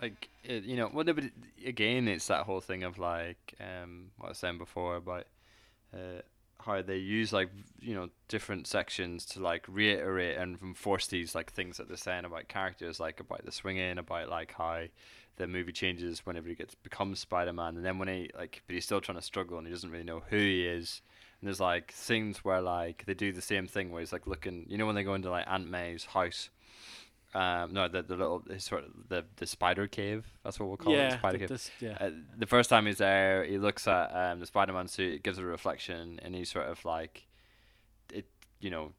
Like 0.00 0.28
it, 0.44 0.64
you 0.64 0.76
know, 0.76 0.90
well, 0.92 1.04
no, 1.04 1.12
but 1.12 1.24
it, 1.24 1.32
again, 1.64 2.08
it's 2.08 2.26
that 2.26 2.44
whole 2.44 2.60
thing 2.60 2.82
of 2.82 2.98
like 2.98 3.54
um 3.60 4.10
what 4.18 4.26
I 4.26 4.30
was 4.30 4.38
saying 4.38 4.58
before 4.58 4.96
about 4.96 5.26
uh 5.94 6.22
how 6.64 6.82
they 6.82 6.96
use 6.96 7.32
like 7.32 7.48
you 7.80 7.94
know 7.94 8.10
different 8.28 8.66
sections 8.66 9.24
to 9.24 9.40
like 9.40 9.64
reiterate 9.66 10.36
and 10.36 10.58
enforce 10.62 11.06
these 11.06 11.34
like 11.34 11.50
things 11.52 11.78
that 11.78 11.88
they're 11.88 11.96
saying 11.96 12.24
about 12.24 12.48
characters, 12.48 13.00
like 13.00 13.20
about 13.20 13.44
the 13.44 13.52
swinging, 13.52 13.98
about 13.98 14.28
like 14.28 14.52
how 14.56 14.82
the 15.36 15.46
movie 15.46 15.72
changes 15.72 16.26
whenever 16.26 16.48
he 16.48 16.54
gets 16.54 16.74
becomes 16.74 17.18
Spider 17.20 17.52
Man, 17.52 17.76
and 17.76 17.84
then 17.84 17.98
when 17.98 18.08
he 18.08 18.30
like, 18.36 18.62
but 18.66 18.74
he's 18.74 18.84
still 18.84 19.00
trying 19.00 19.18
to 19.18 19.22
struggle 19.22 19.56
and 19.58 19.66
he 19.66 19.72
doesn't 19.72 19.90
really 19.90 20.04
know 20.04 20.22
who 20.28 20.36
he 20.36 20.66
is. 20.66 21.00
And 21.40 21.48
there's 21.48 21.60
like 21.60 21.92
scenes 21.94 22.44
where 22.44 22.60
like 22.60 23.04
they 23.06 23.14
do 23.14 23.32
the 23.32 23.40
same 23.42 23.66
thing 23.66 23.90
where 23.90 24.00
he's 24.00 24.12
like 24.12 24.26
looking, 24.26 24.66
you 24.68 24.76
know, 24.78 24.86
when 24.86 24.94
they 24.94 25.02
go 25.04 25.14
into 25.14 25.30
like 25.30 25.46
Aunt 25.48 25.68
May's 25.70 26.04
house. 26.04 26.50
Um, 27.32 27.72
no, 27.72 27.86
the 27.86 28.02
the 28.02 28.16
little 28.16 28.42
sort 28.58 28.84
of 28.84 28.90
the 29.08 29.24
the 29.36 29.46
spider 29.46 29.86
cave. 29.86 30.26
That's 30.44 30.58
what 30.58 30.68
we'll 30.68 30.76
call 30.76 30.92
it. 30.94 30.96
yeah, 30.96 31.10
The 31.10 31.18
spider 31.18 31.38
cave. 31.38 31.48
this- 31.48 31.70
yeah, 31.80 31.96
Uh, 32.00 32.10
the 32.36 32.46
first 32.46 32.68
time 32.68 32.86
he's 32.86 32.98
there, 32.98 33.44
he 33.44 33.56
looks 33.56 33.86
at 33.86 34.08
um, 34.14 34.40
the 34.40 34.46
Spider-Man 34.46 34.88
suit. 34.88 35.14
It 35.14 35.22
gives 35.22 35.38
a 35.38 35.44
reflection, 35.44 36.18
and 36.22 36.34
he's 36.34 36.50
sort 36.50 36.66
of 36.66 36.84
like, 36.84 37.26
it. 38.12 38.26
You 38.58 38.70
know, 38.70 38.92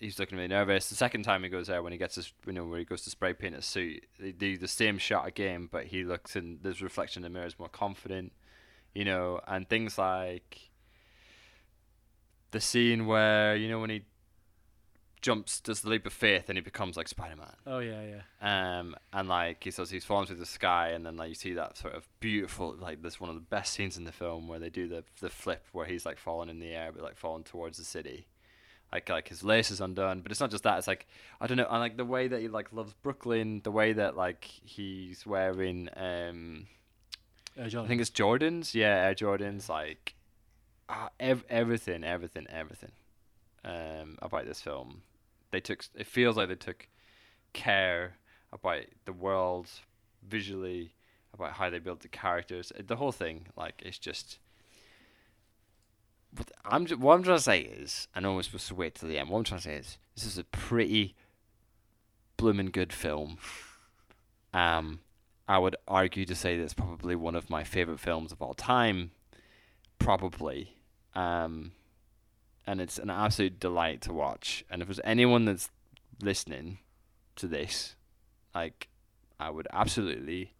he's 0.00 0.18
looking 0.18 0.36
really 0.36 0.48
nervous. 0.48 0.88
The 0.88 0.96
second 0.96 1.22
time 1.22 1.44
he 1.44 1.48
goes 1.48 1.68
there, 1.68 1.80
when 1.80 1.92
he 1.92 1.98
gets 1.98 2.16
his, 2.16 2.32
you 2.44 2.52
know, 2.52 2.66
where 2.66 2.80
he 2.80 2.84
goes 2.84 3.02
to 3.02 3.10
spray 3.10 3.32
paint 3.34 3.54
his 3.54 3.64
suit, 3.66 4.04
they 4.18 4.32
do 4.32 4.58
the 4.58 4.66
same 4.68 4.98
shot 4.98 5.26
again, 5.28 5.68
but 5.70 5.84
he 5.86 6.02
looks 6.02 6.34
in 6.34 6.58
this 6.62 6.82
reflection 6.82 7.24
in 7.24 7.32
the 7.32 7.34
mirror 7.38 7.46
is 7.46 7.56
more 7.58 7.68
confident. 7.68 8.32
You 8.94 9.04
know, 9.04 9.40
and 9.46 9.68
things 9.68 9.96
like 9.96 10.70
the 12.56 12.60
scene 12.62 13.04
where 13.06 13.54
you 13.54 13.68
know 13.68 13.78
when 13.80 13.90
he 13.90 14.02
jumps, 15.20 15.60
does 15.60 15.80
the 15.82 15.90
leap 15.90 16.06
of 16.06 16.12
faith, 16.12 16.48
and 16.48 16.56
he 16.56 16.62
becomes 16.62 16.96
like 16.96 17.08
Spider-Man. 17.08 17.56
oh 17.66 17.80
yeah, 17.80 18.00
yeah, 18.12 18.78
Um, 18.78 18.96
and 19.12 19.28
like 19.28 19.62
he 19.62 19.70
says 19.70 19.90
he's 19.90 20.04
falling 20.06 20.26
through 20.26 20.36
the 20.36 20.46
sky, 20.46 20.88
and 20.90 21.04
then 21.04 21.16
like 21.16 21.28
you 21.28 21.34
see 21.34 21.52
that 21.54 21.76
sort 21.76 21.94
of 21.94 22.08
beautiful, 22.20 22.74
like 22.78 23.02
this 23.02 23.20
one 23.20 23.28
of 23.28 23.36
the 23.36 23.42
best 23.42 23.74
scenes 23.74 23.98
in 23.98 24.04
the 24.04 24.12
film 24.12 24.48
where 24.48 24.58
they 24.58 24.70
do 24.70 24.88
the 24.88 25.04
the 25.20 25.28
flip 25.28 25.66
where 25.72 25.84
he's 25.86 26.06
like 26.06 26.18
falling 26.18 26.48
in 26.48 26.58
the 26.60 26.72
air, 26.72 26.92
but 26.92 27.02
like 27.02 27.16
falling 27.16 27.44
towards 27.44 27.76
the 27.76 27.84
city, 27.84 28.26
like 28.90 29.08
like 29.10 29.28
his 29.28 29.44
lace 29.44 29.70
is 29.70 29.80
undone. 29.82 30.20
But 30.22 30.32
it's 30.32 30.40
not 30.40 30.50
just 30.50 30.64
that; 30.64 30.78
it's 30.78 30.88
like 30.88 31.06
I 31.42 31.46
don't 31.46 31.58
know, 31.58 31.68
and 31.68 31.80
like 31.80 31.98
the 31.98 32.04
way 32.06 32.28
that 32.28 32.40
he 32.40 32.48
like 32.48 32.72
loves 32.72 32.94
Brooklyn, 33.02 33.60
the 33.64 33.70
way 33.72 33.92
that 33.92 34.16
like 34.16 34.44
he's 34.44 35.26
wearing 35.26 35.90
um 35.94 36.66
I 37.58 37.68
think 37.68 38.00
it's 38.00 38.10
Jordans. 38.10 38.74
Yeah, 38.74 39.06
Air 39.06 39.14
Jordans. 39.14 39.68
Like 39.68 40.14
ev- 41.20 41.44
everything, 41.48 42.04
everything, 42.04 42.46
everything 42.50 42.92
um, 43.64 44.18
about 44.22 44.46
this 44.46 44.60
film. 44.60 45.02
They 45.50 45.60
took. 45.60 45.84
It 45.94 46.06
feels 46.06 46.36
like 46.36 46.48
they 46.48 46.54
took 46.54 46.88
care 47.52 48.16
about 48.52 48.82
the 49.04 49.12
world 49.12 49.68
visually, 50.26 50.92
about 51.32 51.52
how 51.52 51.70
they 51.70 51.78
built 51.78 52.00
the 52.00 52.08
characters. 52.08 52.72
The 52.78 52.96
whole 52.96 53.12
thing, 53.12 53.46
like, 53.56 53.82
it's 53.84 53.98
just. 53.98 54.38
But 56.32 56.50
I'm 56.64 56.86
ju- 56.86 56.98
what 56.98 57.14
I'm 57.14 57.22
trying 57.22 57.38
to 57.38 57.42
say 57.42 57.60
is, 57.60 58.08
I 58.14 58.20
know 58.20 58.34
we're 58.34 58.42
supposed 58.42 58.68
to 58.68 58.74
wait 58.74 58.94
till 58.96 59.08
the 59.08 59.18
end. 59.18 59.30
What 59.30 59.38
I'm 59.38 59.44
trying 59.44 59.60
to 59.60 59.68
say 59.68 59.76
is, 59.76 59.98
this 60.14 60.26
is 60.26 60.38
a 60.38 60.44
pretty 60.44 61.14
blooming 62.36 62.70
good 62.70 62.92
film. 62.92 63.38
Um, 64.52 65.00
I 65.48 65.58
would 65.58 65.76
argue 65.86 66.24
to 66.26 66.34
say 66.34 66.56
it's 66.56 66.74
probably 66.74 67.14
one 67.14 67.36
of 67.36 67.48
my 67.48 67.62
favorite 67.64 68.00
films 68.00 68.32
of 68.32 68.42
all 68.42 68.54
time, 68.54 69.12
probably. 69.98 70.76
Um, 71.16 71.72
and 72.66 72.80
it's 72.80 72.98
an 72.98 73.10
absolute 73.10 73.58
delight 73.60 74.00
to 74.02 74.12
watch. 74.12 74.64
And 74.70 74.82
if 74.82 74.88
there's 74.88 75.00
anyone 75.04 75.44
that's 75.44 75.70
listening 76.20 76.78
to 77.36 77.46
this, 77.46 77.94
like, 78.54 78.88
I 79.38 79.50
would 79.50 79.68
absolutely, 79.72 80.52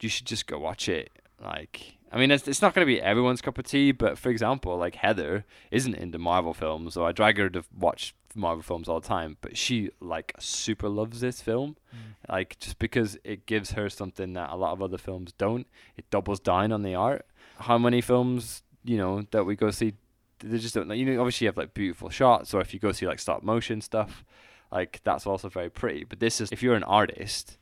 you 0.00 0.08
should 0.08 0.26
just 0.26 0.46
go 0.46 0.58
watch 0.58 0.88
it. 0.88 1.10
Like, 1.42 1.96
I 2.12 2.18
mean, 2.18 2.30
it's 2.30 2.46
it's 2.48 2.60
not 2.62 2.74
going 2.74 2.86
to 2.86 2.92
be 2.92 3.00
everyone's 3.00 3.40
cup 3.40 3.58
of 3.58 3.64
tea, 3.64 3.92
but 3.92 4.18
for 4.18 4.28
example, 4.30 4.76
like 4.76 4.96
Heather 4.96 5.44
isn't 5.70 5.94
into 5.94 6.18
Marvel 6.18 6.52
films, 6.54 6.94
so 6.94 7.04
I 7.06 7.12
drag 7.12 7.38
her 7.38 7.48
to 7.50 7.62
watch 7.76 8.14
Marvel 8.34 8.62
films 8.62 8.88
all 8.88 8.98
the 9.00 9.06
time, 9.06 9.36
but 9.40 9.56
she 9.56 9.90
like 10.00 10.34
super 10.38 10.88
loves 10.88 11.20
this 11.20 11.40
film 11.42 11.76
Mm. 11.94 12.16
like 12.28 12.58
just 12.58 12.78
because 12.78 13.16
it 13.24 13.46
gives 13.46 13.70
her 13.72 13.88
something 13.88 14.34
that 14.34 14.50
a 14.50 14.56
lot 14.56 14.72
of 14.72 14.82
other 14.82 14.98
films 14.98 15.32
don't 15.38 15.66
it 15.96 16.10
doubles 16.10 16.38
down 16.38 16.70
on 16.70 16.82
the 16.82 16.94
art 16.94 17.24
how 17.60 17.78
many 17.78 18.02
films 18.02 18.62
you 18.88 18.96
know 18.96 19.22
that 19.30 19.44
we 19.44 19.54
go 19.54 19.70
see 19.70 19.92
they 20.40 20.58
just 20.58 20.74
don't 20.74 20.90
you 20.90 21.04
know 21.04 21.20
obviously 21.20 21.44
you 21.44 21.48
have 21.48 21.56
like 21.56 21.74
beautiful 21.74 22.08
shots 22.08 22.54
or 22.54 22.60
if 22.60 22.72
you 22.72 22.80
go 22.80 22.92
see 22.92 23.06
like 23.06 23.18
stop 23.18 23.42
motion 23.42 23.80
stuff 23.80 24.24
like 24.70 25.00
that's 25.04 25.26
also 25.26 25.48
very 25.48 25.70
pretty 25.70 26.04
but 26.04 26.20
this 26.20 26.40
is 26.40 26.50
if 26.52 26.62
you're 26.62 26.74
an 26.74 26.84
artist 26.84 27.58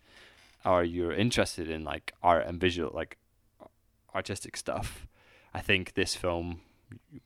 or 0.65 0.85
you're 0.85 1.13
interested 1.13 1.71
in 1.71 1.85
like 1.85 2.13
art 2.23 2.47
and 2.47 2.61
visual 2.61 2.91
like 2.95 3.17
artistic 4.15 4.57
stuff 4.57 5.07
i 5.55 5.61
think 5.61 5.95
this 5.95 6.15
film 6.15 6.61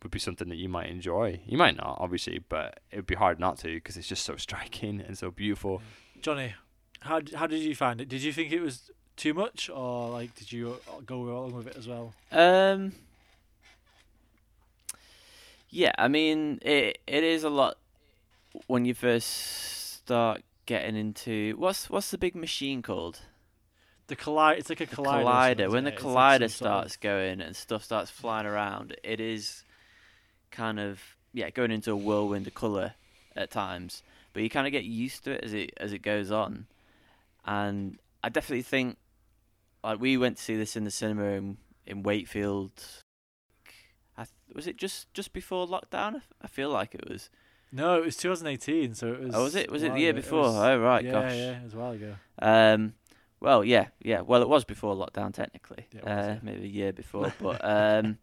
would 0.02 0.10
be 0.10 0.18
something 0.18 0.48
that 0.48 0.56
you 0.56 0.68
might 0.68 0.88
enjoy 0.88 1.38
you 1.44 1.58
might 1.58 1.76
not 1.76 1.96
obviously 2.00 2.38
but 2.48 2.80
it 2.90 2.96
would 2.96 3.06
be 3.06 3.14
hard 3.14 3.38
not 3.38 3.58
to 3.58 3.74
because 3.74 3.96
it's 3.96 4.08
just 4.08 4.24
so 4.24 4.36
striking 4.36 5.00
and 5.00 5.18
so 5.18 5.30
beautiful 5.30 5.82
Johnny, 6.22 6.54
how 7.00 7.20
how 7.34 7.46
did 7.46 7.60
you 7.62 7.74
find 7.74 8.00
it? 8.00 8.08
Did 8.08 8.22
you 8.22 8.32
think 8.32 8.52
it 8.52 8.60
was 8.60 8.90
too 9.16 9.32
much, 9.32 9.70
or 9.70 10.10
like 10.10 10.34
did 10.34 10.52
you 10.52 10.76
uh, 10.88 11.00
go 11.04 11.22
along 11.22 11.52
with 11.52 11.66
it 11.66 11.76
as 11.76 11.88
well? 11.88 12.12
Um. 12.30 12.92
Yeah, 15.70 15.92
I 15.96 16.08
mean 16.08 16.58
it. 16.62 16.98
It 17.06 17.24
is 17.24 17.44
a 17.44 17.50
lot 17.50 17.76
when 18.66 18.84
you 18.84 18.94
first 18.94 19.28
start 19.98 20.42
getting 20.66 20.96
into 20.96 21.54
what's 21.56 21.88
what's 21.88 22.10
the 22.10 22.18
big 22.18 22.34
machine 22.34 22.82
called? 22.82 23.20
The 24.08 24.16
collide. 24.16 24.58
It's 24.58 24.68
like 24.68 24.80
a 24.80 24.86
collider. 24.86 25.24
collider. 25.24 25.70
When 25.70 25.84
the 25.84 25.92
It's 25.92 26.02
like 26.02 26.14
collider 26.14 26.38
sort 26.38 26.42
of- 26.42 26.50
starts 26.52 26.96
going 26.96 27.40
and 27.40 27.54
stuff 27.54 27.84
starts 27.84 28.10
flying 28.10 28.46
around, 28.46 28.96
it 29.04 29.20
is 29.20 29.64
kind 30.50 30.80
of 30.80 31.00
yeah 31.32 31.50
going 31.50 31.70
into 31.70 31.92
a 31.92 31.96
whirlwind 31.96 32.46
of 32.48 32.54
color 32.54 32.94
at 33.36 33.50
times. 33.52 34.02
But 34.32 34.42
you 34.42 34.50
kind 34.50 34.66
of 34.66 34.72
get 34.72 34.84
used 34.84 35.24
to 35.24 35.32
it 35.32 35.44
as 35.44 35.52
it 35.54 35.72
as 35.76 35.92
it 35.92 36.02
goes 36.02 36.30
on, 36.32 36.66
and 37.44 37.98
I 38.22 38.28
definitely 38.28 38.62
think 38.62 38.96
like 39.84 40.00
we 40.00 40.16
went 40.16 40.36
to 40.38 40.42
see 40.42 40.56
this 40.56 40.74
in 40.76 40.84
the 40.84 40.90
cinema 40.90 41.24
in, 41.30 41.56
in 41.86 42.02
Wakefield. 42.02 42.72
Was 44.54 44.66
it 44.66 44.76
just 44.76 45.12
just 45.14 45.32
before 45.32 45.66
lockdown? 45.66 46.22
I 46.42 46.46
feel 46.46 46.70
like 46.70 46.94
it 46.94 47.08
was. 47.08 47.30
No, 47.72 47.96
it 47.96 48.04
was 48.04 48.16
2018, 48.16 48.94
so 48.94 49.12
it 49.12 49.20
was. 49.20 49.34
Oh, 49.34 49.44
was 49.44 49.54
it? 49.54 49.70
Was 49.70 49.82
it 49.82 49.92
the 49.94 50.00
year 50.00 50.10
ago. 50.10 50.20
Before? 50.20 50.42
was- 50.42 50.56
oh 50.56 50.78
right, 50.80 51.04
yeah, 51.04 51.12
gosh. 51.12 51.32
yeah, 51.32 51.60
it 51.60 51.64
was 51.64 51.74
a 51.74 51.76
while 51.76 51.92
ago. 51.92 52.14
Um, 52.40 52.94
well, 53.40 53.64
yeah, 53.64 53.86
yeah. 54.02 54.20
Well, 54.20 54.42
it 54.42 54.48
was 54.48 54.64
before 54.64 54.94
lockdown, 54.94 55.32
technically. 55.32 55.86
Yeah, 55.92 56.00
was, 56.02 56.08
uh, 56.08 56.30
yeah. 56.32 56.38
Maybe 56.42 56.64
a 56.64 56.68
year 56.68 56.92
before, 56.92 57.32
but 57.40 57.60
um, 57.64 58.18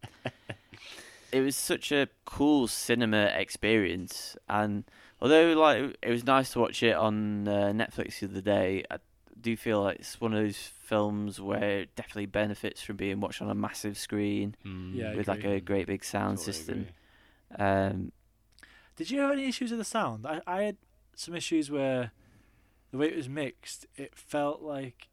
it 1.32 1.42
was 1.42 1.56
such 1.56 1.92
a 1.92 2.08
cool 2.26 2.68
cinema 2.68 3.26
experience. 3.36 4.36
And 4.48 4.84
although, 5.22 5.54
like, 5.54 5.98
it 6.04 6.10
was 6.10 6.26
nice 6.26 6.52
to 6.52 6.60
watch 6.60 6.84
it 6.84 6.96
on 6.96 7.48
uh, 7.48 7.72
Netflix 7.74 8.20
the 8.20 8.28
other 8.28 8.42
day, 8.42 8.84
I 8.92 8.98
do 9.40 9.58
feel 9.58 9.82
like 9.82 10.00
it's 10.00 10.20
one 10.22 10.34
of 10.34 10.44
those 10.44 10.72
films 10.88 11.40
where 11.40 11.80
it 11.82 11.96
definitely 11.96 12.26
benefits 12.28 12.82
from 12.82 12.96
being 12.96 13.20
watched 13.20 13.42
on 13.42 13.50
a 13.50 13.56
massive 13.56 13.98
screen 13.98 14.56
Yeah, 14.94 15.12
I 15.12 15.16
with 15.16 15.28
like 15.28 15.44
a 15.44 15.60
great 15.60 15.86
big 15.88 16.04
sound 16.04 16.38
Totally 16.38 16.54
system. 16.54 16.88
Um, 17.58 18.12
Did 18.96 19.12
you 19.12 19.20
have 19.20 19.32
any 19.32 19.48
issues 19.48 19.72
with 19.72 19.80
the 19.80 19.86
sound? 19.86 20.26
I, 20.26 20.42
I 20.48 20.62
had 20.64 20.78
some 21.16 21.36
issues 21.36 21.70
where 21.70 22.12
the 22.92 22.98
way 22.98 23.08
it 23.08 23.16
was 23.16 23.28
mixed, 23.30 23.86
it 23.96 24.16
felt 24.16 24.62
like 24.62 25.10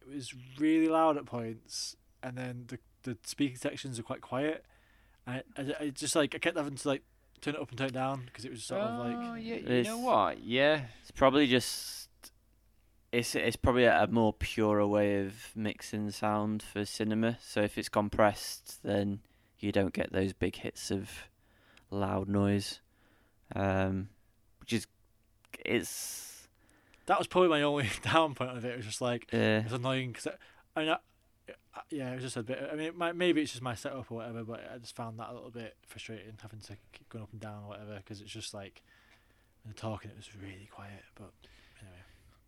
it 0.00 0.12
was 0.12 0.34
really 0.58 0.88
loud 0.88 1.16
at 1.16 1.24
points, 1.26 1.96
and 2.22 2.36
then 2.36 2.64
the 2.68 2.78
the 3.04 3.16
speaking 3.24 3.56
sections 3.56 3.98
are 3.98 4.02
quite 4.02 4.20
quiet. 4.22 4.64
And 5.26 5.42
I, 5.56 5.60
I, 5.62 5.74
I 5.84 5.90
just 5.90 6.16
like 6.16 6.34
I 6.34 6.38
kept 6.38 6.56
having 6.56 6.74
to 6.76 6.88
like 6.88 7.02
turn 7.40 7.54
it 7.54 7.60
up 7.60 7.68
and 7.70 7.78
turn 7.78 7.88
it 7.88 7.94
down 7.94 8.22
because 8.26 8.44
it 8.44 8.50
was 8.50 8.64
sort 8.64 8.80
of 8.80 8.98
Oh, 8.98 9.02
like 9.32 9.42
yeah, 9.44 9.56
you 9.56 9.82
know 9.84 9.98
what? 9.98 10.42
Yeah, 10.42 10.82
It's 11.02 11.10
probably 11.10 11.46
just 11.46 12.03
it's 13.14 13.34
it's 13.34 13.56
probably 13.56 13.84
a, 13.84 14.06
more 14.10 14.32
purer 14.32 14.86
way 14.86 15.20
of 15.20 15.34
mixing 15.54 16.10
sound 16.10 16.62
for 16.62 16.84
cinema. 16.84 17.38
So 17.40 17.62
if 17.62 17.78
it's 17.78 17.88
compressed, 17.88 18.82
then 18.82 19.20
you 19.60 19.72
don't 19.72 19.92
get 19.92 20.12
those 20.12 20.32
big 20.32 20.56
hits 20.56 20.90
of 20.90 21.10
loud 21.90 22.28
noise, 22.28 22.80
um, 23.54 24.08
which 24.60 24.72
is 24.72 24.86
it's 25.64 26.48
that 27.06 27.18
was 27.18 27.26
probably 27.26 27.50
my 27.50 27.62
only 27.62 27.88
down 28.02 28.34
point 28.34 28.56
of 28.56 28.64
it. 28.64 28.72
It 28.72 28.76
was 28.78 28.86
just 28.86 29.00
like 29.00 29.28
uh, 29.32 29.62
it's 29.64 29.72
annoying 29.72 30.08
because 30.12 30.26
I, 30.26 30.80
I 30.80 30.84
mean, 30.84 30.90
I, 30.90 31.80
yeah, 31.90 32.10
it 32.10 32.14
was 32.16 32.24
just 32.24 32.36
a 32.36 32.42
bit. 32.42 32.68
I 32.70 32.74
mean, 32.74 32.86
it 32.86 32.96
might, 32.96 33.14
maybe 33.14 33.42
it's 33.42 33.52
just 33.52 33.62
my 33.62 33.74
setup 33.74 34.10
or 34.10 34.16
whatever, 34.16 34.42
but 34.42 34.68
I 34.74 34.78
just 34.78 34.96
found 34.96 35.18
that 35.20 35.30
a 35.30 35.34
little 35.34 35.50
bit 35.50 35.76
frustrating 35.86 36.34
having 36.42 36.60
to 36.60 36.76
keep 36.92 37.08
going 37.10 37.22
up 37.22 37.32
and 37.32 37.40
down 37.40 37.62
or 37.64 37.68
whatever 37.68 37.96
because 37.96 38.20
it's 38.20 38.32
just 38.32 38.54
like 38.54 38.82
when 39.62 39.72
they're 39.72 39.90
talking, 39.90 40.10
it 40.10 40.16
was 40.16 40.30
really 40.34 40.68
quiet. 40.72 41.04
But 41.14 41.30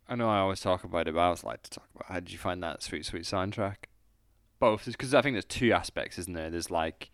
I 0.09 0.15
know 0.15 0.29
I 0.29 0.39
always 0.39 0.61
talk 0.61 0.83
about 0.83 1.07
it, 1.07 1.13
but 1.13 1.19
I 1.19 1.25
always 1.25 1.43
like 1.43 1.63
to 1.63 1.69
talk 1.69 1.87
about 1.95 2.07
how 2.07 2.19
did 2.19 2.31
you 2.31 2.37
find 2.37 2.63
that 2.63 2.81
sweet, 2.81 3.05
sweet 3.05 3.23
soundtrack? 3.23 3.75
Both, 4.59 4.85
because 4.85 5.13
I 5.13 5.21
think 5.21 5.35
there's 5.35 5.45
two 5.45 5.71
aspects, 5.71 6.17
isn't 6.17 6.33
there? 6.33 6.49
There's 6.49 6.71
like 6.71 7.11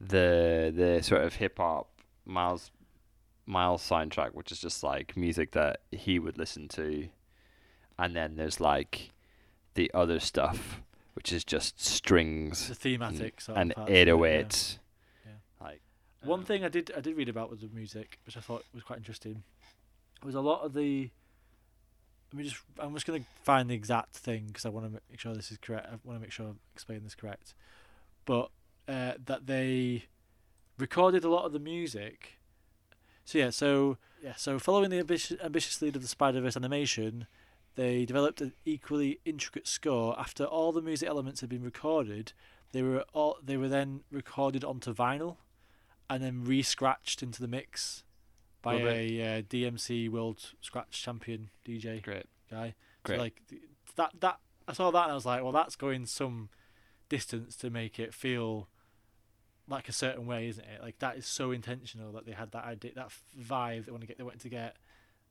the 0.00 0.72
the 0.74 1.02
sort 1.02 1.22
of 1.22 1.36
hip 1.36 1.58
hop 1.58 1.88
Miles 2.24 2.70
Miles 3.46 3.88
soundtrack, 3.88 4.34
which 4.34 4.52
is 4.52 4.60
just 4.60 4.82
like 4.82 5.16
music 5.16 5.52
that 5.52 5.80
he 5.90 6.18
would 6.18 6.38
listen 6.38 6.68
to, 6.68 7.08
and 7.98 8.14
then 8.14 8.36
there's 8.36 8.60
like 8.60 9.10
the 9.74 9.90
other 9.94 10.20
stuff, 10.20 10.82
which 11.14 11.32
is 11.32 11.44
just 11.44 11.80
strings 11.80 12.68
the 12.68 12.74
thematic 12.74 13.40
and 13.54 13.72
of 13.72 13.88
it, 13.88 14.06
yeah. 14.06 14.14
808s. 14.14 14.78
Like 15.60 15.80
One 16.24 16.40
um, 16.40 16.44
thing 16.46 16.64
I 16.64 16.68
did 16.68 16.92
I 16.96 17.00
did 17.00 17.16
read 17.16 17.28
about 17.28 17.50
with 17.50 17.60
the 17.60 17.68
music, 17.74 18.18
which 18.26 18.36
I 18.36 18.40
thought 18.40 18.64
was 18.74 18.82
quite 18.82 18.98
interesting, 18.98 19.42
was 20.22 20.34
a 20.34 20.40
lot 20.40 20.62
of 20.62 20.74
the. 20.74 21.10
Let 22.32 22.38
me 22.38 22.44
just. 22.44 22.62
I'm 22.78 22.94
just 22.94 23.06
gonna 23.06 23.24
find 23.42 23.68
the 23.68 23.74
exact 23.74 24.16
thing 24.16 24.44
because 24.46 24.64
I 24.64 24.70
want 24.70 24.86
to 24.86 25.00
make 25.10 25.20
sure 25.20 25.34
this 25.34 25.52
is 25.52 25.58
correct. 25.58 25.86
I 25.86 25.96
want 26.02 26.18
to 26.18 26.20
make 26.20 26.32
sure 26.32 26.46
I'm 26.46 26.60
explaining 26.74 27.04
this 27.04 27.14
correct. 27.14 27.54
But 28.24 28.50
uh, 28.88 29.12
that 29.26 29.46
they 29.46 30.04
recorded 30.78 31.24
a 31.24 31.28
lot 31.28 31.44
of 31.44 31.52
the 31.52 31.58
music. 31.58 32.38
So 33.24 33.38
yeah, 33.38 33.50
so 33.50 33.98
yeah, 34.22 34.34
so 34.36 34.58
following 34.58 34.90
the 34.90 34.98
ambitious, 34.98 35.38
ambitious 35.42 35.80
lead 35.82 35.94
of 35.94 36.02
the 36.02 36.08
Spider-Verse 36.08 36.56
animation, 36.56 37.26
they 37.74 38.04
developed 38.04 38.40
an 38.40 38.52
equally 38.64 39.20
intricate 39.24 39.66
score. 39.66 40.18
After 40.18 40.44
all 40.44 40.72
the 40.72 40.82
music 40.82 41.08
elements 41.08 41.40
had 41.40 41.50
been 41.50 41.62
recorded, 41.62 42.32
they 42.72 42.82
were 42.82 43.04
all 43.12 43.38
they 43.42 43.56
were 43.56 43.68
then 43.68 44.00
recorded 44.10 44.64
onto 44.64 44.94
vinyl 44.94 45.36
and 46.08 46.22
then 46.22 46.44
re-scratched 46.44 47.22
into 47.22 47.40
the 47.40 47.48
mix 47.48 48.04
by 48.62 48.74
Love 48.74 48.86
a 48.86 49.20
uh, 49.20 49.42
DMC 49.42 50.08
World 50.08 50.52
Scratch 50.60 51.02
Champion 51.02 51.50
DJ 51.66 52.02
great, 52.02 52.26
guy. 52.50 52.74
great. 53.02 53.16
So 53.16 53.22
like 53.22 53.42
that 53.96 54.12
that 54.20 54.38
I 54.66 54.72
saw 54.72 54.90
that 54.90 55.02
and 55.04 55.12
I 55.12 55.14
was 55.14 55.26
like, 55.26 55.42
well, 55.42 55.52
that's 55.52 55.76
going 55.76 56.06
some 56.06 56.48
distance 57.08 57.56
to 57.56 57.70
make 57.70 57.98
it 57.98 58.14
feel 58.14 58.68
like 59.68 59.88
a 59.88 59.92
certain 59.92 60.26
way, 60.26 60.48
isn't 60.48 60.64
it? 60.64 60.82
Like 60.82 60.98
that 61.00 61.16
is 61.16 61.26
so 61.26 61.50
intentional 61.50 62.12
that 62.12 62.26
they 62.26 62.32
had 62.32 62.52
that 62.52 62.64
idea, 62.64 62.92
that 62.94 63.10
vibe 63.38 63.86
they 63.86 63.92
want 63.92 64.02
to 64.02 64.06
get, 64.06 64.18
they 64.18 64.24
wanted 64.24 64.40
to 64.40 64.48
get, 64.48 64.76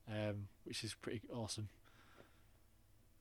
um, 0.09 0.47
which 0.65 0.83
is 0.83 0.93
pretty 0.93 1.21
awesome. 1.33 1.69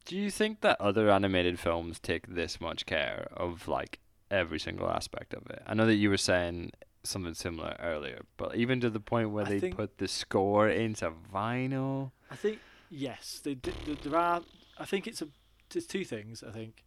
Do 0.04 0.16
you 0.16 0.30
think 0.30 0.62
that 0.62 0.80
other 0.80 1.10
animated 1.10 1.58
films 1.58 2.00
take 2.00 2.26
this 2.26 2.60
much 2.60 2.86
care 2.86 3.28
of 3.36 3.68
like 3.68 4.00
every 4.30 4.58
single 4.58 4.90
aspect 4.90 5.34
of 5.34 5.48
it? 5.50 5.62
I 5.66 5.74
know 5.74 5.86
that 5.86 5.94
you 5.96 6.10
were 6.10 6.16
saying 6.16 6.72
something 7.02 7.34
similar 7.34 7.76
earlier, 7.80 8.22
but 8.36 8.56
even 8.56 8.80
to 8.80 8.90
the 8.90 9.00
point 9.00 9.30
where 9.30 9.46
I 9.46 9.50
they 9.50 9.60
think- 9.60 9.76
put 9.76 9.98
the 9.98 10.08
score 10.08 10.68
into 10.68 11.10
vinyl. 11.32 12.12
I 12.30 12.36
think 12.36 12.58
yes, 12.90 13.40
they, 13.42 13.54
d- 13.54 13.72
th- 13.84 14.00
there 14.02 14.16
are. 14.16 14.42
I 14.78 14.84
think 14.84 15.06
it's 15.06 15.22
a 15.22 15.28
it's 15.74 15.86
two 15.86 16.04
things. 16.04 16.42
I 16.46 16.50
think 16.50 16.84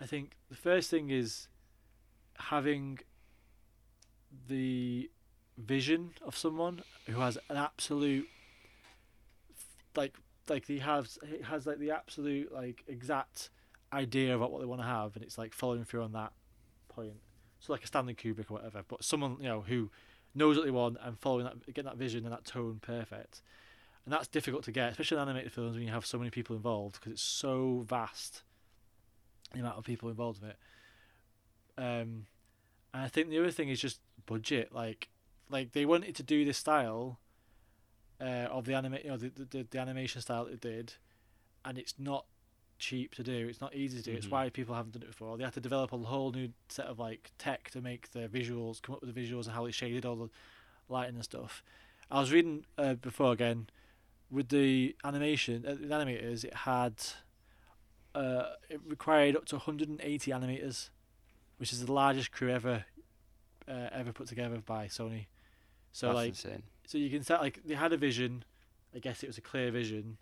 I 0.00 0.06
think 0.06 0.36
the 0.50 0.56
first 0.56 0.90
thing 0.90 1.10
is 1.10 1.48
having 2.38 2.98
the 4.48 5.10
vision 5.56 6.10
of 6.24 6.36
someone 6.36 6.82
who 7.06 7.20
has 7.20 7.38
an 7.48 7.56
absolute 7.56 8.28
like 9.96 10.14
like 10.48 10.66
he 10.66 10.78
has 10.80 11.18
he 11.26 11.42
has 11.42 11.66
like 11.66 11.78
the 11.78 11.90
absolute 11.90 12.52
like 12.52 12.84
exact 12.86 13.48
idea 13.92 14.36
about 14.36 14.52
what 14.52 14.60
they 14.60 14.66
want 14.66 14.80
to 14.82 14.86
have 14.86 15.14
and 15.16 15.24
it's 15.24 15.38
like 15.38 15.54
following 15.54 15.84
through 15.84 16.02
on 16.02 16.12
that 16.12 16.32
point 16.88 17.14
so 17.66 17.72
like 17.72 17.84
a 17.84 17.86
Stanley 17.86 18.14
Kubrick 18.14 18.50
or 18.50 18.54
whatever 18.54 18.82
but 18.86 19.04
someone 19.04 19.36
you 19.40 19.48
know 19.48 19.62
who 19.62 19.90
knows 20.34 20.56
what 20.56 20.64
they 20.64 20.70
want 20.70 20.98
and 21.02 21.18
following 21.18 21.44
that 21.44 21.66
getting 21.66 21.84
that 21.84 21.96
vision 21.96 22.24
and 22.24 22.32
that 22.32 22.44
tone 22.44 22.78
perfect. 22.80 23.42
And 24.04 24.12
that's 24.12 24.28
difficult 24.28 24.62
to 24.64 24.72
get 24.72 24.92
especially 24.92 25.16
in 25.16 25.22
animated 25.22 25.52
films 25.52 25.74
when 25.74 25.84
you 25.84 25.92
have 25.92 26.06
so 26.06 26.18
many 26.18 26.30
people 26.30 26.54
involved 26.54 26.94
because 27.00 27.12
it's 27.12 27.22
so 27.22 27.84
vast 27.88 28.42
the 29.52 29.60
amount 29.60 29.78
of 29.78 29.84
people 29.84 30.08
involved 30.08 30.42
in 30.42 30.50
it. 30.50 30.56
Um 31.78 32.26
and 32.94 33.04
I 33.04 33.08
think 33.08 33.30
the 33.30 33.38
other 33.38 33.50
thing 33.50 33.68
is 33.68 33.80
just 33.80 34.00
budget 34.26 34.72
like 34.72 35.08
like 35.50 35.72
they 35.72 35.84
wanted 35.84 36.14
to 36.16 36.22
do 36.22 36.44
this 36.44 36.58
style 36.58 37.18
uh, 38.20 38.48
of 38.50 38.64
the 38.64 38.74
anima- 38.74 39.00
you 39.02 39.10
know 39.10 39.16
the, 39.16 39.30
the 39.50 39.66
the 39.70 39.78
animation 39.78 40.20
style 40.20 40.46
it 40.46 40.60
did, 40.60 40.94
and 41.64 41.76
it's 41.78 41.94
not 41.98 42.24
cheap 42.78 43.14
to 43.14 43.22
do. 43.22 43.46
It's 43.48 43.60
not 43.60 43.74
easy 43.74 43.98
to 43.98 44.02
do. 44.02 44.12
It's 44.16 44.26
Mhm. 44.26 44.30
why 44.30 44.50
people 44.50 44.74
haven't 44.74 44.92
done 44.92 45.02
it 45.02 45.08
before. 45.08 45.36
They 45.38 45.44
had 45.44 45.54
to 45.54 45.60
develop 45.60 45.92
a 45.92 45.98
whole 45.98 46.32
new 46.32 46.52
set 46.68 46.86
of 46.86 46.98
like 46.98 47.32
tech 47.38 47.70
to 47.70 47.80
make 47.80 48.10
the 48.10 48.28
visuals, 48.28 48.82
come 48.82 48.94
up 48.94 49.00
with 49.02 49.14
the 49.14 49.20
visuals 49.20 49.44
and 49.46 49.54
how 49.54 49.64
they 49.64 49.70
shaded 49.72 50.04
all 50.04 50.16
the 50.16 50.30
lighting 50.88 51.14
and 51.16 51.24
stuff. 51.24 51.62
I 52.10 52.20
was 52.20 52.32
reading 52.32 52.66
uh, 52.78 52.94
before 52.94 53.32
again 53.32 53.68
with 54.30 54.48
the 54.50 54.94
animation, 55.04 55.64
uh, 55.66 55.74
the 55.74 55.86
animators. 55.86 56.44
It 56.44 56.54
had 56.54 57.02
uh, 58.14 58.54
it 58.68 58.80
required 58.86 59.36
up 59.36 59.44
to 59.46 59.56
180 59.56 60.30
animators, 60.30 60.90
which 61.58 61.72
is 61.72 61.84
the 61.84 61.92
largest 61.92 62.32
crew 62.32 62.50
ever 62.50 62.84
uh, 63.68 63.88
ever 63.92 64.12
put 64.12 64.26
together 64.28 64.58
by 64.64 64.86
Sony. 64.86 65.26
So 65.92 66.06
That's 66.08 66.16
like 66.16 66.28
insane. 66.30 66.62
so 66.86 66.98
you 66.98 67.10
can 67.10 67.22
start 67.22 67.40
like 67.40 67.60
they 67.64 67.74
had 67.74 67.92
a 67.92 67.96
vision, 67.96 68.44
I 68.94 68.98
guess 69.00 69.22
it 69.22 69.26
was 69.26 69.38
a 69.38 69.42
clear 69.42 69.70
vision, 69.70 70.18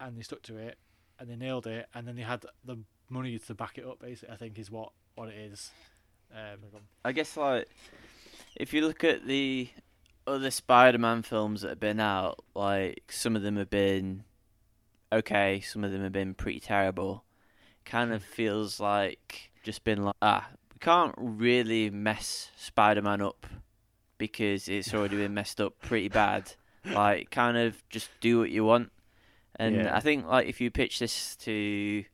and 0.00 0.16
they 0.16 0.22
stuck 0.22 0.42
to 0.42 0.56
it, 0.56 0.78
and 1.18 1.28
they 1.28 1.36
nailed 1.36 1.66
it, 1.66 1.86
and 1.94 2.06
then 2.06 2.16
they 2.16 2.22
had 2.22 2.44
the 2.64 2.78
money 3.08 3.38
to 3.38 3.54
back 3.54 3.78
it 3.78 3.86
up. 3.86 4.00
Basically, 4.00 4.32
I 4.32 4.36
think 4.36 4.58
is 4.58 4.70
what 4.70 4.92
what 5.14 5.28
it 5.28 5.36
is. 5.36 5.70
Um, 6.32 6.80
I 7.04 7.12
guess 7.12 7.36
like 7.36 7.68
if 8.56 8.72
you 8.72 8.86
look 8.86 9.04
at 9.04 9.26
the 9.26 9.68
other 10.26 10.50
Spider-Man 10.50 11.22
films 11.22 11.62
that 11.62 11.70
have 11.70 11.80
been 11.80 12.00
out, 12.00 12.44
like 12.54 13.10
some 13.10 13.34
of 13.36 13.42
them 13.42 13.56
have 13.56 13.70
been 13.70 14.24
okay, 15.12 15.60
some 15.60 15.84
of 15.84 15.92
them 15.92 16.02
have 16.02 16.12
been 16.12 16.34
pretty 16.34 16.60
terrible. 16.60 17.24
Kind 17.84 18.12
of 18.12 18.22
feels 18.22 18.78
like 18.78 19.50
just 19.62 19.84
been 19.84 20.04
like 20.04 20.16
ah, 20.20 20.48
we 20.72 20.78
can't 20.78 21.14
really 21.16 21.90
mess 21.90 22.50
Spider-Man 22.56 23.22
up 23.22 23.46
because 24.18 24.68
it's 24.68 24.92
already 24.92 25.16
been 25.16 25.34
messed 25.34 25.60
up 25.60 25.74
pretty 25.80 26.08
bad. 26.08 26.52
Like 26.84 27.30
kind 27.30 27.58
of 27.58 27.82
just 27.90 28.08
do 28.20 28.38
what 28.38 28.50
you 28.50 28.64
want. 28.64 28.90
And 29.58 29.74
Yeah. 29.76 29.96
I 29.96 30.00
think 30.00 30.26
like 30.26 30.46
if 30.46 30.60
you 30.60 30.70
pitch 30.70 30.98
this 31.00 31.34
to 31.36 32.04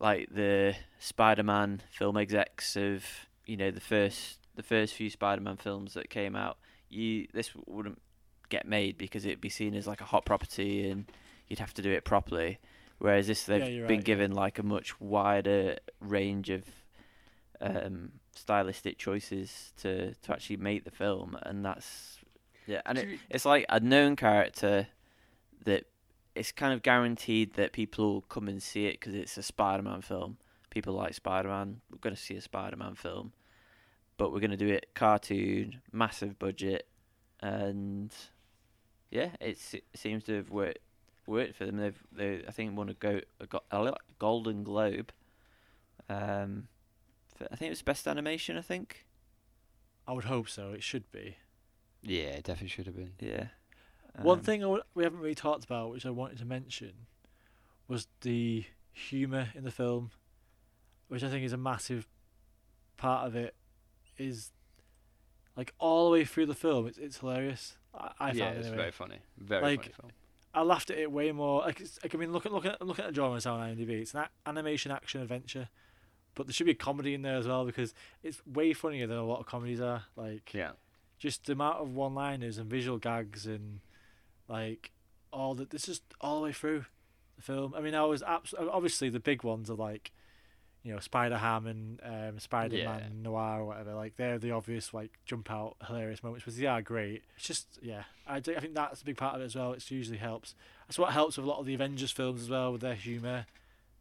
like 0.00 0.28
the 0.30 0.74
Spider-Man 0.98 1.82
film 1.90 2.16
execs 2.16 2.76
of 2.76 3.04
you 3.46 3.56
know 3.56 3.70
the 3.70 3.80
first 3.80 4.38
the 4.56 4.62
first 4.62 4.94
few 4.94 5.08
Spider-Man 5.10 5.56
films 5.56 5.94
that 5.94 6.10
came 6.10 6.34
out, 6.36 6.58
you 6.88 7.26
this 7.32 7.50
wouldn't 7.66 8.00
get 8.48 8.66
made 8.66 8.96
because 8.98 9.24
it'd 9.26 9.40
be 9.40 9.48
seen 9.48 9.74
as 9.74 9.86
like 9.86 10.00
a 10.00 10.04
hot 10.04 10.24
property 10.24 10.88
and 10.90 11.04
you'd 11.48 11.58
have 11.58 11.74
to 11.74 11.82
do 11.82 11.90
it 11.92 12.04
properly. 12.04 12.58
Whereas 12.98 13.26
this 13.28 13.44
they've 13.44 13.60
Yeah, 13.60 13.66
been 13.66 13.82
right, 13.82 13.90
yeah. 13.90 14.00
given 14.00 14.32
like 14.32 14.58
a 14.58 14.62
much 14.62 15.00
wider 15.00 15.78
range 16.00 16.50
of 16.50 16.64
um, 17.60 18.12
stylistic 18.34 18.98
choices 18.98 19.72
to 19.78 20.14
to 20.14 20.32
actually 20.32 20.56
make 20.56 20.84
the 20.84 20.90
film, 20.90 21.36
and 21.42 21.64
that's 21.64 22.18
yeah, 22.66 22.82
and 22.86 22.98
it, 22.98 23.20
it's 23.30 23.44
like 23.44 23.64
a 23.68 23.80
known 23.80 24.16
character 24.16 24.88
that 25.64 25.84
it's 26.34 26.52
kind 26.52 26.72
of 26.72 26.82
guaranteed 26.82 27.54
that 27.54 27.72
people 27.72 28.14
will 28.14 28.20
come 28.22 28.48
and 28.48 28.62
see 28.62 28.86
it 28.86 29.00
because 29.00 29.14
it's 29.14 29.36
a 29.36 29.42
Spider-Man 29.42 30.02
film. 30.02 30.38
People 30.70 30.94
like 30.94 31.14
Spider-Man. 31.14 31.80
We're 31.90 31.98
going 31.98 32.14
to 32.14 32.20
see 32.20 32.34
a 32.34 32.40
Spider-Man 32.40 32.94
film, 32.94 33.32
but 34.16 34.32
we're 34.32 34.40
going 34.40 34.52
to 34.52 34.56
do 34.56 34.68
it 34.68 34.94
cartoon, 34.94 35.80
massive 35.92 36.38
budget, 36.38 36.86
and 37.40 38.14
yeah, 39.10 39.30
it's, 39.40 39.74
it 39.74 39.84
seems 39.94 40.24
to 40.24 40.36
have 40.36 40.50
worked 40.50 40.78
worked 41.26 41.54
for 41.56 41.66
them. 41.66 41.76
They've 41.76 42.02
they 42.10 42.42
I 42.46 42.50
think 42.50 42.76
won 42.76 42.88
a 42.88 42.94
go 42.94 43.20
a, 43.40 43.46
go- 43.46 43.62
a 43.70 43.94
Golden 44.18 44.64
Globe. 44.64 45.12
Um, 46.08 46.68
for, 47.36 47.46
I 47.52 47.56
think 47.56 47.68
it 47.68 47.72
was 47.72 47.82
best 47.82 48.08
animation. 48.08 48.56
I 48.56 48.62
think. 48.62 49.04
I 50.06 50.12
would 50.12 50.24
hope 50.24 50.48
so. 50.48 50.70
It 50.72 50.82
should 50.82 51.10
be. 51.12 51.36
Yeah, 52.02 52.30
it 52.30 52.44
definitely 52.44 52.68
should 52.68 52.86
have 52.86 52.96
been. 52.96 53.12
Yeah. 53.20 53.48
One 54.22 54.38
Um, 54.38 54.44
thing 54.44 54.60
I 54.62 54.66
w- 54.66 54.82
we 54.94 55.04
haven't 55.04 55.20
really 55.20 55.34
talked 55.34 55.64
about, 55.64 55.90
which 55.90 56.04
I 56.06 56.10
wanted 56.10 56.38
to 56.38 56.44
mention, 56.44 57.06
was 57.86 58.08
the 58.22 58.64
humour 58.92 59.48
in 59.54 59.64
the 59.64 59.70
film, 59.70 60.10
which 61.08 61.22
I 61.22 61.28
think 61.30 61.44
is 61.44 61.52
a 61.52 61.56
massive 61.56 62.08
part 62.96 63.26
of 63.26 63.36
it. 63.36 63.54
Is 64.16 64.50
like 65.56 65.72
all 65.78 66.06
the 66.06 66.12
way 66.12 66.24
through 66.24 66.46
the 66.46 66.54
film, 66.54 66.86
it's 66.86 66.98
it's 66.98 67.18
hilarious. 67.18 67.78
I, 67.94 68.12
I 68.18 68.32
yeah, 68.32 68.44
found 68.46 68.58
it's 68.58 68.66
anyway. 68.66 68.76
very 68.82 68.90
funny. 68.92 69.18
Very 69.36 69.62
Like, 69.62 69.80
funny 69.82 69.94
film. 70.00 70.12
I 70.54 70.62
laughed 70.62 70.90
at 70.90 70.98
it 70.98 71.12
way 71.12 71.30
more. 71.30 71.60
Like, 71.60 71.80
it's, 71.80 71.98
like 72.02 72.14
I 72.14 72.18
mean, 72.18 72.32
look 72.32 72.44
at 72.46 72.52
look 72.52 72.66
at 72.66 72.84
look 72.84 72.98
at 72.98 73.06
the 73.06 73.12
drawings 73.12 73.46
on 73.46 73.60
IMDb. 73.60 73.90
It's 74.00 74.14
an 74.14 74.20
a- 74.20 74.48
animation 74.48 74.90
action 74.90 75.20
adventure, 75.20 75.68
but 76.34 76.46
there 76.46 76.52
should 76.52 76.64
be 76.66 76.72
a 76.72 76.74
comedy 76.74 77.14
in 77.14 77.22
there 77.22 77.36
as 77.36 77.46
well 77.46 77.64
because 77.64 77.94
it's 78.22 78.44
way 78.46 78.72
funnier 78.72 79.06
than 79.06 79.18
a 79.18 79.24
lot 79.24 79.38
of 79.40 79.46
comedies 79.46 79.80
are. 79.80 80.04
Like, 80.16 80.52
Yeah. 80.52 80.72
just 81.18 81.46
the 81.46 81.52
amount 81.52 81.78
of 81.78 81.94
one-liners 81.94 82.58
and 82.58 82.68
visual 82.68 82.98
gags 82.98 83.46
and 83.46 83.80
like 84.48 84.90
all 85.32 85.54
that. 85.54 85.70
This 85.70 85.88
is 85.88 86.00
all 86.20 86.36
the 86.40 86.44
way 86.44 86.52
through 86.52 86.84
the 87.36 87.42
film. 87.42 87.74
I 87.76 87.80
mean, 87.80 87.94
I 87.94 88.04
was 88.04 88.22
abs- 88.22 88.54
obviously 88.58 89.08
the 89.10 89.20
big 89.20 89.42
ones 89.44 89.70
are 89.70 89.74
like, 89.74 90.10
you 90.82 90.92
know, 90.92 91.00
Spider 91.00 91.36
Ham 91.38 91.66
and 91.66 92.00
um, 92.04 92.38
Spider 92.38 92.76
Man 92.76 93.00
Yeah. 93.00 93.22
Noir 93.22 93.60
or 93.60 93.64
whatever. 93.66 93.94
Like 93.94 94.16
they're 94.16 94.38
the 94.38 94.52
obvious 94.52 94.94
like 94.94 95.10
jump 95.26 95.50
out 95.50 95.76
hilarious 95.86 96.22
moments, 96.22 96.46
which 96.46 96.54
they 96.56 96.66
are 96.66 96.80
great. 96.82 97.22
It's 97.36 97.46
just 97.46 97.78
yeah, 97.82 98.04
I, 98.26 98.40
do- 98.40 98.56
I 98.56 98.60
think 98.60 98.74
that's 98.74 99.02
a 99.02 99.04
big 99.04 99.16
part 99.16 99.34
of 99.34 99.42
it 99.42 99.44
as 99.46 99.56
well. 99.56 99.72
It 99.72 99.90
usually 99.90 100.18
helps. 100.18 100.54
That's 100.86 100.98
what 100.98 101.12
helps 101.12 101.36
with 101.36 101.44
a 101.46 101.48
lot 101.48 101.58
of 101.58 101.66
the 101.66 101.74
Avengers 101.74 102.10
films 102.12 102.42
as 102.42 102.48
well 102.50 102.72
with 102.72 102.80
their 102.80 102.94
humor. 102.94 103.46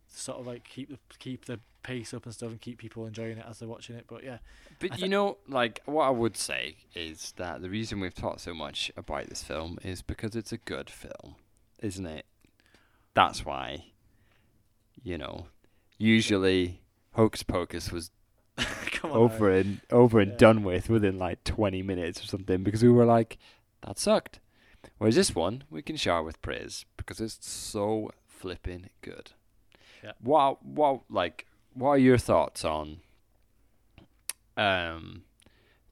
Sort 0.09 0.39
of 0.39 0.47
like 0.47 0.63
keep 0.63 0.89
the 0.89 0.97
keep 1.19 1.45
the 1.45 1.59
pace 1.83 2.13
up 2.13 2.25
and 2.25 2.33
stuff 2.33 2.49
and 2.49 2.59
keep 2.59 2.77
people 2.79 3.05
enjoying 3.05 3.37
it 3.37 3.45
as 3.49 3.59
they're 3.59 3.67
watching 3.67 3.95
it. 3.95 4.05
But 4.07 4.23
yeah, 4.23 4.37
But 4.79 4.93
I 4.93 4.95
you 4.97 5.07
know, 5.09 5.37
like 5.47 5.81
what 5.85 6.03
I 6.05 6.09
would 6.09 6.35
say 6.37 6.77
is 6.95 7.33
that 7.37 7.61
the 7.61 7.69
reason 7.69 7.99
we've 7.99 8.13
talked 8.15 8.41
so 8.41 8.53
much 8.53 8.91
about 8.97 9.27
this 9.27 9.43
film 9.43 9.77
is 9.83 10.01
because 10.01 10.35
it's 10.35 10.51
a 10.51 10.57
good 10.57 10.89
film, 10.89 11.35
isn't 11.81 12.05
it? 12.05 12.25
That's 13.13 13.45
why. 13.45 13.85
You 15.03 15.17
know, 15.17 15.47
usually 15.97 16.81
Hocus 17.13 17.43
Pocus 17.43 17.91
was 17.91 18.11
come 18.91 19.11
on. 19.11 19.17
over 19.17 19.51
and 19.51 19.81
over 19.91 20.19
and 20.19 20.31
Yeah. 20.31 20.37
done 20.37 20.63
with 20.63 20.89
within 20.89 21.17
like 21.19 21.43
20 21.43 21.81
minutes 21.83 22.23
or 22.23 22.27
something 22.27 22.63
because 22.63 22.83
we 22.83 22.89
were 22.89 23.05
like, 23.05 23.37
that 23.81 23.99
sucked. 23.99 24.39
Whereas 24.97 25.15
this 25.15 25.35
one, 25.35 25.63
we 25.69 25.81
can 25.81 25.95
shower 25.95 26.23
with 26.23 26.41
praise 26.41 26.85
because 26.97 27.19
it's 27.21 27.47
so 27.47 28.11
flipping 28.25 28.89
good. 29.01 29.31
Yeah. 30.03 30.11
What, 30.21 30.63
what, 30.63 31.01
like, 31.09 31.45
what 31.73 31.89
are 31.89 31.97
your 31.97 32.17
thoughts 32.17 32.65
on 32.65 33.01
um, 34.55 35.23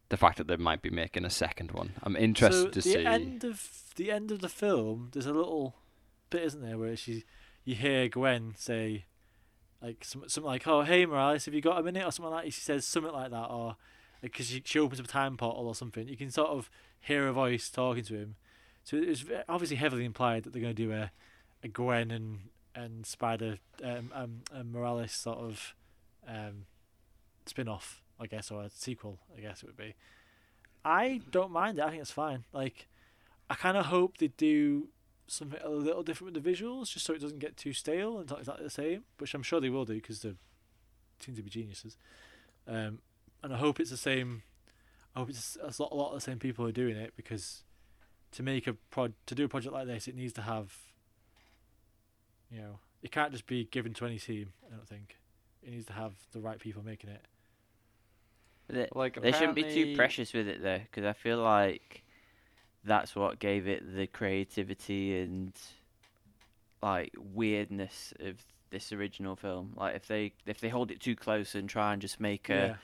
the 0.09 0.17
fact 0.17 0.37
that 0.37 0.47
they 0.47 0.57
might 0.57 0.81
be 0.81 0.89
making 0.89 1.25
a 1.25 1.29
second 1.29 1.71
one? 1.71 1.93
I'm 2.03 2.15
interested 2.15 2.61
so 2.61 2.69
to 2.69 2.81
the 2.81 2.93
see. 2.93 3.05
end 3.05 3.43
of 3.43 3.69
the 3.95 4.11
end 4.11 4.31
of 4.31 4.41
the 4.41 4.49
film. 4.49 5.09
There's 5.13 5.25
a 5.25 5.33
little 5.33 5.75
bit, 6.29 6.43
isn't 6.43 6.61
there, 6.61 6.77
where 6.77 6.95
she 6.95 7.23
you 7.63 7.75
hear 7.75 8.07
Gwen 8.07 8.53
say 8.57 9.05
like 9.81 10.03
something 10.03 10.43
like, 10.43 10.67
"Oh, 10.67 10.81
hey 10.81 11.05
Morales, 11.05 11.45
have 11.45 11.53
you 11.53 11.61
got 11.61 11.79
a 11.79 11.83
minute?" 11.83 12.05
or 12.05 12.11
something 12.11 12.31
like 12.31 12.45
that. 12.45 12.53
She 12.53 12.61
says 12.61 12.85
something 12.85 13.13
like 13.13 13.31
that, 13.31 13.45
or 13.45 13.75
because 14.21 14.47
she, 14.47 14.61
she 14.65 14.79
opens 14.79 14.99
up 14.99 15.05
a 15.05 15.09
time 15.09 15.37
portal 15.37 15.67
or 15.67 15.75
something. 15.75 16.07
You 16.07 16.17
can 16.17 16.31
sort 16.31 16.49
of 16.49 16.69
hear 16.99 17.27
a 17.27 17.33
voice 17.33 17.69
talking 17.69 18.03
to 18.05 18.15
him. 18.15 18.35
So 18.83 18.97
it's 18.97 19.25
obviously 19.49 19.77
heavily 19.77 20.05
implied 20.05 20.43
that 20.43 20.53
they're 20.53 20.61
going 20.61 20.75
to 20.75 20.83
do 20.83 20.91
a, 20.91 21.11
a 21.63 21.67
Gwen 21.67 22.11
and 22.11 22.39
and 22.75 23.05
Spider 23.05 23.57
um, 23.83 24.11
um, 24.13 24.41
and 24.53 24.71
Morales 24.71 25.11
sort 25.11 25.39
of 25.39 25.73
um, 26.27 26.65
spin 27.45 27.67
off, 27.67 28.01
I 28.19 28.27
guess, 28.27 28.51
or 28.51 28.63
a 28.63 28.69
sequel, 28.69 29.19
I 29.35 29.41
guess 29.41 29.63
it 29.63 29.67
would 29.67 29.77
be. 29.77 29.95
I 30.83 31.21
don't 31.31 31.51
mind 31.51 31.79
it. 31.79 31.83
I 31.83 31.89
think 31.89 32.01
it's 32.01 32.11
fine. 32.11 32.43
Like, 32.53 32.87
I 33.49 33.55
kind 33.55 33.77
of 33.77 33.87
hope 33.87 34.17
they 34.17 34.27
do 34.27 34.89
something 35.27 35.59
a 35.63 35.69
little 35.69 36.03
different 36.03 36.33
with 36.33 36.43
the 36.43 36.51
visuals, 36.51 36.91
just 36.91 37.05
so 37.05 37.13
it 37.13 37.21
doesn't 37.21 37.39
get 37.39 37.57
too 37.57 37.73
stale 37.73 38.13
and 38.13 38.23
it's 38.23 38.31
not 38.31 38.39
exactly 38.39 38.65
the 38.65 38.69
same. 38.69 39.03
Which 39.17 39.33
I'm 39.33 39.43
sure 39.43 39.59
they 39.59 39.69
will 39.69 39.85
do 39.85 39.95
because 39.95 40.21
they 40.21 40.33
seem 41.19 41.35
to 41.35 41.41
be 41.41 41.49
geniuses. 41.49 41.97
Um, 42.67 42.99
and 43.41 43.53
I 43.53 43.57
hope 43.57 43.79
it's 43.79 43.89
the 43.89 43.97
same. 43.97 44.43
I 45.15 45.19
hope 45.19 45.29
it's 45.29 45.57
a 45.61 45.81
lot, 45.81 45.91
a 45.91 45.95
lot 45.95 46.09
of 46.09 46.15
the 46.15 46.21
same 46.21 46.39
people 46.39 46.65
who 46.65 46.69
are 46.69 46.73
doing 46.73 46.97
it 46.97 47.13
because 47.15 47.63
to 48.33 48.43
make 48.43 48.67
a 48.67 48.73
prod 48.73 49.13
to 49.27 49.35
do 49.35 49.45
a 49.45 49.47
project 49.47 49.73
like 49.73 49.87
this, 49.87 50.07
it 50.07 50.15
needs 50.15 50.33
to 50.33 50.41
have. 50.41 50.73
You 52.55 52.61
know, 52.61 52.79
it 53.03 53.11
can't 53.11 53.31
just 53.33 53.47
be 53.47 53.65
given 53.65 53.93
to 53.95 54.05
any 54.05 54.17
team. 54.17 54.53
I 54.65 54.75
don't 54.75 54.87
think 54.87 55.17
it 55.61 55.71
needs 55.71 55.85
to 55.87 55.93
have 55.93 56.13
the 56.31 56.39
right 56.39 56.57
people 56.57 56.83
making 56.85 57.09
it. 57.09 57.21
They, 58.69 58.87
Like 58.95 59.21
they 59.21 59.31
shouldn't 59.33 59.55
be 59.55 59.63
too 59.63 59.95
precious 59.95 60.33
with 60.33 60.47
it 60.47 60.63
though, 60.63 60.79
because 60.79 61.03
I 61.05 61.13
feel 61.13 61.39
like 61.39 62.03
that's 62.85 63.13
what 63.15 63.39
gave 63.39 63.67
it 63.67 63.95
the 63.95 64.07
creativity 64.07 65.19
and 65.19 65.51
like 66.81 67.13
weirdness 67.33 68.13
of 68.21 68.37
this 68.71 68.91
original 68.93 69.35
film. 69.35 69.73
Like 69.75 69.95
if 69.95 70.07
they 70.07 70.31
if 70.45 70.61
they 70.61 70.69
hold 70.69 70.91
it 70.91 70.99
too 71.01 71.15
close 71.15 71.55
and 71.55 71.69
try 71.69 71.91
and 71.93 72.01
just 72.01 72.19
make 72.21 72.49
a, 72.49 72.53
yeah, 72.53 72.75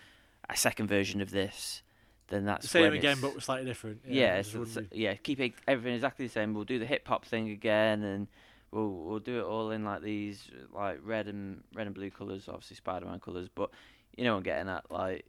a 0.49 0.57
second 0.57 0.87
version 0.87 1.21
of 1.21 1.31
this, 1.31 1.81
then 2.27 2.45
that's 2.45 2.63
the 2.63 2.67
same 2.69 2.93
again, 2.93 3.17
it's- 3.17 3.33
but 3.33 3.41
slightly 3.41 3.65
different. 3.65 4.01
yeah, 4.07 4.35
it 4.35 4.39
it's, 4.39 4.49
just 4.49 4.55
it's- 4.55 4.75
wouldn't 4.75 4.89
be- 4.91 4.99
yeah, 4.99 5.13
keep 5.15 5.39
it, 5.39 5.53
everything 5.67 5.95
exactly 5.95 6.27
the 6.27 6.31
same. 6.33 6.53
We'll 6.53 6.65
do 6.65 6.77
the 6.77 6.85
hip 6.85 7.07
hop 7.07 7.25
thing 7.25 7.49
again, 7.49 8.03
and 8.03 8.27
we'll 8.71 8.89
we'll 8.89 9.19
do 9.19 9.39
it 9.39 9.43
all 9.43 9.71
in 9.71 9.83
like 9.85 10.01
these 10.01 10.49
like 10.73 10.99
red 11.03 11.27
and 11.27 11.63
red 11.73 11.87
and 11.87 11.95
blue 11.95 12.09
colors, 12.11 12.47
obviously 12.47 12.75
Spider 12.77 13.05
Man 13.05 13.19
colors. 13.19 13.49
But 13.53 13.69
you 14.15 14.23
know 14.23 14.31
what 14.33 14.37
I'm 14.37 14.43
getting 14.43 14.69
at, 14.69 14.89
like 14.91 15.25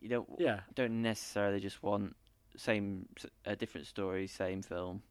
you 0.00 0.08
don't 0.08 0.28
yeah. 0.38 0.60
don't 0.74 1.02
necessarily 1.02 1.60
just 1.60 1.82
want 1.82 2.14
same 2.56 3.06
s- 3.18 3.26
a 3.44 3.56
different 3.56 3.86
story, 3.86 4.26
same 4.26 4.62
film. 4.62 5.02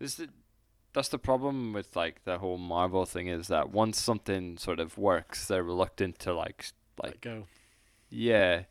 Is 0.00 0.16
the, 0.16 0.28
that's 0.92 1.08
the 1.08 1.18
problem 1.18 1.72
with 1.72 1.94
like 1.94 2.24
the 2.24 2.38
whole 2.38 2.58
Marvel 2.58 3.04
thing 3.06 3.28
is 3.28 3.48
that 3.48 3.70
once 3.70 4.00
something 4.00 4.56
sort 4.58 4.80
of 4.80 4.98
works, 4.98 5.46
they're 5.46 5.62
reluctant 5.62 6.18
to 6.20 6.34
like 6.34 6.56
s- 6.60 6.72
Let 7.02 7.12
like 7.12 7.20
go. 7.20 7.46
yeah, 8.10 8.62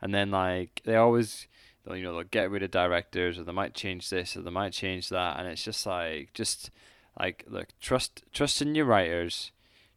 and 0.00 0.14
then 0.14 0.30
like 0.30 0.80
they 0.84 0.96
always 0.96 1.46
they'll 1.88 1.96
you 1.96 2.04
know 2.04 2.12
they'll 2.14 2.24
get 2.24 2.50
rid 2.50 2.62
of 2.62 2.70
directors 2.70 3.38
or 3.38 3.44
they 3.44 3.52
might 3.52 3.74
change 3.74 4.10
this 4.10 4.36
or 4.36 4.42
they 4.42 4.50
might 4.50 4.72
change 4.72 5.08
that, 5.08 5.38
and 5.38 5.48
it's 5.48 5.64
just 5.64 5.86
like 5.86 6.32
just 6.34 6.70
like 7.18 7.44
look 7.48 7.68
trust 7.80 8.22
trust 8.32 8.62
in 8.62 8.74
your 8.74 8.84
writers, 8.84 9.50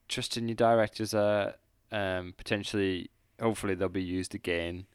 trust 0.08 0.38
in 0.38 0.48
your 0.48 0.56
directors. 0.56 1.14
Uh, 1.14 1.54
um, 1.92 2.34
potentially 2.38 3.10
hopefully 3.42 3.76
they'll 3.76 3.90
be 3.90 4.02
used 4.04 4.34
again. 4.34 4.86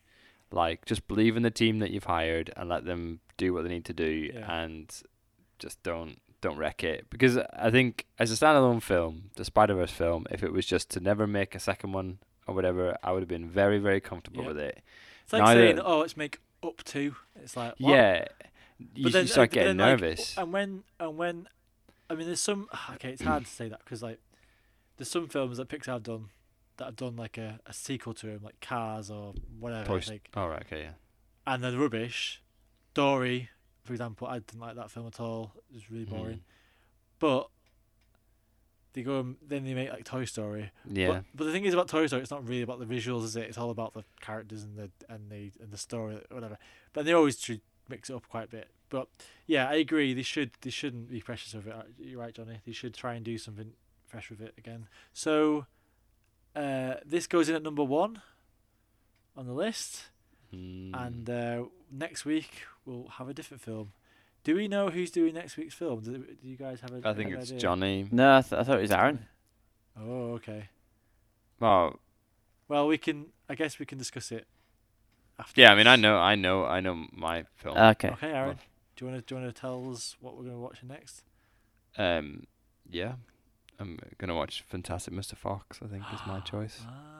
Like 0.50 0.84
just 0.86 1.06
believe 1.08 1.36
in 1.36 1.42
the 1.42 1.50
team 1.50 1.80
that 1.80 1.90
you've 1.90 2.04
hired 2.04 2.52
and 2.56 2.68
let 2.68 2.84
them 2.84 3.20
do 3.36 3.52
what 3.52 3.64
they 3.64 3.68
need 3.70 3.84
to 3.86 3.92
do, 3.92 4.30
Yeah. 4.32 4.62
and 4.62 4.90
just 5.58 5.82
don't 5.82 6.18
don't 6.42 6.56
wreck 6.58 6.84
it 6.84 7.06
because 7.10 7.38
I 7.38 7.70
think 7.70 8.06
as 8.18 8.30
a 8.30 8.34
standalone 8.34 8.82
film, 8.82 9.30
the 9.36 9.44
Spider 9.44 9.74
Verse 9.74 9.90
film, 9.90 10.26
if 10.30 10.42
it 10.42 10.52
was 10.52 10.64
just 10.66 10.90
to 10.90 11.00
never 11.00 11.26
make 11.26 11.54
a 11.54 11.58
second 11.60 11.92
one 11.92 12.18
or 12.46 12.54
whatever, 12.54 12.96
I 13.02 13.10
would 13.12 13.22
have 13.22 13.28
been 13.28 13.48
very 13.48 13.78
very 13.78 14.00
comfortable 14.00 14.42
Yeah. 14.42 14.48
with 14.48 14.58
it. 14.58 14.82
It's 15.24 15.32
like 15.32 15.42
Neither- 15.42 15.60
saying, 15.60 15.80
"Oh, 15.80 15.98
let's 15.98 16.16
make 16.16 16.38
up 16.62 16.82
to." 16.84 17.14
It's 17.36 17.56
like 17.56 17.74
what? 17.78 17.90
Yeah, 17.90 18.24
you, 18.94 19.04
But 19.04 19.12
then- 19.12 19.22
you 19.24 19.28
start 19.28 19.50
getting 19.50 19.76
then, 19.76 19.86
like, 19.88 20.00
nervous. 20.00 20.36
and 20.38 20.52
when 20.52 20.84
and 21.00 21.16
when, 21.16 21.48
I 22.10 22.14
mean, 22.14 22.26
there's 22.26 22.40
some. 22.40 22.68
Okay, 22.94 23.10
it's 23.10 23.22
hard 23.22 23.44
to 23.44 23.50
say 23.50 23.68
that 23.68 23.80
because 23.84 24.02
like, 24.02 24.20
there's 24.96 25.10
some 25.10 25.28
films 25.28 25.58
that 25.58 25.68
Pixar 25.68 25.86
have 25.94 26.02
done 26.02 26.30
that 26.78 26.84
have 26.86 26.96
done 26.96 27.16
like 27.16 27.38
a, 27.38 27.60
a 27.66 27.72
sequel 27.72 28.12
to 28.14 28.26
them, 28.26 28.40
like 28.42 28.60
Cars 28.60 29.10
or 29.10 29.34
whatever. 29.58 29.86
Toy 29.86 29.96
I 29.96 30.00
St- 30.00 30.22
oh 30.34 30.46
right, 30.46 30.62
okay, 30.66 30.82
yeah. 30.82 30.92
and 31.46 31.62
they're 31.64 31.72
rubbish. 31.78 32.42
Dory, 32.94 33.50
for 33.84 33.92
example, 33.92 34.26
I 34.26 34.38
didn't 34.40 34.60
like 34.60 34.76
that 34.76 34.90
film 34.90 35.06
at 35.06 35.20
all. 35.20 35.52
It 35.70 35.74
was 35.74 35.90
really 35.90 36.06
Mhm. 36.06 36.10
boring. 36.10 36.40
But 37.18 37.48
they 38.96 39.02
go 39.02 39.20
and 39.20 39.36
then 39.46 39.64
they 39.64 39.74
make 39.74 39.90
like 39.90 40.04
Toy 40.04 40.24
Story. 40.24 40.72
Yeah, 40.90 41.08
But, 41.08 41.24
but 41.34 41.44
the 41.44 41.52
thing 41.52 41.64
is 41.66 41.74
about 41.74 41.86
Toy 41.88 42.06
Story, 42.08 42.22
it's 42.22 42.30
not 42.32 42.48
really 42.48 42.62
about 42.62 42.80
the 42.80 42.86
visuals, 42.86 43.22
is 43.24 43.36
it? 43.36 43.44
It's 43.44 43.58
all 43.58 43.70
about 43.70 43.92
the 43.94 44.02
characters 44.20 44.64
and 44.64 44.76
the 44.76 44.90
and 45.08 45.30
the 45.30 45.52
and 45.60 45.70
the 45.70 45.76
story, 45.78 46.18
whatever. 46.32 46.58
But 46.92 47.04
they 47.04 47.12
always 47.12 47.38
should 47.38 47.60
mix 47.88 48.10
it 48.10 48.16
up 48.16 48.26
quite 48.28 48.44
a 48.46 48.48
bit. 48.48 48.68
But 48.88 49.08
yeah, 49.46 49.68
I 49.68 49.74
agree. 49.74 50.14
They 50.14 50.22
should 50.22 50.50
they 50.62 50.70
shouldn't 50.70 51.10
be 51.10 51.20
precious 51.20 51.54
of 51.54 51.66
it. 51.68 51.74
Uh, 51.74 51.82
You're 51.98 52.20
right, 52.20 52.34
Johnny. 52.34 52.58
They 52.66 52.72
should 52.72 52.94
try 52.94 53.14
and 53.14 53.24
do 53.24 53.36
something 53.38 53.72
fresh 54.06 54.30
with 54.30 54.40
it 54.40 54.54
again. 54.58 54.88
So 55.12 55.66
uh, 56.54 56.94
this 57.04 57.26
goes 57.26 57.48
in 57.48 57.54
at 57.54 57.62
number 57.62 57.84
one 57.84 58.22
on 59.36 59.46
the 59.46 59.52
list, 59.52 60.06
Mm. 60.54 60.94
and 61.06 61.28
uh, 61.28 61.64
next 61.90 62.24
week 62.24 62.62
we'll 62.84 63.08
have 63.18 63.28
a 63.28 63.34
different 63.34 63.60
film. 63.60 63.92
Do 64.46 64.54
we 64.54 64.68
know 64.68 64.90
who's 64.90 65.10
doing 65.10 65.34
next 65.34 65.56
week's 65.56 65.74
film? 65.74 66.02
Do, 66.02 66.18
do 66.18 66.48
you 66.48 66.56
guys 66.56 66.80
have 66.80 66.92
a? 66.92 67.00
I 67.08 67.14
think 67.14 67.30
an 67.32 67.38
it's 67.40 67.50
idea? 67.50 67.58
Johnny. 67.58 68.06
No, 68.12 68.36
I, 68.36 68.42
th- 68.42 68.52
I 68.52 68.62
thought 68.62 68.78
it 68.78 68.82
was 68.82 68.92
Aaron. 68.92 69.26
Oh, 70.00 70.34
okay. 70.34 70.68
Oh, 71.60 71.94
Well, 72.68 72.86
we 72.86 72.96
can. 72.96 73.26
I 73.48 73.56
guess 73.56 73.80
we 73.80 73.86
can 73.86 73.98
discuss 73.98 74.30
it. 74.30 74.46
After 75.36 75.60
yeah. 75.60 75.72
I 75.72 75.74
mean, 75.74 75.88
I 75.88 75.96
know, 75.96 76.16
I 76.18 76.36
know, 76.36 76.64
I 76.64 76.78
know 76.78 77.06
my 77.12 77.44
film. 77.56 77.76
Okay. 77.76 78.10
Okay, 78.10 78.30
Aaron. 78.30 78.56
Do 78.94 79.04
you 79.04 79.10
want 79.10 79.26
to 79.26 79.26
do 79.28 79.34
you 79.34 79.42
want 79.42 79.52
to 79.52 79.60
tell 79.60 79.90
us 79.90 80.16
what 80.20 80.36
we're 80.36 80.44
going 80.44 80.54
to 80.54 80.60
watch 80.60 80.78
next? 80.84 81.24
Um, 81.98 82.46
yeah, 82.88 83.14
I'm 83.80 83.98
gonna 84.16 84.36
watch 84.36 84.62
Fantastic 84.68 85.12
Mr. 85.12 85.36
Fox. 85.36 85.80
I 85.84 85.88
think 85.88 86.04
is 86.14 86.20
my 86.24 86.38
choice. 86.52 86.82
Ah, 86.86 86.92
I'm 86.92 87.15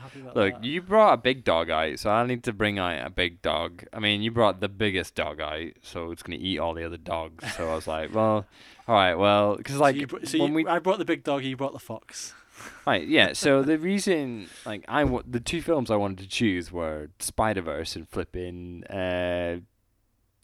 happy 0.00 0.20
about 0.20 0.36
Look, 0.36 0.54
that. 0.54 0.64
you 0.64 0.82
brought 0.82 1.14
a 1.14 1.16
big 1.16 1.44
dog 1.44 1.70
out, 1.70 1.98
so 1.98 2.10
I 2.10 2.26
need 2.26 2.42
to 2.44 2.52
bring 2.52 2.78
out 2.78 3.06
a 3.06 3.10
big 3.10 3.42
dog. 3.42 3.84
I 3.92 4.00
mean, 4.00 4.22
you 4.22 4.30
brought 4.30 4.60
the 4.60 4.68
biggest 4.68 5.14
dog 5.14 5.40
out, 5.40 5.70
so 5.82 6.10
it's 6.10 6.22
gonna 6.22 6.38
eat 6.40 6.58
all 6.58 6.74
the 6.74 6.84
other 6.84 6.96
dogs. 6.96 7.44
So 7.54 7.68
I 7.70 7.74
was 7.74 7.86
like, 7.86 8.14
well, 8.14 8.46
all 8.88 8.94
right, 8.94 9.14
well, 9.14 9.56
because 9.56 9.76
So 9.76 9.80
like 9.80 9.96
you 9.96 10.06
br- 10.06 10.24
so 10.24 10.38
when 10.38 10.48
you- 10.48 10.54
we 10.54 10.66
I 10.66 10.78
brought 10.78 10.98
the 10.98 11.04
big 11.04 11.22
dog. 11.24 11.44
You 11.44 11.56
brought 11.56 11.72
the 11.72 11.78
fox. 11.78 12.34
Right, 12.86 13.06
yeah. 13.08 13.32
So 13.32 13.62
the 13.62 13.78
reason, 13.78 14.48
like, 14.66 14.84
I 14.86 15.04
wa- 15.04 15.22
the 15.26 15.40
two 15.40 15.62
films 15.62 15.90
I 15.90 15.96
wanted 15.96 16.18
to 16.18 16.28
choose 16.28 16.70
were 16.70 17.08
Spider 17.18 17.62
Verse 17.62 17.96
and 17.96 18.06
flipping 18.06 18.84
uh, 18.84 19.60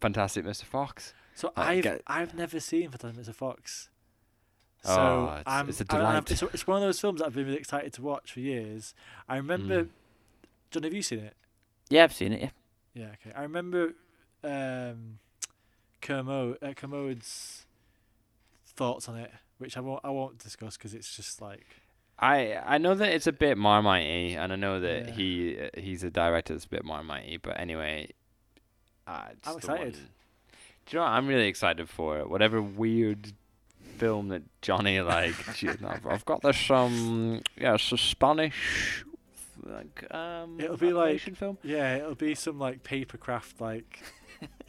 Fantastic 0.01 0.47
Mr. 0.47 0.65
Fox. 0.65 1.13
So 1.35 1.53
I 1.57 1.75
I've 1.75 1.83
get- 1.83 2.03
I've 2.07 2.35
never 2.35 2.59
seen 2.59 2.91
Fantastic 2.91 3.27
Mr. 3.27 3.35
Fox. 3.35 3.91
So 4.83 4.93
Oh, 4.93 5.41
it's- 5.41 5.69
it's 5.69 5.81
a 5.81 5.85
delight. 5.85 6.31
It's, 6.31 6.43
it's 6.43 6.67
one 6.67 6.77
of 6.77 6.83
those 6.83 7.01
films 7.01 7.19
that 7.21 7.27
I've 7.27 7.35
been 7.35 7.47
really 7.47 7.59
excited 7.59 7.93
to 7.95 8.03
watch 8.03 8.33
for 8.33 8.41
years. 8.41 8.95
I 9.29 9.37
remember. 9.37 9.85
Mm. 9.85 9.89
John, 10.71 10.83
have 10.85 10.95
you 10.95 11.03
seen 11.03 11.21
it? 11.21 11.35
Yeah, 11.89 12.05
I've 12.05 12.13
seen 12.15 12.33
it. 12.33 12.41
Yeah. 12.43 12.51
Yeah. 12.95 13.09
Okay. 13.15 13.33
I 13.37 13.43
remember. 13.43 13.95
Um, 14.45 15.19
Kermode, 16.01 16.59
uh, 16.63 16.73
Kermode's 16.75 17.67
thoughts 18.67 19.09
on 19.09 19.17
it, 19.17 19.33
which 19.59 19.77
I 19.77 19.81
won't 19.81 20.01
I 20.05 20.11
won't 20.11 20.39
discuss 20.39 20.77
because 20.77 20.95
it's 20.95 21.17
just 21.17 21.41
like 21.41 21.67
I 22.19 22.55
I 22.65 22.79
know 22.79 22.95
that 22.95 23.09
it's 23.13 23.27
a 23.27 23.33
bit 23.33 23.59
Marmite, 23.59 24.37
and 24.37 24.53
I 24.53 24.57
know 24.57 24.79
that 24.81 25.09
Yeah. 25.09 25.15
he 25.15 25.61
uh, 25.61 25.69
he's 25.81 26.05
a 26.05 26.11
director 26.11 26.53
that's 26.55 26.67
a 26.67 26.69
bit 26.69 26.85
Marmite. 26.85 27.41
But 27.43 27.59
anyway, 27.59 28.11
uh, 29.07 29.29
I'm 29.45 29.57
excited. 29.57 29.95
one- 29.95 30.09
Do 30.87 30.91
you 30.91 30.99
know 30.99 31.03
what? 31.05 31.11
I'm 31.13 31.27
really 31.27 31.49
excited 31.49 31.89
for 31.89 32.19
it. 32.21 32.31
Whatever 32.31 32.63
weird 32.63 33.33
film 33.99 34.29
that 34.29 34.43
Johnny 34.63 35.01
like. 35.01 35.35
I've, 35.85 36.07
I've 36.07 36.25
got 36.25 36.43
this 36.43 36.71
um 36.71 37.41
yeah, 37.59 37.75
it's 37.75 37.93
a 37.93 37.99
Spanish 37.99 39.05
like 39.65 40.07
um. 40.15 40.61
It'll 40.61 40.77
be 40.77 40.93
like- 40.93 41.21
film. 41.37 41.59
Yeah, 41.63 41.97
it'll 41.97 42.15
be 42.15 42.35
some 42.35 42.59
like 42.59 42.83
paper 42.83 43.17
craft 43.19 43.61
like 43.61 44.03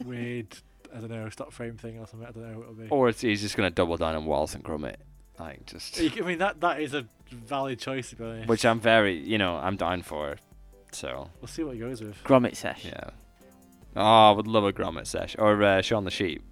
weird, 0.04 0.56
I 0.94 0.98
don't 1.00 1.10
know, 1.10 1.28
stop 1.28 1.52
frame 1.52 1.76
thing 1.76 1.98
or 1.98 2.06
something. 2.06 2.28
I 2.28 2.32
don't 2.32 2.50
know 2.50 2.58
what 2.58 2.62
it'll 2.64 2.74
be. 2.74 2.88
Or 2.88 3.08
it's, 3.08 3.20
he's 3.20 3.40
just 3.42 3.56
gonna 3.56 3.70
double 3.70 3.96
down 3.96 4.14
on 4.14 4.24
Wallace 4.24 4.54
and 4.54 4.64
Gromit, 4.64 4.96
like 5.38 5.66
just. 5.66 6.00
You 6.00 6.10
I 6.24 6.26
mean, 6.26 6.38
that 6.38 6.60
that 6.62 6.80
is 6.80 6.94
a 6.94 7.06
valid 7.30 7.78
choice 7.78 8.10
to 8.10 8.16
be 8.16 8.24
honest. 8.24 8.48
Which 8.48 8.64
I'm 8.64 8.80
very, 8.80 9.16
you 9.16 9.38
know, 9.38 9.56
I'm 9.56 9.76
down 9.76 10.02
for. 10.02 10.36
So 10.90 11.28
we'll 11.40 11.48
see 11.48 11.62
what 11.62 11.74
he 11.74 11.80
goes 11.80 12.00
with. 12.00 12.16
Gromit 12.24 12.56
Sesh. 12.56 12.86
yeah. 12.86 13.10
Oh, 13.96 14.02
I 14.02 14.30
would 14.30 14.46
love 14.46 14.64
a 14.64 14.72
Gromit 14.72 15.06
sesh 15.06 15.34
or 15.38 15.60
uh, 15.62 15.82
Shaun 15.82 16.04
the 16.04 16.10
Sheep. 16.10 16.42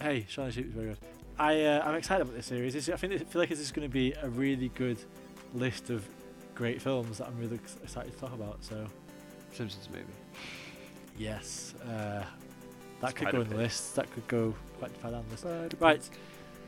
Hey, 0.00 0.26
Shaun 0.28 0.46
the 0.46 0.52
Sheep 0.52 0.66
is 0.66 0.72
very 0.72 0.86
good. 0.88 0.98
I 1.42 1.64
uh, 1.64 1.82
I'm 1.84 1.96
excited 1.96 2.22
about 2.22 2.36
this 2.36 2.46
series. 2.46 2.76
It's, 2.76 2.88
I 2.88 2.94
think 2.96 3.14
I 3.14 3.18
feel 3.18 3.40
like 3.42 3.48
this 3.48 3.58
is 3.58 3.72
going 3.72 3.88
to 3.88 3.92
be 3.92 4.12
a 4.22 4.28
really 4.28 4.68
good 4.76 4.98
list 5.54 5.90
of 5.90 6.06
great 6.54 6.80
films 6.80 7.18
that 7.18 7.26
I'm 7.26 7.36
really 7.38 7.58
excited 7.82 8.12
to 8.12 8.18
talk 8.18 8.32
about. 8.32 8.62
So 8.62 8.86
Simpsons 9.52 9.88
movie. 9.90 10.04
yes, 11.18 11.74
uh, 11.84 12.22
that 13.00 13.16
could 13.16 13.32
go 13.32 13.40
on 13.40 13.48
the 13.48 13.56
list. 13.56 13.96
That 13.96 14.08
could 14.12 14.28
go 14.28 14.54
quite 14.78 14.96
far 14.98 15.10
down 15.10 15.24
the 15.30 15.48
list. 15.48 15.74
Right. 15.80 16.10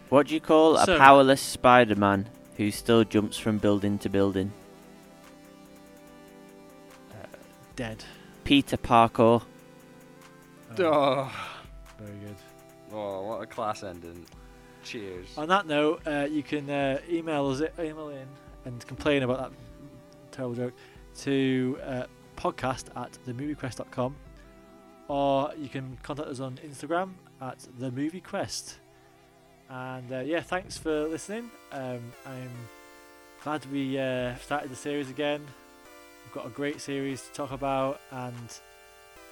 What 0.09 0.27
do 0.27 0.35
you 0.35 0.41
call 0.41 0.77
a 0.77 0.87
powerless 0.99 1.41
Spider-Man 1.41 2.29
who 2.57 2.73
still 2.73 3.05
jumps 3.05 3.39
from 3.39 3.59
building 3.59 3.99
to 3.99 4.09
building? 4.09 4.53
Dead. 7.77 8.05
Peter 8.45 8.77
Parkour. 8.77 9.43
Uh, 9.43 10.83
Oh, 10.83 11.33
Very 11.99 12.19
good. 12.19 12.37
oh, 12.93 13.23
what 13.23 13.43
a 13.43 13.47
class 13.47 13.83
ending. 13.85 14.25
Cheers. 14.85 15.27
On 15.37 15.49
that 15.49 15.67
note, 15.67 16.03
uh, 16.07 16.27
you 16.31 16.43
can 16.43 16.69
uh, 16.69 17.01
email 17.11 17.49
us, 17.49 17.63
email 17.79 18.09
in, 18.11 18.27
and 18.65 18.87
complain 18.87 19.23
about 19.23 19.39
that 19.39 19.59
terrible 20.31 20.55
joke 20.55 20.75
to 21.21 21.79
uh, 21.85 22.05
podcast 22.37 22.87
at 22.97 23.17
themoviequest.com, 23.27 24.15
or 25.09 25.53
you 25.59 25.69
can 25.69 25.99
contact 26.03 26.29
us 26.29 26.41
on 26.41 26.59
Instagram 26.65 27.13
at 27.41 27.59
themoviequest. 27.81 28.75
And 29.71 30.13
uh, 30.13 30.21
yeah, 30.21 30.41
thanks 30.41 30.77
for 30.77 31.09
listening. 31.09 31.51
Um, 31.73 32.13
I'm 32.27 32.51
glad 33.43 33.65
we 33.73 33.99
uh, 33.99 34.37
started 34.37 34.71
the 34.71 34.77
series 34.77 35.11
again. 35.11 35.41
We've 36.25 36.35
got 36.35 36.47
a 36.47 36.51
great 36.51 36.81
series 36.81 37.23
to 37.23 37.33
talk 37.33 37.53
about, 37.53 38.01
and 38.11 38.61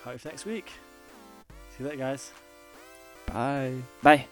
can't 0.04 0.24
next 0.24 0.44
week. 0.44 0.72
See 1.70 1.82
you 1.82 1.86
later, 1.86 1.98
guys. 1.98 2.32
Bye. 3.26 3.74
Bye. 4.02 4.26